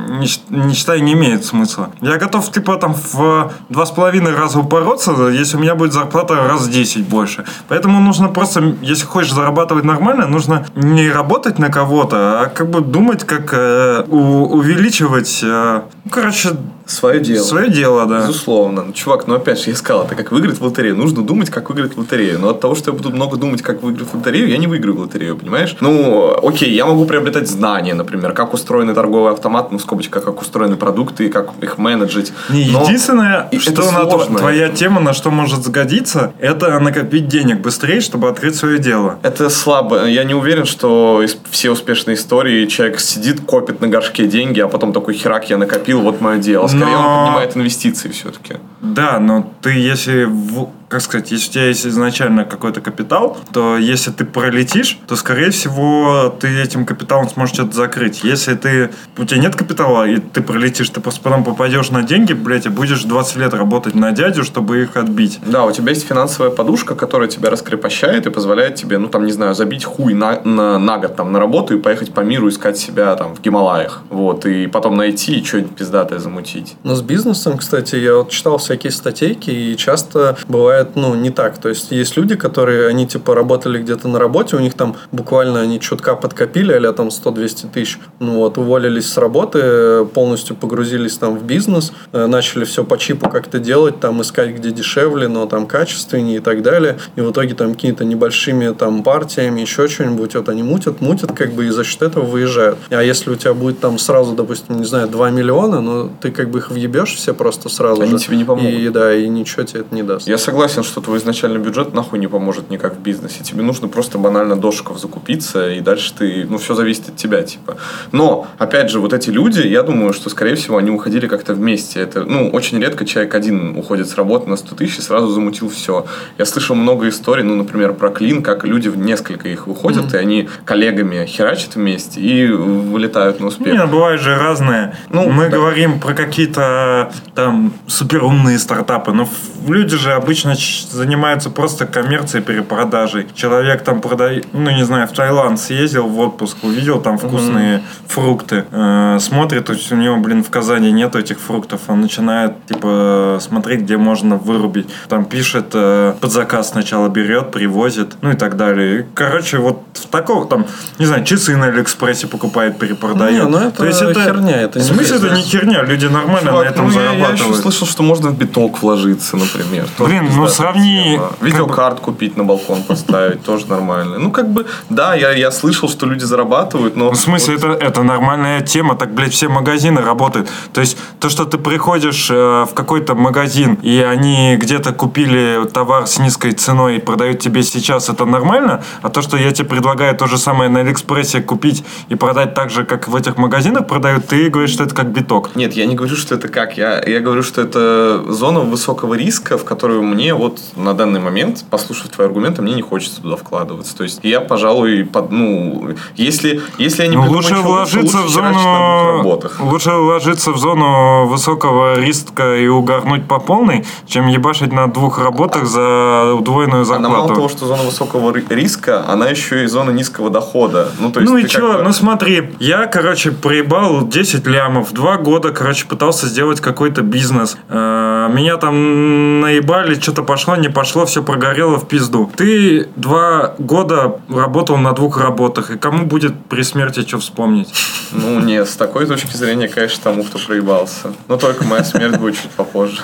не, 0.09 0.73
считаю, 0.73 1.03
не 1.03 1.13
имеет 1.13 1.45
смысла. 1.45 1.89
Я 2.01 2.17
готов, 2.17 2.51
типа, 2.51 2.75
там, 2.77 2.93
в 3.13 3.51
два 3.69 3.85
с 3.85 3.91
половиной 3.91 4.35
раза 4.35 4.59
упороться, 4.59 5.11
если 5.29 5.57
у 5.57 5.59
меня 5.59 5.75
будет 5.75 5.93
зарплата 5.93 6.35
раз 6.47 6.67
в 6.67 6.71
10 6.71 7.07
больше. 7.07 7.45
Поэтому 7.67 7.99
нужно 8.01 8.27
просто, 8.29 8.75
если 8.81 9.05
хочешь 9.05 9.33
зарабатывать 9.33 9.83
нормально, 9.85 10.27
нужно 10.27 10.65
не 10.75 11.09
работать 11.11 11.59
на 11.59 11.69
кого-то, 11.69 12.41
а 12.41 12.45
как 12.47 12.69
бы 12.69 12.81
думать, 12.81 13.23
как 13.25 13.53
э, 13.53 14.03
у- 14.07 14.45
увеличивать, 14.57 15.39
э, 15.43 15.81
ну, 16.05 16.11
короче, 16.11 16.49
Свое 16.89 17.19
дело. 17.19 17.43
свое 17.43 17.69
дело, 17.69 18.05
да. 18.05 18.21
Безусловно. 18.21 18.83
Ну, 18.87 18.93
чувак, 18.93 19.27
ну 19.27 19.35
опять 19.35 19.59
же, 19.63 19.69
я 19.69 19.75
сказал, 19.75 20.05
это 20.05 20.15
как 20.15 20.31
выиграть 20.31 20.59
в 20.59 20.63
лотерею. 20.63 20.95
Нужно 20.95 21.23
думать, 21.23 21.49
как 21.49 21.69
выиграть 21.69 21.95
в 21.95 21.99
лотерею. 21.99 22.39
Но 22.39 22.49
от 22.49 22.59
того, 22.59 22.73
что 22.75 22.91
я 22.91 22.97
буду 22.97 23.11
много 23.11 23.37
думать, 23.37 23.61
как 23.61 23.83
выиграть 23.83 24.07
в 24.09 24.15
лотерею, 24.15 24.49
я 24.49 24.57
не 24.57 24.67
выиграю 24.67 24.97
в 24.97 24.99
лотерею, 25.01 25.37
понимаешь? 25.37 25.75
Ну, 25.81 26.35
окей, 26.41 26.73
я 26.73 26.85
могу 26.85 27.05
приобретать 27.05 27.47
знания, 27.47 27.93
например, 27.93 28.33
как 28.33 28.53
устроены 28.53 28.93
торговый 28.95 29.31
автомат, 29.33 29.71
ну, 29.71 29.77
в 29.77 29.81
скобочках, 29.81 30.23
как 30.23 30.41
устроены 30.41 30.75
продукты, 30.77 31.27
и 31.27 31.29
как 31.29 31.51
их 31.61 31.77
менеджить. 31.77 32.33
Не, 32.49 32.71
Но- 32.71 32.83
единственное, 32.83 33.49
что 33.59 33.71
это 33.71 33.81
на 33.91 34.09
сложно. 34.09 34.39
твоя 34.39 34.69
тема, 34.69 34.99
на 34.99 35.13
что 35.13 35.29
может 35.29 35.63
сгодиться, 35.63 36.33
это 36.39 36.79
накопить 36.79 37.27
денег 37.27 37.59
быстрее, 37.59 38.01
чтобы 38.01 38.29
открыть 38.29 38.55
свое 38.55 38.79
дело. 38.79 39.19
Это 39.21 39.49
слабо. 39.49 40.05
Я 40.05 40.23
не 40.23 40.33
уверен, 40.33 40.65
что 40.65 41.21
из 41.23 41.37
все 41.51 41.69
успешные 41.71 42.15
истории 42.15 42.65
человек 42.65 42.99
сидит, 42.99 43.41
копит 43.41 43.79
на 43.79 43.87
горшке 43.87 44.25
деньги, 44.25 44.59
а 44.59 44.67
потом 44.67 44.91
такой 44.91 45.13
херак 45.13 45.49
я 45.49 45.57
накопил, 45.57 46.01
вот 46.01 46.19
мое 46.21 46.37
дело. 46.37 46.67
Скорее 46.79 46.97
Но- 46.97 47.09
он 47.19 47.25
поднимает 47.25 47.57
инвестиции 47.57 48.09
все-таки. 48.09 48.55
Да, 48.81 49.19
но 49.19 49.51
ты 49.61 49.71
если, 49.71 50.25
в- 50.25 50.69
как 50.89 51.01
сказать, 51.01 51.29
если 51.31 51.49
у 51.49 51.53
тебя 51.53 51.67
есть 51.67 51.85
изначально 51.85 52.45
какой-то 52.45 52.81
капитал, 52.81 53.37
то 53.53 53.77
если 53.77 54.09
ты 54.09 54.25
пролетишь, 54.25 54.99
то, 55.07 55.15
скорее 55.15 55.51
всего, 55.51 56.35
ты 56.39 56.47
этим 56.59 56.83
капиталом 56.83 57.29
сможешь 57.29 57.53
что-то 57.53 57.75
закрыть. 57.75 58.23
Если 58.23 58.55
ты, 58.55 58.89
у 59.15 59.23
тебя 59.23 59.39
нет 59.39 59.55
капитала, 59.55 60.07
и 60.07 60.17
ты 60.17 60.41
пролетишь, 60.41 60.89
ты 60.89 60.99
просто 60.99 61.21
потом 61.21 61.43
попадешь 61.43 61.91
на 61.91 62.01
деньги, 62.01 62.33
блядь, 62.33 62.65
и 62.65 62.69
будешь 62.69 63.03
20 63.03 63.35
лет 63.37 63.53
работать 63.53 63.93
на 63.93 64.11
дядю, 64.11 64.43
чтобы 64.43 64.81
их 64.81 64.97
отбить. 64.97 65.39
Да, 65.45 65.65
у 65.65 65.71
тебя 65.71 65.91
есть 65.91 66.07
финансовая 66.07 66.49
подушка, 66.49 66.95
которая 66.95 67.29
тебя 67.29 67.51
раскрепощает 67.51 68.25
и 68.25 68.31
позволяет 68.31 68.73
тебе, 68.73 68.97
ну, 68.97 69.09
там, 69.09 69.25
не 69.25 69.31
знаю, 69.31 69.53
забить 69.53 69.85
хуй 69.85 70.15
на, 70.15 70.41
на, 70.41 70.79
на 70.79 70.97
год 70.97 71.15
там 71.15 71.31
на 71.31 71.39
работу 71.39 71.77
и 71.77 71.79
поехать 71.79 72.13
по 72.15 72.21
миру 72.21 72.49
искать 72.49 72.79
себя 72.79 73.15
там 73.15 73.35
в 73.35 73.41
Гималаях. 73.41 74.01
Вот, 74.09 74.47
и 74.47 74.65
потом 74.65 74.97
найти 74.97 75.39
и 75.39 75.45
что-нибудь 75.45 75.75
пиздатое 75.75 76.17
замутить. 76.17 76.75
Но 76.83 76.95
с 76.95 77.03
бизнесом, 77.03 77.59
кстати, 77.59 77.95
я 77.95 78.15
вот 78.15 78.31
читал 78.31 78.57
всякие 78.57 78.91
статейки, 78.91 79.51
и 79.51 79.77
часто 79.77 80.35
бывает, 80.47 80.78
ну, 80.95 81.15
не 81.15 81.29
так. 81.29 81.57
То 81.57 81.69
есть, 81.69 81.91
есть 81.91 82.17
люди, 82.17 82.35
которые, 82.35 82.87
они, 82.87 83.07
типа, 83.07 83.35
работали 83.35 83.81
где-то 83.81 84.07
на 84.07 84.19
работе, 84.19 84.55
у 84.55 84.59
них 84.59 84.73
там 84.73 84.95
буквально 85.11 85.61
они 85.61 85.79
чутка 85.79 86.15
подкопили, 86.15 86.73
а 86.73 86.93
там 86.93 87.09
100-200 87.09 87.71
тысяч. 87.71 87.99
Ну, 88.19 88.37
вот, 88.37 88.57
уволились 88.57 89.11
с 89.11 89.17
работы, 89.17 90.05
полностью 90.13 90.55
погрузились 90.55 91.17
там 91.17 91.37
в 91.37 91.43
бизнес, 91.43 91.91
э, 92.11 92.25
начали 92.25 92.65
все 92.65 92.83
по 92.83 92.97
чипу 92.97 93.29
как-то 93.29 93.59
делать, 93.59 93.99
там, 93.99 94.21
искать, 94.21 94.55
где 94.55 94.71
дешевле, 94.71 95.27
но 95.27 95.45
там 95.45 95.67
качественнее 95.67 96.37
и 96.37 96.39
так 96.39 96.61
далее. 96.61 96.97
И 97.15 97.21
в 97.21 97.31
итоге 97.31 97.53
там 97.55 97.73
какими-то 97.73 98.05
небольшими 98.05 98.73
там 98.73 99.03
партиями, 99.03 99.61
еще 99.61 99.87
что-нибудь, 99.87 100.35
вот 100.35 100.49
они 100.49 100.63
мутят, 100.63 101.01
мутят, 101.01 101.31
как 101.31 101.53
бы, 101.53 101.65
и 101.65 101.69
за 101.69 101.83
счет 101.83 102.01
этого 102.01 102.25
выезжают. 102.25 102.77
А 102.89 103.03
если 103.03 103.31
у 103.31 103.35
тебя 103.35 103.53
будет 103.53 103.79
там 103.79 103.97
сразу, 103.97 104.33
допустим, 104.33 104.77
не 104.79 104.85
знаю, 104.85 105.07
2 105.07 105.29
миллиона, 105.31 105.81
ну, 105.81 106.09
ты 106.21 106.31
как 106.31 106.49
бы 106.49 106.59
их 106.59 106.71
въебешь 106.71 107.15
все 107.15 107.33
просто 107.33 107.69
сразу 107.69 108.01
Они 108.01 108.11
же. 108.11 108.19
тебе 108.19 108.37
не 108.37 108.45
помогут. 108.45 108.73
И 108.73 108.89
да, 108.89 109.13
и 109.15 109.27
ничего 109.27 109.63
тебе 109.63 109.81
это 109.81 109.93
не 109.93 110.03
даст. 110.03 110.27
Я 110.27 110.37
согласен, 110.37 110.68
что 110.69 111.01
твой 111.01 111.17
изначальный 111.17 111.59
бюджет 111.59 111.93
нахуй 111.93 112.19
не 112.19 112.27
поможет 112.27 112.69
никак 112.69 112.95
в 112.95 112.99
бизнесе. 112.99 113.43
Тебе 113.43 113.63
нужно 113.63 113.87
просто 113.87 114.17
банально 114.17 114.55
дошиков 114.55 114.99
закупиться, 114.99 115.69
и 115.69 115.81
дальше 115.81 116.13
ты, 116.17 116.45
ну, 116.49 116.57
все 116.57 116.75
зависит 116.75 117.09
от 117.09 117.15
тебя, 117.15 117.43
типа. 117.43 117.77
Но, 118.11 118.47
опять 118.57 118.89
же, 118.89 118.99
вот 118.99 119.13
эти 119.13 119.29
люди, 119.29 119.61
я 119.61 119.83
думаю, 119.83 120.13
что, 120.13 120.29
скорее 120.29 120.55
всего, 120.55 120.77
они 120.77 120.91
уходили 120.91 121.27
как-то 121.27 121.53
вместе. 121.53 121.99
Это, 121.99 122.23
ну, 122.23 122.49
очень 122.49 122.79
редко 122.79 123.05
человек 123.05 123.35
один 123.35 123.77
уходит 123.77 124.07
с 124.07 124.15
работы 124.15 124.49
на 124.49 124.55
100 124.55 124.75
тысяч 124.75 124.99
и 124.99 125.01
сразу 125.01 125.29
замутил 125.29 125.69
все. 125.69 126.05
Я 126.37 126.45
слышал 126.45 126.75
много 126.75 127.07
историй, 127.09 127.43
ну, 127.43 127.55
например, 127.55 127.93
про 127.93 128.09
клин, 128.09 128.41
как 128.43 128.63
люди 128.63 128.89
в 128.89 128.97
несколько 128.97 129.49
их 129.49 129.67
выходят, 129.67 130.13
и 130.13 130.17
они 130.17 130.49
коллегами 130.65 131.25
херачат 131.25 131.75
вместе 131.75 132.21
и 132.21 132.47
вылетают 132.47 133.39
на 133.39 133.47
успех. 133.47 133.73
Не, 133.73 133.85
бывает 133.85 134.21
же 134.21 134.37
разное. 134.37 134.95
Ну, 135.09 135.29
Мы 135.29 135.49
да. 135.49 135.57
говорим 135.57 135.99
про 135.99 136.13
какие-то 136.13 137.11
там 137.35 137.73
суперумные 137.87 138.59
стартапы, 138.59 139.11
но 139.11 139.27
люди 139.67 139.97
же 139.97 140.13
обычно 140.13 140.55
занимаются 140.91 141.49
просто 141.49 141.85
коммерцией, 141.85 142.43
перепродажей. 142.43 143.27
Человек 143.33 143.83
там 143.83 144.01
продает, 144.01 144.47
ну 144.53 144.69
не 144.69 144.83
знаю, 144.85 145.07
в 145.07 145.11
Таиланд 145.11 145.59
съездил 145.59 146.07
в 146.07 146.19
отпуск, 146.19 146.57
увидел 146.63 146.99
там 147.01 147.17
вкусные 147.17 147.81
фрукты, 148.07 148.65
э, 148.71 149.17
смотрит, 149.19 149.65
то 149.65 149.73
есть 149.73 149.91
у 149.91 149.95
него, 149.95 150.17
блин, 150.17 150.43
в 150.43 150.49
Казани 150.49 150.91
нет 150.91 151.15
этих 151.15 151.39
фруктов, 151.39 151.81
он 151.87 152.01
начинает 152.01 152.53
типа 152.67 153.37
смотреть, 153.41 153.81
где 153.81 153.97
можно 153.97 154.35
вырубить. 154.35 154.87
Там 155.07 155.25
пишет, 155.25 155.67
э, 155.73 156.13
под 156.19 156.31
заказ 156.31 156.69
сначала 156.69 157.09
берет, 157.09 157.51
привозит, 157.51 158.17
ну 158.21 158.31
и 158.31 158.35
так 158.35 158.57
далее. 158.57 159.07
Короче, 159.13 159.57
вот 159.57 159.81
в 159.93 160.07
такого 160.07 160.45
там, 160.47 160.65
не 160.97 161.05
знаю, 161.05 161.23
часы 161.23 161.55
на 161.55 161.67
Алиэкспрессе 161.67 162.27
покупает, 162.27 162.77
перепродает. 162.79 163.43
Не, 163.43 163.49
ну 163.49 163.57
это 163.57 164.13
херня, 164.13 164.61
это 164.61 164.79
в 164.79 164.81
не 164.81 164.87
смысле 164.87 165.17
это 165.17 165.29
не 165.35 165.41
херня, 165.41 165.83
люди 165.83 166.05
нормально 166.05 166.51
Чувак, 166.51 166.65
на 166.65 166.69
этом 166.69 166.87
ну, 166.87 166.93
я- 166.93 167.01
я, 167.01 167.09
еще 167.11 167.19
зарабатывают. 167.19 167.61
слышал, 167.61 167.87
что 167.87 168.03
можно 168.03 168.29
в 168.29 168.37
биток 168.37 168.81
вложиться, 168.81 169.37
например. 169.37 169.85
Блин, 169.99 170.29
ну, 170.35 170.47
сравни, 170.49 171.03
тема. 171.15 171.27
как 171.29 171.39
бы- 171.39 171.45
Видеокарт 171.47 171.99
купить 171.99 172.37
на 172.37 172.43
балкон 172.43 172.83
поставить, 172.83 173.43
тоже 173.45 173.67
нормально. 173.67 174.17
Ну, 174.19 174.31
как 174.31 174.49
бы, 174.49 174.65
да, 174.89 175.15
я, 175.15 175.31
я 175.31 175.51
слышал, 175.51 175.89
что 175.89 176.05
люди 176.05 176.23
зарабатывают, 176.23 176.95
но... 176.95 177.05
Ну, 177.05 177.11
в 177.11 177.17
смысле, 177.17 177.57
вот- 177.57 177.63
это, 177.65 177.85
это 177.85 178.03
нормальная 178.03 178.61
тема, 178.61 178.95
так, 178.95 179.13
блядь, 179.13 179.33
все 179.33 179.47
магазины 179.49 180.01
работают. 180.01 180.49
То 180.73 180.81
есть, 180.81 180.97
то, 181.19 181.29
что 181.29 181.45
ты 181.45 181.57
приходишь 181.57 182.29
э, 182.31 182.65
в 182.69 182.73
какой-то 182.73 183.15
магазин, 183.15 183.75
и 183.81 183.99
они 183.99 184.55
где-то 184.57 184.91
купили 184.93 185.65
товар 185.73 186.07
с 186.07 186.19
низкой 186.19 186.51
ценой 186.51 186.97
и 186.97 186.99
продают 186.99 187.39
тебе 187.39 187.63
сейчас, 187.63 188.09
это 188.09 188.25
нормально? 188.25 188.83
А 189.01 189.09
то, 189.09 189.21
что 189.21 189.37
я 189.37 189.51
тебе 189.51 189.67
предлагаю 189.67 190.15
то 190.15 190.27
же 190.27 190.37
самое 190.37 190.69
на 190.69 190.79
Алиэкспрессе 190.81 191.41
купить 191.41 191.83
и 192.09 192.15
продать 192.15 192.53
так 192.53 192.69
же, 192.69 192.83
как 192.83 193.07
в 193.07 193.15
этих 193.15 193.37
магазинах 193.37 193.87
продают, 193.87 194.27
ты 194.27 194.49
говоришь, 194.49 194.71
что 194.71 194.83
это 194.83 194.95
как 194.95 195.09
биток. 195.11 195.55
Нет, 195.55 195.73
я 195.73 195.85
не 195.85 195.95
говорю, 195.95 196.15
что 196.15 196.35
это 196.35 196.47
как. 196.47 196.77
Я, 196.77 197.03
я 197.05 197.19
говорю, 197.19 197.43
что 197.43 197.61
это 197.61 198.23
зона 198.29 198.61
высокого 198.61 199.13
риска, 199.15 199.57
в 199.57 199.63
которую 199.65 200.03
мне 200.03 200.33
вот 200.39 200.59
на 200.75 200.93
данный 200.93 201.19
момент, 201.19 201.63
послушав 201.69 202.07
твои 202.09 202.27
аргументы, 202.27 202.61
мне 202.61 202.73
не 202.73 202.81
хочется 202.81 203.21
туда 203.21 203.35
вкладываться. 203.35 203.95
То 203.95 204.03
есть 204.03 204.19
я, 204.23 204.41
пожалуй, 204.41 205.05
под, 205.05 205.31
ну, 205.31 205.89
если, 206.15 206.61
если 206.77 207.03
я 207.03 207.09
не 207.09 207.17
Ну, 207.17 207.29
лучше 207.29 207.55
вложиться 207.55 208.17
в 208.19 208.29
зону 208.29 209.23
лучше 209.59 209.91
вложиться 209.91 210.51
в 210.51 210.57
зону 210.57 211.27
высокого 211.27 211.99
риска 211.99 212.55
и 212.55 212.67
угорнуть 212.67 213.27
по 213.27 213.39
полной, 213.39 213.85
чем 214.07 214.27
ебашить 214.27 214.73
на 214.73 214.87
двух 214.87 215.19
работах 215.19 215.65
за 215.67 216.33
удвоенную 216.33 216.83
Она 216.89 217.09
мало 217.09 217.27
зарплату. 217.27 217.35
того, 217.35 217.49
что 217.49 217.65
зона 217.65 217.83
высокого 217.83 218.33
ри- 218.33 218.45
риска, 218.49 219.05
она 219.07 219.27
еще 219.29 219.63
и 219.63 219.67
зона 219.67 219.91
низкого 219.91 220.29
дохода. 220.29 220.89
Ну, 220.99 221.11
то 221.11 221.19
есть 221.19 221.31
ну 221.31 221.37
и 221.37 221.47
чё, 221.47 221.77
бы- 221.77 221.83
ну 221.83 221.91
смотри, 221.93 222.51
я, 222.59 222.85
короче, 222.87 223.31
проебал 223.31 224.07
10 224.07 224.47
лямов, 224.47 224.91
два 224.93 225.17
года, 225.17 225.49
короче, 225.51 225.85
пытался 225.85 226.27
сделать 226.27 226.61
какой-то 226.61 227.01
бизнес. 227.01 227.57
Э, 227.69 228.27
Меня 228.29 228.57
там 228.57 229.39
наебали, 229.41 229.95
что-то 229.99 230.18
пошло, 230.23 230.55
не 230.55 230.69
пошло, 230.69 231.05
все 231.05 231.23
прогорело 231.23 231.77
в 231.77 231.87
пизду. 231.87 232.31
Ты 232.35 232.87
два 232.95 233.55
года 233.57 234.19
работал 234.29 234.77
на 234.77 234.93
двух 234.93 235.19
работах, 235.19 235.71
и 235.71 235.77
кому 235.77 236.05
будет 236.05 236.33
при 236.45 236.63
смерти 236.63 237.01
что 237.01 237.19
вспомнить? 237.19 237.73
Ну, 238.11 238.39
нет, 238.39 238.69
с 238.69 238.75
такой 238.75 239.05
точки 239.05 239.35
зрения, 239.35 239.67
конечно, 239.67 240.03
тому, 240.03 240.23
кто 240.23 240.39
проебался. 240.39 241.13
Но 241.27 241.37
только 241.37 241.63
моя 241.63 241.83
смерть 241.83 242.17
будет 242.17 242.35
чуть 242.35 242.51
попозже. 242.51 243.01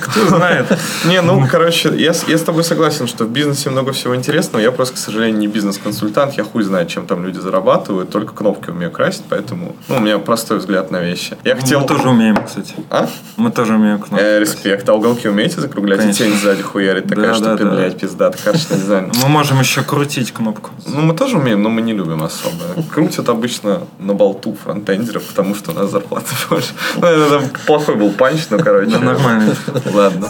Кто 0.00 0.26
знает. 0.28 0.66
Не, 1.06 1.20
ну, 1.22 1.46
короче, 1.50 1.90
я, 1.96 2.12
с- 2.14 2.24
я 2.28 2.38
с 2.38 2.42
тобой 2.42 2.64
согласен, 2.64 3.06
что 3.06 3.24
в 3.24 3.30
бизнесе 3.30 3.70
много 3.70 3.92
всего 3.92 4.14
интересного. 4.16 4.62
Я 4.62 4.70
просто, 4.72 4.94
к 4.94 4.98
сожалению, 4.98 5.38
не 5.38 5.46
бизнес-консультант. 5.48 6.34
Я 6.34 6.44
хуй 6.44 6.62
знает, 6.62 6.88
чем 6.88 7.06
там 7.06 7.24
люди 7.24 7.38
зарабатывают. 7.38 8.10
Только 8.10 8.32
кнопки 8.34 8.70
умею 8.70 8.90
красить, 8.90 9.24
поэтому, 9.28 9.76
ну, 9.88 9.96
у 9.96 10.00
меня 10.00 10.18
простой 10.18 10.58
взгляд 10.58 10.90
на 10.90 11.00
вещи. 11.00 11.36
Я 11.44 11.56
хотел... 11.56 11.80
Мы 11.80 11.86
тоже 11.86 12.08
умеем, 12.08 12.36
кстати. 12.44 12.74
А? 12.90 13.08
Мы 13.36 13.50
тоже 13.50 13.74
умеем 13.74 13.98
кнопки. 13.98 14.22
Э, 14.24 14.38
респект. 14.40 14.88
А 14.88 14.94
уголки 14.94 15.28
умеете 15.28 15.60
закруглять? 15.60 16.00
Конечно. 16.00 16.24
И 16.24 16.26
тень 16.28 16.38
сзади 16.38 16.62
хуярить 16.62 17.06
такая, 17.06 17.28
Да, 17.28 17.34
что 17.34 17.44
да, 17.44 17.56
ты, 17.56 17.64
да. 17.64 17.70
блядь, 17.70 17.98
пиздата. 17.98 18.38
Карточный 18.42 18.76
дизайн. 18.78 19.12
Мы 19.22 19.28
можем 19.28 19.60
еще 19.60 19.82
крутить 19.82 20.32
кнопку. 20.32 20.70
Ну, 20.86 21.00
мы 21.02 21.14
тоже 21.14 21.38
умеем, 21.38 21.62
но 21.62 21.68
мы 21.70 21.80
не 21.82 21.92
любим 21.92 22.22
особо. 22.22 22.54
Крутят 22.92 23.28
обычно 23.28 23.82
на 23.98 24.14
болту 24.14 24.56
фронтендеров, 24.62 25.24
потому 25.24 25.54
что 25.54 25.72
у 25.72 25.74
нас 25.74 25.90
зарплата 25.90 26.26
больше. 26.50 26.70
Ну, 26.96 27.06
это 27.06 27.42
плохой 27.66 27.96
был 27.96 28.10
панч, 28.12 28.42
но, 28.50 28.58
короче. 28.58 28.90
Да 28.90 28.98
нормально. 28.98 29.53
Ладно. 29.92 30.28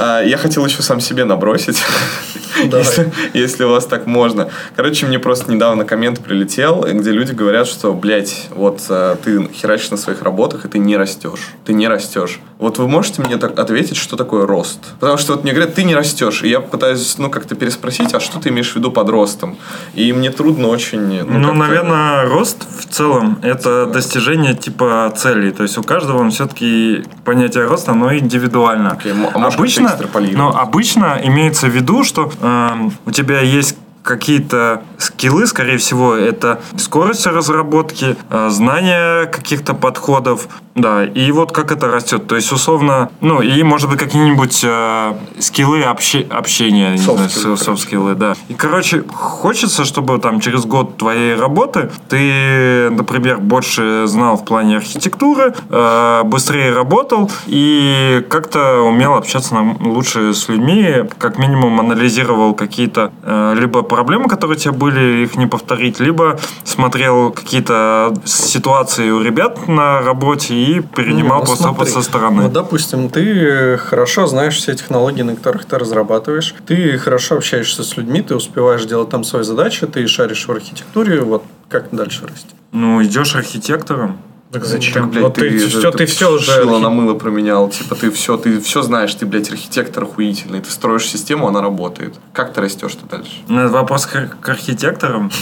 А, 0.00 0.22
Я 0.22 0.38
хотел 0.38 0.64
еще 0.64 0.82
сам 0.82 1.00
себе 1.00 1.24
набросить, 1.24 1.82
если, 2.56 3.12
если 3.34 3.64
у 3.64 3.70
вас 3.70 3.86
так 3.86 4.06
можно. 4.06 4.50
Короче, 4.74 5.06
мне 5.06 5.18
просто 5.18 5.52
недавно 5.52 5.84
коммент 5.84 6.20
прилетел, 6.20 6.86
где 6.90 7.10
люди 7.10 7.32
говорят, 7.32 7.66
что, 7.66 7.92
блядь, 7.92 8.46
вот 8.50 8.80
э, 8.88 9.16
ты 9.22 9.46
херачишь 9.52 9.90
на 9.90 9.96
своих 9.98 10.22
работах, 10.22 10.64
и 10.64 10.68
ты 10.68 10.78
не 10.78 10.96
растешь. 10.96 11.48
Ты 11.66 11.74
не 11.74 11.86
растешь. 11.86 12.40
Вот 12.60 12.78
вы 12.78 12.86
можете 12.88 13.22
мне 13.22 13.38
так 13.38 13.58
ответить, 13.58 13.96
что 13.96 14.16
такое 14.16 14.46
рост? 14.46 14.78
Потому 15.00 15.16
что 15.18 15.32
вот 15.32 15.44
мне 15.44 15.52
говорят, 15.52 15.74
ты 15.74 15.82
не 15.82 15.94
растешь. 15.94 16.42
И 16.42 16.48
я 16.48 16.60
пытаюсь, 16.60 17.16
ну, 17.18 17.30
как-то 17.30 17.54
переспросить, 17.54 18.12
а 18.14 18.20
что 18.20 18.38
ты 18.38 18.50
имеешь 18.50 18.72
в 18.72 18.76
виду 18.76 18.90
под 18.92 19.08
ростом? 19.08 19.56
И 19.94 20.12
мне 20.12 20.30
трудно 20.30 20.68
очень... 20.68 21.00
Ну, 21.24 21.38
Ну, 21.38 21.54
наверное, 21.54 22.28
рост 22.28 22.66
в 22.78 22.86
целом 22.92 23.38
это 23.42 23.86
достижение 23.86 24.54
типа 24.54 25.10
целей. 25.16 25.52
То 25.52 25.62
есть 25.62 25.78
у 25.78 25.82
каждого 25.82 26.28
все-таки 26.30 27.02
понятие 27.24 27.66
роста, 27.66 27.92
оно 27.92 28.14
индивидуально. 28.14 28.98
М- 29.04 29.26
а 29.32 29.46
обычно, 29.46 29.96
но 30.36 30.54
обычно 30.58 31.18
имеется 31.24 31.66
в 31.66 31.70
виду, 31.70 32.04
что 32.04 32.30
эм, 32.42 32.92
у 33.06 33.10
тебя 33.10 33.40
есть 33.40 33.76
какие-то 34.02 34.82
скиллы, 34.98 35.46
скорее 35.46 35.78
всего, 35.78 36.14
это 36.14 36.60
скорость 36.76 37.26
разработки, 37.26 38.16
э, 38.30 38.48
знание 38.50 39.26
каких-то 39.26 39.74
подходов, 39.74 40.48
да, 40.74 41.04
и 41.04 41.30
вот 41.32 41.52
как 41.52 41.72
это 41.72 41.88
растет. 41.88 42.26
То 42.26 42.36
есть, 42.36 42.52
условно, 42.52 43.10
ну, 43.20 43.40
и, 43.42 43.62
может 43.62 43.90
быть, 43.90 43.98
какие-нибудь 43.98 44.60
э, 44.64 45.14
скиллы 45.38 45.82
обще- 45.82 46.26
общения, 46.30 46.92
не 46.92 46.96
Soft 46.98 47.16
знаю, 47.16 47.28
skills, 47.28 47.56
со- 47.56 47.70
soft 47.72 47.78
скиллы, 47.80 48.14
да. 48.14 48.34
И, 48.48 48.54
короче, 48.54 49.02
хочется, 49.12 49.84
чтобы 49.84 50.18
там 50.18 50.40
через 50.40 50.64
год 50.64 50.96
твоей 50.96 51.34
работы 51.34 51.90
ты, 52.08 52.88
например, 52.90 53.38
больше 53.38 54.04
знал 54.06 54.36
в 54.36 54.44
плане 54.44 54.76
архитектуры, 54.76 55.54
э, 55.68 56.22
быстрее 56.24 56.72
работал 56.72 57.30
и 57.46 58.24
как-то 58.28 58.80
умел 58.80 59.14
общаться 59.14 59.54
нам 59.54 59.76
лучше 59.80 60.32
с 60.34 60.48
людьми, 60.48 61.04
как 61.18 61.38
минимум 61.38 61.80
анализировал 61.80 62.54
какие-то 62.54 63.12
э, 63.22 63.54
либо 63.58 63.82
проблемы, 63.90 64.28
которые 64.28 64.56
у 64.56 64.60
тебя 64.60 64.72
были, 64.72 65.24
их 65.24 65.36
не 65.36 65.46
повторить, 65.46 66.00
либо 66.00 66.38
смотрел 66.64 67.32
какие-то 67.32 68.14
ситуации 68.24 69.10
у 69.10 69.20
ребят 69.20 69.68
на 69.68 70.00
работе 70.00 70.54
и 70.54 70.80
перенимал 70.80 71.40
Не, 71.40 71.40
ну 71.40 71.46
просто 71.46 71.70
опыт 71.70 71.88
со 71.88 72.02
стороны. 72.02 72.44
Вот, 72.44 72.52
допустим, 72.52 73.10
ты 73.10 73.76
хорошо 73.76 74.26
знаешь 74.26 74.56
все 74.56 74.74
технологии, 74.74 75.22
на 75.22 75.34
которых 75.34 75.64
ты 75.64 75.76
разрабатываешь, 75.76 76.54
ты 76.66 76.96
хорошо 76.98 77.36
общаешься 77.36 77.82
с 77.82 77.96
людьми, 77.96 78.22
ты 78.22 78.36
успеваешь 78.36 78.84
делать 78.84 79.10
там 79.10 79.24
свои 79.24 79.42
задачи, 79.42 79.86
ты 79.86 80.06
шаришь 80.06 80.46
в 80.46 80.52
архитектуре, 80.52 81.20
вот 81.20 81.42
как 81.68 81.88
дальше 81.90 82.26
расти? 82.26 82.54
Ну, 82.72 83.02
идешь 83.02 83.34
архитектором. 83.34 84.18
Так 84.52 84.64
зачем? 84.64 84.94
Так, 84.94 85.10
блядь, 85.10 85.22
вот 85.22 85.34
ты, 85.34 85.58
все, 85.68 85.92
ты 85.92 86.06
все 86.06 86.32
уже... 86.32 86.52
шило 86.52 86.80
на 86.80 86.90
мыло 86.90 87.14
променял. 87.14 87.68
Типа 87.70 87.94
ты 87.94 88.10
все, 88.10 88.36
ты 88.36 88.60
все 88.60 88.82
знаешь, 88.82 89.14
ты, 89.14 89.24
блядь, 89.24 89.48
архитектор 89.50 90.02
охуительный. 90.02 90.60
Ты 90.60 90.70
строишь 90.70 91.06
систему, 91.06 91.46
она 91.46 91.62
работает. 91.62 92.16
Как 92.32 92.52
ты 92.52 92.60
растешь-то 92.60 93.06
дальше? 93.06 93.32
Ну, 93.46 93.60
это 93.60 93.72
вопрос 93.72 94.06
к, 94.06 94.36
к 94.40 94.48
архитекторам. 94.48 95.30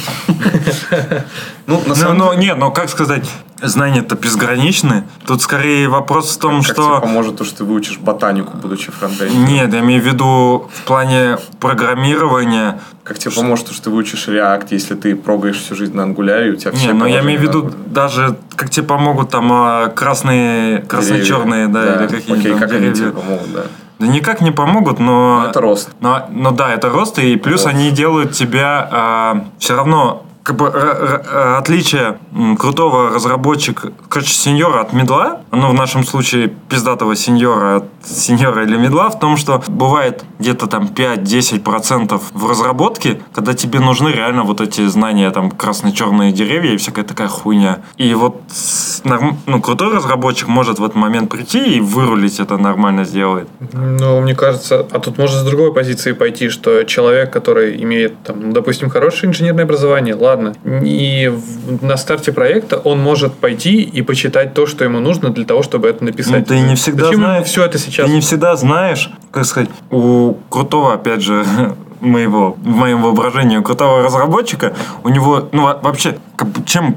Ну, 1.66 1.80
на 1.80 1.88
Ну, 1.88 1.94
самом 1.94 2.18
но 2.18 2.32
деле, 2.34 2.46
нет, 2.46 2.58
ну 2.58 2.72
как 2.72 2.88
сказать, 2.88 3.28
знания-то 3.62 4.16
безграничны. 4.16 5.04
Тут 5.26 5.42
скорее 5.42 5.88
вопрос 5.88 6.36
в 6.36 6.38
том, 6.38 6.62
как 6.62 6.72
что... 6.72 6.82
тебе 6.82 7.00
поможет 7.00 7.36
то, 7.36 7.44
что 7.44 7.58
ты 7.58 7.64
выучишь 7.64 7.98
ботанику, 7.98 8.56
будучи 8.56 8.90
фронтендером? 8.90 9.44
Нет, 9.44 9.72
я 9.72 9.80
имею 9.80 10.02
в 10.02 10.06
виду 10.06 10.68
в 10.72 10.82
плане 10.82 11.38
программирования. 11.60 12.80
Как 13.04 13.18
тебе 13.18 13.34
поможет 13.34 13.66
то, 13.66 13.72
что 13.72 13.84
ты 13.84 13.90
выучишь 13.90 14.28
React, 14.28 14.68
если 14.70 14.94
ты 14.94 15.16
прогаешь 15.16 15.56
всю 15.56 15.74
жизнь 15.74 15.96
на 15.96 16.02
Angular, 16.02 16.46
и 16.46 16.50
у 16.50 16.56
тебя 16.56 16.72
все 16.72 16.88
Не, 16.88 16.92
но 16.92 17.06
я 17.06 17.20
имею 17.20 17.40
в 17.40 17.42
виду 17.42 17.72
даже, 17.86 18.36
как 18.54 18.70
тебе 18.70 18.86
помогут 18.86 19.30
там 19.30 19.50
а, 19.52 19.88
красные, 19.88 20.82
красно-черные, 20.82 21.68
да, 21.68 21.82
Деревья. 21.82 21.98
или 22.00 22.06
какие-нибудь 22.08 22.46
Окей, 22.46 22.58
как 22.58 22.70
они 22.72 22.80
деревья. 22.80 22.94
тебе 22.94 23.10
помогут, 23.12 23.52
да. 23.52 23.62
Да 23.98 24.06
никак 24.06 24.40
не 24.40 24.52
помогут, 24.52 25.00
но... 25.00 25.40
Ну, 25.42 25.50
это 25.50 25.60
рост. 25.60 25.90
Но, 26.00 26.26
но 26.30 26.52
да, 26.52 26.72
это 26.72 26.88
рост, 26.88 27.18
и 27.18 27.34
плюс 27.36 27.64
Вот. 27.64 27.70
они 27.70 27.90
делают 27.90 28.32
тебя 28.32 29.42
все 29.58 29.74
равно 29.74 30.24
как 30.48 30.56
бы 30.56 30.70
э, 30.72 31.56
отличие 31.58 32.16
крутого 32.58 33.10
разработчика, 33.10 33.92
короче, 34.08 34.32
сеньора 34.32 34.80
от 34.80 34.94
медла, 34.94 35.42
ну, 35.52 35.68
в 35.68 35.74
нашем 35.74 36.04
случае 36.04 36.48
пиздатого 36.70 37.16
сеньора 37.16 37.76
от 37.76 37.84
сеньора 38.02 38.64
или 38.64 38.78
медла, 38.78 39.10
в 39.10 39.18
том, 39.18 39.36
что 39.36 39.62
бывает 39.68 40.24
где-то 40.38 40.66
там 40.66 40.86
5-10% 40.86 42.18
в 42.32 42.48
разработке, 42.48 43.20
когда 43.34 43.52
тебе 43.52 43.80
нужны 43.80 44.08
реально 44.08 44.44
вот 44.44 44.62
эти 44.62 44.86
знания, 44.86 45.30
там, 45.30 45.50
красно-черные 45.50 46.32
деревья 46.32 46.72
и 46.72 46.76
всякая 46.78 47.04
такая 47.04 47.28
хуйня. 47.28 47.80
И 47.98 48.14
вот 48.14 48.40
норм- 49.04 49.36
ну, 49.44 49.60
крутой 49.60 49.94
разработчик 49.94 50.48
может 50.48 50.78
в 50.78 50.84
этот 50.84 50.96
момент 50.96 51.30
прийти 51.30 51.76
и 51.76 51.80
вырулить 51.80 52.40
это 52.40 52.56
нормально 52.56 53.04
сделает. 53.04 53.48
Ну, 53.72 54.22
мне 54.22 54.34
кажется, 54.34 54.86
а 54.90 54.98
тут 54.98 55.18
можно 55.18 55.40
с 55.40 55.44
другой 55.44 55.74
позиции 55.74 56.12
пойти, 56.12 56.48
что 56.48 56.84
человек, 56.84 57.30
который 57.30 57.82
имеет, 57.82 58.22
там, 58.22 58.40
ну, 58.40 58.52
допустим, 58.52 58.88
хорошее 58.88 59.28
инженерное 59.28 59.64
образование, 59.64 60.14
ладно, 60.14 60.37
и 60.84 61.28
в- 61.28 61.84
на 61.84 61.96
старте 61.96 62.32
проекта 62.32 62.76
он 62.78 63.00
может 63.00 63.34
пойти 63.34 63.82
и 63.82 64.02
почитать 64.02 64.54
то, 64.54 64.66
что 64.66 64.84
ему 64.84 65.00
нужно 65.00 65.30
для 65.30 65.44
того, 65.44 65.62
чтобы 65.62 65.88
это 65.88 66.04
написать. 66.04 66.40
Ну, 66.40 66.44
ты 66.44 66.60
не 66.60 66.74
всегда 66.74 67.04
Зачем 67.06 67.20
знаешь. 67.20 67.46
все 67.46 67.64
это 67.64 67.78
сейчас? 67.78 68.06
Ты 68.06 68.12
не 68.12 68.20
всегда 68.20 68.56
знаешь, 68.56 69.10
как 69.30 69.44
сказать, 69.44 69.70
у 69.90 70.34
крутого, 70.50 70.94
опять 70.94 71.20
же, 71.22 71.44
моего, 72.00 72.52
в 72.62 72.66
моем 72.68 73.02
воображении, 73.02 73.56
у 73.56 73.62
крутого 73.62 74.02
разработчика, 74.02 74.74
у 75.04 75.08
него, 75.08 75.48
ну, 75.52 75.62
во- 75.64 75.78
вообще, 75.82 76.16
чем 76.64 76.96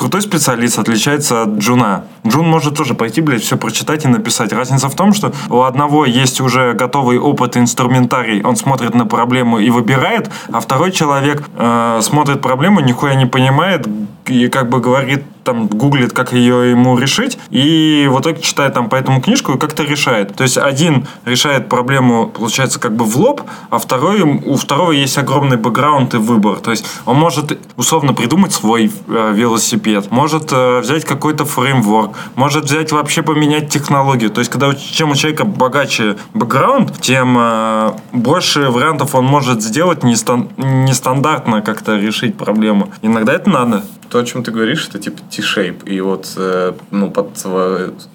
крутой 0.00 0.22
специалист 0.22 0.78
отличается 0.78 1.42
от 1.42 1.58
джуна? 1.58 2.04
Джун 2.26 2.48
может 2.48 2.74
тоже 2.74 2.94
пойти, 2.94 3.20
блядь, 3.20 3.42
все 3.42 3.58
прочитать 3.58 4.06
и 4.06 4.08
написать. 4.08 4.50
Разница 4.50 4.88
в 4.88 4.94
том, 4.94 5.12
что 5.12 5.30
у 5.50 5.60
одного 5.60 6.06
есть 6.06 6.40
уже 6.40 6.72
готовый 6.72 7.18
опыт 7.18 7.58
инструментарий, 7.58 8.42
он 8.42 8.56
смотрит 8.56 8.94
на 8.94 9.04
проблему 9.04 9.58
и 9.58 9.68
выбирает, 9.68 10.30
а 10.50 10.60
второй 10.60 10.90
человек 10.90 11.42
э, 11.54 12.00
смотрит 12.02 12.40
проблему, 12.40 12.80
нихуя 12.80 13.14
не 13.14 13.26
понимает 13.26 13.86
и 14.26 14.48
как 14.48 14.70
бы 14.70 14.80
говорит, 14.80 15.22
там, 15.44 15.66
гуглит, 15.66 16.12
как 16.12 16.32
ее 16.32 16.70
ему 16.70 16.98
решить, 16.98 17.38
и 17.50 18.08
в 18.10 18.20
итоге 18.20 18.40
читает 18.40 18.74
там 18.74 18.88
по 18.88 18.96
этому 18.96 19.20
книжку 19.20 19.52
и 19.52 19.58
как-то 19.58 19.82
решает. 19.82 20.34
То 20.34 20.42
есть 20.42 20.58
один 20.58 21.06
решает 21.24 21.68
проблему, 21.68 22.26
получается, 22.26 22.78
как 22.80 22.94
бы 22.94 23.04
в 23.04 23.16
лоб, 23.16 23.42
а 23.70 23.78
второй, 23.78 24.20
у 24.22 24.56
второго 24.56 24.92
есть 24.92 25.18
огромный 25.18 25.56
бэкграунд 25.56 26.14
и 26.14 26.16
выбор. 26.18 26.58
То 26.58 26.70
есть 26.70 26.86
он 27.06 27.16
может 27.16 27.58
условно 27.76 28.14
придумать 28.14 28.52
свой 28.52 28.90
э, 29.08 29.32
велосипед, 29.34 30.10
может 30.10 30.52
э, 30.52 30.80
взять 30.80 31.04
какой-то 31.04 31.44
фреймворк, 31.44 32.16
может 32.34 32.64
взять 32.64 32.92
вообще 32.92 33.22
поменять 33.22 33.70
технологию. 33.70 34.30
То 34.30 34.40
есть 34.40 34.50
когда 34.50 34.74
чем 34.74 35.10
у 35.10 35.14
человека 35.14 35.44
богаче 35.44 36.16
бэкграунд, 36.34 37.00
тем 37.00 37.36
э, 37.38 37.92
больше 38.12 38.70
вариантов 38.70 39.14
он 39.14 39.24
может 39.24 39.62
сделать 39.62 40.02
нестан- 40.02 40.48
нестандартно 40.56 41.62
как-то 41.62 41.96
решить 41.96 42.36
проблему. 42.36 42.90
Иногда 43.02 43.32
это 43.32 43.50
надо. 43.50 43.84
То, 44.10 44.18
о 44.18 44.24
чем 44.24 44.42
ты 44.42 44.50
говоришь, 44.50 44.88
это 44.88 44.98
типа 44.98 45.22
T-shape. 45.30 45.88
И 45.88 46.00
вот, 46.00 46.34
э, 46.36 46.72
ну, 46.90 47.10
под, 47.10 47.28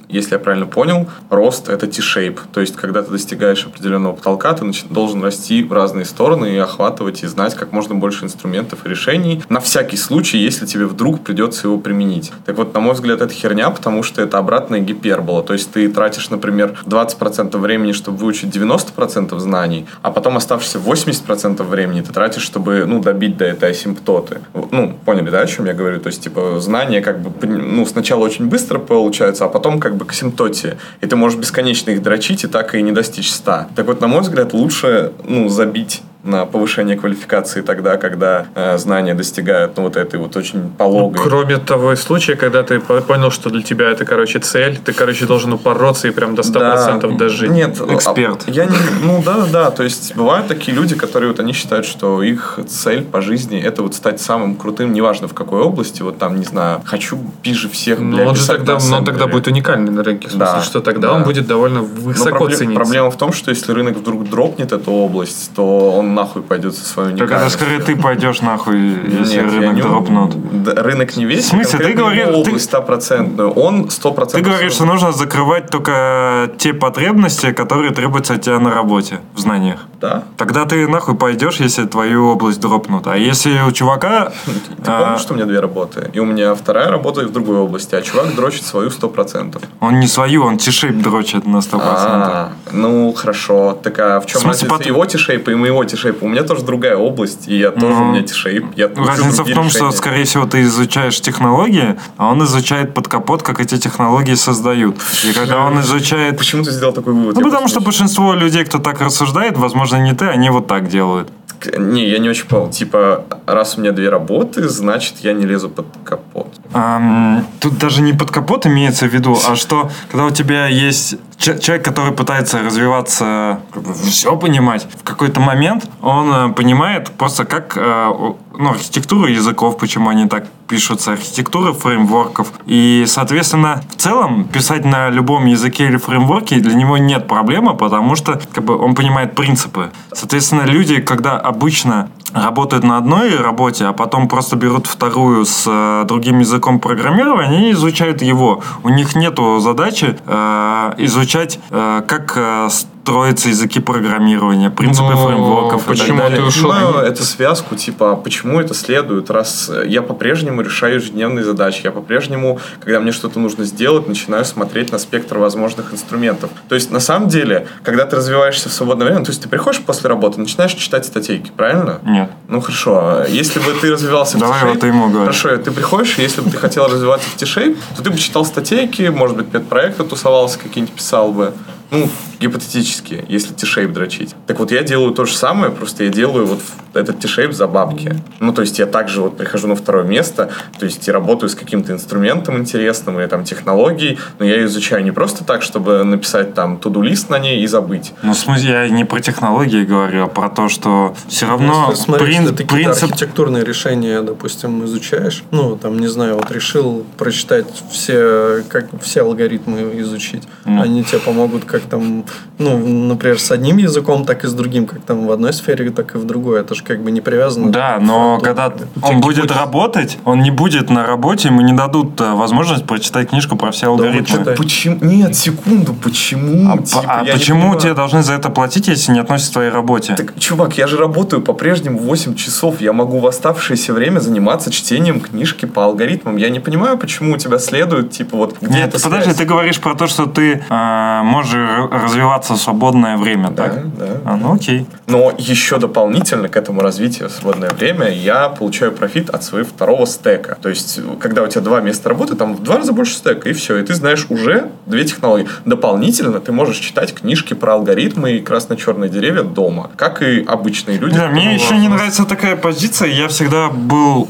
если 0.09 0.33
я 0.33 0.39
правильно 0.39 0.65
понял, 0.65 1.07
рост 1.29 1.69
это 1.69 1.87
T-shape. 1.87 2.39
То 2.53 2.61
есть, 2.61 2.75
когда 2.75 3.01
ты 3.01 3.11
достигаешь 3.11 3.65
определенного 3.65 4.13
потолка, 4.13 4.53
ты 4.53 4.65
должен 4.89 5.23
расти 5.23 5.63
в 5.63 5.71
разные 5.73 6.05
стороны 6.05 6.55
и 6.55 6.57
охватывать 6.57 7.23
и 7.23 7.27
знать 7.27 7.55
как 7.55 7.71
можно 7.71 7.95
больше 7.95 8.25
инструментов 8.25 8.85
и 8.85 8.89
решений 8.89 9.43
на 9.49 9.59
всякий 9.59 9.97
случай, 9.97 10.37
если 10.37 10.65
тебе 10.65 10.85
вдруг 10.85 11.21
придется 11.21 11.67
его 11.67 11.77
применить. 11.77 12.31
Так 12.45 12.57
вот, 12.57 12.73
на 12.73 12.79
мой 12.79 12.93
взгляд, 12.93 13.21
это 13.21 13.33
херня, 13.33 13.69
потому 13.69 14.03
что 14.03 14.21
это 14.21 14.37
обратная 14.37 14.79
гипербола. 14.79 15.43
То 15.43 15.53
есть, 15.53 15.71
ты 15.71 15.89
тратишь, 15.89 16.29
например, 16.29 16.77
20% 16.85 17.57
времени, 17.57 17.91
чтобы 17.91 18.17
выучить 18.17 18.55
90% 18.55 19.37
знаний, 19.39 19.85
а 20.01 20.11
потом 20.11 20.37
оставшиеся 20.37 20.79
80% 20.79 21.63
времени 21.63 22.01
ты 22.01 22.13
тратишь, 22.13 22.43
чтобы, 22.43 22.85
ну, 22.85 23.01
добить 23.01 23.37
до 23.37 23.45
этой 23.45 23.71
асимптоты. 23.71 24.41
Ну, 24.53 24.97
поняли, 25.05 25.29
да, 25.29 25.41
о 25.41 25.47
чем 25.47 25.65
я 25.65 25.73
говорю? 25.73 25.99
То 25.99 26.07
есть, 26.07 26.23
типа, 26.23 26.59
знания 26.59 27.01
как 27.01 27.21
бы, 27.21 27.47
ну, 27.47 27.85
сначала 27.85 28.23
очень 28.23 28.47
быстро 28.47 28.79
получаются, 28.79 29.45
а 29.45 29.49
потом 29.49 29.79
как 29.79 29.94
бы 29.95 30.05
к 30.05 30.11
асимптоте. 30.11 30.77
И 31.01 31.07
ты 31.07 31.15
можешь 31.15 31.39
бесконечно 31.39 31.91
их 31.91 32.01
дрочить 32.01 32.43
и 32.43 32.47
так 32.47 32.75
и 32.75 32.81
не 32.81 32.91
достичь 32.91 33.31
100. 33.31 33.67
Так 33.75 33.87
вот, 33.87 34.01
на 34.01 34.07
мой 34.07 34.21
взгляд, 34.21 34.53
лучше, 34.53 35.13
ну, 35.27 35.49
забить 35.49 36.01
на 36.25 36.45
повышение 36.45 36.97
квалификации 36.97 37.61
тогда, 37.61 37.97
когда 37.97 38.47
э, 38.55 38.77
знания 38.77 39.13
достигают 39.13 39.77
ну, 39.77 39.83
вот 39.83 39.95
этой 39.95 40.19
вот 40.19 40.35
очень 40.35 40.69
пологой. 40.77 41.21
Кроме 41.23 41.57
того 41.57 41.95
случая, 41.95 42.35
когда 42.35 42.63
ты 42.63 42.79
по- 42.79 42.99
понял, 43.01 43.29
что 43.31 43.49
для 43.49 43.61
тебя 43.61 43.89
это, 43.91 44.05
короче, 44.05 44.39
цель, 44.39 44.77
ты, 44.83 44.91
короче, 44.91 45.25
должен 45.25 45.53
упороться 45.53 46.07
и 46.07 46.11
прям 46.11 46.33
до 46.35 46.41
100% 46.41 47.11
Да. 47.11 47.17
дожить. 47.17 47.51
Нет, 47.51 47.79
Эксперт. 47.89 48.43
а, 48.47 48.51
Я 48.51 48.65
не, 48.65 48.75
ну 49.03 49.21
да, 49.23 49.37
да, 49.37 49.45
да. 49.51 49.71
То 49.71 49.83
есть 49.83 50.15
бывают 50.15 50.47
такие 50.47 50.75
люди, 50.75 50.95
которые 50.95 51.29
вот 51.31 51.39
они 51.39 51.53
считают, 51.53 51.85
что 51.85 52.23
их 52.23 52.59
цель 52.67 53.03
по 53.03 53.21
жизни 53.21 53.61
это 53.61 53.83
вот 53.83 53.93
стать 53.93 54.19
самым 54.19 54.55
крутым, 54.55 54.93
неважно 54.93 55.27
в 55.27 55.33
какой 55.35 55.61
области. 55.61 56.01
Вот 56.01 56.17
там, 56.17 56.37
не 56.39 56.45
знаю, 56.45 56.81
хочу 56.85 57.19
пиже 57.43 57.69
всех. 57.69 57.99
Ну, 57.99 58.15
блядь, 58.17 58.27
он 58.29 58.35
же 58.35 58.47
тогда, 58.47 58.77
но 58.89 58.97
он 58.97 59.05
тогда 59.05 59.27
будет 59.27 59.47
уникальный 59.47 59.91
на 59.91 60.03
рынке. 60.03 60.27
В 60.27 60.31
смысле, 60.31 60.45
Да, 60.55 60.61
что 60.63 60.81
тогда 60.81 61.09
да. 61.09 61.13
он 61.15 61.23
будет 61.23 61.45
довольно 61.45 61.81
Но 61.81 61.85
высоко 61.85 62.45
пробле- 62.45 62.55
цениться. 62.55 62.75
Проблема 62.79 63.11
в 63.11 63.17
том, 63.17 63.31
что 63.31 63.51
если 63.51 63.71
рынок 63.71 63.97
вдруг 63.97 64.27
дропнет 64.29 64.71
эту 64.71 64.91
область, 64.91 65.51
то 65.55 65.91
он 65.91 66.14
нахуй 66.15 66.41
пойдет 66.41 66.75
со 66.75 66.85
своей 66.85 67.15
Так 67.15 67.31
это 67.31 67.49
скорее 67.49 67.79
ты 67.79 67.95
пойдешь 67.95 68.41
нахуй, 68.41 68.79
если 69.19 69.41
Нет, 69.41 69.51
рынок 69.53 69.75
не- 69.75 69.81
дропнут. 69.81 70.63
Да, 70.63 70.81
рынок 70.81 71.15
не 71.17 71.25
весь. 71.25 71.45
В 71.45 71.49
смысле? 71.49 71.79
Ты 71.79 71.93
говоришь- 71.93 72.27
ты- 72.27 72.33
область 72.33 72.65
стопроцентную. 72.65 73.51
Он 73.51 73.89
сто 73.89 74.09
Ты 74.09 74.15
процентов. 74.15 74.51
говоришь, 74.51 74.73
что 74.73 74.85
нужно 74.85 75.11
закрывать 75.11 75.69
только 75.69 76.49
те 76.57 76.73
потребности, 76.73 77.51
которые 77.51 77.91
требуются 77.91 78.33
от 78.33 78.41
тебя 78.41 78.59
на 78.59 78.73
работе, 78.73 79.19
в 79.35 79.39
знаниях. 79.39 79.85
Да. 80.01 80.23
Тогда 80.37 80.65
ты 80.65 80.87
нахуй 80.87 81.15
пойдешь, 81.15 81.59
если 81.59 81.85
твою 81.85 82.27
область 82.27 82.59
дропнут. 82.59 83.07
А 83.07 83.17
если 83.17 83.59
у 83.67 83.71
чувака... 83.71 84.31
Ты 84.85 84.91
а, 84.91 85.03
помнишь, 85.03 85.21
что 85.21 85.33
у 85.33 85.35
меня 85.35 85.45
две 85.45 85.59
работы? 85.59 86.11
И 86.13 86.19
у 86.19 86.25
меня 86.25 86.53
вторая 86.53 86.89
работа 86.89 87.21
и 87.21 87.25
в 87.25 87.31
другой 87.31 87.57
области, 87.57 87.95
а 87.95 88.01
чувак 88.01 88.35
дрочит 88.35 88.63
свою 88.65 88.89
сто 88.91 89.09
процентов. 89.09 89.61
Он 89.79 89.99
не 89.99 90.07
свою, 90.07 90.43
он 90.43 90.57
тишейп 90.57 91.01
дрочит 91.01 91.45
на 91.47 91.57
100%. 91.57 91.79
А, 91.81 92.49
ну 92.71 93.13
хорошо. 93.13 93.77
Так 93.81 93.99
а 93.99 94.19
в 94.19 94.25
чем 94.25 94.41
разница 94.45 94.83
его 94.83 95.05
тишейпа 95.05 95.49
и 95.51 95.55
моего 95.55 95.83
тишейпа? 95.83 96.04
У 96.21 96.27
меня 96.27 96.43
тоже 96.43 96.63
другая 96.63 96.97
область, 96.97 97.47
и 97.47 97.57
я 97.57 97.71
тоже 97.71 97.93
Ну, 97.93 98.01
у 98.01 98.11
меня 98.11 98.23
тишейп. 98.23 98.65
Я 98.75 98.89
Разница 98.95 99.43
в 99.43 99.53
том, 99.53 99.69
что, 99.69 99.79
решения. 99.79 99.91
скорее 99.91 100.23
всего, 100.25 100.45
ты 100.45 100.61
изучаешь 100.63 101.19
технологии, 101.21 101.95
а 102.17 102.31
он 102.31 102.43
изучает 102.43 102.93
под 102.93 103.07
капот, 103.07 103.43
как 103.43 103.59
эти 103.59 103.77
технологии 103.77 104.35
создают. 104.35 104.95
И 105.23 105.33
когда 105.33 105.59
он 105.59 105.79
изучает... 105.81 106.37
Почему 106.37 106.63
ты 106.63 106.71
сделал 106.71 106.93
такой 106.93 107.13
вывод? 107.13 107.35
Ну, 107.35 107.41
Я 107.41 107.45
потому 107.45 107.67
что 107.67 107.79
большинство 107.79 108.33
людей, 108.33 108.63
кто 108.65 108.79
так 108.79 109.01
рассуждает, 109.01 109.57
возможно, 109.57 109.97
не 109.97 110.13
ты, 110.13 110.25
они 110.25 110.49
вот 110.49 110.67
так 110.67 110.87
делают. 110.87 111.29
Не- 111.77 112.07
я 112.09 112.19
не 112.19 112.29
очень 112.29 112.45
понял. 112.47 112.69
Типа, 112.69 113.25
раз 113.45 113.77
у 113.77 113.81
меня 113.81 113.91
две 113.91 114.09
работы, 114.09 114.67
значит, 114.69 115.15
я 115.21 115.33
не 115.33 115.45
лезу 115.45 115.69
под 115.69 115.85
капот. 116.03 116.47
Ам, 116.73 117.45
тут 117.59 117.77
даже 117.77 118.01
не 118.01 118.13
под 118.13 118.31
капот 118.31 118.65
имеется 118.65 119.07
в 119.07 119.13
виду, 119.13 119.37
а 119.47 119.55
что, 119.55 119.89
когда 120.11 120.25
у 120.25 120.31
тебя 120.31 120.67
есть 120.67 121.15
че- 121.37 121.59
человек, 121.59 121.85
который 121.85 122.11
пытается 122.13 122.61
развиваться, 122.61 123.59
все 124.03 124.35
понимать, 124.35 124.87
в 124.99 125.03
какой-то 125.03 125.39
момент 125.39 125.87
он 126.01 126.31
э, 126.33 126.53
понимает 126.53 127.09
просто 127.11 127.45
как 127.45 127.77
э, 127.77 128.11
ну, 128.57 128.71
архитектуру 128.71 129.27
языков, 129.27 129.77
почему 129.77 130.09
они 130.09 130.27
так 130.27 130.47
пишутся, 130.67 131.13
архитектуры 131.13 131.73
фреймворков. 131.73 132.51
И, 132.65 133.05
соответственно, 133.07 133.81
в 133.89 133.95
целом 133.95 134.45
писать 134.45 134.85
на 134.85 135.09
любом 135.09 135.45
языке 135.45 135.87
или 135.87 135.97
фреймворке 135.97 136.59
для 136.59 136.73
него 136.73 136.97
нет 136.97 137.27
проблемы, 137.27 137.75
потому 137.75 138.15
что 138.15 138.39
как 138.53 138.63
бы, 138.63 138.77
он 138.77 138.95
понимает 138.95 139.35
принципы. 139.35 139.91
Соответственно, 140.13 140.63
люди, 140.63 141.01
когда 141.01 141.37
обычно 141.37 142.09
работают 142.33 142.83
на 142.83 142.97
одной 142.97 143.35
работе, 143.37 143.85
а 143.85 143.93
потом 143.93 144.27
просто 144.27 144.55
берут 144.55 144.87
вторую 144.87 145.45
с 145.45 145.63
э, 145.67 146.05
другим 146.05 146.39
языком 146.39 146.79
программирования, 146.79 147.57
они 147.57 147.71
изучают 147.71 148.21
его. 148.21 148.61
У 148.83 148.89
них 148.89 149.15
нету 149.15 149.59
задачи 149.59 150.17
э, 150.25 150.93
изучать, 150.97 151.59
э, 151.69 152.01
как 152.07 152.33
э, 152.35 152.69
строятся 153.05 153.49
языки 153.49 153.79
программирования, 153.79 154.71
принципы 154.71 155.11
Но 155.11 155.27
фреймворков. 155.27 155.83
и 155.83 155.85
так 155.85 155.87
почему 155.95 156.17
далее. 156.17 156.37
ты 156.37 156.41
Я 156.41 156.47
ушел? 156.47 156.71
понимаю 156.71 156.95
эту 157.05 157.21
связку, 157.23 157.75
типа, 157.75 158.13
а 158.13 158.15
почему 158.15 158.59
это 158.59 158.73
следует, 158.73 159.29
раз 159.29 159.69
э, 159.71 159.83
я 159.87 160.01
по-прежнему 160.01 160.61
решаю 160.63 160.95
ежедневные 160.95 161.45
задачи, 161.45 161.81
я 161.83 161.91
по-прежнему, 161.91 162.59
когда 162.83 162.99
мне 162.99 163.11
что-то 163.11 163.39
нужно 163.39 163.63
сделать, 163.63 164.07
начинаю 164.07 164.43
смотреть 164.43 164.91
на 164.91 164.97
спектр 164.97 165.37
возможных 165.37 165.93
инструментов. 165.93 166.49
То 166.67 166.73
есть, 166.73 166.89
на 166.89 166.99
самом 166.99 167.27
деле, 167.29 167.67
когда 167.83 168.05
ты 168.05 168.15
развиваешься 168.15 168.69
в 168.69 168.73
свободное 168.73 169.05
время, 169.05 169.23
то 169.23 169.29
есть 169.29 169.43
ты 169.43 169.49
приходишь 169.49 169.81
после 169.81 170.09
работы, 170.09 170.39
начинаешь 170.39 170.73
читать 170.73 171.05
статейки, 171.05 171.51
правильно? 171.55 171.99
Нет. 172.03 172.31
Ну 172.47 172.59
хорошо, 172.59 172.97
а 172.97 173.27
если 173.27 173.59
бы 173.59 173.71
ты 173.79 173.91
развивался 173.91 174.39
Давай 174.39 174.57
в 174.57 174.63
T-Shape- 174.63 174.69
вот 174.71 174.79
ты 174.79 174.87
ему 174.87 175.09
говори. 175.09 175.25
Хорошо, 175.25 175.55
ты 175.57 175.69
приходишь, 175.69 176.15
если 176.17 176.41
бы 176.41 176.49
ты 176.49 176.57
хотел 176.57 176.87
развиваться 176.87 177.29
в 177.29 177.35
T-Shape, 177.35 177.77
то 177.97 178.01
ты 178.01 178.09
бы 178.09 178.17
читал 178.17 178.45
статейки, 178.45 179.03
может 179.09 179.37
быть, 179.37 179.53
медпроекты 179.53 180.03
тусовался, 180.05 180.57
какие-нибудь 180.57 180.95
писал 180.95 181.31
бы. 181.31 181.53
Ну, 181.91 182.09
гипотетически, 182.39 183.25
если 183.27 183.53
T-Shape 183.53 183.91
дрочить. 183.91 184.35
Так 184.47 184.59
вот, 184.59 184.71
я 184.71 184.83
делаю 184.83 185.11
то 185.13 185.25
же 185.25 185.33
самое, 185.35 185.71
просто 185.71 186.03
я 186.03 186.09
делаю 186.09 186.45
вот 186.45 186.59
этот 186.93 187.19
T-Shape 187.19 187.51
за 187.51 187.67
бабки. 187.67 188.15
Ну, 188.39 188.53
то 188.53 188.61
есть 188.61 188.79
я 188.79 188.85
также 188.85 189.21
вот 189.21 189.37
прихожу 189.37 189.67
на 189.67 189.75
второе 189.75 190.03
место, 190.03 190.49
то 190.79 190.85
есть 190.85 191.05
я 191.07 191.13
работаю 191.13 191.49
с 191.49 191.55
каким-то 191.55 191.91
инструментом 191.93 192.57
интересным 192.57 193.19
или 193.19 193.27
там 193.27 193.43
технологией, 193.43 194.17
но 194.39 194.45
я 194.45 194.55
ее 194.55 194.65
изучаю 194.65 195.03
не 195.03 195.11
просто 195.11 195.43
так, 195.43 195.61
чтобы 195.61 196.03
написать 196.03 196.53
там 196.53 196.77
туду-лист 196.77 197.29
на 197.29 197.39
ней 197.39 197.61
и 197.63 197.67
забыть. 197.67 198.13
Ну, 198.23 198.33
в 198.33 198.37
смысле, 198.37 198.71
я 198.71 198.89
не 198.89 199.05
про 199.05 199.19
технологии 199.19 199.83
говорю, 199.83 200.23
а 200.25 200.27
про 200.27 200.49
то, 200.49 200.69
что 200.69 201.15
все 201.27 201.47
равно 201.47 201.87
Если 201.91 202.03
смотреть, 202.03 202.37
прин- 202.39 202.53
ты 202.55 202.65
принцип... 202.65 203.03
архитектурные 203.11 203.63
решения, 203.63 204.21
допустим, 204.21 204.85
изучаешь, 204.85 205.43
ну, 205.51 205.75
там, 205.77 205.99
не 205.99 206.07
знаю, 206.07 206.35
вот 206.35 206.51
решил 206.51 207.05
прочитать 207.17 207.67
все, 207.91 208.63
как, 208.69 208.87
все 209.01 209.21
алгоритмы 209.21 209.99
изучить, 210.01 210.43
Ну. 210.65 210.81
они 210.81 211.03
тебе 211.03 211.19
помогут 211.19 211.65
как 211.79 211.89
там, 211.89 212.23
ну, 212.57 212.77
например, 212.77 213.37
с 213.37 213.51
одним 213.51 213.77
языком, 213.77 214.25
так 214.25 214.45
и 214.45 214.47
с 214.47 214.53
другим, 214.53 214.85
как 214.85 215.01
там 215.01 215.27
в 215.27 215.31
одной 215.31 215.51
сфере, 215.51 215.89
так 215.89 216.15
и 216.15 216.17
в 216.17 216.25
другой. 216.25 216.61
Это 216.61 216.73
же 216.73 216.83
как 216.83 217.03
бы 217.03 217.11
не 217.11 217.19
привязано. 217.19 217.69
Да, 217.69 217.97
но 217.99 218.39
фронту. 218.39 218.45
когда 218.45 218.73
он 219.01 219.19
будет 219.19 219.51
работать, 219.51 220.17
он 220.23 220.41
не 220.41 220.51
будет 220.51 220.89
на 220.89 221.05
работе, 221.05 221.49
ему 221.49 221.61
не 221.61 221.73
дадут 221.73 222.21
э, 222.21 222.33
возможность 222.33 222.85
прочитать 222.85 223.29
книжку 223.29 223.57
про 223.57 223.71
все 223.71 223.87
алгоритмы. 223.87 224.25
читаете. 224.25 224.61
Почему? 224.61 224.97
Нет, 225.01 225.35
секунду, 225.35 225.93
почему? 225.93 226.71
А, 226.71 226.77
Типа, 226.77 227.03
а 227.05 227.25
почему 227.25 227.75
тебе 227.75 227.93
должны 227.93 228.23
за 228.23 228.33
это 228.33 228.49
платить, 228.49 228.87
если 228.87 229.11
не 229.11 229.19
относится 229.19 229.51
к 229.51 229.53
твоей 229.53 229.71
работе? 229.71 230.15
Так, 230.15 230.39
чувак, 230.39 230.77
я 230.77 230.87
же 230.87 230.97
работаю 230.97 231.41
по-прежнему 231.41 231.99
8 231.99 232.35
часов. 232.35 232.79
Я 232.79 232.93
могу 232.93 233.19
в 233.19 233.27
оставшееся 233.27 233.93
время 233.93 234.19
заниматься 234.19 234.71
чтением 234.71 235.19
книжки 235.19 235.65
по 235.65 235.83
алгоритмам. 235.83 236.37
Я 236.37 236.49
не 236.49 236.61
понимаю, 236.61 236.97
почему 236.97 237.33
у 237.33 237.37
тебя 237.37 237.59
следует, 237.59 238.11
типа, 238.11 238.37
вот 238.37 238.57
где 238.61 238.73
Нет, 238.73 238.95
подожди, 239.03 239.33
ты 239.33 239.43
говоришь 239.45 239.79
про 239.79 239.95
то, 239.95 240.07
что 240.07 240.25
ты 240.25 240.63
э, 240.69 241.21
можешь 241.23 241.64
развиваться 241.91 242.53
в 242.53 242.57
свободное 242.57 243.17
время, 243.17 243.49
Да, 243.49 243.63
так? 243.63 243.97
да. 243.97 244.05
А, 244.25 244.37
ну 244.37 244.53
окей. 244.53 244.85
Но 245.07 245.33
еще 245.37 245.77
дополнительно 245.77 246.47
к 246.49 246.55
этому 246.57 246.81
развитию 246.81 247.29
в 247.29 247.31
свободное 247.31 247.69
время 247.69 248.09
я 248.09 248.49
получаю 248.49 248.91
профит 248.91 249.29
от 249.29 249.43
своего 249.43 249.67
второго 249.67 250.05
стека. 250.05 250.57
То 250.61 250.69
есть, 250.69 250.99
когда 251.19 251.43
у 251.43 251.47
тебя 251.47 251.61
два 251.61 251.81
места 251.81 252.09
работы, 252.09 252.35
там 252.35 252.55
в 252.55 252.63
два 252.63 252.77
раза 252.77 252.93
больше 252.93 253.15
стека, 253.15 253.49
и 253.49 253.53
все. 253.53 253.77
И 253.77 253.83
ты 253.83 253.93
знаешь 253.93 254.25
уже 254.29 254.69
две 254.85 255.03
технологии. 255.03 255.47
Дополнительно 255.65 256.39
ты 256.39 256.51
можешь 256.51 256.77
читать 256.77 257.13
книжки 257.13 257.53
про 257.53 257.73
алгоритмы 257.73 258.33
и 258.33 258.41
красно-черные 258.41 259.09
деревья 259.09 259.43
дома, 259.43 259.91
как 259.95 260.21
и 260.21 260.43
обычные 260.43 260.97
люди. 260.97 261.15
Да, 261.15 261.27
мне 261.27 261.53
еще 261.53 261.77
не 261.77 261.87
нравится 261.87 262.25
такая 262.25 262.55
позиция. 262.55 263.09
Я 263.09 263.27
всегда 263.27 263.69
был... 263.69 264.27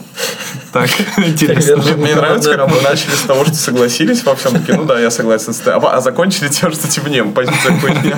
Так, 0.71 0.89
интересно. 1.17 1.77
Мне 1.97 2.15
нравится, 2.15 2.55
как 2.55 2.69
мы 2.69 2.81
начали 2.81 3.11
с 3.15 3.21
того, 3.21 3.45
что 3.45 3.55
согласились 3.55 4.23
во 4.23 4.35
всем. 4.35 4.53
Такие, 4.53 4.77
ну 4.77 4.85
да, 4.85 4.99
я 4.99 5.09
согласен 5.11 5.53
с 5.53 5.59
тобой. 5.59 5.89
А, 5.89 5.97
а 5.97 6.01
закончили 6.01 6.47
тем, 6.49 6.71
что 6.71 6.87
типа, 6.87 7.07
не, 7.07 7.23
позиция 7.33 7.77
хуйня. 7.79 8.17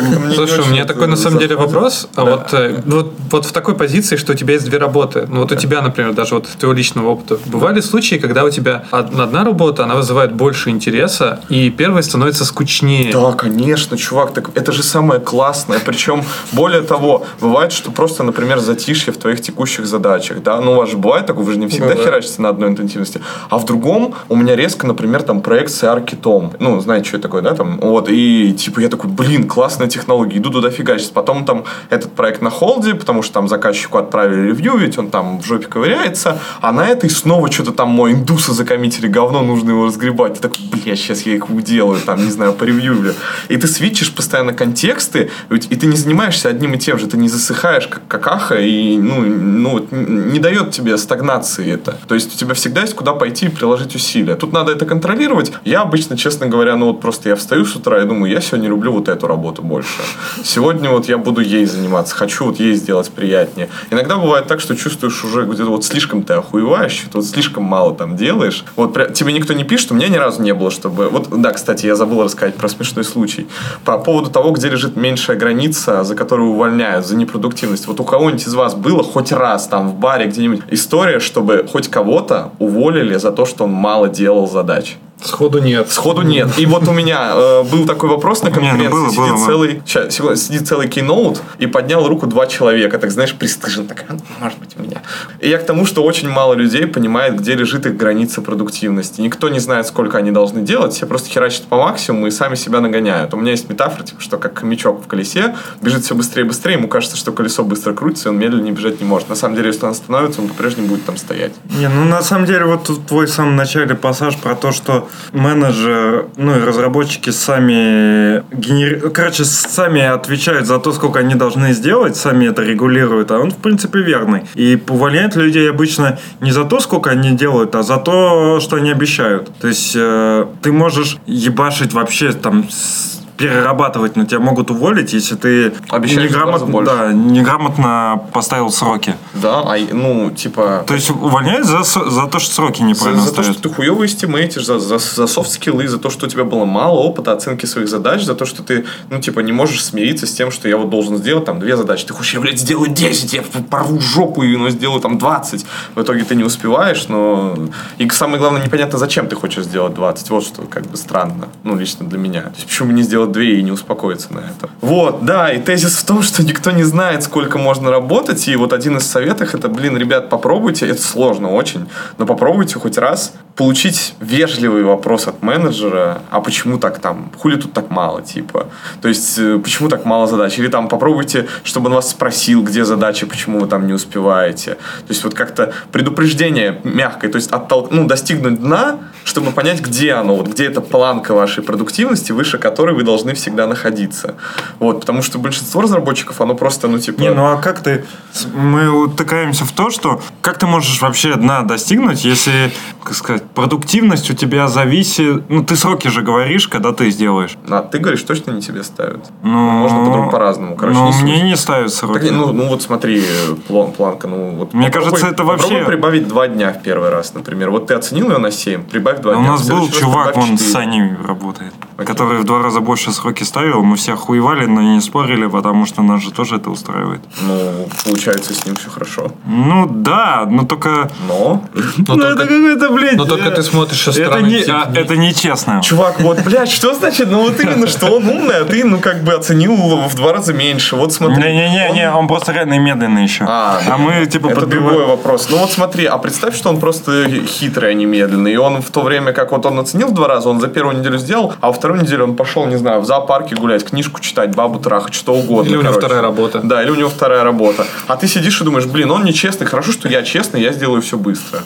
Как-то 0.00 0.20
мне 0.20 0.28
не 0.28 0.34
Слушай, 0.34 0.60
у 0.60 0.66
меня 0.66 0.84
такой 0.84 1.06
на 1.06 1.16
самом 1.16 1.38
деле 1.38 1.56
вопрос. 1.56 2.08
А 2.14 2.24
вот, 2.24 2.52
э, 2.52 2.82
ну, 2.84 2.96
вот, 2.96 3.12
вот 3.30 3.46
в 3.46 3.52
такой 3.52 3.74
позиции, 3.74 4.16
что 4.16 4.32
у 4.32 4.34
тебя 4.34 4.54
есть 4.54 4.66
две 4.66 4.78
работы. 4.78 5.26
Ну 5.28 5.40
вот 5.40 5.52
у 5.52 5.56
тебя, 5.56 5.82
например, 5.82 6.12
даже 6.14 6.34
вот 6.34 6.46
твоего 6.58 6.74
личного 6.76 7.08
опыта. 7.10 7.38
Бывали 7.46 7.80
случаи, 7.80 8.16
когда 8.16 8.44
у 8.44 8.50
тебя 8.50 8.84
од- 8.92 9.18
одна 9.18 9.44
работа, 9.44 9.84
она 9.84 9.94
вызывает 9.94 10.32
больше 10.32 10.70
интереса, 10.70 11.40
и 11.48 11.70
первая 11.70 12.02
становится 12.02 12.44
скучнее. 12.44 13.12
Да, 13.12 13.32
конечно, 13.32 13.96
чувак, 13.96 14.32
так 14.32 14.50
это 14.54 14.72
же 14.72 14.82
самое 14.82 15.20
классное. 15.20 15.78
Причем, 15.84 16.24
более 16.52 16.82
того, 16.82 17.24
бывает, 17.40 17.72
что 17.72 17.90
просто, 17.90 18.22
например, 18.22 18.58
затишье 18.60 19.12
в 19.12 19.16
твоих 19.16 19.40
текущих 19.40 19.86
задачах, 19.86 20.42
да, 20.42 20.60
ну 20.60 20.72
у 20.72 20.76
вас 20.76 20.90
же 20.90 20.96
бывает 20.96 21.26
такое, 21.26 21.44
вы 21.44 21.52
же 21.52 21.58
не 21.58 21.68
всегда 21.68 21.90
Ну 21.90 21.96
да. 21.96 22.02
херачите 22.04 22.42
на 22.42 22.48
одной 22.48 22.68
интенсивности, 22.70 23.20
а 23.48 23.58
в 23.58 23.64
другом 23.64 24.14
у 24.28 24.36
меня 24.36 24.56
резко, 24.56 24.86
например, 24.86 25.22
там 25.22 25.40
проект 25.40 25.72
с 25.72 25.82
аркитом, 25.84 26.52
ну, 26.58 26.80
знаете, 26.80 27.08
что 27.08 27.16
это 27.18 27.28
такое, 27.28 27.42
да, 27.42 27.54
там, 27.54 27.78
вот, 27.80 28.08
и 28.08 28.52
типа 28.52 28.80
я 28.80 28.88
такой, 28.88 29.10
блин, 29.10 29.46
классная 29.48 29.88
технология, 29.90 30.38
иду 30.38 30.50
туда 30.50 30.70
фигачить, 30.70 31.12
потом 31.12 31.44
там 31.44 31.64
этот 31.90 32.12
проект 32.12 32.42
на 32.42 32.50
холде, 32.50 32.94
потому 32.94 33.22
что 33.22 33.34
там 33.34 33.48
заказчику 33.48 33.98
отправили 33.98 34.48
ревью, 34.48 34.76
ведь 34.78 34.98
он 34.98 35.10
там 35.10 35.40
в 35.40 35.46
жопе 35.46 35.66
ковыряется, 35.66 36.38
а 36.60 36.72
на 36.72 36.86
этой 36.88 37.10
снова 37.10 37.50
что-то 37.50 37.72
там 37.72 37.88
мой 37.90 38.12
индусы 38.12 38.52
закоммитили 38.52 39.08
говно, 39.08 39.42
нужно 39.42 39.70
его 39.70 39.86
разгребать, 39.86 40.34
ты 40.34 40.40
такой, 40.40 40.64
бля, 40.72 40.96
сейчас 40.96 41.22
я 41.22 41.34
их 41.34 41.50
уделаю, 41.50 42.00
там, 42.00 42.24
не 42.24 42.30
знаю, 42.30 42.52
поревьюлю. 42.52 43.14
И 43.48 43.56
ты 43.56 43.66
свитчишь 43.66 44.14
постоянно 44.14 44.52
контексты, 44.52 45.30
и 45.50 45.76
ты 45.76 45.86
не 45.86 45.96
занимаешься 45.96 46.48
одним 46.48 46.74
и 46.74 46.78
тем 46.78 46.98
же, 46.98 47.06
ты 47.06 47.16
не 47.16 47.28
засыхаешь, 47.28 47.88
как 47.88 48.06
какаха, 48.08 48.56
и, 48.56 48.98
ну, 48.98 49.20
ну, 49.20 49.86
не 49.90 50.38
дает 50.38 50.70
тебе 50.70 50.96
стагнации 50.98 51.72
это. 51.72 51.98
То 52.06 52.14
есть 52.14 52.34
у 52.34 52.38
тебя 52.38 52.54
всегда 52.54 52.82
есть 52.82 52.94
куда 52.94 53.12
пойти 53.12 53.46
и 53.46 53.48
приложить 53.48 53.94
усилия. 53.94 54.34
Тут 54.34 54.52
надо 54.52 54.72
это 54.72 54.86
контролировать. 54.86 55.52
Я 55.64 55.82
обычно, 55.82 56.16
честно 56.16 56.46
говоря, 56.46 56.76
ну 56.76 56.86
вот 56.86 57.00
просто 57.00 57.28
я 57.28 57.36
встаю 57.36 57.64
с 57.64 57.74
утра 57.74 58.02
и 58.02 58.06
думаю, 58.06 58.32
я 58.32 58.40
сегодня 58.40 58.68
люблю 58.68 58.92
вот 58.92 59.08
эту 59.08 59.26
работу 59.26 59.62
больше. 59.62 59.79
Больше. 59.80 60.02
Сегодня 60.44 60.90
вот 60.90 61.08
я 61.08 61.18
буду 61.18 61.40
ей 61.40 61.64
заниматься, 61.64 62.14
хочу 62.14 62.46
вот 62.46 62.60
ей 62.60 62.74
сделать 62.74 63.10
приятнее. 63.10 63.68
Иногда 63.90 64.16
бывает 64.16 64.46
так, 64.46 64.60
что 64.60 64.76
чувствуешь 64.76 65.24
уже 65.24 65.44
где-то 65.44 65.70
вот 65.70 65.84
слишком 65.84 66.22
ты 66.22 66.34
охуеваешь, 66.34 67.04
вот 67.12 67.24
слишком 67.24 67.64
мало 67.64 67.94
там 67.94 68.16
делаешь. 68.16 68.64
Вот 68.76 68.96
пря- 68.96 69.12
тебе 69.12 69.32
никто 69.32 69.54
не 69.54 69.64
пишет, 69.64 69.92
у 69.92 69.94
меня 69.94 70.08
ни 70.08 70.16
разу 70.16 70.42
не 70.42 70.52
было, 70.52 70.70
чтобы... 70.70 71.08
Вот, 71.08 71.28
да, 71.30 71.52
кстати, 71.52 71.86
я 71.86 71.96
забыл 71.96 72.22
рассказать 72.24 72.56
про 72.56 72.68
смешной 72.68 73.04
случай. 73.04 73.46
По 73.84 73.98
поводу 73.98 74.30
того, 74.30 74.50
где 74.52 74.68
лежит 74.68 74.96
меньшая 74.96 75.36
граница, 75.36 76.04
за 76.04 76.14
которую 76.14 76.50
увольняют, 76.50 77.06
за 77.06 77.16
непродуктивность. 77.16 77.86
Вот 77.86 78.00
у 78.00 78.04
кого-нибудь 78.04 78.46
из 78.46 78.54
вас 78.54 78.74
было 78.74 79.02
хоть 79.02 79.32
раз 79.32 79.66
там 79.66 79.88
в 79.88 79.94
баре 79.94 80.26
где-нибудь 80.26 80.62
история, 80.70 81.20
чтобы 81.20 81.66
хоть 81.70 81.88
кого-то 81.88 82.52
уволили 82.58 83.16
за 83.16 83.30
то, 83.32 83.46
что 83.46 83.64
он 83.64 83.72
мало 83.72 84.08
делал 84.08 84.48
задач? 84.48 84.96
Сходу 85.22 85.58
нет. 85.58 85.90
Сходу 85.90 86.22
нет. 86.22 86.48
И 86.58 86.66
вот 86.66 86.88
у 86.88 86.92
меня 86.92 87.32
э, 87.34 87.62
был 87.64 87.86
такой 87.86 88.08
вопрос 88.08 88.42
на 88.42 88.48
Не, 88.48 88.54
ну 88.54 88.60
конференции. 88.60 88.90
было, 88.90 89.08
сидит, 89.08 89.18
было, 89.20 89.36
было. 89.36 89.46
целый, 89.46 89.82
секунду, 90.10 90.36
сидит 90.36 90.68
целый 90.68 90.88
кейноут 90.88 91.40
и 91.58 91.66
поднял 91.66 92.06
руку 92.08 92.26
два 92.26 92.46
человека. 92.46 92.98
Так, 92.98 93.10
знаешь, 93.10 93.34
пристыжен. 93.34 93.86
Так, 93.86 94.04
«А, 94.08 94.16
может 94.42 94.58
быть, 94.58 94.74
у 94.78 94.82
меня. 94.82 95.02
И 95.40 95.48
я 95.48 95.58
к 95.58 95.66
тому, 95.66 95.86
что 95.86 96.02
очень 96.02 96.28
мало 96.28 96.54
людей 96.54 96.86
понимает, 96.86 97.38
где 97.38 97.54
лежит 97.54 97.86
их 97.86 97.96
граница 97.96 98.40
продуктивности. 98.40 99.20
Никто 99.20 99.48
не 99.48 99.58
знает, 99.58 99.86
сколько 99.86 100.18
они 100.18 100.30
должны 100.30 100.62
делать. 100.62 100.94
Все 100.94 101.06
просто 101.06 101.28
херачат 101.28 101.64
по 101.64 101.76
максимуму 101.76 102.26
и 102.26 102.30
сами 102.30 102.54
себя 102.54 102.80
нагоняют. 102.80 103.34
У 103.34 103.36
меня 103.36 103.50
есть 103.52 103.68
метафора, 103.68 104.04
типа, 104.04 104.20
что 104.20 104.38
как 104.38 104.58
хомячок 104.58 105.04
в 105.04 105.06
колесе 105.06 105.54
бежит 105.82 106.04
все 106.04 106.14
быстрее 106.14 106.42
и 106.44 106.46
быстрее. 106.46 106.74
Ему 106.74 106.88
кажется, 106.88 107.16
что 107.16 107.32
колесо 107.32 107.62
быстро 107.64 107.92
крутится, 107.92 108.28
и 108.28 108.32
он 108.32 108.38
медленнее 108.38 108.72
бежать 108.72 109.00
не 109.00 109.06
может. 109.06 109.28
На 109.28 109.34
самом 109.34 109.56
деле, 109.56 109.68
если 109.68 109.84
он 109.84 109.90
остановится, 109.92 110.40
он 110.40 110.48
по-прежнему 110.48 110.88
будет 110.88 111.04
там 111.04 111.16
стоять. 111.16 111.52
Не, 111.78 111.88
ну 111.88 112.04
на 112.04 112.22
самом 112.22 112.46
деле 112.46 112.64
вот 112.64 112.84
тут 112.84 113.06
твой 113.06 113.26
в 113.26 113.30
самом 113.30 113.56
начале 113.56 113.94
пассаж 113.94 114.36
про 114.36 114.54
то, 114.54 114.72
что 114.72 115.08
менеджер, 115.32 116.26
ну 116.36 116.56
и 116.56 116.60
разработчики 116.64 117.30
сами 117.30 118.42
генери... 118.54 119.00
короче, 119.10 119.44
сами 119.44 120.02
отвечают 120.02 120.66
за 120.66 120.78
то, 120.78 120.92
сколько 120.92 121.18
они 121.18 121.34
должны 121.34 121.72
сделать, 121.72 122.16
сами 122.16 122.46
это 122.46 122.62
регулируют, 122.62 123.30
а 123.30 123.38
он 123.38 123.50
в 123.50 123.56
принципе 123.56 124.00
верный. 124.00 124.42
И 124.54 124.80
увольняют 124.88 125.36
людей 125.36 125.70
обычно 125.70 126.18
не 126.40 126.52
за 126.52 126.64
то, 126.64 126.80
сколько 126.80 127.10
они 127.10 127.32
делают, 127.32 127.74
а 127.74 127.82
за 127.82 127.96
то, 127.98 128.60
что 128.60 128.76
они 128.76 128.90
обещают. 128.90 129.50
То 129.60 129.68
есть 129.68 129.92
э, 129.94 130.46
ты 130.62 130.72
можешь 130.72 131.18
ебашить 131.26 131.92
вообще 131.92 132.32
там 132.32 132.68
с- 132.70 133.19
перерабатывать, 133.40 134.16
но 134.16 134.26
тебя 134.26 134.40
могут 134.40 134.70
уволить, 134.70 135.14
если 135.14 135.34
ты 135.34 135.72
Обещаешь 135.88 136.30
неграмотно, 136.30 136.84
да, 136.84 137.12
неграмотно 137.12 138.22
поставил 138.32 138.70
сроки. 138.70 139.14
Да, 139.34 139.62
а, 139.64 139.78
ну, 139.92 140.30
типа... 140.30 140.84
То 140.86 140.94
есть 140.94 141.10
увольняют 141.10 141.66
за, 141.66 141.82
за 141.82 142.26
то, 142.26 142.38
что 142.38 142.54
сроки 142.54 142.80
За, 142.80 142.84
неправильно 142.84 143.22
за 143.22 143.28
то, 143.28 143.42
ставят. 143.42 143.52
что 143.52 143.68
ты 143.68 143.74
хуево 143.74 144.04
эстимейтишь, 144.04 144.66
за, 144.66 144.78
за, 144.78 144.98
за 144.98 145.26
софт-скиллы, 145.26 145.88
за 145.88 145.98
то, 145.98 146.10
что 146.10 146.26
у 146.26 146.28
тебя 146.28 146.44
было 146.44 146.66
мало 146.66 146.98
опыта 146.98 147.32
оценки 147.32 147.64
своих 147.64 147.88
задач, 147.88 148.24
за 148.24 148.34
то, 148.34 148.44
что 148.44 148.62
ты, 148.62 148.84
ну, 149.08 149.20
типа, 149.20 149.40
не 149.40 149.52
можешь 149.52 149.82
смириться 149.82 150.26
с 150.26 150.32
тем, 150.32 150.50
что 150.50 150.68
я 150.68 150.76
вот 150.76 150.90
должен 150.90 151.16
сделать 151.16 151.46
там 151.46 151.60
две 151.60 151.76
задачи. 151.76 152.04
Ты 152.04 152.12
хочешь, 152.12 152.34
я, 152.34 152.40
блядь, 152.40 152.60
сделаю 152.60 152.90
10, 152.90 153.32
я 153.32 153.42
порву 153.70 154.00
жопу 154.00 154.42
и 154.42 154.54
ну, 154.56 154.68
сделаю 154.68 155.00
там 155.00 155.18
20. 155.18 155.64
В 155.94 156.02
итоге 156.02 156.24
ты 156.24 156.34
не 156.34 156.44
успеваешь, 156.44 157.08
но... 157.08 157.56
И 157.96 158.08
самое 158.10 158.38
главное, 158.38 158.62
непонятно, 158.62 158.98
зачем 158.98 159.28
ты 159.28 159.36
хочешь 159.36 159.64
сделать 159.64 159.94
20. 159.94 160.28
Вот 160.30 160.44
что 160.44 160.62
как 160.62 160.86
бы 160.86 160.96
странно, 160.98 161.48
ну, 161.64 161.76
лично 161.76 162.06
для 162.06 162.18
меня. 162.18 162.42
То 162.42 162.54
есть, 162.56 162.66
почему 162.66 162.92
не 162.92 163.02
сделать 163.02 163.29
две 163.32 163.58
и 163.58 163.62
не 163.62 163.72
успокоиться 163.72 164.32
на 164.32 164.40
этом? 164.40 164.70
Вот, 164.80 165.24
да, 165.24 165.52
и 165.52 165.60
тезис 165.60 165.96
в 165.96 166.04
том, 166.04 166.22
что 166.22 166.42
никто 166.42 166.70
не 166.70 166.84
знает, 166.84 167.22
сколько 167.22 167.58
можно 167.58 167.90
работать, 167.90 168.48
и 168.48 168.56
вот 168.56 168.72
один 168.72 168.96
из 168.98 169.06
советов 169.06 169.54
это, 169.54 169.68
блин, 169.68 169.96
ребят, 169.96 170.28
попробуйте, 170.28 170.86
это 170.86 171.02
сложно 171.02 171.52
очень, 171.52 171.88
но 172.18 172.26
попробуйте 172.26 172.78
хоть 172.78 172.98
раз 172.98 173.34
получить 173.60 174.14
вежливый 174.20 174.84
вопрос 174.84 175.28
от 175.28 175.42
менеджера, 175.42 176.22
а 176.30 176.40
почему 176.40 176.78
так 176.78 176.98
там, 176.98 177.30
хули 177.36 177.56
тут 177.56 177.74
так 177.74 177.90
мало, 177.90 178.22
типа, 178.22 178.68
то 179.02 179.08
есть, 179.08 179.38
э, 179.38 179.58
почему 179.58 179.90
так 179.90 180.06
мало 180.06 180.26
задач, 180.26 180.58
или 180.58 180.68
там 180.68 180.88
попробуйте, 180.88 181.46
чтобы 181.62 181.88
он 181.88 181.96
вас 181.96 182.08
спросил, 182.08 182.62
где 182.62 182.86
задачи, 182.86 183.26
почему 183.26 183.60
вы 183.60 183.66
там 183.66 183.86
не 183.86 183.92
успеваете, 183.92 184.76
то 184.76 185.10
есть, 185.10 185.22
вот 185.24 185.34
как-то 185.34 185.74
предупреждение 185.92 186.80
мягкое, 186.84 187.28
то 187.28 187.36
есть, 187.36 187.52
оттол... 187.52 187.88
ну, 187.90 188.06
достигнуть 188.06 188.58
дна, 188.60 188.96
чтобы 189.24 189.50
понять, 189.50 189.82
где 189.82 190.14
оно, 190.14 190.36
вот 190.36 190.48
где 190.48 190.64
эта 190.64 190.80
планка 190.80 191.34
вашей 191.34 191.62
продуктивности, 191.62 192.32
выше 192.32 192.56
которой 192.56 192.94
вы 192.94 193.02
должны 193.02 193.34
всегда 193.34 193.66
находиться. 193.66 194.36
Вот, 194.78 195.00
потому 195.00 195.20
что 195.20 195.38
большинство 195.38 195.82
разработчиков, 195.82 196.40
оно 196.40 196.54
просто, 196.54 196.88
ну, 196.88 196.98
типа... 196.98 197.20
Не, 197.20 197.30
ну 197.30 197.44
а 197.44 197.58
как 197.58 197.82
ты... 197.82 198.06
Мы 198.54 198.88
утыкаемся 198.88 199.66
в 199.66 199.72
то, 199.72 199.90
что 199.90 200.22
как 200.40 200.58
ты 200.58 200.66
можешь 200.66 201.02
вообще 201.02 201.34
дна 201.34 201.60
достигнуть, 201.60 202.24
если, 202.24 202.72
как 203.04 203.14
сказать, 203.14 203.49
продуктивность 203.54 204.30
у 204.30 204.34
тебя 204.34 204.68
зависит... 204.68 205.48
Ну, 205.48 205.64
ты 205.64 205.76
сроки 205.76 206.08
же 206.08 206.22
говоришь, 206.22 206.68
когда 206.68 206.92
ты 206.92 207.10
сделаешь. 207.10 207.56
А 207.68 207.82
ты 207.82 207.98
говоришь, 207.98 208.22
точно 208.22 208.52
не 208.52 208.62
тебе 208.62 208.82
ставят. 208.82 209.30
Ну, 209.42 209.50
Можно 209.50 209.98
по-другому, 209.98 210.30
по-разному. 210.30 210.76
Короче, 210.76 210.98
ну, 210.98 211.06
не 211.06 211.12
суть. 211.12 211.22
мне 211.22 211.42
не 211.42 211.56
ставят 211.56 211.92
сроки. 211.92 212.20
Так, 212.26 212.32
ну, 212.32 212.52
ну 212.52 212.68
вот 212.68 212.82
смотри, 212.82 213.22
план, 213.68 213.92
планка, 213.92 214.28
ну 214.28 214.50
вот. 214.56 214.74
Мне 214.74 214.86
попробуй- 214.86 215.10
кажется, 215.10 215.28
это 215.28 215.44
вообще- 215.44 215.68
Попробуй 215.68 215.86
прибавить 215.86 216.28
два 216.28 216.48
дня 216.48 216.72
в 216.72 216.82
первый 216.82 217.10
раз, 217.10 217.34
например. 217.34 217.70
Вот 217.70 217.86
ты 217.86 217.94
оценил 217.94 218.30
ее 218.30 218.38
на 218.38 218.50
7, 218.50 218.82
прибавь 218.84 219.20
два 219.20 219.34
А 219.34 219.36
у 219.36 219.40
дня. 219.40 219.50
нас 219.52 219.68
был 219.68 219.88
чувак, 219.90 220.36
он 220.36 220.42
с 220.42 220.60
четыре. 220.60 220.70
Саней 220.70 221.10
работает, 221.26 221.72
Окей. 221.96 222.06
который 222.06 222.38
в 222.38 222.44
два 222.44 222.62
раза 222.62 222.80
больше 222.80 223.12
сроки 223.12 223.42
ставил. 223.44 223.82
Мы 223.82 223.96
все 223.96 224.14
охуевали, 224.14 224.66
но 224.66 224.80
не 224.80 225.00
спорили, 225.00 225.46
потому 225.46 225.86
что 225.86 226.02
нас 226.02 226.22
же 226.22 226.30
тоже 226.32 226.56
это 226.56 226.70
устраивает. 226.70 227.20
Ну, 227.42 227.88
получается, 228.04 228.54
с 228.54 228.64
ним 228.66 228.76
все 228.76 228.90
хорошо. 228.90 229.32
Ну 229.46 229.86
да, 229.90 230.46
но 230.50 230.64
только... 230.64 231.10
Но... 231.28 231.62
Но 232.08 232.14
ну 232.16 232.22
только- 232.22 232.26
это 232.26 232.46
какой-то, 232.46 232.90
блядь... 232.90 233.16
но 233.16 233.24
только 233.24 233.39
э, 233.48 233.50
ты 233.50 233.62
смотришь 233.62 234.02
со 234.02 234.10
это 234.10 234.24
стороны 234.26 234.46
не, 234.46 234.62
тех 234.62 234.74
а, 234.74 234.90
это 234.94 235.16
нечестно. 235.16 235.80
Чувак, 235.82 236.20
вот, 236.20 236.40
блядь, 236.42 236.70
что 236.70 236.94
значит, 236.94 237.30
ну 237.30 237.42
вот 237.42 237.58
именно, 237.60 237.86
что 237.86 238.06
он 238.06 238.28
умный, 238.28 238.58
а 238.58 238.64
ты, 238.64 238.84
ну, 238.84 238.98
как 238.98 239.22
бы 239.22 239.32
оценил 239.34 239.74
в 239.76 240.14
два 240.14 240.32
раза 240.32 240.52
меньше. 240.52 240.96
Вот 240.96 241.12
смотри. 241.12 241.42
Не-не-не, 241.42 242.10
он 242.10 242.28
просто 242.28 242.52
реально 242.52 242.78
медленный 242.78 243.22
еще. 243.22 243.44
А, 243.48 243.80
А 243.88 243.96
мы 243.98 244.26
типа 244.26 244.48
это 244.48 244.60
подбиваем- 244.60 244.88
другой 244.88 245.06
вопрос. 245.06 245.48
Ну 245.50 245.58
вот 245.58 245.70
смотри, 245.70 246.06
а 246.06 246.18
представь, 246.18 246.56
что 246.56 246.68
он 246.70 246.78
просто 246.80 247.26
хитрый, 247.46 247.90
а 247.90 247.94
не 247.94 248.06
медленный. 248.06 248.52
И 248.52 248.56
он 248.56 248.82
в 248.82 248.90
то 248.90 249.02
время, 249.02 249.32
как 249.32 249.52
вот 249.52 249.64
он 249.66 249.78
оценил 249.78 250.08
в 250.08 250.14
два 250.14 250.28
раза, 250.28 250.48
он 250.48 250.60
за 250.60 250.68
первую 250.68 250.98
неделю 250.98 251.18
сделал, 251.18 251.54
а 251.60 251.68
во 251.68 251.72
вторую 251.72 252.02
неделю 252.02 252.24
он 252.24 252.36
пошел, 252.36 252.66
не 252.66 252.76
знаю, 252.76 253.00
в 253.00 253.06
зоопарке 253.06 253.54
гулять, 253.54 253.84
книжку 253.84 254.20
читать, 254.20 254.54
бабу 254.54 254.78
трахать, 254.78 255.14
что 255.14 255.34
угодно. 255.34 255.68
Или 255.68 255.76
у 255.76 255.82
него 255.82 255.92
короче. 255.92 256.06
вторая 256.06 256.22
работа. 256.22 256.60
Да, 256.62 256.82
или 256.82 256.90
у 256.90 256.94
него 256.94 257.08
вторая 257.10 257.44
работа. 257.44 257.86
А 258.06 258.16
ты 258.16 258.26
сидишь 258.28 258.60
и 258.60 258.64
думаешь, 258.64 258.86
блин, 258.86 259.10
он 259.10 259.24
нечестный, 259.24 259.66
хорошо, 259.66 259.92
что 259.92 260.08
я 260.08 260.22
честный, 260.22 260.60
я 260.62 260.72
сделаю 260.72 261.02
все 261.02 261.16
быстро. 261.16 261.60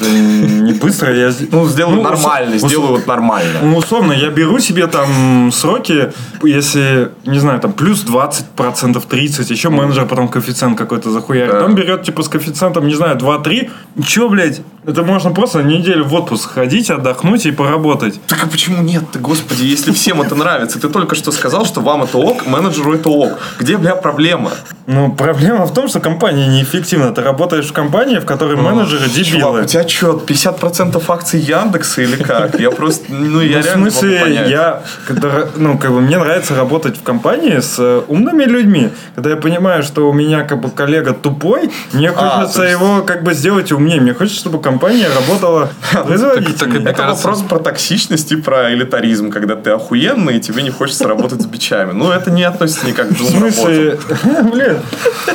Да 0.00 0.06
не 0.08 0.72
быстро, 0.72 1.14
я... 1.14 1.30
Ну, 1.52 1.66
сделаю 1.68 1.96
Ну, 1.96 2.02
нормально, 2.02 2.56
ус- 2.56 2.62
сделаю 2.62 2.92
вот 2.92 3.06
нормально. 3.06 3.60
Ну, 3.62 3.76
условно, 3.76 4.12
я 4.12 4.30
беру 4.30 4.58
себе 4.58 4.86
там 4.86 5.50
сроки, 5.52 6.12
если, 6.42 7.10
не 7.26 7.38
знаю, 7.38 7.60
там 7.60 7.72
плюс 7.72 8.04
20%, 8.04 8.44
30%, 8.56 9.52
еще 9.52 9.68
менеджер 9.70 10.06
потом 10.06 10.28
коэффициент 10.28 10.78
какой-то 10.78 11.10
захуярит. 11.10 11.52
Да. 11.52 11.64
Он 11.64 11.74
берет, 11.74 12.02
типа, 12.02 12.22
с 12.22 12.28
коэффициентом, 12.28 12.86
не 12.86 12.94
знаю, 12.94 13.16
2-3. 13.16 13.70
Че, 14.06 14.28
блядь, 14.28 14.60
это 14.86 15.02
можно 15.02 15.30
просто 15.30 15.62
неделю 15.62 16.04
в 16.04 16.14
отпуск 16.14 16.52
ходить, 16.52 16.90
отдохнуть 16.90 17.44
и 17.46 17.50
поработать. 17.52 18.20
Так 18.26 18.44
а 18.44 18.46
почему 18.46 18.82
нет-то, 18.82 19.18
господи, 19.18 19.64
если 19.64 19.92
всем 19.92 20.22
это 20.22 20.34
нравится? 20.34 20.80
Ты 20.80 20.88
только 20.88 21.14
что 21.14 21.32
сказал, 21.32 21.66
что 21.66 21.80
вам 21.80 22.02
это 22.04 22.16
ок, 22.18 22.46
менеджеру 22.46 22.94
это 22.94 23.10
ок. 23.10 23.38
Где, 23.58 23.76
бля, 23.76 23.94
проблема? 23.94 24.50
Ну, 24.86 25.12
проблема 25.12 25.66
в 25.66 25.74
том, 25.74 25.88
что 25.88 26.00
компания 26.00 26.46
неэффективна. 26.46 27.12
Ты 27.12 27.22
работаешь 27.22 27.66
в 27.66 27.72
компании, 27.72 28.18
в 28.18 28.24
которой 28.24 28.56
менеджеры 28.56 29.04
Чувак, 29.08 29.14
дебилы. 29.14 29.62
у 29.62 29.64
тебя 29.66 29.84
что, 29.90 30.22
50% 30.26 31.02
акций 31.08 31.40
Яндекса 31.40 32.02
или 32.02 32.16
как? 32.22 32.58
Я 32.60 32.70
просто, 32.70 33.04
ну, 33.08 33.40
я 33.40 33.56
Ну, 33.56 33.62
в 33.62 33.64
реально 33.66 33.76
могу 33.84 33.90
смысле, 33.90 34.20
понять. 34.20 34.48
я, 34.50 34.82
когда, 35.06 35.46
ну, 35.56 35.78
как 35.78 35.90
бы, 35.92 36.00
мне 36.00 36.18
нравится 36.18 36.54
работать 36.54 36.96
в 36.96 37.02
компании 37.02 37.58
с 37.60 37.76
э, 37.78 38.02
умными 38.08 38.44
людьми. 38.44 38.90
Когда 39.14 39.30
я 39.30 39.36
понимаю, 39.36 39.82
что 39.82 40.08
у 40.08 40.12
меня, 40.12 40.44
как 40.44 40.60
бы, 40.60 40.70
коллега 40.70 41.12
тупой, 41.12 41.70
мне 41.92 42.10
А, 42.10 42.40
хочется 42.40 42.62
есть- 42.62 42.72
его, 42.80 43.02
как 43.02 43.22
бы, 43.22 43.34
сделать 43.34 43.72
умнее. 43.72 44.00
Мне 44.00 44.14
хочется, 44.14 44.40
чтобы 44.40 44.60
компания 44.60 45.08
работала 45.08 45.70
производительнее. 46.06 46.82
Это 46.82 46.92
кажется- 46.92 47.26
вопрос 47.28 47.42
про 47.48 47.58
токсичность 47.58 48.32
и 48.32 48.36
про 48.36 48.72
элитаризм, 48.72 49.30
когда 49.30 49.56
ты 49.56 49.70
охуенный, 49.70 50.36
и 50.36 50.40
тебе 50.40 50.62
не 50.62 50.70
хочется 50.70 51.06
работать 51.08 51.42
с 51.42 51.46
бичами. 51.46 51.92
Ну, 51.92 52.10
это 52.10 52.30
не 52.30 52.44
относится 52.44 52.86
никак 52.86 53.08
к 53.08 53.12
В 53.12 53.24
смысле, 53.24 53.98
блин, 54.52 54.78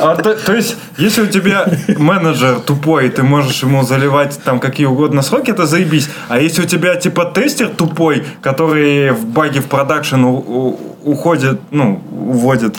а 0.00 0.16
то, 0.16 0.34
то 0.34 0.54
есть, 0.54 0.76
если 0.98 1.22
у 1.22 1.26
тебя 1.26 1.66
менеджер 1.98 2.60
тупой, 2.60 3.08
ты 3.10 3.22
можешь 3.22 3.62
ему 3.62 3.82
заливать 3.82 4.38
там 4.46 4.60
какие 4.60 4.86
угодно 4.86 5.22
сроки, 5.22 5.50
это 5.50 5.66
заебись. 5.66 6.08
А 6.28 6.38
если 6.38 6.62
у 6.62 6.66
тебя 6.66 6.94
типа 6.94 7.24
тестер 7.24 7.68
тупой, 7.68 8.24
который 8.40 9.10
в 9.10 9.26
баги 9.26 9.58
в 9.58 9.66
продакшн 9.66 10.24
уходит, 10.24 11.60
ну, 11.72 12.00
уводит, 12.12 12.76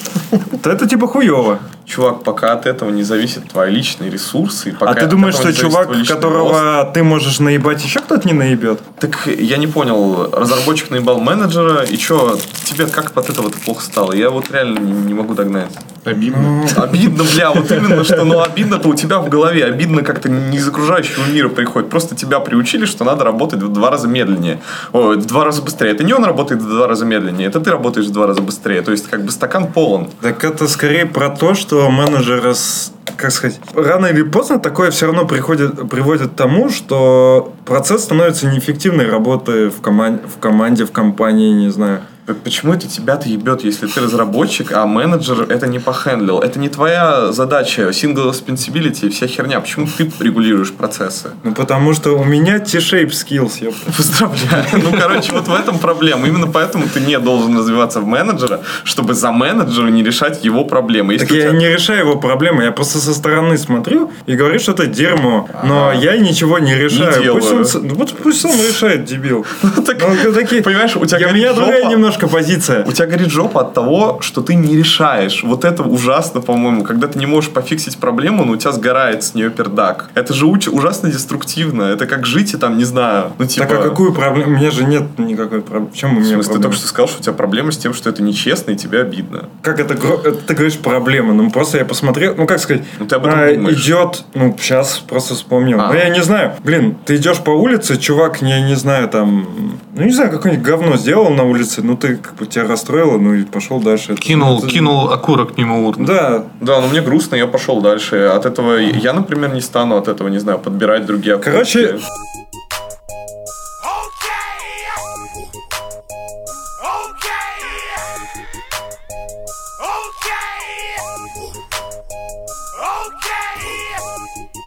то 0.64 0.72
это 0.72 0.88
типа 0.88 1.07
хуево. 1.07 1.60
Чувак, 1.88 2.23
пока 2.23 2.51
от 2.51 2.65
этого 2.65 2.89
не 2.89 3.03
зависят 3.03 3.49
твои 3.49 3.72
личные 3.72 4.11
ресурсы. 4.11 4.76
Пока 4.77 4.91
А 4.91 4.95
ты 4.95 5.05
думаешь, 5.05 5.35
этого 5.35 5.51
что 5.51 5.61
зависит 5.61 5.72
чувак, 5.72 5.88
личный 5.88 5.99
рост, 5.99 6.11
которого 6.11 6.91
ты 6.93 7.01
можешь 7.01 7.39
наебать, 7.39 7.81
еще 7.81 8.01
кто-то 8.01 8.27
не 8.27 8.34
наебет? 8.34 8.81
Так 8.99 9.26
я 9.26 9.55
не 9.55 9.68
понял, 9.68 10.30
разработчик 10.34 10.89
наебал 10.89 11.22
менеджера, 11.22 11.84
и 11.84 11.97
что, 11.97 12.38
тебе 12.65 12.88
как 12.88 13.15
от 13.15 13.30
этого-то 13.30 13.57
плохо 13.59 13.81
стало? 13.85 14.11
Я 14.11 14.31
вот 14.31 14.51
реально 14.51 14.80
не, 14.80 14.91
не 14.91 15.14
могу 15.14 15.34
догнать. 15.34 15.72
Обидно. 16.03 16.65
Обидно, 16.76 17.23
бля, 17.23 17.51
вот 17.51 17.72
именно, 17.72 18.03
что, 18.03 18.23
ну, 18.23 18.41
обидно-то 18.41 18.89
у 18.89 18.93
тебя 18.93 19.19
в 19.19 19.30
голове, 19.30 19.65
обидно 19.65 20.03
как-то 20.03 20.30
не 20.30 20.57
из 20.57 20.68
окружающего 20.68 21.26
мира 21.26 21.49
приходит. 21.49 21.89
Просто 21.89 22.15
тебя 22.15 22.39
приучили, 22.39 22.85
что 22.85 23.03
надо 23.03 23.23
работать 23.23 23.61
в 23.61 23.69
два 23.69 23.91
раза 23.91 24.07
медленнее. 24.07 24.59
Ой, 24.93 25.18
в 25.18 25.26
два 25.26 25.45
раза 25.45 25.61
быстрее. 25.61 25.91
Это 25.91 26.03
не 26.03 26.14
он 26.14 26.23
работает 26.23 26.61
в 26.61 26.69
два 26.69 26.88
раза 26.88 27.05
медленнее, 27.05 27.47
это 27.47 27.59
ты 27.59 27.72
работаешь 27.72 28.07
в 28.07 28.11
два 28.11 28.27
раза 28.27 28.41
быстрее. 28.41 28.81
То 28.81 28.91
есть, 28.91 29.09
как 29.09 29.23
бы 29.23 29.31
стакан 29.31 29.68
полон. 29.72 30.09
Так 30.22 30.43
это 30.43 30.68
скорее 30.68 31.05
про 31.05 31.30
то, 31.30 31.55
что 31.55 31.77
менеджеры, 31.90 32.54
с- 32.54 32.91
как 33.18 33.32
сказать, 33.32 33.60
рано 33.76 34.08
или 34.08 34.24
поздно 34.24 34.60
такое 34.60 34.91
все 34.91 35.06
равно 35.08 35.26
приходит, 35.26 35.90
приводит 35.90 36.32
к 36.32 36.36
тому, 36.36 36.70
что 36.70 37.54
процесс 37.66 38.04
становится 38.04 38.48
неэффективной 38.48 39.10
работы 39.10 39.70
в, 39.70 39.82
коман- 39.82 40.22
в 40.28 40.40
команде, 40.40 40.86
в 40.86 40.91
компании, 40.91 41.52
не 41.54 41.70
знаю. 41.70 42.02
Почему 42.44 42.74
это 42.74 42.90
тебя-то 42.90 43.30
ебет, 43.30 43.64
если 43.64 43.88
ты 43.88 44.02
разработчик, 44.02 44.74
а 44.74 44.86
менеджер 44.86 45.45
это 45.49 45.66
не 45.66 45.80
похендлил? 45.80 46.40
Это 46.40 46.60
не 46.60 46.68
твоя 46.68 47.32
задача, 47.32 47.84
single 47.91 48.30
responsibility 48.32 49.08
и 49.08 49.10
вся 49.10 49.28
херня. 49.28 49.62
Почему 49.62 49.88
ты 49.88 50.12
регулируешь 50.20 50.74
процессы? 50.74 51.30
Ну, 51.44 51.54
потому 51.54 51.94
что 51.94 52.18
у 52.20 52.26
меня 52.26 52.60
T-shape 52.60 53.12
skills, 53.12 53.64
ёпта. 53.64 53.91
Поздравляю. 53.98 54.66
Ну, 54.74 54.91
короче, 54.99 55.32
вот 55.32 55.48
в 55.48 55.54
этом 55.54 55.80
проблема. 55.80 56.28
Именно 56.28 56.48
поэтому 56.48 56.88
ты 56.94 56.99
не 56.99 57.18
должен 57.18 57.58
развиваться 57.58 58.02
в 58.02 58.06
менеджера, 58.06 58.60
чтобы 58.84 59.14
за 59.14 59.32
менеджера 59.32 59.88
не 59.88 60.04
решать 60.04 60.44
его 60.44 60.66
проблемы. 60.66 61.14
Если 61.14 61.28
Так 61.28 61.36
я 61.38 61.41
тебя- 61.49 61.58
не 61.58 61.70
решаю 61.70 61.99
его 61.99 62.18
проблемы, 62.18 62.64
я 62.66 62.74
просто 62.74 62.98
со 62.99 63.14
стороны 63.14 63.58
смотрю 63.58 64.12
и 64.26 64.34
говорю, 64.36 64.60
что 64.60 64.74
это 64.74 64.86
дерьмо. 64.86 65.48
Но 65.64 65.94
я 65.94 66.18
ничего 66.18 66.60
не 66.60 66.76
решаю. 66.76 67.24
делаю. 67.24 67.41
пусть, 67.41 67.76
он, 67.76 67.88
ну, 67.88 68.06
пусть 68.22 68.44
он 68.44 68.52
решает, 68.52 69.06
дебил. 69.06 69.45
так, 69.86 69.98
Ну, 70.26 70.34
такие, 70.34 70.62
понимаешь, 70.62 70.94
у 70.98 71.06
тебя 71.06 71.20
я- 71.20 71.32
меня 71.32 71.54
другая 71.54 71.84
жопа. 71.84 72.16
Немножко 72.18 72.27
позиция. 72.27 72.85
У 72.85 72.91
тебя 72.91 73.07
горит 73.07 73.30
жопа 73.30 73.61
от 73.61 73.73
того, 73.73 74.19
что 74.22 74.41
ты 74.41 74.56
не 74.56 74.76
решаешь. 74.76 75.44
Вот 75.44 75.65
это 75.65 75.84
ужасно, 75.84 76.41
по-моему. 76.41 76.84
Когда 76.84 77.07
ты 77.07 77.19
не 77.19 77.26
можешь 77.26 77.49
пофиксить 77.52 77.98
проблему, 77.98 78.45
но 78.45 78.53
у 78.53 78.56
тебя 78.57 78.72
сгорает 78.72 79.23
с 79.23 79.34
нее 79.35 79.49
пердак. 79.49 80.10
Это 80.15 80.34
же 80.34 80.45
ужасно 80.48 81.10
деструктивно. 81.11 81.84
Это 81.84 82.06
как 82.06 82.26
жить 82.26 82.53
и 82.53 82.57
там, 82.57 82.77
не 82.77 82.84
знаю, 82.84 83.31
ну 83.38 83.45
типа... 83.45 83.65
Так 83.68 83.80
а 83.80 83.84
какую 83.84 84.14
проблему? 84.14 84.52
У 84.52 84.57
меня 84.57 84.72
же 84.72 84.84
нет 84.85 85.03
никакой 85.18 85.61
проблемы. 85.61 85.91
В 85.91 85.95
чем 85.98 86.11
у 86.11 86.15
В 86.15 86.23
меня 86.23 86.34
смысле, 86.35 86.41
ты 86.44 86.48
проблема? 86.48 86.64
только 86.64 86.77
что 86.77 86.88
сказал, 86.88 87.07
что 87.07 87.19
у 87.19 87.23
тебя 87.23 87.34
проблема 87.34 87.72
с 87.72 87.77
тем, 87.77 87.94
что 87.94 88.10
это 88.10 88.23
нечестно 88.23 88.72
и 88.72 88.76
тебе 88.76 89.02
обидно. 89.02 89.45
Как 89.61 89.80
это, 89.80 89.94
это 89.94 90.31
ты 90.34 90.53
говоришь 90.53 90.77
проблема? 90.77 91.34
Ну, 91.34 91.49
просто 91.52 91.77
я 91.77 91.85
посмотрел, 91.85 92.35
ну, 92.38 92.48
как 92.48 92.60
сказать, 92.60 92.84
Ну, 92.99 93.06
ты 93.06 93.15
об 93.15 93.26
этом 93.26 93.39
а, 93.39 93.53
думаешь. 93.53 93.84
идет, 93.85 94.23
ну, 94.34 94.56
сейчас 94.60 94.99
просто 94.99 95.35
вспомнил. 95.35 95.80
А. 95.81 95.88
Ну, 95.89 95.94
я 95.95 96.10
не 96.10 96.22
знаю, 96.23 96.53
блин, 96.64 96.95
ты 97.06 97.15
идешь 97.18 97.39
по 97.39 97.52
улице, 97.52 97.98
чувак, 97.98 98.41
я 98.41 98.61
не 98.61 98.76
знаю, 98.76 99.07
там, 99.10 99.77
ну, 99.95 100.03
не 100.03 100.11
знаю, 100.11 100.31
какое-нибудь 100.31 100.65
говно 100.65 100.98
сделал 100.98 101.30
на 101.30 101.44
улице, 101.44 101.81
ну, 101.81 101.95
ты, 101.98 102.07
как 102.16 102.36
бы, 102.36 102.46
тебя 102.46 102.66
расстроило, 102.68 103.18
ну, 103.18 103.34
и 103.34 103.44
пошел 103.44 103.80
дальше. 103.80 104.14
Это- 104.14 104.22
Кинул, 104.22 104.60
это- 104.60 104.68
кинул 104.68 105.10
окурок 105.12 105.58
мимо 105.58 105.86
урны. 105.88 106.06
Да, 106.08 106.46
Да, 106.62 106.82
но 106.82 106.88
мне 106.88 107.02
грустно, 107.02 107.36
я 107.36 107.48
пошел 107.48 107.82
дальше. 107.82 108.16
От 108.34 108.46
этого 108.46 108.78
я, 108.78 109.14
например, 109.14 109.54
не 109.54 109.62
стану 109.62 109.98
от 109.98 110.08
этого, 110.08 110.30
не 110.30 110.40
знаю, 110.40 110.60
подбирать 110.60 111.06
другие 111.06 111.36
окурки. 111.36 111.52
Короче, 111.52 112.00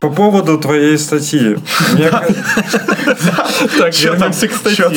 по 0.00 0.08
поводу 0.08 0.58
твоей 0.58 0.98
статьи. 0.98 1.58
Так, 3.78 3.94
вернемся 3.94 4.48
к 4.48 4.54
статье. 4.54 4.88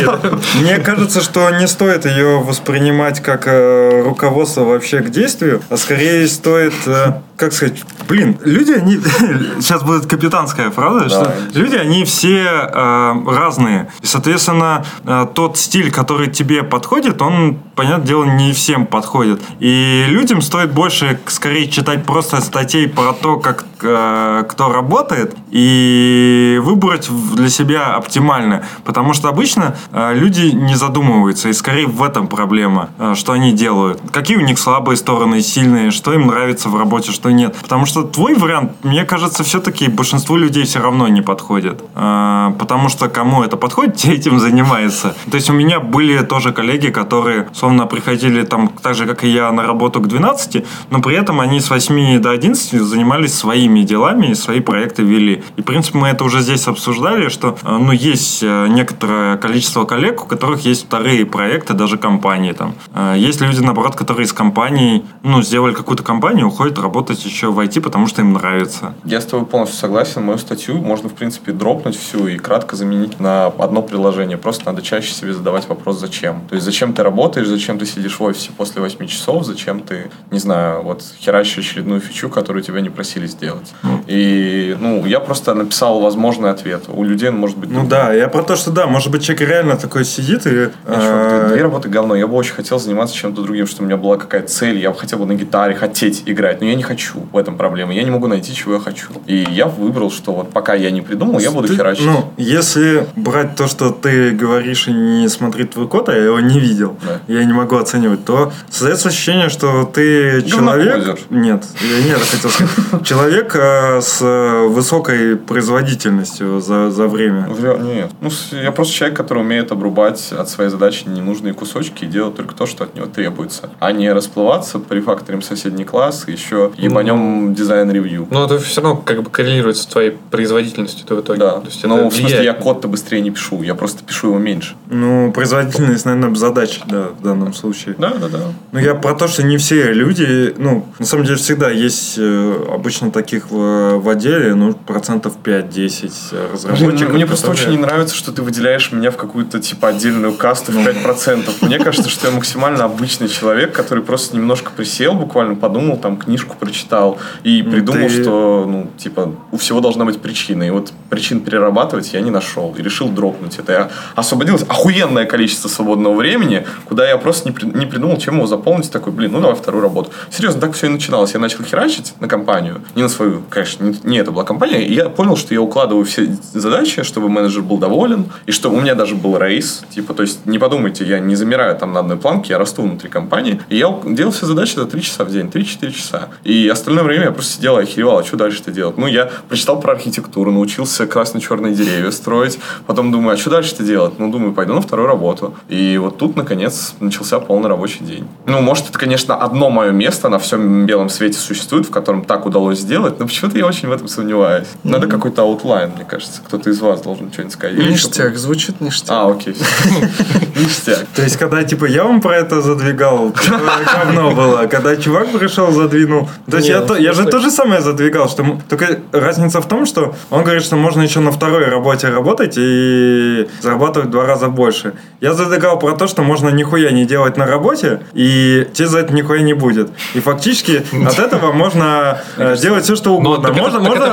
Мне 0.61 0.77
кажется, 0.77 1.21
что 1.21 1.49
не 1.49 1.67
стоит 1.67 2.05
ее 2.05 2.39
воспринимать 2.39 3.19
как 3.19 3.43
э, 3.47 4.01
руководство 4.03 4.61
вообще 4.61 5.01
к 5.01 5.09
действию, 5.09 5.61
а 5.69 5.75
скорее 5.75 6.27
стоит, 6.27 6.73
э, 6.85 7.13
как 7.43 7.51
сказать, 7.51 7.83
блин, 8.07 8.37
люди, 8.45 8.71
они... 8.71 8.97
Сейчас 9.59 9.83
будет 9.83 10.05
капитанская 10.05 10.69
фраза, 10.69 11.09
что 11.09 11.23
Давай. 11.23 11.37
люди, 11.53 11.75
они 11.75 12.05
все 12.05 12.45
э, 12.45 13.13
разные. 13.27 13.89
И, 14.01 14.05
соответственно, 14.05 14.85
э, 15.05 15.27
тот 15.33 15.57
стиль, 15.57 15.91
который 15.91 16.29
тебе 16.29 16.63
подходит, 16.63 17.21
он, 17.21 17.59
понятное 17.75 18.07
дело, 18.07 18.23
не 18.23 18.53
всем 18.53 18.85
подходит. 18.85 19.41
И 19.59 20.05
людям 20.07 20.41
стоит 20.41 20.71
больше, 20.71 21.19
скорее, 21.27 21.67
читать 21.67 22.05
просто 22.05 22.39
статей 22.39 22.87
про 22.87 23.11
то, 23.11 23.37
как 23.37 23.65
э, 23.81 24.43
кто 24.47 24.71
работает, 24.71 25.35
и 25.51 26.59
выбрать 26.63 27.09
для 27.35 27.49
себя 27.49 27.95
оптимально. 27.95 28.63
Потому 28.85 29.13
что 29.13 29.27
обычно 29.27 29.75
э, 29.91 30.13
люди 30.13 30.51
не 30.51 30.75
задумываются, 30.75 31.49
и 31.49 31.53
скорее 31.53 31.87
в 31.87 32.01
этом 32.01 32.27
проблема, 32.27 32.89
э, 32.99 33.15
что 33.15 33.33
они 33.33 33.51
делают. 33.51 34.01
Какие 34.11 34.37
у 34.37 34.41
них 34.41 34.57
слабые 34.59 34.95
стороны, 34.95 35.41
сильные, 35.41 35.91
что 35.91 36.13
им 36.13 36.27
нравится 36.27 36.69
в 36.69 36.77
работе, 36.77 37.11
что 37.11 37.32
нет. 37.33 37.55
Потому 37.61 37.85
что 37.85 38.03
твой 38.03 38.35
вариант, 38.35 38.71
мне 38.83 39.03
кажется, 39.05 39.43
все-таки 39.43 39.87
большинству 39.87 40.37
людей 40.37 40.63
все 40.63 40.79
равно 40.79 41.07
не 41.07 41.21
подходит. 41.21 41.83
Э, 41.95 42.51
Потому 42.59 42.89
что 42.89 43.09
кому 43.09 43.43
это 43.43 43.57
подходит, 43.57 43.95
те 44.03 44.13
этим 44.13 44.39
занимается. 44.39 45.15
То 45.29 45.35
есть 45.37 45.49
у 45.49 45.53
меня 45.53 45.79
были 45.79 46.21
тоже 46.23 46.51
коллеги, 46.53 46.87
которые, 46.89 47.47
словно, 47.53 47.85
приходили 47.85 48.43
там 48.43 48.69
так 48.81 48.95
же, 48.95 49.05
как 49.05 49.23
и 49.23 49.29
я, 49.29 49.51
на 49.51 49.63
работу 49.63 49.99
к 49.99 50.07
12, 50.07 50.65
но 50.89 51.01
при 51.01 51.15
этом 51.15 51.39
они 51.39 51.59
с 51.59 51.69
8 51.69 52.19
до 52.21 52.31
11 52.31 52.81
занимались 52.81 53.33
своими 53.33 53.81
делами 53.81 54.27
и 54.27 54.35
свои 54.35 54.59
проекты 54.59 55.03
вели. 55.03 55.43
И, 55.57 55.61
в 55.61 55.65
принципе, 55.65 55.97
мы 55.97 56.07
это 56.09 56.23
уже 56.23 56.41
здесь 56.41 56.67
обсуждали, 56.67 57.29
что, 57.29 57.57
э, 57.63 57.77
ну, 57.77 57.91
есть 57.91 58.43
э, 58.43 58.67
некоторое 58.69 59.37
количество 59.37 59.85
коллег, 59.85 60.23
у 60.23 60.27
которых 60.27 60.65
есть 60.65 60.85
вторые 60.85 61.25
проекты, 61.25 61.73
даже 61.73 61.97
компании 61.97 62.51
там. 62.53 62.73
Э, 62.93 63.15
Есть 63.17 63.41
люди, 63.41 63.61
наоборот, 63.61 63.95
которые 63.95 64.25
из 64.25 64.33
компаний, 64.33 65.03
ну, 65.23 65.41
сделали 65.41 65.73
какую-то 65.73 66.03
компанию, 66.03 66.47
уходят 66.47 66.79
работать 66.79 67.12
еще 67.19 67.51
в 67.51 67.59
IT, 67.59 67.81
потому 67.81 68.07
что 68.07 68.21
им 68.21 68.33
нравится. 68.33 68.93
Я 69.05 69.21
с 69.21 69.25
тобой 69.25 69.45
полностью 69.45 69.79
согласен. 69.79 70.23
Мою 70.23 70.37
статью 70.37 70.77
можно, 70.77 71.09
в 71.09 71.13
принципе, 71.13 71.51
дропнуть 71.51 71.97
всю 71.97 72.27
и 72.27 72.37
кратко 72.37 72.75
заменить 72.75 73.19
на 73.19 73.47
одно 73.47 73.81
приложение. 73.81 74.37
Просто 74.37 74.65
надо 74.65 74.81
чаще 74.81 75.13
себе 75.13 75.33
задавать 75.33 75.67
вопрос 75.67 75.99
«зачем?». 75.99 76.41
То 76.49 76.55
есть, 76.55 76.65
зачем 76.65 76.93
ты 76.93 77.03
работаешь, 77.03 77.47
зачем 77.47 77.77
ты 77.77 77.85
сидишь 77.85 78.19
в 78.19 78.23
офисе 78.23 78.51
после 78.55 78.81
8 78.81 79.07
часов, 79.07 79.45
зачем 79.45 79.79
ты, 79.81 80.09
не 80.31 80.39
знаю, 80.39 80.83
вот 80.83 81.03
херачишь 81.19 81.57
очередную 81.57 82.01
фичу, 82.01 82.29
которую 82.29 82.63
тебя 82.63 82.81
не 82.81 82.89
просили 82.89 83.27
сделать. 83.27 83.73
И, 84.07 84.75
ну, 84.79 85.05
я 85.05 85.19
просто 85.19 85.53
написал 85.53 85.99
возможный 85.99 86.49
ответ. 86.51 86.83
У 86.87 87.03
людей 87.03 87.29
он 87.29 87.37
может 87.37 87.57
быть 87.57 87.69
Ну 87.69 87.87
да, 87.87 88.13
я 88.13 88.27
про 88.27 88.43
то, 88.43 88.55
что 88.55 88.71
да, 88.71 88.87
может 88.87 89.11
быть, 89.11 89.23
человек 89.23 89.49
реально 89.49 89.77
такой 89.77 90.05
сидит 90.05 90.45
и... 90.47 90.69
Э, 90.85 91.49
две 91.51 91.61
работы 91.61 91.89
говно. 91.89 92.15
Я 92.15 92.27
бы 92.27 92.35
очень 92.35 92.53
хотел 92.53 92.79
заниматься 92.79 93.15
чем-то 93.15 93.41
другим, 93.41 93.67
что 93.67 93.83
у 93.83 93.85
меня 93.85 93.97
была 93.97 94.17
какая-то 94.17 94.47
цель. 94.47 94.79
Я 94.79 94.91
бы 94.91 94.97
хотел 94.97 95.19
бы 95.19 95.25
на 95.25 95.35
гитаре 95.35 95.75
хотеть 95.75 96.23
играть, 96.25 96.61
но 96.61 96.67
я 96.67 96.75
не 96.75 96.83
хочу. 96.83 97.02
В 97.31 97.37
этом 97.37 97.57
проблема. 97.57 97.93
Я 97.93 98.03
не 98.03 98.11
могу 98.11 98.27
найти, 98.27 98.53
чего 98.55 98.75
я 98.75 98.79
хочу. 98.79 99.07
И 99.25 99.45
я 99.49 99.67
выбрал, 99.67 100.11
что 100.11 100.33
вот 100.33 100.51
пока 100.51 100.73
я 100.73 100.91
не 100.91 101.01
придумал, 101.01 101.39
я 101.39 101.51
буду 101.51 101.67
Ты- 101.67 101.75
херачить. 101.75 102.05
Ну, 102.05 102.31
если 102.37 103.07
брать 103.15 103.55
то, 103.55 103.67
что 103.67 103.89
ты 103.89 104.31
говоришь 104.31 104.87
и 104.87 104.91
не 104.93 105.27
смотреть 105.29 105.71
твой 105.71 105.87
код, 105.87 106.09
а 106.09 106.13
я 106.13 106.25
его 106.25 106.39
не 106.39 106.59
видел, 106.59 106.97
Да. 107.05 107.19
я 107.27 107.43
не 107.43 107.53
могу 107.53 107.75
оценивать, 107.77 108.25
то 108.25 108.51
создается 108.69 109.09
ощущение, 109.09 109.49
что 109.49 109.83
ты 109.85 110.41
человек... 110.43 111.19
Нет, 111.29 111.63
я 111.81 112.03
не 112.03 112.09
это 112.11 112.25
хотел 112.25 112.49
сказать. 112.49 112.73
Человек 113.05 113.55
э, 113.55 114.01
с 114.01 114.19
э, 114.21 114.67
высокой 114.67 115.35
производительностью 115.37 116.61
за, 116.61 116.89
за 116.91 117.07
время. 117.07 117.47
Нет. 117.81 118.11
Ну, 118.21 118.29
я 118.51 118.71
просто 118.71 118.93
человек, 118.93 119.17
который 119.17 119.39
умеет 119.39 119.71
обрубать 119.71 120.31
от 120.31 120.49
своей 120.49 120.69
задачи 120.69 121.03
ненужные 121.07 121.53
кусочки 121.53 122.05
и 122.05 122.07
делать 122.07 122.35
только 122.35 122.55
то, 122.55 122.65
что 122.65 122.83
от 122.83 122.95
него 122.95 123.07
требуется. 123.07 123.69
А 123.79 123.91
не 123.91 124.11
расплываться, 124.11 124.79
прорефакторим 124.79 125.41
соседний 125.41 125.83
класс, 125.85 126.25
и 126.27 126.87
еще 127.01 127.09
ебанем 127.11 127.53
design 127.53 127.87
review. 127.87 128.27
Но 128.31 128.45
это 128.45 128.59
все 128.59 128.81
равно 128.81 129.01
как 129.01 129.23
бы 129.23 129.29
коррелируется 129.29 129.83
с 129.83 129.85
твоей 129.85 130.11
производительностью 130.11 131.05
в 131.07 131.21
итоге. 131.21 131.39
Да. 131.39 131.59
То 131.59 131.65
есть 131.67 131.83
Но 131.83 131.97
это 131.99 132.09
в 132.09 132.15
смысле, 132.15 132.43
я 132.43 132.53
код-то 132.53 132.87
быстрее 132.87 133.21
не 133.21 133.31
пишу, 133.31 133.61
я 133.63 133.75
просто 133.75 134.03
пишу 134.03 134.27
его 134.27 134.39
меньше. 134.39 134.75
Ну, 134.89 135.31
производительность, 135.31 136.05
наверное, 136.05 136.35
задача, 136.35 136.81
да, 136.87 137.09
в 137.17 137.21
данном 137.21 137.53
случае. 137.53 137.95
Да, 137.97 138.13
да, 138.19 138.27
да. 138.27 138.39
Ну, 138.71 138.79
я 138.79 138.95
про 138.95 139.13
то, 139.13 139.27
что 139.27 139.43
не 139.43 139.57
все 139.57 139.91
люди, 139.93 140.53
ну, 140.57 140.85
на 140.99 141.05
самом 141.05 141.25
деле 141.25 141.37
всегда 141.37 141.69
есть 141.69 142.15
э, 142.17 142.65
обычно 142.71 143.11
таких 143.11 143.49
в, 143.51 143.97
в 143.99 144.09
отделе, 144.09 144.55
ну, 144.55 144.73
процентов 144.73 145.33
5-10 145.43 146.11
Блин, 146.31 146.41
разработчиков. 146.53 147.13
мне 147.13 147.25
просто 147.25 147.47
которые- 147.47 147.67
очень 147.67 147.77
не 147.79 147.85
нравится, 147.85 148.15
что 148.15 148.31
ты 148.31 148.41
выделяешь 148.41 148.91
меня 148.91 149.11
в 149.11 149.17
какую-то 149.17 149.59
типа 149.59 149.89
отдельную 149.89 150.33
касту 150.33 150.71
в 150.71 150.77
5%. 150.77 151.49
Мне 151.61 151.79
кажется, 151.79 152.09
что 152.09 152.27
я 152.27 152.33
максимально 152.33 152.83
обычный 152.85 153.27
человек, 153.29 153.73
который 153.73 154.03
просто 154.03 154.35
немножко 154.35 154.71
присел, 154.75 155.13
буквально 155.13 155.55
подумал, 155.55 155.97
там 155.97 156.17
книжку 156.17 156.55
прочитал 156.59 156.82
прочитал 156.83 157.17
и 157.43 157.61
придумал, 157.63 158.07
ты- 158.07 158.21
что, 158.21 158.65
ну, 158.67 158.87
типа, 158.97 159.33
у 159.51 159.57
всего 159.57 159.79
должна 159.81 160.05
быть 160.05 160.19
причина. 160.21 160.63
И 160.63 160.69
вот 160.69 160.91
причин 161.09 161.39
перерабатывать 161.39 162.13
я 162.13 162.21
не 162.21 162.31
нашел. 162.31 162.75
И 162.77 162.81
решил 162.81 163.09
дропнуть 163.09 163.57
это. 163.59 163.71
Я 163.73 163.89
освободилось 164.15 164.63
охуенное 164.63 165.25
количество 165.25 165.69
свободного 165.69 166.13
времени, 166.15 166.65
куда 166.85 167.07
я 167.07 167.17
просто 167.17 167.49
не, 167.49 167.53
при- 167.55 167.65
не 167.65 167.85
придумал, 167.85 168.17
чем 168.17 168.35
его 168.37 168.47
заполнить. 168.47 168.91
Такой, 168.91 169.13
блин, 169.13 169.31
ну 169.33 169.41
давай 169.41 169.55
вторую 169.55 169.81
работу. 169.83 170.11
Серьезно, 170.29 170.61
так 170.61 170.73
все 170.73 170.87
и 170.87 170.89
начиналось. 170.89 171.33
Я 171.33 171.39
начал 171.39 171.63
херачить 171.63 172.13
на 172.19 172.27
компанию. 172.27 172.81
Не 172.95 173.03
на 173.03 173.09
свою, 173.09 173.41
конечно, 173.49 173.83
не, 173.85 173.95
не 174.03 174.17
это 174.17 174.31
была 174.31 174.43
компания. 174.43 174.85
И 174.85 174.93
я 174.93 175.09
понял, 175.09 175.35
что 175.37 175.53
я 175.53 175.61
укладываю 175.61 176.05
все 176.05 176.27
задачи, 176.53 177.03
чтобы 177.03 177.29
менеджер 177.29 177.61
был 177.61 177.77
доволен. 177.77 178.25
И 178.45 178.51
что 178.51 178.69
у 178.69 178.79
меня 178.79 178.95
даже 178.95 179.15
был 179.15 179.37
рейс. 179.37 179.83
Типа, 179.93 180.13
то 180.13 180.23
есть, 180.23 180.45
не 180.45 180.59
подумайте, 180.59 181.05
я 181.05 181.19
не 181.19 181.35
замираю 181.35 181.75
там 181.77 181.93
на 181.93 181.99
одной 181.99 182.17
планке, 182.17 182.53
я 182.53 182.59
расту 182.59 182.81
внутри 182.83 183.09
компании. 183.09 183.59
И 183.69 183.77
я 183.77 183.93
делал 184.05 184.31
все 184.31 184.45
задачи 184.45 184.75
за 184.75 184.85
3 184.85 185.01
часа 185.01 185.23
в 185.23 185.31
день, 185.31 185.47
3-4 185.47 185.91
часа. 185.91 186.29
И 186.43 186.67
остальное 186.73 187.03
время 187.03 187.25
я 187.25 187.31
просто 187.31 187.53
сидел 187.53 187.79
и 187.79 187.83
охеревал, 187.83 188.19
а 188.19 188.23
что 188.23 188.37
дальше-то 188.37 188.71
делать? 188.71 188.97
Ну, 188.97 189.07
я 189.07 189.29
прочитал 189.47 189.79
про 189.79 189.93
архитектуру, 189.93 190.51
научился 190.51 191.07
красно-черные 191.07 191.73
деревья 191.73 192.11
строить. 192.11 192.59
Потом 192.85 193.11
думаю, 193.11 193.35
а 193.35 193.37
что 193.37 193.49
дальше-то 193.49 193.83
делать? 193.83 194.19
Ну, 194.19 194.31
думаю, 194.31 194.53
пойду 194.53 194.73
на 194.73 194.81
вторую 194.81 195.07
работу. 195.07 195.55
И 195.69 195.97
вот 195.97 196.17
тут, 196.17 196.35
наконец, 196.35 196.93
начался 196.99 197.39
полный 197.39 197.69
рабочий 197.69 198.03
день. 198.03 198.27
Ну, 198.45 198.61
может, 198.61 198.89
это, 198.89 198.99
конечно, 198.99 199.35
одно 199.35 199.69
мое 199.69 199.91
место 199.91 200.29
на 200.29 200.39
всем 200.39 200.85
белом 200.85 201.09
свете 201.09 201.39
существует, 201.39 201.85
в 201.87 201.91
котором 201.91 202.23
так 202.25 202.45
удалось 202.45 202.79
сделать, 202.79 203.19
но 203.19 203.25
почему-то 203.25 203.57
я 203.57 203.65
очень 203.65 203.87
в 203.87 203.91
этом 203.91 204.07
сомневаюсь. 204.07 204.67
Надо 204.83 205.07
какой-то 205.07 205.41
outline, 205.43 205.91
мне 205.95 206.05
кажется. 206.05 206.41
Кто-то 206.45 206.69
из 206.69 206.79
вас 206.81 207.01
должен 207.01 207.31
что-нибудь 207.31 207.53
сказать. 207.53 207.77
Еще 207.77 207.89
Ништяк, 207.89 208.37
звучит 208.37 208.81
ништяк. 208.81 209.09
а, 209.11 209.31
окей. 209.31 209.55
Ништяк. 210.55 211.05
То 211.15 211.21
есть, 211.21 211.37
когда, 211.37 211.63
типа, 211.63 211.85
я 211.85 212.03
вам 212.03 212.21
про 212.21 212.37
это 212.37 212.61
задвигал, 212.61 213.31
типа, 213.31 213.59
говно 213.93 214.31
было. 214.31 214.67
Когда 214.67 214.95
чувак 214.95 215.29
пришел, 215.31 215.71
задвинул. 215.71 216.29
То 216.49 216.57
есть, 216.63 216.69
я, 216.69 216.81
ну, 216.81 216.87
то- 216.87 216.95
я 216.95 217.13
же 217.13 217.25
то 217.25 217.39
же 217.39 217.51
самое 217.51 217.81
задвигал. 217.81 218.29
Что, 218.29 218.57
только 218.69 218.99
разница 219.11 219.61
в 219.61 219.67
том, 219.67 219.85
что 219.85 220.15
он 220.29 220.43
говорит, 220.43 220.63
что 220.63 220.75
можно 220.75 221.01
еще 221.01 221.19
на 221.19 221.31
второй 221.31 221.65
работе 221.65 222.09
работать 222.09 222.55
и 222.57 223.47
зарабатывать 223.61 224.09
в 224.09 224.11
два 224.11 224.25
раза 224.25 224.47
больше. 224.49 224.93
Я 225.21 225.33
задвигал 225.33 225.79
про 225.79 225.93
то, 225.93 226.07
что 226.07 226.21
можно 226.23 226.49
нихуя 226.49 226.91
не 226.91 227.05
делать 227.05 227.37
на 227.37 227.45
работе, 227.45 227.99
и 228.13 228.67
тебе 228.73 228.87
за 228.87 228.99
это 228.99 229.13
нихуя 229.13 229.41
не 229.41 229.53
будет. 229.53 229.89
И 230.13 230.19
фактически 230.19 230.83
от 231.05 231.19
этого 231.19 231.51
можно 231.51 232.21
э, 232.37 232.55
делать 232.57 232.83
все, 232.83 232.95
что 232.95 233.13
угодно. 233.15 233.49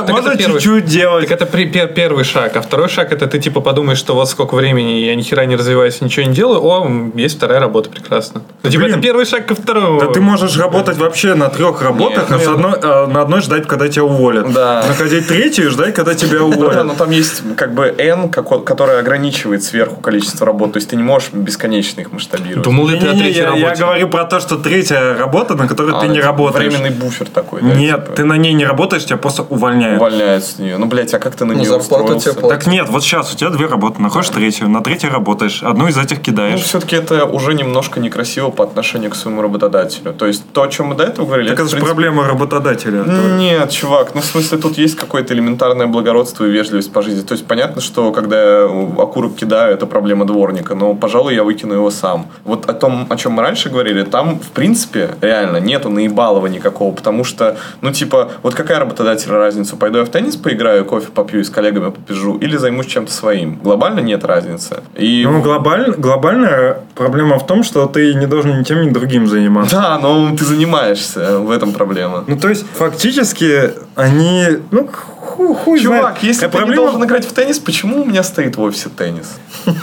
Можно 0.07 0.37
чуть-чуть 0.37 0.85
делать. 0.85 1.27
Так 1.27 1.41
это 1.41 1.87
первый 1.87 2.23
шаг. 2.23 2.55
А 2.55 2.61
второй 2.61 2.89
шаг 2.89 3.11
это 3.11 3.27
ты 3.27 3.39
типа 3.39 3.61
подумаешь, 3.61 3.97
что 3.97 4.15
вот 4.15 4.29
сколько 4.29 4.55
времени 4.55 4.91
я 5.01 5.15
ни 5.15 5.21
хера 5.21 5.45
не 5.45 5.55
развиваюсь, 5.55 6.01
ничего 6.01 6.25
не 6.25 6.33
делаю. 6.33 6.61
О, 6.63 7.11
есть 7.15 7.37
вторая 7.37 7.59
работа, 7.59 7.89
прекрасно. 7.89 8.41
Ну, 8.63 8.69
типа 8.69 8.83
это 8.83 8.99
первый 8.99 9.25
шаг 9.25 9.45
ко 9.45 9.55
второму. 9.55 9.99
Да 9.99 10.07
ты 10.07 10.21
можешь 10.21 10.57
работать 10.57 10.97
вообще 10.97 11.35
на 11.35 11.49
трех 11.49 11.81
работах, 11.81 12.31
а 12.31 12.39
с 12.43 12.47
ну, 12.47 12.53
одной, 12.53 12.79
а 12.81 13.07
на 13.07 13.21
одной 13.21 13.41
ждать, 13.41 13.67
когда 13.67 13.87
тебя 13.87 14.03
уволят. 14.03 14.51
Да. 14.53 14.83
Находить 14.87 15.27
третью 15.27 15.65
и 15.67 15.69
ждать, 15.69 15.93
когда 15.93 16.13
тебя 16.13 16.39
Ну 16.39 16.49
да, 16.51 16.57
уволят. 16.57 16.85
но 16.85 16.93
там 16.95 17.09
есть 17.11 17.43
как 17.55 17.73
бы 17.73 17.85
N, 17.97 18.29
которое 18.29 18.99
ограничивает 18.99 19.63
сверху 19.63 20.01
количество 20.01 20.45
работ. 20.45 20.73
То 20.73 20.77
есть 20.77 20.89
ты 20.89 20.95
не 20.95 21.03
можешь 21.03 21.31
бесконечно 21.33 22.01
их 22.01 22.11
масштабировать. 22.11 22.63
Думал 22.63 22.87
ли 22.87 22.99
ты 22.99 23.07
о 23.07 23.11
третьей 23.13 23.41
я, 23.43 23.53
я 23.55 23.63
работе? 23.65 23.83
говорю 23.83 24.09
про 24.09 24.25
то, 24.25 24.39
что 24.39 24.57
третья 24.57 25.15
работа, 25.17 25.55
на 25.55 25.67
которой 25.67 25.93
А, 25.95 26.01
ты 26.01 26.07
не 26.07 26.17
это 26.19 26.27
работаешь. 26.27 26.73
Временный 26.73 26.91
буфер 26.91 27.27
такой. 27.27 27.61
Нет, 27.61 28.03
типа, 28.05 28.15
ты 28.15 28.23
на 28.25 28.37
ней 28.37 28.53
не 28.53 28.65
работаешь, 28.65 29.05
тебя 29.05 29.17
просто 29.17 29.43
увольняют. 29.43 29.97
увольняют 29.99 30.43
с 30.43 30.59
нее. 30.59 30.77
Ну, 30.77 30.85
блядь, 30.87 31.13
а 31.13 31.19
как 31.19 31.35
ты 31.35 31.45
на 31.45 31.53
Ну, 31.53 31.59
нее 31.59 31.69
зарплату 31.69 32.15
устроился? 32.15 32.33
Так 32.49 32.67
нет, 32.67 32.89
вот 32.89 33.03
сейчас 33.03 33.33
у 33.33 33.37
тебя 33.37 33.49
две 33.49 33.67
работы, 33.67 34.01
находишь 34.01 34.29
третью, 34.29 34.69
на 34.69 34.81
третьей 34.81 35.09
работаешь, 35.09 35.63
одну 35.63 35.87
из 35.87 35.97
этих 35.97 36.17
Ну, 36.17 36.23
кидаешь. 36.23 36.61
все-таки 36.61 36.95
это 36.95 37.25
уже 37.25 37.53
немножко 37.53 37.99
некрасиво 37.99 38.49
по 38.49 38.63
отношению 38.63 39.11
к 39.11 39.15
своему 39.15 39.41
работодателю. 39.41 40.13
То 40.13 40.25
есть 40.27 40.43
то, 40.53 40.63
о 40.63 40.67
чем 40.67 40.87
мы 40.87 40.95
до 40.95 41.03
этого 41.03 41.25
говорили, 41.25 41.49
так 41.49 41.59
это 41.59 41.67
в 41.67 41.71
же 41.71 41.77
проблема 41.77 42.27
работодателя. 42.31 43.03
Нет, 43.37 43.69
чувак, 43.71 44.15
ну 44.15 44.21
в 44.21 44.25
смысле 44.25 44.57
тут 44.57 44.77
есть 44.77 44.95
какое-то 44.95 45.33
элементарное 45.33 45.87
благородство 45.87 46.45
и 46.45 46.49
вежливость 46.51 46.91
по 46.91 47.01
жизни. 47.01 47.21
То 47.21 47.33
есть 47.33 47.45
понятно, 47.45 47.81
что 47.81 48.11
когда 48.11 48.41
я 48.41 48.65
окурок 48.97 49.35
кидаю, 49.35 49.73
это 49.73 49.85
проблема 49.85 50.25
дворника, 50.25 50.75
но, 50.75 50.93
пожалуй, 50.95 51.35
я 51.35 51.43
выкину 51.43 51.73
его 51.73 51.91
сам. 51.91 52.25
Вот 52.45 52.69
о 52.69 52.73
том, 52.73 53.07
о 53.09 53.15
чем 53.17 53.33
мы 53.33 53.41
раньше 53.43 53.69
говорили, 53.69 54.03
там, 54.03 54.39
в 54.39 54.49
принципе, 54.51 55.09
реально 55.21 55.57
нету 55.57 55.89
наебалова 55.89 56.47
никакого, 56.47 56.93
потому 56.93 57.23
что, 57.23 57.57
ну 57.81 57.91
типа, 57.91 58.31
вот 58.43 58.55
какая 58.55 58.79
работодателя 58.79 59.37
разница? 59.37 59.75
Пойду 59.75 59.99
я 59.99 60.05
в 60.05 60.09
теннис 60.09 60.35
поиграю, 60.35 60.85
кофе 60.85 61.07
попью 61.13 61.39
и 61.41 61.43
с 61.43 61.49
коллегами 61.49 61.91
попижу, 61.91 62.37
или 62.37 62.57
займусь 62.57 62.87
чем-то 62.87 63.11
своим? 63.11 63.59
Глобально 63.63 63.99
нет 63.99 64.23
разницы. 64.25 64.81
И 64.95 65.25
Ну, 65.25 65.41
глобаль- 65.41 65.95
глобальная 65.97 66.79
проблема 66.95 67.37
в 67.39 67.45
том, 67.45 67.63
что 67.63 67.85
ты 67.87 68.13
не 68.15 68.25
должен 68.27 68.59
ни 68.59 68.63
тем, 68.63 68.81
ни 68.81 68.89
другим 68.89 69.27
заниматься. 69.27 69.75
да, 69.75 69.99
но 69.99 70.35
ты 70.35 70.45
занимаешься, 70.45 71.39
в 71.39 71.51
этом 71.51 71.71
проблема. 71.73 72.10
Ну, 72.27 72.37
то 72.37 72.49
есть, 72.49 72.65
фактически, 72.73 73.73
они... 73.95 74.45
Ну, 74.71 74.87
ху- 74.91 75.53
хуй 75.53 75.79
Чувак, 75.79 76.01
знает. 76.19 76.23
если 76.23 76.47
Э, 76.47 76.49
ты 76.49 76.57
не 76.65 76.75
должен 76.75 77.03
играть 77.03 77.25
в 77.25 77.33
теннис, 77.33 77.59
почему 77.59 78.01
у 78.03 78.05
меня 78.05 78.23
стоит 78.23 78.55
в 78.57 78.61
офисе 78.61 78.89
теннис? 78.89 79.37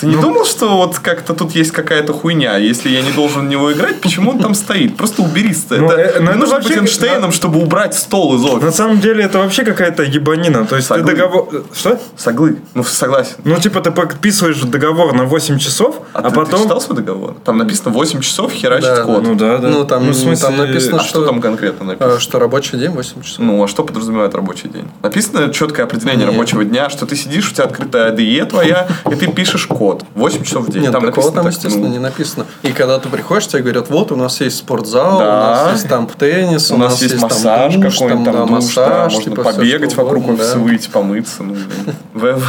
Ты 0.00 0.06
не 0.06 0.16
думал, 0.16 0.44
что 0.44 0.76
вот 0.76 0.98
как-то 0.98 1.34
тут 1.34 1.52
есть 1.52 1.72
какая-то 1.72 2.12
хуйня? 2.12 2.56
Если 2.56 2.88
я 2.90 3.02
не 3.02 3.10
должен 3.12 3.46
в 3.46 3.48
него 3.50 3.72
играть, 3.72 4.00
почему 4.00 4.30
он 4.32 4.38
там 4.38 4.54
стоит? 4.54 4.96
Просто 4.96 5.22
убери. 5.22 5.48
Ну, 5.70 5.88
это, 5.90 5.94
э, 6.18 6.20
ну, 6.20 6.30
это 6.30 6.38
нужно 6.38 6.54
вообще- 6.56 6.68
быть 6.70 6.78
Эйнштейном, 6.78 7.32
чтобы 7.32 7.60
убрать 7.60 7.94
стол 7.94 8.36
из 8.36 8.42
На 8.42 8.50
офиса. 8.52 8.72
самом 8.72 9.00
деле 9.00 9.24
это 9.24 9.38
вообще 9.38 9.64
какая-то 9.64 10.02
ебанина. 10.02 10.66
То 10.66 10.76
есть 10.76 10.88
Соглы. 10.88 11.04
ты 11.04 11.16
договор... 11.16 11.48
Что? 11.74 11.98
Соглы. 12.16 12.58
Ну, 12.74 12.84
согласен. 12.84 13.36
Ну, 13.44 13.56
типа, 13.56 13.80
ты 13.80 13.90
подписываешь 13.90 14.60
договор 14.60 15.14
на 15.14 15.24
8 15.24 15.58
часов, 15.58 16.02
а, 16.12 16.18
А, 16.20 16.30
ты, 16.30 16.36
потом... 16.36 16.58
ты 16.60 16.62
читал 16.64 16.80
свой 16.80 16.96
договор? 16.96 17.34
Там 17.44 17.56
написано 17.58 17.90
8 17.92 18.20
часов 18.20 18.52
херачить 18.52 18.88
Да, 18.88 19.04
код. 19.04 19.22
Ну 19.22 19.34
да, 19.34 19.56
да. 19.58 19.68
Ну, 19.68 19.84
там- 19.84 20.10
в 20.10 20.14
смысле, 20.14 20.46
там 20.46 20.56
написано, 20.58 20.98
а 21.00 21.04
что 21.04 21.24
там 21.24 21.40
конкретно 21.40 21.84
А, 21.84 21.88
написано? 21.88 22.20
Что 22.20 22.38
рабочий 22.38 22.78
день 22.78 22.90
8 22.90 23.22
часов. 23.22 23.38
Ну, 23.38 23.62
а 23.64 23.68
что 23.68 23.84
подразумевает 23.84 24.34
рабочий 24.34 24.68
день? 24.68 24.88
Написано 25.02 25.52
четкое 25.52 25.86
определение 25.86 26.26
Нет. 26.26 26.34
рабочего 26.34 26.64
дня, 26.64 26.90
что 26.90 27.06
ты 27.06 27.16
сидишь, 27.16 27.50
у 27.50 27.54
тебя 27.54 27.64
открытая 27.64 28.12
IDE 28.12 28.44
твоя, 28.44 28.86
и 29.10 29.14
ты 29.14 29.28
пишешь 29.28 29.66
код. 29.66 29.87
8 30.14 30.42
часов 30.44 30.66
в 30.66 30.70
день. 30.70 30.82
Нет, 30.82 30.92
там 30.92 31.04
такого 31.04 31.32
там, 31.32 31.44
так, 31.44 31.52
естественно, 31.52 31.86
ну, 31.86 31.92
не 31.92 31.98
написано. 31.98 32.46
И 32.62 32.72
когда 32.72 32.98
ты 32.98 33.08
приходишь, 33.08 33.46
тебе 33.48 33.62
говорят, 33.62 33.90
вот, 33.90 34.12
у 34.12 34.16
нас 34.16 34.40
есть 34.40 34.58
спортзал, 34.58 35.18
Да. 35.18 35.24
у 35.24 35.40
нас 35.66 35.72
есть 35.72 35.88
там 35.88 36.06
теннис, 36.06 36.70
У 36.70 36.76
нас 36.76 37.00
есть 37.02 37.20
массаж 37.20 37.72
там 37.72 37.82
душ, 37.82 37.94
какой-нибудь, 37.94 38.24
там, 38.24 38.34
да, 38.34 38.40
душ, 38.42 38.50
массаж, 38.50 38.74
да, 38.74 39.04
можно 39.04 39.22
типа, 39.22 39.42
всё, 39.42 39.52
побегать 39.58 39.96
вокруг 39.96 40.24
угодно, 40.24 40.42
офиса, 40.42 40.54
да. 40.56 40.60
выйти, 40.62 40.88
помыться. 40.90 41.42
ну, 41.42 41.56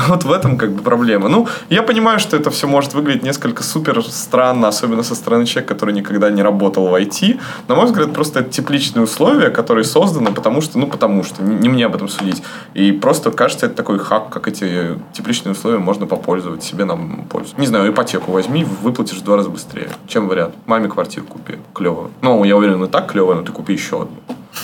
Вот 0.08 0.24
в 0.24 0.32
этом 0.32 0.58
как 0.58 0.72
бы 0.72 0.82
проблема. 0.82 1.30
Ну, 1.30 1.48
я 1.70 1.84
понимаю, 1.84 2.20
что 2.20 2.36
это 2.38 2.50
все 2.52 2.68
может 2.68 2.94
выглядеть 2.94 3.24
несколько 3.24 3.64
супер 3.64 4.04
странно, 4.04 4.68
особенно 4.68 5.04
со 5.04 5.16
стороны 5.16 5.46
человека, 5.46 5.74
который 5.74 5.94
никогда 5.94 6.30
не 6.30 6.42
работал 6.42 6.88
в 6.88 6.94
IT. 6.96 7.40
На 7.68 7.76
мой 7.76 7.86
взгляд, 7.86 8.14
просто 8.14 8.40
это 8.42 8.50
тепличные 8.50 9.04
условия, 9.04 9.50
которые 9.50 9.84
созданы, 9.84 10.32
потому 10.32 10.62
что, 10.62 10.80
ну, 10.80 10.88
потому 10.88 11.24
что, 11.24 11.44
не, 11.44 11.56
не 11.56 11.70
мне 11.70 11.86
об 11.86 11.96
этом 11.96 12.10
судить. 12.10 12.42
И 12.74 12.92
просто 12.92 13.32
кажется, 13.32 13.66
это 13.68 13.76
такой 13.76 14.00
хак, 14.00 14.30
как 14.30 14.48
эти 14.48 14.98
тепличные 15.14 15.52
условия 15.54 15.78
можно 15.80 16.06
попользовать 16.06 16.64
себе 16.64 16.86
нам 16.86 17.26
пользу. 17.30 17.54
Не 17.58 17.68
знаю, 17.68 17.92
ипотеку 17.92 18.32
возьми, 18.32 18.66
выплатишь 18.82 19.18
в 19.18 19.24
два 19.24 19.38
раза 19.38 19.50
быстрее. 19.50 19.90
Чем 20.08 20.28
вариант? 20.28 20.56
Маме 20.66 20.90
квартиру 20.90 21.26
купи. 21.26 21.56
Клево. 21.74 22.10
Ну, 22.22 22.44
я 22.44 22.58
уверен, 22.58 22.84
и 22.84 22.88
так 22.88 23.12
клево, 23.12 23.34
но 23.36 23.44
ты 23.44 23.52
купи 23.52 23.74
еще 23.74 24.02
одну. 24.02 24.18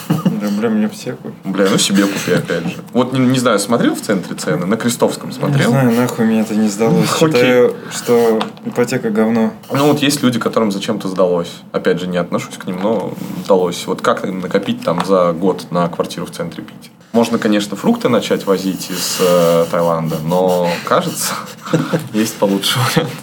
Да, 0.09 0.47
бля, 0.57 0.69
мне 0.69 0.89
все 0.89 1.13
купят. 1.13 1.33
Бля, 1.43 1.67
ну 1.71 1.77
себе 1.77 2.03
купи 2.03 2.33
опять 2.33 2.65
же. 2.65 2.77
Вот 2.91 3.13
не, 3.13 3.19
не 3.19 3.39
знаю, 3.39 3.59
смотрел 3.59 3.95
в 3.95 4.01
центре 4.01 4.35
цены? 4.35 4.65
На 4.65 4.77
Крестовском 4.77 5.29
Не 5.29 5.35
смотрел? 5.35 5.69
знаю, 5.69 5.91
нахуй 5.91 6.25
мне 6.25 6.41
это 6.41 6.55
не 6.55 6.67
сдалось. 6.67 7.09
Окей. 7.21 7.31
Считаю, 7.33 7.75
что 7.91 8.39
ипотека 8.65 9.09
говно. 9.11 9.53
Ну 9.71 9.87
вот 9.87 9.99
есть 9.99 10.23
люди, 10.23 10.39
которым 10.39 10.71
зачем-то 10.71 11.07
сдалось. 11.07 11.61
Опять 11.71 11.99
же, 11.99 12.07
не 12.07 12.17
отношусь 12.17 12.57
к 12.57 12.65
ним, 12.65 12.79
но 12.81 13.13
сдалось. 13.43 13.85
Вот 13.87 14.01
как 14.01 14.23
накопить 14.23 14.81
там 14.83 15.05
за 15.05 15.31
год 15.33 15.67
на 15.71 15.87
квартиру 15.87 16.25
в 16.25 16.31
центре 16.31 16.63
Питера? 16.63 16.94
Можно, 17.15 17.37
конечно, 17.37 17.77
фрукты 17.77 18.09
начать 18.09 18.45
возить 18.45 18.89
из 18.91 19.19
э, 19.21 19.65
Таиланда, 19.71 20.17
но 20.25 20.69
кажется, 20.83 21.33
есть 22.11 22.35
получше 22.35 22.77
вариант. 22.93 23.13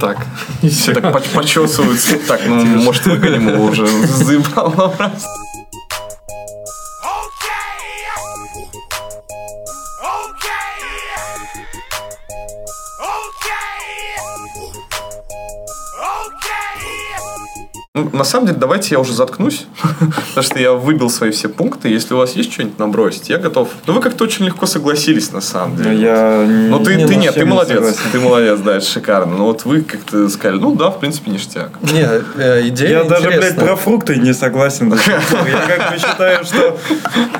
Так. 0.00 0.16
Все 0.62 0.94
так 0.94 1.12
поч- 1.12 1.28
почесываются. 1.34 2.16
Так, 2.26 2.40
ну, 2.46 2.64
может, 2.64 3.04
выгоним 3.04 3.48
его 3.50 3.64
уже. 3.66 3.86
Заебал 4.06 4.70
вопрос. 4.70 5.26
Ну, 17.98 18.10
на 18.16 18.24
самом 18.24 18.46
деле, 18.46 18.58
давайте 18.58 18.88
я 18.94 19.00
уже 19.00 19.12
заткнусь, 19.12 19.66
потому 20.28 20.42
что 20.44 20.58
я 20.58 20.72
выбил 20.72 21.10
свои 21.10 21.30
все 21.30 21.48
пункты. 21.48 21.88
Если 21.88 22.14
у 22.14 22.18
вас 22.18 22.36
есть 22.36 22.52
что-нибудь 22.52 22.78
набросить, 22.78 23.28
я 23.28 23.38
готов. 23.38 23.68
Ну, 23.86 23.92
вы 23.94 24.00
как-то 24.00 24.24
очень 24.24 24.44
легко 24.44 24.66
согласились, 24.66 25.32
на 25.32 25.40
самом 25.40 25.76
деле. 25.76 26.00
я 26.00 26.44
не- 26.46 26.68
Ну, 26.68 26.78
ты, 26.80 26.94
не 26.96 27.06
ты 27.06 27.16
нет, 27.16 27.34
ты 27.34 27.40
не 27.40 27.46
молодец. 27.46 27.76
согласен. 27.76 28.00
Ты 28.12 28.20
молодец, 28.20 28.60
да, 28.60 28.76
это 28.76 28.86
шикарно. 28.86 29.36
Но 29.36 29.44
вот 29.46 29.64
вы 29.64 29.80
как-то 29.82 30.28
сказали, 30.28 30.58
ну 30.60 30.74
да, 30.74 30.90
в 30.90 31.00
принципе, 31.00 31.30
ништяк. 31.30 31.70
Не, 31.82 32.06
э, 32.36 32.68
идея 32.68 32.98
Я 32.98 33.04
даже, 33.04 33.28
блядь, 33.28 33.56
про 33.56 33.74
фрукты 33.76 34.16
не 34.16 34.32
согласен. 34.32 34.92
Я 34.92 35.76
как 35.76 35.92
бы 35.92 35.98
считаю, 35.98 36.44
что 36.44 36.78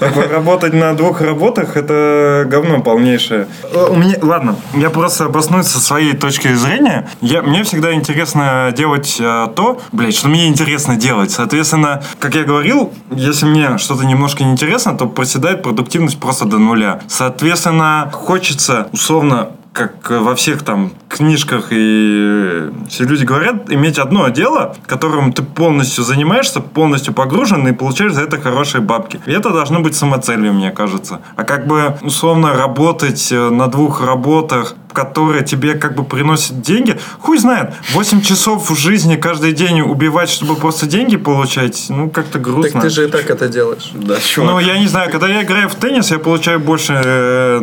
работать 0.00 0.72
на 0.72 0.94
двух 0.96 1.20
работах 1.20 1.76
это 1.76 2.44
говно 2.48 2.80
полнейшее. 2.80 3.46
Э, 3.72 3.86
У 3.90 3.96
меня, 3.96 4.16
ладно, 4.22 4.56
я 4.74 4.90
просто 4.90 5.26
обоснуюсь 5.26 5.66
со 5.66 5.80
своей 5.80 6.14
точки 6.14 6.52
зрения. 6.54 7.08
Я, 7.20 7.42
мне 7.42 7.62
всегда 7.62 7.92
интересно 7.92 8.72
делать 8.76 9.16
э, 9.20 9.46
то, 9.54 9.80
блядь, 9.92 10.16
что 10.16 10.28
мне 10.28 10.47
интересно 10.48 10.96
делать. 10.96 11.30
Соответственно, 11.30 12.02
как 12.18 12.34
я 12.34 12.44
говорил, 12.44 12.92
если 13.10 13.46
мне 13.46 13.78
что-то 13.78 14.04
немножко 14.04 14.44
неинтересно, 14.44 14.96
то 14.96 15.06
проседает 15.06 15.62
продуктивность 15.62 16.18
просто 16.18 16.44
до 16.44 16.58
нуля. 16.58 17.00
Соответственно, 17.08 18.10
хочется 18.12 18.88
условно 18.92 19.50
как 19.78 20.10
во 20.10 20.34
всех 20.34 20.64
там 20.64 20.90
книжках 21.08 21.68
и 21.70 22.70
все 22.88 23.04
люди 23.04 23.24
говорят, 23.24 23.70
иметь 23.70 23.98
одно 23.98 24.28
дело, 24.28 24.74
которым 24.86 25.32
ты 25.32 25.44
полностью 25.44 26.02
занимаешься, 26.02 26.60
полностью 26.60 27.14
погружен 27.14 27.66
и 27.68 27.72
получаешь 27.72 28.12
за 28.12 28.22
это 28.22 28.40
хорошие 28.40 28.80
бабки. 28.80 29.20
И 29.26 29.30
это 29.30 29.50
должно 29.50 29.78
быть 29.78 29.94
самоцелью, 29.94 30.52
мне 30.52 30.72
кажется. 30.72 31.20
А 31.36 31.44
как 31.44 31.68
бы 31.68 31.96
условно 32.02 32.54
работать 32.54 33.30
э, 33.30 33.50
на 33.50 33.68
двух 33.68 34.02
работах, 34.04 34.74
которые 34.98 35.44
тебе 35.44 35.74
как 35.74 35.94
бы 35.94 36.02
приносят 36.02 36.60
деньги, 36.60 36.98
хуй 37.20 37.38
знает. 37.38 37.72
8 37.92 38.20
часов 38.20 38.68
в 38.68 38.76
жизни 38.76 39.14
каждый 39.14 39.52
день 39.52 39.80
убивать, 39.80 40.28
чтобы 40.28 40.56
просто 40.56 40.86
деньги 40.86 41.16
получать, 41.16 41.86
ну, 41.88 42.10
как-то 42.10 42.38
грустно. 42.40 42.72
Так 42.80 42.82
ты 42.82 42.90
же 42.90 43.04
и 43.04 43.08
так 43.08 43.30
это 43.30 43.48
делаешь. 43.48 43.90
Да, 43.94 44.16
Ну, 44.38 44.58
я 44.58 44.76
не 44.78 44.88
знаю, 44.88 45.10
когда 45.12 45.28
я 45.28 45.42
играю 45.42 45.68
в 45.68 45.76
теннис, 45.76 46.10
я 46.10 46.18
получаю 46.18 46.58
больше 46.58 46.94
э, 47.04 47.58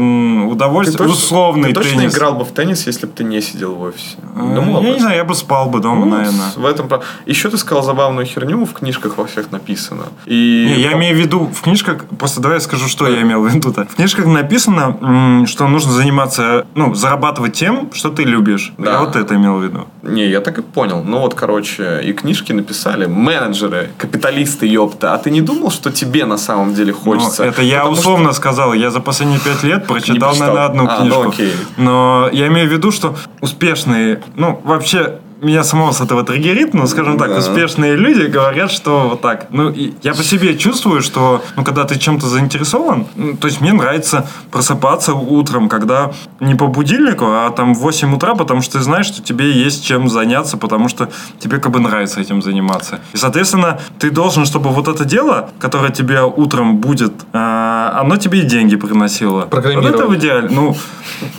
удовольствия. 0.46 1.06
Условный 1.06 1.70
ты 1.70 1.74
точно 1.76 1.98
теннис. 2.00 2.14
играл 2.16 2.36
бы 2.36 2.46
в 2.46 2.52
теннис, 2.52 2.88
если 2.88 3.06
бы 3.06 3.12
ты 3.12 3.24
не 3.26 3.42
сидел 3.42 3.76
в 3.76 3.82
офисе? 3.82 4.16
Э, 4.36 4.56
Думал 4.56 4.78
об 4.78 4.84
я 4.86 4.94
не 4.94 5.00
знаю, 5.00 5.18
я 5.18 5.24
бы 5.26 5.36
спал 5.36 5.70
бы 5.70 5.80
дома, 5.82 6.06
Ну, 6.06 6.12
наверное. 6.16 6.52
В 6.56 6.66
этом 6.66 6.88
про- 6.88 7.02
Еще 7.26 7.50
ты 7.50 7.58
сказал 7.58 7.84
забавную 7.84 8.26
херню, 8.26 8.64
в 8.66 8.72
книжках 8.74 9.18
во 9.18 9.26
всех 9.26 9.52
написано. 9.52 10.04
И 10.26 10.66
Не, 10.70 10.82
я 10.82 10.94
имею 10.94 11.16
в 11.18 11.20
виду, 11.20 11.52
в 11.54 11.62
книжках, 11.62 12.06
просто 12.18 12.40
давай 12.40 12.58
я 12.58 12.62
скажу, 12.62 12.88
что 12.88 13.08
я 13.08 13.22
имел 13.24 13.42
в 13.44 13.48
виду-то. 13.54 13.86
В 13.92 13.96
книжках 13.96 14.26
написано, 14.26 15.46
что 15.48 15.68
нужно 15.68 15.92
заниматься, 15.92 16.66
ну, 16.76 16.94
зарабатывать 16.96 17.25
тем, 17.54 17.90
что 17.94 18.10
ты 18.10 18.24
любишь. 18.24 18.74
Да. 18.78 18.92
Я 18.94 19.00
вот 19.00 19.16
это 19.16 19.36
имел 19.36 19.58
в 19.58 19.64
виду. 19.64 19.88
Не, 20.04 20.28
я 20.30 20.42
так 20.42 20.58
и 20.60 20.62
понял. 20.62 21.04
Ну 21.04 21.20
вот, 21.20 21.34
короче, 21.34 22.02
и 22.04 22.14
книжки 22.14 22.54
написали 22.54 23.06
менеджеры, 23.06 23.90
капиталисты, 23.98 24.68
ёпта. 24.68 25.14
А 25.14 25.18
ты 25.18 25.32
не 25.32 25.42
думал, 25.42 25.72
что 25.72 25.92
тебе 25.92 26.26
на 26.26 26.38
самом 26.38 26.74
деле 26.74 26.92
Ну, 26.94 27.00
хочется? 27.00 27.44
это 27.46 27.62
я 27.62 27.78
Потому 27.80 27.96
что- 27.96 28.02
условно 28.02 28.34
сказал. 28.34 28.74
Я 28.74 28.92
за 28.92 29.00
последние 29.00 29.40
пять 29.40 29.64
лет 29.64 29.88
прочитал, 29.88 30.30
прочитал. 30.30 30.36
наверное, 30.54 30.66
одну 30.66 30.88
А, 30.88 30.98
ну 31.00 31.02
книжку. 31.02 31.30
окей. 31.30 31.54
Но 31.78 32.30
я 32.32 32.48
имею 32.48 32.70
в 32.70 32.72
виду, 32.72 32.92
что 32.92 33.16
успешные, 33.42 34.22
ну, 34.36 34.62
вообще, 34.64 35.20
меня 35.42 35.64
самого 35.64 35.92
с 35.92 36.02
этого 36.02 36.24
триггерит, 36.24 36.74
но, 36.74 36.88
скажем 36.88 37.18
так, 37.18 37.30
Да. 37.30 37.38
успешные 37.38 37.96
люди 37.96 38.24
говорят, 38.28 38.72
что 38.72 39.10
вот 39.10 39.22
так. 39.22 39.48
Ну, 39.50 39.70
и 39.70 39.94
я 40.04 40.14
по 40.14 40.24
себе 40.24 40.58
чувствую, 40.58 41.02
что, 41.02 41.42
ну, 41.56 41.64
когда 41.64 41.84
ты 41.84 41.98
чем-то 42.00 42.28
заинтересован, 42.28 43.06
ну, 43.16 43.36
то 43.36 43.48
есть 43.48 43.62
мне 43.62 43.74
нравится 43.74 44.28
просыпаться 44.52 45.14
утром, 45.14 45.70
когда 45.70 46.12
не 46.40 46.56
по 46.56 46.68
будильнику, 46.68 47.26
а 47.28 47.50
там 47.52 47.74
в 47.76 47.80
8 47.80 48.16
утра, 48.16 48.36
потому 48.36 48.62
что 48.62 48.74
ты 48.78 48.84
знаешь, 48.84 49.06
что 49.08 49.22
тебе 49.22 49.52
есть 49.52 49.86
чем 49.86 50.10
заняться, 50.10 50.58
потому 50.58 50.88
что 50.90 51.10
тебе 51.40 51.58
как 51.60 51.72
бы 51.72 51.80
нравится 51.80 52.22
этим 52.22 52.42
заниматься. 52.42 53.00
И, 53.14 53.18
соответственно, 53.18 53.80
ты 54.00 54.12
должен, 54.12 54.46
чтобы 54.46 54.70
вот 54.70 54.88
это 54.88 55.06
дело, 55.06 55.50
которое 55.60 55.92
тебе 55.92 56.22
утром 56.24 56.78
будет, 56.78 57.14
а, 57.34 57.98
оно 58.02 58.18
тебе 58.18 58.40
и 58.40 58.44
деньги 58.46 58.76
приносило. 58.76 59.42
Вот 59.42 59.50
Программирование. 59.50 59.94
это 59.94 60.06
в 60.08 60.16
идеале. 60.16 60.50
Ну, 60.50 60.76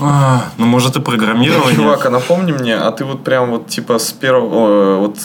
а, 0.00 0.44
ну, 0.58 0.66
может 0.66 0.96
и 0.96 1.00
программирование. 1.00 1.76
Чувак, 1.76 2.06
а 2.06 2.10
напомни 2.10 2.52
мне, 2.52 2.76
а 2.76 2.90
ты 2.92 3.04
вот 3.04 3.24
прям 3.24 3.50
вот 3.50 3.68
типа 3.68 3.85
с 3.88 4.12
первого, 4.12 4.98
вот 4.98 5.18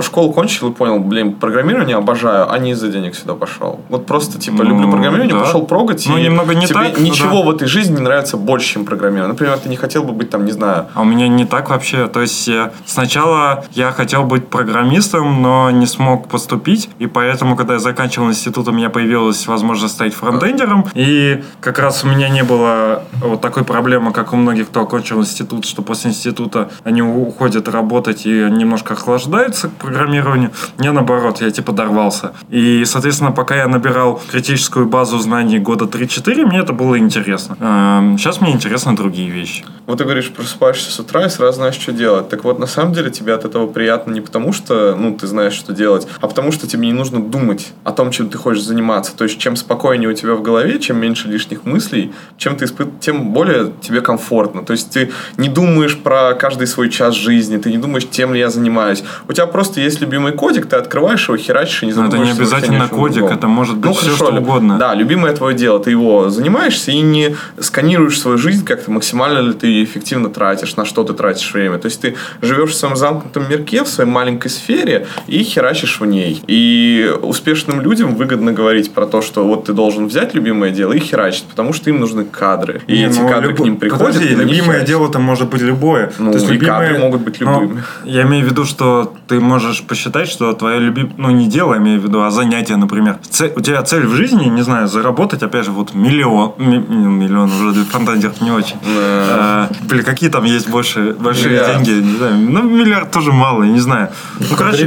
школу 0.00 0.32
кончил 0.32 0.70
и 0.70 0.72
понял, 0.72 0.98
блин, 0.98 1.34
программирование 1.34 1.96
обожаю, 1.96 2.50
а 2.50 2.58
не 2.58 2.70
из-за 2.72 2.88
денег 2.88 3.14
сюда 3.14 3.34
пошел. 3.34 3.80
Вот 3.88 4.06
просто 4.06 4.38
типа 4.38 4.62
Ну, 4.62 4.70
люблю 4.70 4.90
программирование, 4.90 5.34
да. 5.34 5.40
пошел 5.42 5.66
прогать. 5.66 6.04
Ну, 6.08 6.18
и 6.18 6.22
немного 6.22 6.54
не 6.54 6.66
тебе 6.66 6.74
так, 6.74 6.98
Ничего 6.98 7.42
да. 7.42 7.46
в 7.46 7.50
этой 7.50 7.68
жизни 7.68 7.96
не 7.96 8.02
нравится 8.02 8.36
больше, 8.36 8.74
чем 8.74 8.84
программирование. 8.84 9.32
Например, 9.32 9.58
ты 9.58 9.68
не 9.68 9.76
хотел 9.76 10.04
бы 10.04 10.12
быть 10.12 10.30
там, 10.30 10.44
не 10.44 10.52
знаю, 10.52 10.86
А 10.94 11.02
у 11.02 11.04
меня 11.04 11.28
не 11.28 11.44
так 11.44 11.70
вообще. 11.70 12.08
То 12.08 12.20
есть 12.20 12.48
э, 12.48 12.72
сначала 12.86 13.64
я 13.72 13.92
хотел 13.92 14.24
быть 14.24 14.48
программистом, 14.48 15.42
но 15.42 15.70
не 15.70 15.86
смог 15.86 16.28
поступить. 16.28 16.88
И 16.98 17.06
поэтому, 17.06 17.56
когда 17.56 17.74
я 17.74 17.80
заканчивал 17.80 18.28
институт, 18.28 18.68
у 18.68 18.72
меня 18.72 18.90
появилась 18.90 19.46
возможность 19.46 19.94
стать 19.94 20.14
фронтендером. 20.14 20.86
И 20.94 21.42
как 21.60 21.78
раз 21.78 22.04
у 22.04 22.08
меня 22.08 22.28
не 22.28 22.42
было 22.42 23.02
вот 23.20 23.40
такой 23.40 23.64
проблемы, 23.64 24.12
как 24.12 24.32
у 24.32 24.36
многих, 24.36 24.68
кто 24.68 24.80
окончил 24.80 25.20
институт, 25.20 25.64
что 25.66 25.82
после 25.82 26.10
института 26.10 26.70
они 26.84 27.02
уходят 27.02 27.68
работать 27.68 28.26
и 28.26 28.30
немножко 28.30 28.94
охлаждаются 28.94 29.53
к 29.62 29.72
программированию. 29.72 30.50
Не 30.78 30.92
наоборот, 30.92 31.40
я 31.40 31.50
типа 31.50 31.72
дорвался. 31.72 32.32
И, 32.50 32.84
соответственно, 32.84 33.32
пока 33.32 33.56
я 33.56 33.68
набирал 33.68 34.20
критическую 34.30 34.86
базу 34.86 35.18
знаний 35.18 35.58
года 35.58 35.84
3-4, 35.84 36.46
мне 36.46 36.58
это 36.58 36.72
было 36.72 36.98
интересно. 36.98 37.56
Эм, 37.60 38.18
Сейчас 38.18 38.40
мне 38.40 38.52
интересны 38.52 38.96
другие 38.96 39.30
вещи. 39.30 39.64
Вот 39.86 39.98
ты 39.98 40.04
говоришь, 40.04 40.30
просыпаешься 40.30 40.90
с 40.90 40.98
утра 40.98 41.26
и 41.26 41.28
сразу 41.28 41.56
знаешь, 41.56 41.74
что 41.74 41.92
делать. 41.92 42.28
Так 42.28 42.44
вот, 42.44 42.58
на 42.58 42.66
самом 42.66 42.94
деле 42.94 43.10
тебе 43.10 43.34
от 43.34 43.44
этого 43.44 43.66
приятно 43.66 44.12
не 44.12 44.22
потому, 44.22 44.52
что 44.52 44.96
ну, 44.96 45.14
ты 45.14 45.26
знаешь, 45.26 45.52
что 45.52 45.72
делать, 45.72 46.06
а 46.20 46.26
потому, 46.26 46.52
что 46.52 46.66
тебе 46.66 46.86
не 46.86 46.92
нужно 46.92 47.20
думать 47.20 47.72
о 47.84 47.92
том, 47.92 48.10
чем 48.10 48.30
ты 48.30 48.38
хочешь 48.38 48.62
заниматься. 48.62 49.14
То 49.14 49.24
есть, 49.24 49.38
чем 49.38 49.56
спокойнее 49.56 50.08
у 50.08 50.14
тебя 50.14 50.34
в 50.34 50.42
голове, 50.42 50.78
чем 50.78 50.98
меньше 50.98 51.28
лишних 51.28 51.64
мыслей, 51.64 52.12
чем 52.38 52.56
ты 52.56 52.64
испыт... 52.64 52.88
тем 53.00 53.32
более 53.32 53.72
тебе 53.82 54.00
комфортно. 54.00 54.64
То 54.64 54.72
есть, 54.72 54.90
ты 54.90 55.12
не 55.36 55.48
думаешь 55.48 55.98
про 55.98 56.34
каждый 56.34 56.66
свой 56.66 56.88
час 56.88 57.14
жизни, 57.14 57.58
ты 57.58 57.70
не 57.70 57.78
думаешь, 57.78 58.08
тем 58.08 58.32
ли 58.32 58.40
я 58.40 58.48
занимаюсь. 58.48 59.04
У 59.28 59.32
тебя 59.32 59.43
просто 59.46 59.80
есть 59.80 60.00
любимый 60.00 60.32
кодик, 60.32 60.66
ты 60.66 60.76
открываешь 60.76 61.26
его, 61.28 61.36
херачишь 61.36 61.82
и 61.82 61.86
не 61.86 61.92
Но 61.92 62.06
это 62.06 62.18
не 62.18 62.24
задумываешься 62.26 62.42
обязательно 62.56 62.88
кодик, 62.88 63.18
другом. 63.18 63.36
это 63.36 63.48
может 63.48 63.76
быть 63.78 63.92
все, 63.96 64.06
хорошо, 64.10 64.26
что 64.26 64.34
угодно. 64.36 64.78
Да, 64.78 64.94
любимое 64.94 65.34
твое 65.34 65.56
дело, 65.56 65.78
ты 65.80 65.90
его 65.90 66.28
занимаешься 66.30 66.90
и 66.90 67.00
не 67.00 67.36
сканируешь 67.58 68.18
свою 68.20 68.38
жизнь 68.38 68.64
как-то 68.64 68.90
максимально 68.90 69.38
ли 69.40 69.52
ты 69.52 69.82
эффективно 69.84 70.28
тратишь, 70.30 70.76
на 70.76 70.84
что 70.84 71.04
ты 71.04 71.12
тратишь 71.14 71.52
время. 71.52 71.78
То 71.78 71.86
есть 71.86 72.00
ты 72.00 72.16
живешь 72.42 72.70
в 72.70 72.74
своем 72.74 72.96
замкнутом 72.96 73.48
мирке, 73.48 73.84
в 73.84 73.88
своей 73.88 74.10
маленькой 74.10 74.48
сфере 74.48 75.06
и 75.26 75.42
херачишь 75.42 76.00
в 76.00 76.06
ней. 76.06 76.42
И 76.46 77.12
успешным 77.22 77.80
людям 77.80 78.14
выгодно 78.14 78.52
говорить 78.52 78.92
про 78.92 79.06
то, 79.06 79.22
что 79.22 79.44
вот 79.44 79.64
ты 79.66 79.72
должен 79.72 80.06
взять 80.06 80.34
любимое 80.34 80.70
дело 80.70 80.92
и 80.92 80.98
херачить, 80.98 81.44
потому 81.44 81.72
что 81.72 81.90
им 81.90 82.00
нужны 82.00 82.24
кадры. 82.24 82.82
И 82.86 82.92
Не, 82.94 83.06
эти 83.06 83.18
ну, 83.18 83.28
кадры 83.28 83.52
любо- 83.52 83.62
к 83.62 83.64
ним 83.64 83.76
приходят. 83.76 84.06
Подожди, 84.14 84.28
любимое 84.34 84.62
херачат. 84.64 84.84
дело-то 84.88 85.18
может 85.18 85.48
быть 85.48 85.62
любое. 85.62 86.12
Ну, 86.18 86.32
То 86.32 86.38
есть 86.38 86.50
любимое- 86.50 86.78
кадры 86.88 86.98
могут 86.98 87.20
быть 87.22 87.40
Ну, 87.40 87.60
любыми. 87.62 87.82
я 88.04 88.22
имею 88.22 88.46
в 88.46 88.50
виду, 88.50 88.64
что 88.64 89.14
ты 89.26 89.33
можешь 89.40 89.82
посчитать, 89.82 90.28
что 90.28 90.52
твое 90.52 90.78
любимое, 90.80 91.12
ну 91.16 91.30
не 91.30 91.46
дело, 91.48 91.76
имею 91.76 92.00
в 92.00 92.04
виду, 92.04 92.22
а 92.22 92.30
занятие, 92.30 92.76
например. 92.76 93.18
Цель- 93.30 93.52
у 93.56 93.60
тебя 93.60 93.82
цель 93.82 94.06
в 94.06 94.14
жизни, 94.14 94.44
не 94.46 94.62
знаю, 94.62 94.88
заработать, 94.88 95.42
опять 95.42 95.64
же, 95.64 95.70
вот 95.72 95.94
миллион, 95.94 96.52
ми- 96.58 96.78
миллион 96.78 97.50
уже 97.52 97.72
для 97.72 97.84
фронтендеров 97.84 98.40
не 98.40 98.50
очень. 98.50 98.76
А, 98.86 99.68
Блин, 99.82 100.04
какие 100.04 100.30
там 100.30 100.44
есть 100.44 100.68
больше, 100.68 101.14
большие 101.18 101.50
Миллиард. 101.50 101.82
деньги, 101.82 102.06
не 102.06 102.16
знаю. 102.16 102.34
Ну, 102.38 102.62
миллиард 102.62 103.10
тоже 103.10 103.32
мало, 103.32 103.62
я 103.64 103.70
не 103.70 103.80
знаю. 103.80 104.08
Ну, 104.40 104.56
короче, 104.56 104.86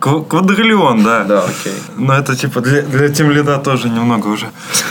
кв- 0.00 0.26
квадриллион, 0.28 1.02
да. 1.02 1.24
Да, 1.24 1.38
окей. 1.40 1.72
Но 1.96 2.14
это 2.14 2.36
типа 2.36 2.60
для, 2.60 2.82
для 2.82 3.08
тем 3.08 3.30
лида 3.30 3.58
тоже 3.58 3.88
немного 3.88 4.28
уже. 4.28 4.46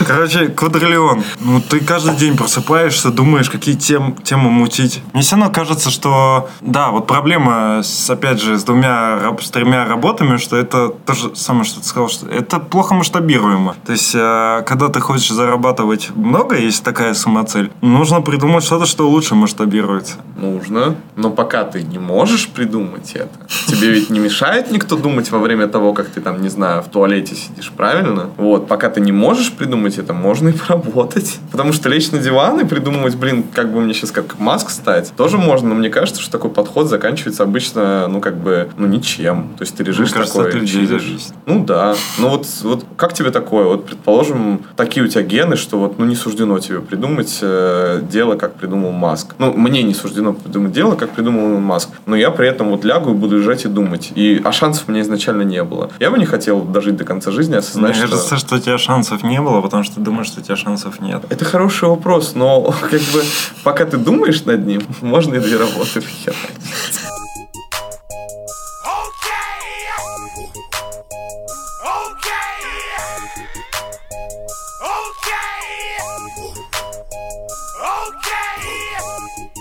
Короче, 0.06 0.46
квадриллион. 0.48 1.22
Ну, 1.40 1.60
ты 1.60 1.80
каждый 1.80 2.14
день 2.16 2.36
просыпаешься, 2.36 3.10
думаешь, 3.10 3.50
какие 3.50 3.74
тем, 3.74 4.14
темы 4.22 4.50
мутить. 4.50 5.00
Мне 5.12 5.22
все 5.22 5.36
равно 5.36 5.50
кажется, 5.52 5.90
что 5.90 6.48
да, 6.60 6.90
вот 6.90 7.06
проблема, 7.06 7.80
с, 7.82 8.10
опять 8.10 8.40
же, 8.40 8.56
с 8.58 8.64
двумя, 8.64 8.91
раб- 9.22 9.42
с 9.42 9.50
тремя 9.50 9.84
работами, 9.84 10.36
что 10.36 10.56
это 10.56 10.88
то 10.88 11.14
же 11.14 11.34
самое, 11.34 11.64
что 11.64 11.80
ты 11.80 11.86
сказал, 11.86 12.08
что 12.08 12.26
это 12.28 12.58
плохо 12.58 12.94
масштабируемо. 12.94 13.74
То 13.86 13.92
есть, 13.92 14.14
э, 14.14 14.62
когда 14.66 14.88
ты 14.88 15.00
хочешь 15.00 15.30
зарабатывать 15.30 16.10
много, 16.14 16.56
есть 16.56 16.84
такая 16.84 17.14
самоцель, 17.14 17.70
нужно 17.80 18.20
придумать 18.20 18.64
что-то, 18.64 18.86
что 18.86 19.08
лучше 19.08 19.34
масштабируется. 19.34 20.14
Нужно. 20.36 20.96
Но 21.16 21.30
пока 21.30 21.64
ты 21.64 21.82
не 21.82 21.98
можешь 21.98 22.48
придумать 22.48 23.12
это, 23.14 23.30
тебе 23.66 23.90
ведь 23.90 24.10
не 24.10 24.18
мешает 24.18 24.70
никто 24.70 24.96
думать 24.96 25.30
во 25.30 25.38
время 25.38 25.66
того, 25.68 25.92
как 25.94 26.08
ты 26.08 26.20
там, 26.20 26.42
не 26.42 26.48
знаю, 26.48 26.82
в 26.82 26.88
туалете 26.88 27.34
сидишь, 27.34 27.70
правильно? 27.70 28.30
Вот, 28.36 28.68
пока 28.68 28.90
ты 28.90 29.00
не 29.00 29.12
можешь 29.12 29.52
придумать 29.52 29.98
это, 29.98 30.12
можно 30.12 30.48
и 30.48 30.52
поработать. 30.52 31.38
Потому 31.50 31.72
что 31.72 31.88
лечь 31.88 32.10
на 32.10 32.18
диван 32.18 32.60
и 32.60 32.64
придумывать, 32.64 33.16
блин, 33.16 33.44
как 33.54 33.72
бы 33.72 33.80
мне 33.80 33.94
сейчас 33.94 34.10
как 34.10 34.38
Маск 34.38 34.70
стать, 34.70 35.12
тоже 35.16 35.38
можно, 35.38 35.68
но 35.68 35.74
мне 35.74 35.90
кажется, 35.90 36.20
что 36.20 36.32
такой 36.32 36.50
подход 36.50 36.88
заканчивается 36.88 37.42
обычно, 37.42 38.08
ну, 38.08 38.20
как 38.20 38.36
бы, 38.36 38.68
ну, 38.82 38.88
ничем. 38.88 39.50
То 39.56 39.62
есть 39.62 39.76
ты 39.76 39.84
лежишь 39.84 40.08
Мне 40.08 40.14
кажется, 40.14 40.38
такой, 40.38 40.50
от 40.50 40.54
людей 40.56 40.86
зависит. 40.86 41.32
Ну 41.46 41.64
да. 41.64 41.94
Ну 42.18 42.28
вот, 42.28 42.46
вот 42.62 42.84
как 42.96 43.14
тебе 43.14 43.30
такое? 43.30 43.64
Вот, 43.64 43.86
предположим, 43.86 44.62
такие 44.76 45.04
у 45.04 45.08
тебя 45.08 45.22
гены, 45.22 45.56
что 45.56 45.78
вот, 45.78 45.98
ну, 45.98 46.04
не 46.04 46.16
суждено 46.16 46.58
тебе 46.58 46.80
придумать 46.80 47.38
э, 47.42 48.02
дело, 48.10 48.36
как 48.36 48.54
придумал 48.54 48.90
Маск. 48.92 49.34
Ну, 49.38 49.52
мне 49.52 49.82
не 49.82 49.94
суждено 49.94 50.32
придумать 50.32 50.72
дело, 50.72 50.96
как 50.96 51.10
придумал 51.10 51.60
Маск. 51.60 51.90
Но 52.06 52.16
я 52.16 52.30
при 52.30 52.48
этом 52.48 52.70
вот 52.70 52.84
лягу 52.84 53.12
и 53.12 53.14
буду 53.14 53.38
лежать 53.38 53.64
и 53.64 53.68
думать. 53.68 54.12
И, 54.14 54.40
а 54.44 54.52
шансов 54.52 54.84
у 54.88 54.92
меня 54.92 55.02
изначально 55.02 55.42
не 55.42 55.62
было. 55.62 55.90
Я 56.00 56.10
бы 56.10 56.18
не 56.18 56.26
хотел 56.26 56.62
дожить 56.62 56.96
до 56.96 57.04
конца 57.04 57.30
жизни, 57.30 57.54
осознать, 57.54 57.96
Мне 57.96 58.06
что... 58.06 58.16
кажется, 58.16 58.36
что 58.36 58.56
у 58.56 58.58
тебя 58.58 58.78
шансов 58.78 59.22
не 59.22 59.40
было, 59.40 59.60
потому 59.60 59.84
что 59.84 59.96
ты 59.96 60.00
думаешь, 60.00 60.26
что 60.26 60.40
у 60.40 60.42
тебя 60.42 60.56
шансов 60.56 61.00
нет. 61.00 61.22
Это 61.30 61.44
хороший 61.44 61.88
вопрос, 61.88 62.34
но 62.34 62.62
как 62.80 63.00
бы 63.00 63.22
пока 63.62 63.84
ты 63.84 63.96
думаешь 63.96 64.44
над 64.44 64.66
ним, 64.66 64.82
можно 65.00 65.36
и 65.36 65.40
две 65.40 65.56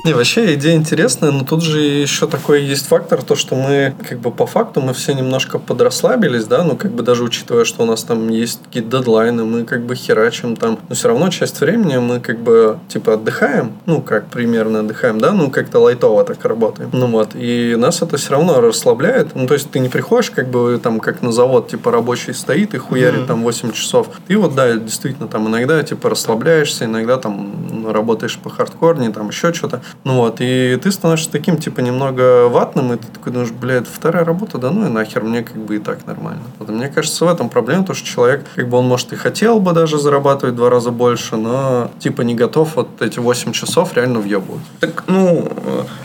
Не, 0.03 0.13
вообще 0.13 0.55
идея 0.55 0.75
интересная, 0.75 1.31
но 1.31 1.43
тут 1.43 1.61
же 1.61 1.79
еще 1.79 2.25
такой 2.25 2.63
есть 2.63 2.87
фактор, 2.87 3.21
то, 3.21 3.35
что 3.35 3.55
мы 3.55 3.93
как 4.09 4.19
бы 4.19 4.31
по 4.31 4.47
факту 4.47 4.81
мы 4.81 4.93
все 4.93 5.13
немножко 5.13 5.59
подрасслабились, 5.59 6.45
да, 6.45 6.63
ну 6.63 6.75
как 6.75 6.91
бы 6.91 7.03
даже 7.03 7.23
учитывая, 7.23 7.65
что 7.65 7.83
у 7.83 7.85
нас 7.85 8.03
там 8.03 8.29
есть 8.29 8.61
какие-то 8.63 8.97
дедлайны, 8.97 9.45
мы 9.45 9.63
как 9.63 9.83
бы 9.85 9.95
херачим 9.95 10.55
там, 10.55 10.79
но 10.89 10.95
все 10.95 11.09
равно 11.09 11.29
часть 11.29 11.61
времени 11.61 11.97
мы 11.97 12.19
как 12.19 12.39
бы 12.39 12.79
типа 12.87 13.13
отдыхаем, 13.13 13.73
ну 13.85 14.01
как 14.01 14.25
примерно 14.27 14.79
отдыхаем, 14.79 15.19
да, 15.19 15.33
ну 15.33 15.51
как-то 15.51 15.79
лайтово 15.79 16.23
так 16.23 16.43
работаем. 16.45 16.89
Ну 16.93 17.05
вот, 17.07 17.35
и 17.35 17.75
нас 17.77 18.01
это 18.01 18.17
все 18.17 18.31
равно 18.31 18.59
расслабляет, 18.59 19.35
ну 19.35 19.45
то 19.45 19.53
есть 19.53 19.69
ты 19.69 19.77
не 19.77 19.89
приходишь 19.89 20.31
как 20.31 20.49
бы 20.49 20.79
там 20.81 20.99
как 20.99 21.21
на 21.21 21.31
завод, 21.31 21.67
типа 21.69 21.91
рабочий 21.91 22.33
стоит 22.33 22.73
и 22.73 22.79
хуярит 22.79 23.21
mm-hmm. 23.21 23.27
там 23.27 23.43
8 23.43 23.71
часов. 23.71 24.07
Ты 24.27 24.35
вот, 24.37 24.55
да, 24.55 24.73
действительно 24.73 25.27
там 25.27 25.47
иногда 25.47 25.83
типа 25.83 26.09
расслабляешься, 26.09 26.85
иногда 26.85 27.17
там 27.17 27.87
работаешь 27.87 28.39
по 28.39 28.49
хардкорне, 28.49 29.11
там 29.11 29.29
еще 29.29 29.53
что-то. 29.53 29.81
Ну 30.03 30.17
вот, 30.17 30.37
и 30.39 30.79
ты 30.81 30.91
становишься 30.91 31.31
таким, 31.31 31.57
типа, 31.57 31.81
немного 31.81 32.47
ватным, 32.47 32.93
и 32.93 32.97
ты 32.97 33.07
такой 33.07 33.33
думаешь, 33.33 33.51
блядь, 33.51 33.87
вторая 33.87 34.23
работа, 34.23 34.57
да 34.57 34.71
ну 34.71 34.87
и 34.87 34.89
нахер, 34.89 35.23
мне 35.23 35.43
как 35.43 35.57
бы 35.57 35.77
и 35.77 35.79
так 35.79 36.05
нормально. 36.05 36.41
Вот, 36.59 36.69
мне 36.69 36.87
кажется, 36.87 37.25
в 37.25 37.29
этом 37.29 37.49
проблема, 37.49 37.85
то, 37.85 37.93
что 37.93 38.07
человек, 38.07 38.45
как 38.55 38.67
бы 38.69 38.77
он, 38.77 38.87
может, 38.87 39.13
и 39.13 39.15
хотел 39.15 39.59
бы 39.59 39.73
даже 39.73 39.97
зарабатывать 39.97 40.53
в 40.53 40.57
два 40.57 40.69
раза 40.69 40.91
больше, 40.91 41.35
но, 41.35 41.91
типа, 41.99 42.21
не 42.21 42.35
готов 42.35 42.75
вот 42.75 43.01
эти 43.01 43.19
8 43.19 43.51
часов 43.51 43.93
реально 43.95 44.19
въебывать. 44.19 44.63
Так, 44.79 45.03
ну, 45.07 45.47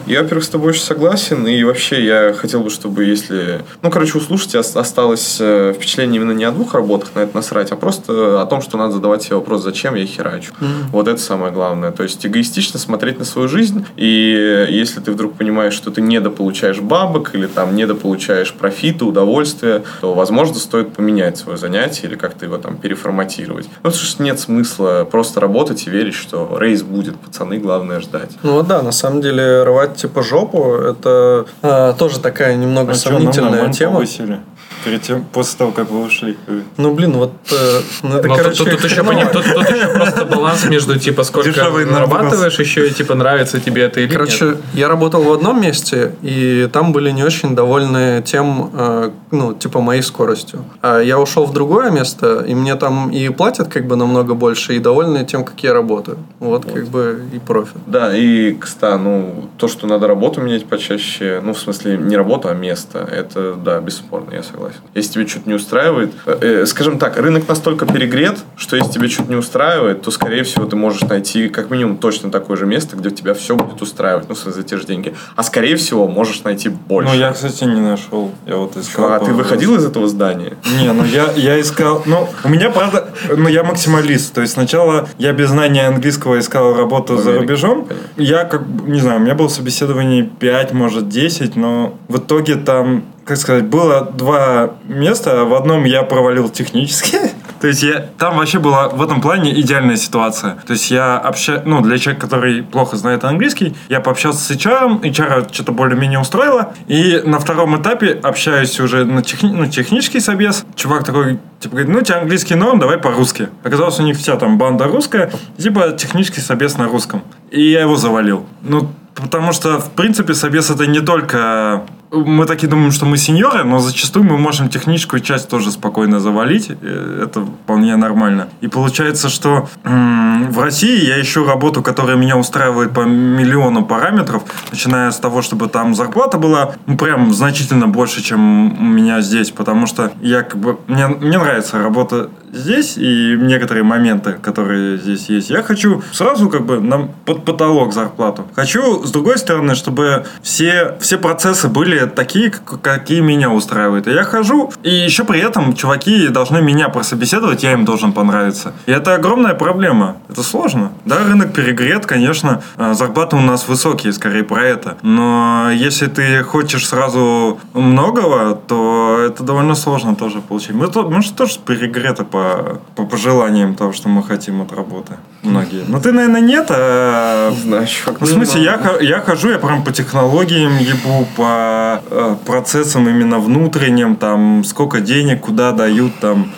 я, 0.06 0.22
во-первых, 0.22 0.44
с 0.44 0.48
тобой 0.48 0.70
очень 0.70 0.82
согласен, 0.82 1.46
и 1.46 1.62
вообще 1.64 2.04
я 2.04 2.32
хотел 2.32 2.60
бы, 2.60 2.70
чтобы 2.70 3.04
если... 3.04 3.62
Ну, 3.82 3.90
короче, 3.90 4.18
у 4.18 4.20
осталось 4.54 5.38
э, 5.40 5.72
впечатление 5.74 6.20
именно 6.20 6.32
не 6.32 6.44
о 6.44 6.52
двух 6.52 6.74
работах, 6.74 7.10
на 7.14 7.20
это 7.20 7.34
насрать, 7.36 7.72
а 7.72 7.76
просто 7.76 8.40
о 8.42 8.46
том, 8.46 8.60
что 8.60 8.76
надо 8.76 8.94
задавать 8.94 9.22
себе 9.22 9.36
вопрос, 9.36 9.62
зачем 9.62 9.94
я 9.94 10.06
херачу. 10.06 10.52
Mm-hmm. 10.52 10.90
Вот 10.92 11.08
это 11.08 11.20
самое 11.20 11.52
главное. 11.52 11.90
То 11.90 12.02
есть 12.02 12.24
эгоистично 12.24 12.78
смотреть 12.78 13.18
на 13.18 13.24
свою 13.24 13.48
жизнь, 13.48 13.75
и 13.96 14.66
если 14.70 15.00
ты 15.00 15.12
вдруг 15.12 15.34
понимаешь, 15.34 15.74
что 15.74 15.90
ты 15.90 16.00
недополучаешь 16.00 16.80
бабок 16.80 17.34
или 17.34 17.46
там 17.46 17.74
недополучаешь 17.74 18.52
профита, 18.52 19.04
удовольствия, 19.04 19.82
то, 20.00 20.14
возможно, 20.14 20.54
стоит 20.56 20.92
поменять 20.92 21.38
свое 21.38 21.58
занятие 21.58 22.08
или 22.08 22.16
как-то 22.16 22.44
его 22.44 22.58
там 22.58 22.76
переформатировать. 22.76 23.66
Ну, 23.66 23.90
потому 23.90 23.94
что 23.94 24.22
нет 24.22 24.40
смысла 24.40 25.06
просто 25.10 25.40
работать 25.40 25.86
и 25.86 25.90
верить, 25.90 26.14
что 26.14 26.56
рейс 26.60 26.82
будет, 26.82 27.16
пацаны, 27.16 27.58
главное 27.58 28.00
ждать. 28.00 28.30
Ну 28.42 28.62
да, 28.62 28.82
на 28.82 28.92
самом 28.92 29.20
деле 29.20 29.62
рвать 29.62 29.96
типа 29.96 30.22
жопу, 30.22 30.74
это 30.74 31.46
э, 31.62 31.94
тоже 31.98 32.20
такая 32.20 32.56
немного 32.56 32.92
а 32.92 32.94
сомнительная 32.94 33.58
что, 33.58 33.66
ну, 33.66 33.72
тема. 33.72 33.94
Повысили 33.94 34.40
перед 34.86 35.02
тем, 35.02 35.24
после 35.32 35.58
того, 35.58 35.72
как 35.72 35.90
вы 35.90 36.04
ушли. 36.04 36.36
Ну, 36.76 36.94
блин, 36.94 37.12
вот, 37.12 37.32
э, 37.50 37.80
ну, 38.02 38.18
это, 38.18 38.28
Но 38.28 38.36
короче, 38.36 38.64
тут, 38.64 38.70
тут, 38.70 38.84
еще, 38.84 39.02
поним, 39.10 39.28
тут, 39.28 39.44
тут 39.44 39.68
еще 39.68 39.88
просто 39.88 40.24
баланс 40.24 40.64
между, 40.66 40.98
типа, 40.98 41.24
сколько 41.24 41.50
Дешевый 41.50 41.86
нарабатываешь, 41.86 42.58
еще 42.58 42.86
и, 42.86 42.90
типа, 42.92 43.14
нравится 43.14 43.58
тебе 43.60 43.82
это 43.82 44.00
или 44.00 44.12
Короче, 44.12 44.44
нет. 44.44 44.56
я 44.74 44.88
работал 44.88 45.22
в 45.22 45.32
одном 45.32 45.60
месте, 45.60 46.12
и 46.22 46.68
там 46.72 46.92
были 46.92 47.10
не 47.10 47.24
очень 47.24 47.56
довольны 47.56 48.22
тем, 48.24 48.70
э, 48.72 49.10
ну, 49.32 49.54
типа, 49.54 49.80
моей 49.80 50.02
скоростью. 50.02 50.64
А 50.82 51.00
я 51.00 51.18
ушел 51.18 51.46
в 51.46 51.52
другое 51.52 51.90
место, 51.90 52.44
и 52.46 52.54
мне 52.54 52.76
там 52.76 53.10
и 53.10 53.28
платят, 53.30 53.68
как 53.68 53.86
бы, 53.86 53.96
намного 53.96 54.34
больше, 54.34 54.76
и 54.76 54.78
довольны 54.78 55.24
тем, 55.24 55.44
как 55.44 55.60
я 55.64 55.72
работаю. 55.72 56.18
Вот, 56.38 56.64
вот. 56.64 56.74
как 56.74 56.86
бы, 56.86 57.24
и 57.32 57.38
профит. 57.40 57.76
Да, 57.86 58.16
и, 58.16 58.54
кстати, 58.54 59.00
ну, 59.00 59.48
то, 59.58 59.66
что 59.66 59.88
надо 59.88 60.06
работу 60.06 60.40
менять 60.40 60.66
почаще, 60.66 61.40
ну, 61.42 61.54
в 61.54 61.58
смысле, 61.58 61.96
не 61.96 62.16
работу, 62.16 62.48
а 62.48 62.54
место, 62.54 62.98
это, 62.98 63.54
да, 63.54 63.80
бесспорно, 63.80 64.32
я 64.32 64.44
согласен 64.44 64.55
согласен. 64.56 64.80
Если 64.94 65.12
тебе 65.12 65.26
что-то 65.26 65.48
не 65.48 65.54
устраивает, 65.54 66.12
э, 66.26 66.38
э, 66.40 66.66
скажем 66.66 66.98
так, 66.98 67.16
рынок 67.18 67.48
настолько 67.48 67.86
перегрет, 67.86 68.38
что 68.56 68.76
если 68.76 68.92
тебе 68.92 69.08
что-то 69.08 69.30
не 69.30 69.36
устраивает, 69.36 70.02
то, 70.02 70.10
скорее 70.10 70.42
всего, 70.42 70.64
ты 70.64 70.76
можешь 70.76 71.02
найти 71.02 71.48
как 71.48 71.70
минимум 71.70 71.98
точно 71.98 72.30
такое 72.30 72.56
же 72.56 72.66
место, 72.66 72.96
где 72.96 73.10
тебя 73.10 73.34
все 73.34 73.56
будет 73.56 73.80
устраивать, 73.82 74.28
ну, 74.28 74.34
за 74.34 74.62
те 74.62 74.76
же 74.76 74.84
деньги. 74.84 75.14
А, 75.36 75.42
скорее 75.42 75.76
всего, 75.76 76.08
можешь 76.08 76.42
найти 76.44 76.68
больше. 76.68 77.12
Ну, 77.12 77.18
я, 77.18 77.32
кстати, 77.32 77.64
не 77.64 77.80
нашел. 77.80 78.32
Я 78.46 78.56
вот 78.56 78.76
искал. 78.76 79.12
А, 79.12 79.18
ты 79.18 79.32
выходил 79.32 79.74
из 79.76 79.84
этого 79.84 80.08
здания? 80.08 80.56
Не, 80.78 80.92
ну, 80.92 81.04
я, 81.04 81.32
я 81.36 81.60
искал... 81.60 82.02
Ну, 82.06 82.28
у 82.44 82.48
меня, 82.48 82.70
правда, 82.70 83.08
ну, 83.36 83.48
я 83.48 83.62
максималист. 83.62 84.34
То 84.34 84.40
есть, 84.40 84.54
сначала 84.54 85.08
я 85.18 85.32
без 85.32 85.50
знания 85.50 85.86
английского 85.86 86.38
искал 86.38 86.74
работу 86.74 87.16
за 87.18 87.38
рубежом. 87.38 87.88
Я, 88.16 88.44
как 88.44 88.62
не 88.86 89.00
знаю, 89.00 89.20
у 89.20 89.22
меня 89.22 89.34
было 89.34 89.48
собеседование 89.48 90.24
5, 90.24 90.72
может, 90.72 91.08
10, 91.08 91.56
но 91.56 91.98
в 92.08 92.18
итоге 92.18 92.56
там 92.56 93.04
как 93.26 93.38
сказать, 93.38 93.64
было 93.64 94.02
два 94.02 94.74
места. 94.84 95.44
В 95.44 95.54
одном 95.54 95.84
я 95.84 96.04
провалил 96.04 96.48
технически. 96.48 97.18
То 97.60 97.66
есть 97.66 97.82
я, 97.82 98.06
там 98.18 98.36
вообще 98.36 98.60
была 98.60 98.88
в 98.88 99.02
этом 99.02 99.20
плане 99.20 99.58
идеальная 99.60 99.96
ситуация. 99.96 100.58
То 100.64 100.74
есть 100.74 100.92
я 100.92 101.18
общаюсь, 101.18 101.62
ну, 101.64 101.80
для 101.80 101.98
человека, 101.98 102.26
который 102.26 102.62
плохо 102.62 102.96
знает 102.96 103.24
английский, 103.24 103.74
я 103.88 104.00
пообщался 104.00 104.38
с 104.38 104.50
HR, 104.52 105.00
HR 105.00 105.52
что-то 105.52 105.72
более-менее 105.72 106.20
устроило. 106.20 106.72
И 106.86 107.20
на 107.24 107.40
втором 107.40 107.80
этапе 107.80 108.12
общаюсь 108.22 108.78
уже 108.78 109.04
на 109.04 109.22
техни, 109.22 109.50
ну, 109.50 109.66
технический 109.66 110.20
собес. 110.20 110.64
Чувак 110.76 111.04
такой, 111.04 111.40
типа, 111.58 111.76
говорит, 111.76 111.92
ну, 111.92 111.98
у 111.98 112.02
тебя 112.02 112.20
английский 112.20 112.54
норм, 112.54 112.78
давай 112.78 112.98
по-русски. 112.98 113.48
Оказалось, 113.64 113.98
у 113.98 114.04
них 114.04 114.16
вся 114.16 114.36
там 114.36 114.56
банда 114.56 114.84
русская, 114.84 115.32
типа 115.58 115.92
технический 115.98 116.40
собес 116.40 116.76
на 116.78 116.86
русском. 116.86 117.24
И 117.50 117.72
я 117.72 117.80
его 117.80 117.96
завалил. 117.96 118.46
Ну, 118.62 118.88
потому 119.16 119.52
что, 119.52 119.80
в 119.80 119.90
принципе, 119.90 120.34
собес 120.34 120.70
это 120.70 120.86
не 120.86 121.00
только 121.00 121.82
мы 122.10 122.46
такие 122.46 122.68
думаем, 122.68 122.92
что 122.92 123.06
мы 123.06 123.16
сеньоры, 123.16 123.64
но 123.64 123.78
зачастую 123.78 124.24
мы 124.24 124.38
можем 124.38 124.68
техническую 124.68 125.20
часть 125.20 125.48
тоже 125.48 125.70
спокойно 125.70 126.20
завалить. 126.20 126.70
Э, 126.70 127.24
это 127.24 127.44
вполне 127.44 127.96
нормально. 127.96 128.48
И 128.60 128.68
получается, 128.68 129.28
что 129.28 129.68
м- 129.84 130.50
в 130.50 130.60
России 130.60 131.04
я 131.04 131.20
ищу 131.20 131.44
работу, 131.44 131.82
которая 131.82 132.16
меня 132.16 132.36
устраивает 132.36 132.92
по 132.92 133.00
миллиону 133.00 133.84
параметров, 133.84 134.42
начиная 134.70 135.10
с 135.10 135.18
того, 135.18 135.42
чтобы 135.42 135.68
там 135.68 135.94
зарплата 135.94 136.38
была 136.38 136.74
ну, 136.86 136.96
прям 136.96 137.32
значительно 137.34 137.88
больше, 137.88 138.22
чем 138.22 138.78
у 138.80 138.84
меня 138.84 139.20
здесь, 139.20 139.50
потому 139.50 139.86
что 139.86 140.12
я 140.20 140.42
как 140.42 140.58
бы... 140.60 140.78
Мне, 140.86 141.08
мне 141.08 141.38
нравится 141.38 141.78
работа 141.82 142.30
здесь 142.52 142.96
и 142.96 143.36
некоторые 143.38 143.84
моменты, 143.84 144.32
которые 144.40 144.98
здесь 144.98 145.28
есть. 145.28 145.50
Я 145.50 145.62
хочу 145.62 146.02
сразу 146.12 146.48
как 146.48 146.64
бы 146.66 146.80
нам 146.80 147.10
под 147.24 147.44
потолок 147.44 147.92
зарплату. 147.92 148.46
Хочу, 148.54 149.04
с 149.04 149.10
другой 149.10 149.38
стороны, 149.38 149.74
чтобы 149.74 150.26
все, 150.42 150.96
все 151.00 151.18
процессы 151.18 151.68
были 151.68 152.06
такие, 152.06 152.50
какие 152.50 153.20
меня 153.20 153.50
устраивают. 153.50 154.06
И 154.06 154.12
я 154.12 154.24
хожу, 154.24 154.72
и 154.82 154.90
еще 154.90 155.24
при 155.24 155.40
этом 155.40 155.74
чуваки 155.74 156.28
должны 156.28 156.62
меня 156.62 156.88
прособеседовать, 156.88 157.62
я 157.62 157.72
им 157.72 157.84
должен 157.84 158.12
понравиться. 158.12 158.72
И 158.86 158.92
это 158.92 159.14
огромная 159.14 159.54
проблема. 159.54 160.16
Это 160.28 160.42
сложно. 160.42 160.92
Да, 161.04 161.24
рынок 161.24 161.52
перегрет, 161.52 162.06
конечно, 162.06 162.62
а, 162.76 162.94
зарплаты 162.94 163.36
у 163.36 163.40
нас 163.40 163.68
высокие, 163.68 164.12
скорее 164.12 164.44
про 164.44 164.64
это. 164.64 164.96
Но 165.02 165.70
если 165.72 166.06
ты 166.06 166.42
хочешь 166.42 166.86
сразу 166.86 167.58
многого, 167.72 168.54
то 168.54 169.18
это 169.26 169.42
довольно 169.42 169.74
сложно 169.74 170.16
тоже 170.16 170.40
получить. 170.40 170.74
Мы, 170.74 170.88
мы 171.08 171.22
же 171.22 171.32
тоже 171.32 171.58
перегреты 171.64 172.24
по, 172.24 172.45
по 172.94 173.04
пожеланиям 173.04 173.74
того, 173.74 173.92
что 173.92 174.08
мы 174.08 174.22
хотим 174.22 174.62
от 174.62 174.72
работы. 174.72 175.14
Многие. 175.42 175.84
Но 175.88 176.00
ты, 176.00 176.12
наверное, 176.12 176.40
нет. 176.40 176.66
А... 176.70 177.52
Знаю, 177.62 177.86
ну, 178.06 178.26
в 178.26 178.28
смысле, 178.28 178.62
я, 178.62 178.80
я 179.00 179.20
хожу, 179.20 179.50
я 179.50 179.58
прям 179.58 179.84
по 179.84 179.92
технологиям 179.92 180.78
ебу, 180.78 181.26
по 181.36 182.02
э, 182.10 182.36
процессам 182.44 183.08
именно 183.08 183.38
внутренним, 183.38 184.16
там, 184.16 184.64
сколько 184.64 185.00
денег, 185.00 185.40
куда 185.40 185.72
дают, 185.72 186.18
там. 186.20 186.52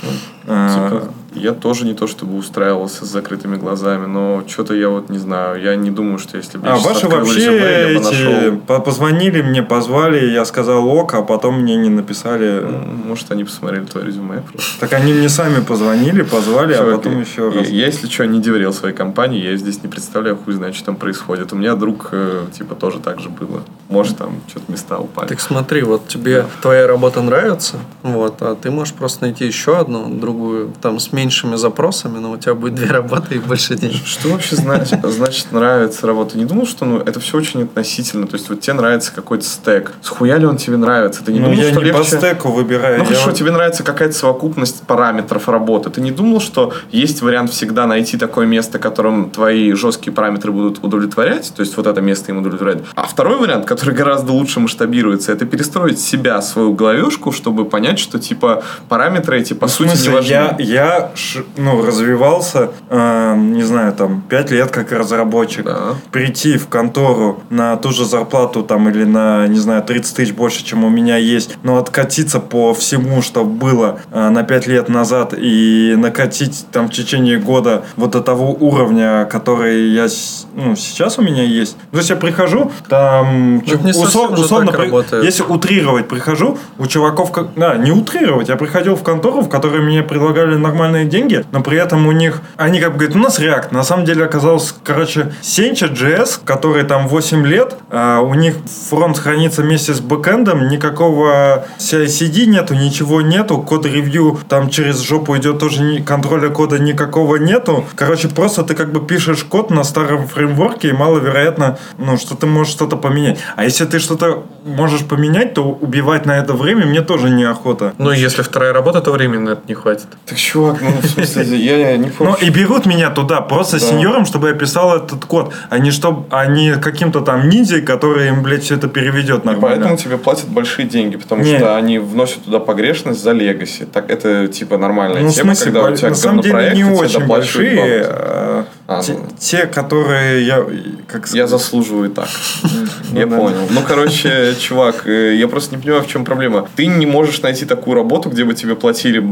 Э, 0.46 0.68
типа, 0.72 1.12
я 1.38 1.52
тоже 1.52 1.84
не 1.84 1.94
то 1.94 2.06
чтобы 2.06 2.36
устраивался 2.36 3.04
с 3.04 3.08
закрытыми 3.08 3.56
глазами, 3.56 4.06
но 4.06 4.42
что-то 4.46 4.74
я 4.74 4.88
вот 4.88 5.08
не 5.08 5.18
знаю. 5.18 5.60
Я 5.62 5.76
не 5.76 5.90
думаю, 5.90 6.18
что 6.18 6.36
если 6.36 6.58
бы 6.58 6.68
А 6.68 6.76
ваши 6.76 7.08
вообще 7.08 7.34
резюме, 7.34 7.92
эти 7.92 8.02
нашел... 8.02 8.80
позвонили 8.80 9.42
мне, 9.42 9.62
позвали, 9.62 10.30
я 10.30 10.44
сказал 10.44 10.86
ок, 10.86 11.14
а 11.14 11.22
потом 11.22 11.62
мне 11.62 11.76
не 11.76 11.88
написали. 11.88 12.64
Может, 13.04 13.30
они 13.30 13.44
посмотрели 13.44 13.84
твое 13.84 14.06
резюме 14.06 14.42
просто. 14.42 14.80
Так 14.80 14.92
они 14.92 15.12
мне 15.12 15.28
сами 15.28 15.62
позвонили, 15.62 16.22
позвали, 16.22 16.74
а 16.74 16.96
потом 16.96 17.20
еще 17.20 17.50
раз. 17.50 17.68
Я, 17.68 17.86
если 17.86 18.06
что, 18.06 18.26
не 18.26 18.40
доверял 18.40 18.72
своей 18.72 18.94
компании, 18.94 19.42
я 19.42 19.56
здесь 19.56 19.82
не 19.82 19.88
представляю, 19.88 20.36
хуй 20.36 20.54
знает, 20.54 20.74
что 20.74 20.86
там 20.86 20.96
происходит. 20.96 21.52
У 21.52 21.56
меня 21.56 21.74
друг, 21.74 22.08
э, 22.12 22.46
типа, 22.56 22.74
тоже 22.74 22.98
так 22.98 23.20
же 23.20 23.28
было. 23.28 23.62
Может, 23.88 24.18
там 24.18 24.40
что-то 24.48 24.70
места 24.70 24.98
упали. 24.98 25.28
Так 25.28 25.40
смотри, 25.40 25.82
вот 25.82 26.08
тебе 26.08 26.44
твоя 26.62 26.86
работа 26.86 27.22
нравится, 27.22 27.76
вот, 28.02 28.42
а 28.42 28.54
ты 28.54 28.70
можешь 28.70 28.94
просто 28.94 29.22
найти 29.24 29.46
еще 29.46 29.78
одну, 29.78 30.08
другую, 30.08 30.72
там, 30.80 30.98
с 30.98 31.12
меньшими 31.28 31.56
запросами, 31.56 32.18
но 32.18 32.30
у 32.30 32.36
тебя 32.38 32.54
будет 32.54 32.74
две 32.74 32.86
работы 32.86 33.34
и 33.34 33.38
больше 33.38 33.74
денег. 33.74 34.06
Что 34.06 34.28
вообще 34.28 34.56
значит, 34.56 35.00
значит 35.04 35.52
нравится 35.52 36.06
работа? 36.06 36.38
Не 36.38 36.46
думал, 36.46 36.66
что 36.66 36.86
ну, 36.86 36.98
это 36.98 37.20
все 37.20 37.36
очень 37.36 37.64
относительно. 37.64 38.26
То 38.26 38.36
есть 38.36 38.48
вот 38.48 38.60
тебе 38.60 38.72
нравится 38.72 39.12
какой-то 39.14 39.44
стек. 39.44 39.92
Схуя 40.00 40.38
ли 40.38 40.46
он 40.46 40.56
тебе 40.56 40.78
нравится? 40.78 41.22
Ты 41.22 41.32
не 41.32 41.40
ну, 41.40 41.50
думал, 41.50 41.58
я 41.58 41.70
что 41.70 41.80
не 41.80 41.84
легче... 41.84 41.98
по 41.98 42.04
стеку 42.04 42.48
выбираю. 42.50 42.98
Ну 43.00 43.04
хорошо, 43.04 43.26
вот... 43.26 43.34
тебе 43.34 43.50
нравится 43.50 43.82
какая-то 43.82 44.14
совокупность 44.14 44.82
параметров 44.86 45.48
работы. 45.50 45.90
Ты 45.90 46.00
не 46.00 46.12
думал, 46.12 46.40
что 46.40 46.72
есть 46.90 47.20
вариант 47.20 47.50
всегда 47.50 47.86
найти 47.86 48.16
такое 48.16 48.46
место, 48.46 48.78
которым 48.78 49.30
твои 49.30 49.72
жесткие 49.72 50.14
параметры 50.14 50.50
будут 50.50 50.82
удовлетворять? 50.82 51.52
То 51.54 51.60
есть 51.60 51.76
вот 51.76 51.86
это 51.86 52.00
место 52.00 52.32
им 52.32 52.38
удовлетворяет. 52.38 52.84
А 52.94 53.06
второй 53.06 53.36
вариант, 53.36 53.66
который 53.66 53.94
гораздо 53.94 54.32
лучше 54.32 54.60
масштабируется, 54.60 55.30
это 55.32 55.44
перестроить 55.44 56.00
себя, 56.00 56.40
свою 56.40 56.72
головешку, 56.72 57.32
чтобы 57.32 57.66
понять, 57.66 57.98
что 57.98 58.18
типа 58.18 58.62
параметры 58.88 59.38
эти 59.38 59.52
по 59.52 59.66
ну, 59.66 59.68
сути 59.68 60.02
не 60.02 60.08
важны. 60.08 60.30
Я, 60.30 60.56
я 60.58 61.07
я 61.14 61.42
ну, 61.56 61.84
развивался, 61.84 62.70
э, 62.88 63.34
не 63.36 63.62
знаю, 63.62 63.92
там, 63.92 64.22
5 64.28 64.50
лет 64.50 64.70
как 64.70 64.92
разработчик. 64.92 65.64
Да. 65.64 65.94
Прийти 66.10 66.56
в 66.58 66.68
контору 66.68 67.42
на 67.50 67.76
ту 67.76 67.90
же 67.90 68.04
зарплату 68.04 68.62
там 68.62 68.88
или 68.88 69.04
на, 69.04 69.46
не 69.46 69.58
знаю, 69.58 69.82
30 69.82 70.16
тысяч 70.16 70.32
больше, 70.32 70.64
чем 70.64 70.84
у 70.84 70.88
меня 70.88 71.16
есть, 71.16 71.58
но 71.62 71.78
откатиться 71.78 72.40
по 72.40 72.74
всему, 72.74 73.22
что 73.22 73.44
было 73.44 74.00
э, 74.12 74.28
на 74.28 74.42
5 74.42 74.66
лет 74.66 74.88
назад 74.88 75.34
и 75.36 75.94
накатить 75.96 76.66
там 76.72 76.88
в 76.88 76.92
течение 76.92 77.38
года 77.38 77.84
вот 77.96 78.10
до 78.10 78.20
того 78.20 78.52
уровня, 78.52 79.26
который 79.26 79.90
я 79.90 80.08
ну, 80.54 80.76
сейчас 80.76 81.18
у 81.18 81.22
меня 81.22 81.42
есть. 81.42 81.76
То 81.90 81.98
есть 81.98 82.10
я 82.10 82.16
прихожу, 82.16 82.70
там 82.88 83.56
Ну, 83.56 83.62
это 83.62 83.84
не 83.84 83.92
так 83.92 84.76
при- 84.76 84.86
работает. 84.86 85.24
если 85.24 85.42
утрировать 85.42 86.08
прихожу, 86.08 86.58
у 86.78 86.86
чуваков, 86.86 87.32
как- 87.32 87.54
да, 87.56 87.76
не 87.76 87.92
утрировать, 87.92 88.48
я 88.48 88.56
приходил 88.56 88.96
в 88.96 89.02
контору, 89.02 89.42
в 89.42 89.48
которой 89.48 89.80
мне 89.82 90.02
предлагали 90.02 90.56
нормальные 90.56 90.97
деньги, 91.04 91.44
но 91.52 91.62
при 91.62 91.78
этом 91.78 92.06
у 92.06 92.12
них, 92.12 92.40
они 92.56 92.80
как 92.80 92.92
бы 92.92 92.98
говорят, 92.98 93.16
у 93.16 93.18
нас 93.20 93.38
React, 93.38 93.68
на 93.72 93.82
самом 93.82 94.04
деле 94.04 94.24
оказалось, 94.24 94.74
короче, 94.84 95.32
Sencha 95.42 95.92
JS, 95.92 96.40
который 96.44 96.84
там 96.84 97.08
8 97.08 97.46
лет, 97.46 97.76
а 97.90 98.20
у 98.20 98.34
них 98.34 98.54
фронт 98.88 99.18
хранится 99.18 99.62
вместе 99.62 99.94
с 99.94 100.00
бэкэндом, 100.00 100.68
никакого 100.68 101.66
CI-CD 101.78 102.46
нету, 102.46 102.74
ничего 102.74 103.20
нету, 103.22 103.58
код-ревью 103.58 104.38
там 104.48 104.70
через 104.70 105.00
жопу 105.00 105.36
идет 105.36 105.58
тоже, 105.58 105.82
ни- 105.82 106.00
контроля 106.00 106.48
кода 106.48 106.78
никакого 106.78 107.36
нету, 107.36 107.84
короче, 107.94 108.28
просто 108.28 108.62
ты 108.62 108.74
как 108.74 108.92
бы 108.92 109.04
пишешь 109.06 109.44
код 109.44 109.70
на 109.70 109.84
старом 109.84 110.26
фреймворке, 110.28 110.88
и 110.88 110.92
маловероятно, 110.92 111.78
ну, 111.98 112.16
что 112.16 112.34
ты 112.34 112.46
можешь 112.46 112.72
что-то 112.72 112.96
поменять. 112.96 113.38
А 113.56 113.64
если 113.64 113.84
ты 113.84 113.98
что-то 113.98 114.44
можешь 114.64 115.04
поменять, 115.04 115.54
то 115.54 115.62
убивать 115.64 116.26
на 116.26 116.38
это 116.38 116.54
время 116.54 116.86
мне 116.86 117.02
тоже 117.02 117.30
неохота. 117.30 117.92
Ну, 117.98 118.10
если 118.12 118.42
вторая 118.42 118.72
работа, 118.72 119.00
то 119.00 119.12
времени 119.12 119.40
на 119.40 119.50
это 119.50 119.62
не 119.68 119.74
хватит. 119.74 120.06
Так, 120.26 120.38
чувак, 120.38 120.80
ну, 120.94 121.00
в 121.00 121.06
смысле, 121.06 121.56
я 121.56 121.96
не 121.96 122.10
Ну 122.18 122.34
и 122.34 122.50
берут 122.50 122.86
меня 122.86 123.10
туда 123.10 123.40
просто 123.40 123.78
сеньором, 123.78 124.24
чтобы 124.26 124.48
я 124.48 124.54
писал 124.54 124.96
этот 124.96 125.24
код, 125.24 125.52
а 125.70 125.78
не, 125.78 125.90
чтоб, 125.90 126.26
а 126.32 126.46
не 126.46 126.74
каким-то 126.74 127.20
там 127.20 127.48
ниндзей, 127.48 127.82
который 127.82 128.28
им, 128.28 128.42
блядь, 128.42 128.62
все 128.64 128.76
это 128.76 128.88
переведет 128.88 129.44
И 129.44 129.46
нормально. 129.46 129.76
поэтому 129.76 129.96
тебе 129.96 130.18
платят 130.18 130.48
большие 130.48 130.86
деньги, 130.88 131.16
потому 131.16 131.42
Не. 131.42 131.56
что 131.58 131.76
они 131.76 131.98
вносят 131.98 132.44
туда 132.44 132.58
погрешность 132.58 133.22
за 133.22 133.32
легаси. 133.32 133.84
Так 133.84 134.10
это 134.10 134.48
типа 134.48 134.78
нормальная 134.78 135.22
Ну, 135.22 135.30
тема, 135.30 135.54
смысле, 135.54 135.72
когда 135.72 135.90
у 135.90 135.96
тебя 135.96 136.08
на 136.10 136.14
самом 136.14 136.40
деле 136.42 136.70
не 136.74 136.80
и 136.80 136.84
очень 136.84 137.26
большие. 137.26 138.64
А, 138.90 139.02
те, 139.02 139.12
ну. 139.12 139.26
те, 139.38 139.66
которые 139.66 140.46
я, 140.46 140.64
как 141.06 141.26
Я 141.26 141.46
сказать, 141.46 141.50
заслуживаю 141.50 142.08
так. 142.08 142.28
Я 143.12 143.26
понял. 143.26 143.68
Ну, 143.68 143.80
короче, 143.86 144.54
чувак, 144.60 145.06
э, 145.06 145.36
я 145.36 145.46
просто 145.46 145.76
не 145.76 145.82
понимаю, 145.82 146.02
в 146.02 146.08
чем 146.08 146.24
проблема. 146.24 146.66
Ты 146.74 146.86
не 146.86 147.04
можешь 147.04 147.42
найти 147.42 147.66
такую 147.66 147.96
работу, 147.96 148.30
где 148.30 148.44
бы 148.44 148.54
тебе 148.54 148.74
платили 148.74 149.22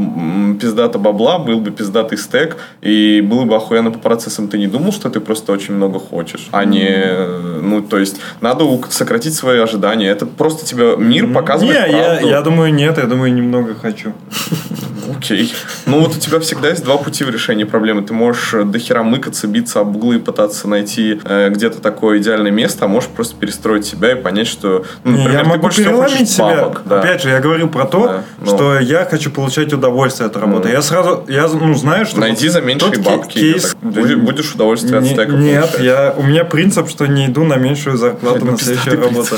пиздата 0.61 0.99
бабла, 0.99 1.39
был 1.39 1.61
бы 1.61 1.71
пиздатый 1.71 2.19
стек, 2.19 2.59
и 2.83 3.23
было 3.23 3.47
бы 3.47 3.57
охуенно 3.57 3.91
по 3.91 3.99
процессам. 3.99 4.49
Ты 4.49 4.59
не 4.59 4.67
думал, 4.67 4.93
что 4.93 5.09
ты 5.09 5.21
просто 5.21 5.53
очень 5.53 5.73
много 5.73 6.01
хочешь, 6.01 6.49
а 6.51 6.67
не... 6.67 7.63
Ну, 7.63 7.81
то 7.81 7.99
есть, 7.99 8.21
надо 8.43 8.65
сократить 8.91 9.35
свои 9.35 9.59
ожидания. 9.59 10.09
Это 10.11 10.27
просто 10.27 10.67
тебе 10.67 10.97
мир 10.99 11.29
Не, 11.29 11.35
показывает 11.35 11.91
я, 11.91 12.05
правду. 12.09 12.29
я 12.29 12.43
думаю, 12.43 12.75
нет, 12.75 12.99
я 12.99 13.05
думаю, 13.05 13.33
немного 13.33 13.75
хочу. 13.75 14.13
Окей. 15.17 15.53
Ну 15.87 16.01
вот 16.01 16.17
у 16.17 16.21
тебя 16.21 16.41
всегда 16.41 16.69
есть 16.71 16.85
два 16.85 16.97
пути 16.97 17.25
в 17.25 17.31
решении 17.31 17.65
проблемы. 17.65 18.03
Ты 18.03 18.13
можешь 18.15 18.55
э, 18.55 18.65
до 18.65 18.79
хера 18.79 19.03
мыкаться, 19.03 19.47
биться 19.47 19.81
об 19.81 19.97
углы 19.97 20.17
и 20.17 20.19
пытаться 20.19 20.69
найти 20.69 21.21
э, 21.25 21.49
где-то 21.51 21.81
такое 21.81 22.19
идеальное 22.19 22.51
место, 22.51 22.85
а 22.87 22.89
можешь 22.89 23.09
просто 23.11 23.37
перестроить 23.37 23.87
себя 23.87 24.13
и 24.13 24.15
понять, 24.15 24.47
что, 24.49 24.85
ну, 25.05 25.13
например, 25.13 25.33
я 25.33 25.43
ты 25.43 25.49
могу 25.49 25.69
всего 25.69 25.85
переломить 26.03 26.31
себя. 26.31 26.45
бабок, 26.63 26.83
да. 26.85 27.01
Опять 27.01 27.23
же, 27.23 27.31
я 27.31 27.41
говорю 27.41 27.69
про 27.69 27.85
то, 27.85 28.07
Да, 28.07 28.23
ну. 28.41 28.47
что 28.57 28.79
я 28.81 29.05
хочу 29.05 29.31
получать 29.31 29.73
удовольствие 29.73 30.27
от 30.27 30.37
работы. 30.37 30.69
Ну. 30.69 30.75
Я 30.75 30.83
сразу, 30.83 31.25
я 31.29 31.47
ну, 31.49 31.75
знаю, 31.75 32.07
что... 32.07 32.21
Найди 32.21 32.49
за 32.49 32.61
меньшие 32.61 32.99
бабки. 32.99 33.39
кейс- 33.39 33.77
так 33.83 34.23
будешь, 34.23 34.55
удовольствие 34.55 34.99
от 34.99 35.05
Не- 35.05 35.11
стека 35.11 35.33
Нет, 35.33 35.61
получать. 35.63 35.81
я, 35.85 36.15
у 36.17 36.23
меня 36.23 36.45
принцип, 36.45 36.89
что 36.89 37.07
не 37.07 37.27
иду 37.27 37.45
на 37.45 37.57
меньшую 37.57 37.97
зарплату 37.97 38.45
Ну, 38.45 38.53
на 38.53 38.59
следующую 38.59 39.01
работу. 39.01 39.37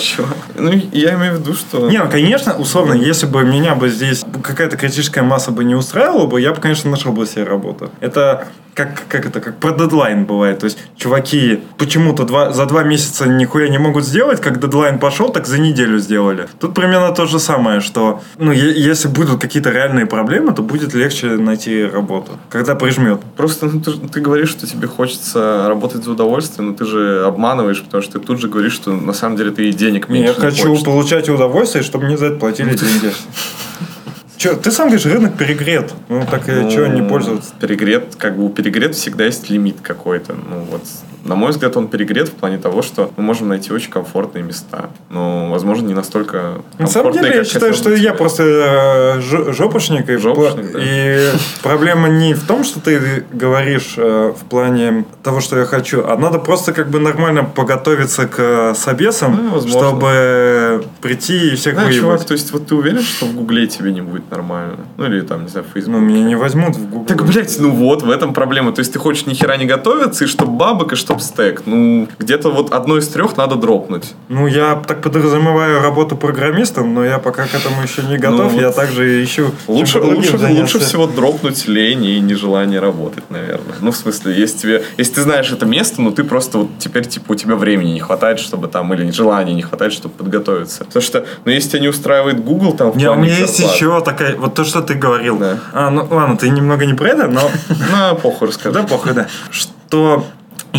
Ну, 0.56 0.70
я 0.92 1.14
имею 1.14 1.34
в 1.36 1.40
виду, 1.40 1.54
что... 1.54 1.88
Не, 1.88 1.98
ну, 2.02 2.10
конечно, 2.10 2.54
условно, 2.56 2.94
если 2.94 3.26
бы 3.26 3.42
меня 3.44 3.74
бы 3.74 3.88
здесь 3.88 4.24
какая-то 4.42 4.76
критическая 4.76 5.22
масса 5.22 5.50
бы 5.58 5.64
не 5.64 5.74
устраивала 5.74 6.26
бы, 6.26 6.40
я 6.40 6.52
бы, 6.52 6.60
конечно, 6.60 6.88
нашел 6.90 7.12
бы 7.12 7.26
себе 7.26 7.42
работу. 7.42 7.90
Это 8.00 8.46
как, 8.74 9.08
как 9.08 9.26
это, 9.26 9.40
как 9.40 9.56
про 9.58 9.72
дедлайн 9.72 10.24
бывает. 10.24 10.60
То 10.60 10.66
есть, 10.66 10.78
чуваки 10.96 11.60
почему-то 11.78 12.22
два, 12.24 12.52
за 12.52 12.64
два 12.66 12.84
месяца 12.84 13.26
нихуя 13.26 13.68
не 13.68 13.78
могут 13.78 14.04
сделать, 14.04 14.40
как 14.40 14.60
дедлайн 14.60 15.00
пошел, 15.00 15.30
так 15.30 15.48
за 15.48 15.58
неделю 15.58 15.98
сделали. 15.98 16.46
Тут 16.60 16.74
примерно 16.74 17.12
то 17.12 17.26
же 17.26 17.40
самое, 17.40 17.80
что, 17.80 18.20
ну, 18.38 18.52
е- 18.52 18.80
если 18.90 19.08
будут 19.08 19.40
какие-то 19.40 19.70
реальные 19.70 20.06
проблемы, 20.06 20.52
то 20.54 20.62
будет 20.62 20.94
легче 20.94 21.26
найти 21.26 21.84
работу, 21.84 22.30
когда 22.50 22.76
прижмет. 22.76 23.18
Просто 23.36 23.66
ну, 23.66 23.80
ты, 23.80 23.90
ты 23.92 24.20
говоришь, 24.20 24.50
что 24.50 24.64
тебе 24.68 24.86
хочется 24.86 25.64
работать 25.66 26.04
за 26.04 26.12
удовольствие, 26.12 26.68
но 26.68 26.74
ты 26.74 26.84
же 26.84 27.24
обманываешь, 27.26 27.82
потому 27.82 28.02
что 28.04 28.20
ты 28.20 28.26
тут 28.26 28.38
же 28.40 28.48
говоришь, 28.48 28.74
что 28.74 28.92
на 28.92 29.12
самом 29.12 29.36
деле 29.36 29.50
ты 29.50 29.68
и 29.68 29.72
денег 29.72 30.08
Не, 30.08 30.20
меньше 30.20 30.34
я 30.36 30.40
хочу 30.40 30.68
хочешь. 30.68 30.84
получать 30.84 31.28
удовольствие, 31.28 31.82
чтобы 31.82 32.04
мне 32.04 32.16
за 32.16 32.26
это 32.26 32.36
платили 32.38 32.74
деньги. 32.76 33.12
Че, 34.38 34.54
ты 34.54 34.70
сам 34.70 34.86
говоришь, 34.86 35.04
рынок 35.06 35.36
перегрет. 35.36 35.92
Ну, 36.08 36.24
так 36.30 36.42
Ну, 36.46 36.70
чего 36.70 36.86
не 36.86 37.02
пользоваться? 37.02 37.52
Перегрет, 37.60 38.14
как 38.16 38.36
бы 38.36 38.44
у 38.44 38.48
перегрет 38.50 38.94
всегда 38.94 39.24
есть 39.24 39.50
лимит 39.50 39.78
какой-то. 39.82 40.34
Ну 40.34 40.60
вот, 40.70 40.82
на 41.24 41.34
мой 41.34 41.50
взгляд, 41.50 41.76
он 41.76 41.88
перегрет 41.88 42.28
в 42.28 42.32
плане 42.34 42.58
того, 42.58 42.82
что 42.82 43.10
мы 43.16 43.24
можем 43.24 43.48
найти 43.48 43.72
очень 43.72 43.90
комфортные 43.90 44.44
места. 44.44 44.90
Но, 45.10 45.50
возможно, 45.50 45.88
не 45.88 45.94
настолько 45.94 46.62
На 46.78 46.86
самом 46.86 47.12
деле, 47.14 47.34
я 47.38 47.44
считаю, 47.44 47.74
что 47.74 47.92
я 47.92 48.14
просто 48.14 48.42
э, 48.44 49.20
жо- 49.20 49.52
жопушник. 49.52 50.08
И, 50.08 50.16
Жопушник, 50.18 50.66
пла- 50.66 50.72
да. 50.74 50.78
и 50.82 51.30
проблема 51.64 52.08
не 52.08 52.34
в 52.34 52.46
том, 52.46 52.62
что 52.62 52.78
ты 52.78 53.24
говоришь 53.32 53.94
э, 53.96 54.32
в 54.40 54.44
плане 54.44 55.04
того, 55.24 55.40
что 55.40 55.58
я 55.58 55.64
хочу, 55.64 56.04
а 56.06 56.16
надо 56.16 56.38
просто 56.38 56.72
как 56.72 56.90
бы 56.90 57.00
нормально 57.00 57.42
поготовиться 57.42 58.28
к 58.28 58.74
собесам, 58.76 59.36
Ну, 59.42 59.54
возможно. 59.54 59.88
чтобы 59.88 60.84
прийти 61.00 61.52
и 61.52 61.56
всех 61.56 61.74
Да, 61.74 61.82
выебать. 61.82 62.00
чувак, 62.00 62.24
то 62.24 62.32
есть 62.32 62.52
вот 62.52 62.66
ты 62.66 62.74
уверен, 62.74 63.00
что 63.00 63.26
в 63.26 63.34
Гугле 63.34 63.66
тебе 63.66 63.92
не 63.92 64.00
будет 64.00 64.30
нормально? 64.30 64.76
Ну 64.96 65.06
или 65.06 65.20
там, 65.20 65.42
не 65.42 65.48
знаю, 65.48 65.66
в 65.68 65.72
Фейсбуке? 65.72 65.98
Ну, 65.98 66.04
меня 66.04 66.22
не 66.22 66.36
возьмут 66.36 66.76
в 66.76 66.88
Google. 66.88 67.06
Так, 67.06 67.24
блядь, 67.24 67.56
ну 67.58 67.70
вот, 67.70 68.02
в 68.02 68.10
этом 68.10 68.32
проблема. 68.32 68.72
То 68.72 68.80
есть 68.80 68.92
ты 68.92 68.98
хочешь 68.98 69.26
ни 69.26 69.34
хера 69.34 69.56
не 69.56 69.66
готовиться, 69.66 70.24
и 70.24 70.26
чтоб 70.26 70.48
бабок, 70.48 70.92
и 70.92 70.96
чтоб 70.96 71.20
стек. 71.20 71.62
Ну, 71.66 72.08
где-то 72.18 72.50
вот 72.50 72.72
одно 72.72 72.98
из 72.98 73.08
трех 73.08 73.36
надо 73.36 73.56
дропнуть. 73.56 74.14
Ну, 74.28 74.46
я 74.46 74.76
так 74.86 75.02
подразумеваю 75.02 75.82
работу 75.82 76.16
программистом, 76.16 76.94
но 76.94 77.04
я 77.04 77.18
пока 77.18 77.46
к 77.46 77.54
этому 77.54 77.82
еще 77.82 78.02
не 78.02 78.18
готов. 78.18 78.52
вот 78.52 78.60
я 78.60 78.72
также 78.72 79.22
ищу... 79.22 79.50
Лучше, 79.66 80.00
лучше, 80.00 80.38
заняться. 80.38 80.62
лучше 80.62 80.78
всего 80.80 81.06
дропнуть 81.06 81.68
лень 81.68 82.04
и 82.04 82.20
нежелание 82.20 82.80
работать, 82.80 83.30
наверное. 83.30 83.76
Ну, 83.80 83.92
в 83.92 83.96
смысле, 83.96 84.34
если 84.34 84.58
тебе, 84.58 84.84
если 84.96 85.14
ты 85.14 85.22
знаешь 85.22 85.50
это 85.52 85.66
место, 85.66 86.02
ну 86.02 86.10
ты 86.10 86.24
просто 86.24 86.58
вот 86.58 86.70
теперь, 86.78 87.06
типа, 87.06 87.32
у 87.32 87.34
тебя 87.34 87.56
времени 87.56 87.92
не 87.92 88.00
хватает, 88.00 88.38
чтобы 88.38 88.68
там, 88.68 88.92
или 88.94 89.10
желания 89.10 89.54
не 89.54 89.62
хватает, 89.62 89.92
чтобы 89.92 90.14
подготовиться. 90.14 90.84
Потому 90.88 91.02
что, 91.02 91.26
ну, 91.44 91.52
если 91.52 91.70
тебя 91.70 91.80
не 91.80 91.88
устраивает 91.88 92.44
Google, 92.44 92.72
там, 92.72 92.96
Не, 92.96 93.10
у 93.10 93.14
меня 93.14 93.38
есть 93.38 93.58
зарплат, 93.58 93.74
еще 93.74 94.00
такая... 94.02 94.36
Вот 94.36 94.54
то, 94.54 94.64
что 94.64 94.82
ты 94.82 94.94
говорил. 94.94 95.38
Да. 95.38 95.58
А, 95.72 95.90
ну 95.90 96.06
ладно, 96.10 96.36
ты 96.36 96.48
немного 96.48 96.86
не 96.86 96.94
про 96.94 97.08
это, 97.08 97.28
но... 97.28 97.50
На 97.92 98.14
похуй 98.14 98.48
расскажи. 98.48 98.74
Да, 98.74 98.82
похуй, 98.84 99.12
да. 99.12 99.26
Что 99.50 100.24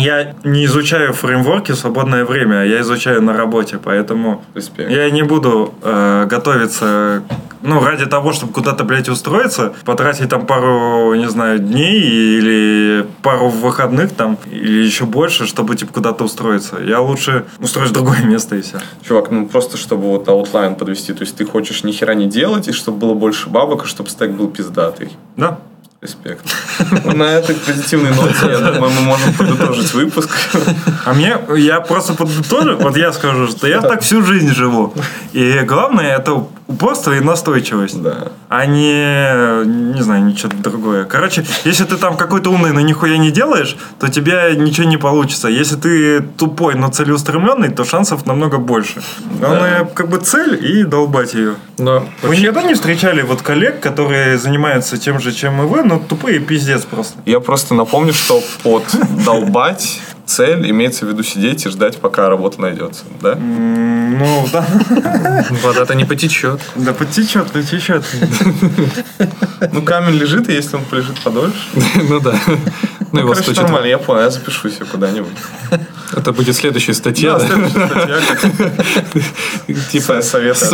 я 0.00 0.34
не 0.44 0.64
изучаю 0.64 1.12
фреймворки 1.12 1.72
в 1.72 1.76
свободное 1.76 2.24
время, 2.24 2.60
а 2.60 2.64
я 2.64 2.80
изучаю 2.80 3.22
на 3.22 3.32
работе, 3.32 3.78
поэтому 3.82 4.44
Респект. 4.54 4.90
я 4.90 5.10
не 5.10 5.22
буду 5.22 5.74
э, 5.82 6.26
готовиться, 6.28 7.22
ну, 7.62 7.84
ради 7.84 8.06
того, 8.06 8.32
чтобы 8.32 8.52
куда-то, 8.52 8.84
блядь, 8.84 9.08
устроиться, 9.08 9.72
потратить 9.84 10.28
там 10.28 10.46
пару, 10.46 11.14
не 11.14 11.28
знаю, 11.28 11.58
дней 11.58 12.00
или 12.00 13.06
пару 13.22 13.48
выходных 13.48 14.12
там, 14.12 14.38
или 14.50 14.82
еще 14.82 15.04
больше, 15.04 15.46
чтобы, 15.46 15.76
типа, 15.76 15.92
куда-то 15.92 16.24
устроиться. 16.24 16.76
Я 16.82 17.00
лучше 17.00 17.44
устроюсь 17.58 17.90
в 17.90 17.94
другое 17.94 18.22
место 18.22 18.56
и 18.56 18.62
все. 18.62 18.78
Чувак, 19.02 19.30
ну 19.30 19.46
просто 19.46 19.76
чтобы 19.76 20.04
вот 20.04 20.28
outline 20.28 20.74
подвести, 20.74 21.12
то 21.12 21.22
есть 21.22 21.36
ты 21.36 21.44
хочешь 21.44 21.84
ни 21.84 21.92
хера 21.92 22.14
не 22.14 22.26
делать, 22.26 22.68
и 22.68 22.72
чтобы 22.72 22.98
было 22.98 23.14
больше 23.14 23.48
бабок, 23.48 23.84
и 23.84 23.86
чтобы 23.86 24.08
стек 24.08 24.30
был 24.30 24.48
пиздатый. 24.48 25.10
Да? 25.36 25.58
Респект. 26.02 26.46
На 27.14 27.24
этой 27.24 27.54
позитивной 27.54 28.10
ноте, 28.14 28.46
я 28.48 28.58
думаю, 28.58 28.90
мы 28.90 29.02
можем 29.02 29.34
подытожить 29.34 29.92
выпуск. 29.92 30.30
А 31.04 31.12
мне, 31.12 31.36
я 31.58 31.80
просто 31.80 32.14
подытожу, 32.14 32.78
вот 32.78 32.96
я 32.96 33.12
скажу, 33.12 33.48
что 33.48 33.66
я 33.66 33.82
так 33.82 34.00
всю 34.00 34.22
жизнь 34.22 34.54
живу. 34.54 34.94
И 35.34 35.60
главное 35.66 36.16
это 36.16 36.46
упорство 36.70 37.16
и 37.16 37.20
настойчивость. 37.20 38.00
Да. 38.00 38.28
а 38.48 38.66
не, 38.66 39.64
не 39.94 40.02
знаю, 40.02 40.24
ничего 40.24 40.50
другое. 40.62 41.04
Короче, 41.04 41.44
если 41.64 41.84
ты 41.84 41.96
там 41.96 42.16
какой-то 42.16 42.50
умный, 42.50 42.72
но 42.72 42.80
нихуя 42.80 43.18
не 43.18 43.30
делаешь, 43.30 43.76
то 43.98 44.06
у 44.06 44.08
тебя 44.08 44.54
ничего 44.54 44.86
не 44.86 44.96
получится. 44.96 45.48
Если 45.48 45.76
ты 45.76 46.20
тупой, 46.20 46.74
но 46.74 46.88
целеустремленный, 46.88 47.70
то 47.70 47.84
шансов 47.84 48.26
намного 48.26 48.58
больше. 48.58 49.02
Главное, 49.40 49.84
как 49.84 50.08
бы 50.08 50.18
цель 50.18 50.58
и 50.64 50.84
долбать 50.84 51.34
ее. 51.34 51.54
Но 51.78 52.04
Вы 52.22 52.36
никогда 52.36 52.62
не 52.62 52.74
встречали 52.74 53.22
вот 53.22 53.42
коллег, 53.42 53.80
которые 53.80 54.38
занимаются 54.38 54.96
тем 54.96 55.20
же, 55.20 55.32
чем 55.32 55.62
и 55.62 55.66
вы, 55.66 55.82
но 55.82 55.98
тупые 55.98 56.38
пиздец 56.40 56.82
просто. 56.82 57.18
Я 57.26 57.40
просто 57.40 57.74
напомню, 57.74 58.12
что 58.12 58.40
под 58.62 58.84
долбать 59.24 60.00
цель 60.30 60.70
имеется 60.70 61.04
в 61.04 61.08
виду 61.08 61.22
сидеть 61.22 61.66
и 61.66 61.68
ждать, 61.68 61.98
пока 61.98 62.28
работа 62.28 62.60
найдется, 62.60 63.04
да? 63.20 63.34
Ну, 63.34 64.48
да. 64.52 64.64
Вода-то 65.62 65.94
не 65.94 66.04
потечет. 66.04 66.60
Да 66.76 66.92
потечет, 66.92 67.50
потечет. 67.50 68.04
Ну, 69.72 69.82
камень 69.82 70.14
лежит, 70.14 70.48
и 70.48 70.54
если 70.54 70.76
он 70.76 70.84
полежит 70.84 71.20
подольше... 71.20 71.68
Ну 72.08 72.18
да. 72.20 72.34
Ну, 73.12 73.20
его 73.20 73.32
Короче, 73.34 73.60
нормально, 73.62 73.86
я 73.86 73.98
понял, 73.98 74.22
я 74.22 74.30
запишу 74.30 74.70
себе 74.70 74.86
куда-нибудь. 74.86 75.32
Это 76.16 76.32
будет 76.32 76.56
следующая 76.56 76.94
статья. 76.94 77.38
Да, 77.38 77.46
Типа, 79.90 80.20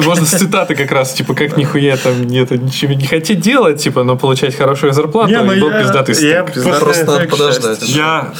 можно 0.05 0.27
с 0.27 0.31
цитаты 0.31 0.75
как 0.75 0.91
раз, 0.93 1.13
типа, 1.13 1.35
как 1.35 1.57
нихуя 1.57 1.97
там 1.97 2.23
это 2.23 2.59
ничего 2.59 2.95
не 2.95 3.07
хотеть 3.07 3.41
делать, 3.41 3.83
типа, 3.83 4.03
но 4.05 4.17
получать 4.17 4.57
хорошую 4.57 4.93
зарплату, 4.93 5.31
Не, 5.31 5.43
ну 5.43 5.53
и 5.53 5.61
был 5.61 5.71
я- 5.71 5.83
пиздатый 5.83 6.15
я 6.29 6.47
стык. 6.47 6.79
Просто 6.81 7.05
надо 7.05 7.27
подождать. 7.29 7.83
Я... 7.89 8.33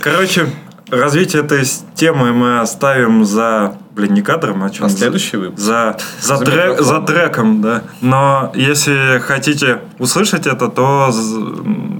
Короче, 0.00 0.48
развитие 0.90 1.42
этой 1.42 1.64
темы 1.94 2.32
мы 2.32 2.60
оставим 2.60 3.24
за... 3.24 3.76
Блин, 3.94 4.14
не 4.14 4.22
кадром, 4.22 4.62
а 4.62 4.70
чем? 4.70 4.84
На 4.86 4.90
следующий 4.90 5.36
выпуск. 5.36 5.58
За, 5.60 5.96
за, 6.20 6.36
За 6.36 6.44
трек- 6.44 6.80
за 6.80 7.00
треком, 7.00 7.60
да. 7.60 7.82
Но 8.00 8.52
если 8.54 9.18
хотите 9.18 9.80
услышать 9.98 10.46
это, 10.46 10.68
то 10.68 11.12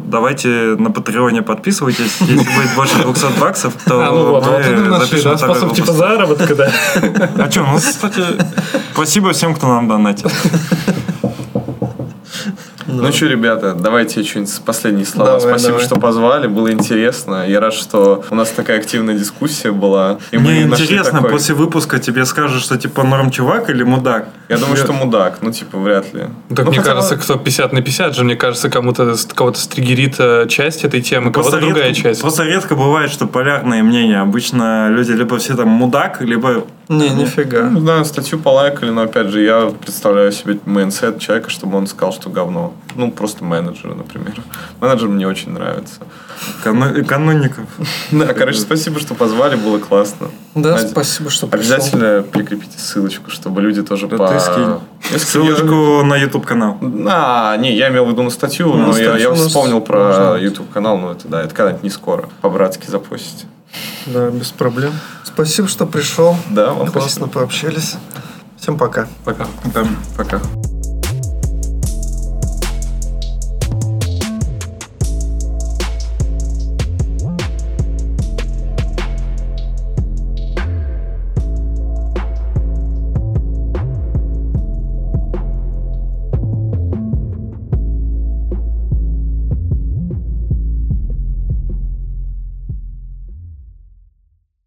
давайте 0.07 0.49
на 0.79 0.91
Патреоне 0.93 1.43
подписывайтесь. 1.43 2.17
Если 2.21 2.37
будет 2.37 2.75
больше 2.77 3.03
200 3.03 3.41
баксов, 3.41 3.75
то 3.85 4.01
А, 4.01 4.11
ну 4.11 4.31
вот, 4.31 4.45
мы 4.47 4.51
вот 4.53 4.61
это 4.61 4.99
запишем 5.01 5.31
да, 5.33 5.37
второй 5.37 5.57
способ 5.57 5.75
типа 5.77 5.93
выпуск. 5.93 5.99
заработка, 5.99 6.55
да. 6.55 6.71
А 7.45 7.51
что, 7.51 7.63
ну, 7.65 7.77
кстати, 7.79 8.23
спасибо 8.93 9.33
всем, 9.33 9.55
кто 9.55 9.67
нам 9.67 9.89
донатит. 9.89 10.33
Ну 12.89 13.13
что, 13.13 13.27
ребята, 13.27 13.75
давайте 13.75 14.23
что-нибудь 14.25 14.61
последние 14.65 15.05
слова. 15.05 15.33
Давай, 15.39 15.41
Спасибо, 15.51 15.73
давай. 15.73 15.85
что 15.87 15.97
позвали, 16.01 16.47
было 16.47 16.73
интересно. 16.73 17.45
Я 17.47 17.61
рад, 17.61 17.75
что 17.75 18.25
у 18.31 18.35
нас 18.35 18.49
такая 18.51 18.79
активная 18.79 19.15
дискуссия 19.15 19.73
была. 19.73 20.19
И 20.31 20.39
мы 20.39 20.43
Мне 20.53 20.63
интересно, 20.63 21.19
такой- 21.19 21.31
после 21.31 21.55
выпуска 21.55 21.99
тебе 21.99 22.25
скажут, 22.25 22.63
что 22.63 22.79
типа 22.79 23.03
норм 23.05 23.31
чувак 23.31 23.69
или 23.71 23.83
мудак. 23.83 24.29
Я 24.49 24.57
думаю, 24.57 24.77
что 24.79 24.93
мудак, 24.95 25.39
ну 25.43 25.53
типа 25.53 25.79
вряд 25.79 26.15
ли. 26.15 26.23
Так 26.55 26.65
Ну, 26.65 26.71
мне 26.71 26.79
хотя 26.81 26.95
кажется, 26.95 27.17
кто 27.17 27.37
50 27.37 27.73
на 27.75 27.83
50 27.83 28.15
же, 28.17 28.25
мне 28.25 28.37
кажется, 28.37 28.71
кому-то 28.71 29.15
кого-то 29.35 29.59
стригерит 29.61 30.17
э, 30.19 30.47
часть 30.49 30.85
этой 30.85 31.03
темы, 31.03 31.31
кого-то 31.31 31.51
Просто 31.51 31.61
другая 31.67 31.89
редко- 31.91 32.03
часть. 32.03 32.21
Просто 32.23 32.45
редко 32.45 32.75
бывает, 32.75 33.11
что 33.11 33.27
полярные 33.27 33.83
мнения. 33.83 34.21
Обычно 34.21 34.89
люди 34.89 35.13
либо 35.13 35.37
все 35.39 35.55
там 35.55 35.69
мудак, 35.69 36.23
либо... 36.23 36.65
Не, 36.89 37.11
нифига. 37.11 37.65
Ну, 37.65 37.81
да, 37.81 38.03
статью 38.05 38.39
полайкали, 38.39 38.91
но 38.91 39.03
опять 39.03 39.29
же, 39.29 39.43
я 39.43 39.71
представляю 39.81 40.33
себе 40.33 40.59
мейнсет 40.65 41.19
человека, 41.21 41.51
чтобы 41.51 41.77
он 41.77 41.87
сказал, 41.87 42.13
что 42.15 42.31
говно. 42.31 42.73
Ну, 42.95 43.11
просто 43.11 43.45
менеджера, 43.45 43.95
например. 43.95 44.35
Менеджер 44.81 45.09
мне 45.09 45.29
очень 45.29 45.53
нравится. 45.53 46.01
Кану- 46.65 47.05
Каноников. 47.05 47.67
Да, 48.11 48.33
короче, 48.33 48.59
спасибо, 48.61 49.01
что 49.01 49.15
позвали, 49.15 49.57
было 49.57 49.79
классно. 49.79 50.29
Да, 50.55 50.79
спасибо, 50.79 51.29
что 51.31 51.47
пришел. 51.47 51.75
Обязательно 51.75 52.23
прикрепите 52.23 52.79
ссылочку, 52.79 53.31
чтобы 53.31 53.61
люди 53.61 53.83
тоже 53.83 54.07
Да 54.09 54.17
по... 54.17 54.29
ты 54.29 54.41
скинь. 54.41 54.75
Я 55.13 55.19
Ссылочку 55.19 56.03
на 56.05 56.17
YouTube 56.17 56.47
канал. 56.47 56.79
А, 57.07 57.57
не, 57.59 57.75
я 57.77 57.91
имел 57.91 58.07
в 58.07 58.11
виду 58.11 58.23
на 58.23 58.31
статью, 58.31 58.69
Ну, 58.69 58.79
но 58.79 58.87
я, 58.89 58.93
статью 59.11 59.17
я 59.21 59.29
у 59.29 59.33
нас 59.33 59.47
вспомнил 59.47 59.81
про. 59.81 60.37
YouTube 60.41 60.71
канал, 60.73 60.97
но 60.97 61.13
это 61.13 61.29
да, 61.29 61.43
это 61.43 61.55
когда-нибудь 61.55 61.83
не 61.83 61.91
скоро. 61.91 62.29
По-братски 62.41 62.87
запостите. 62.89 63.47
Да, 64.07 64.31
без 64.31 64.49
проблем. 64.49 64.93
Спасибо, 65.25 65.69
что 65.69 65.87
пришел. 65.87 66.37
Да, 66.51 66.73
вам 66.73 66.91
Классно 66.91 67.29
пообщались. 67.29 67.97
Всем 68.57 68.79
пока. 68.79 69.09
Пока. 69.25 69.47
Там 69.73 69.97
Пока. 70.17 70.41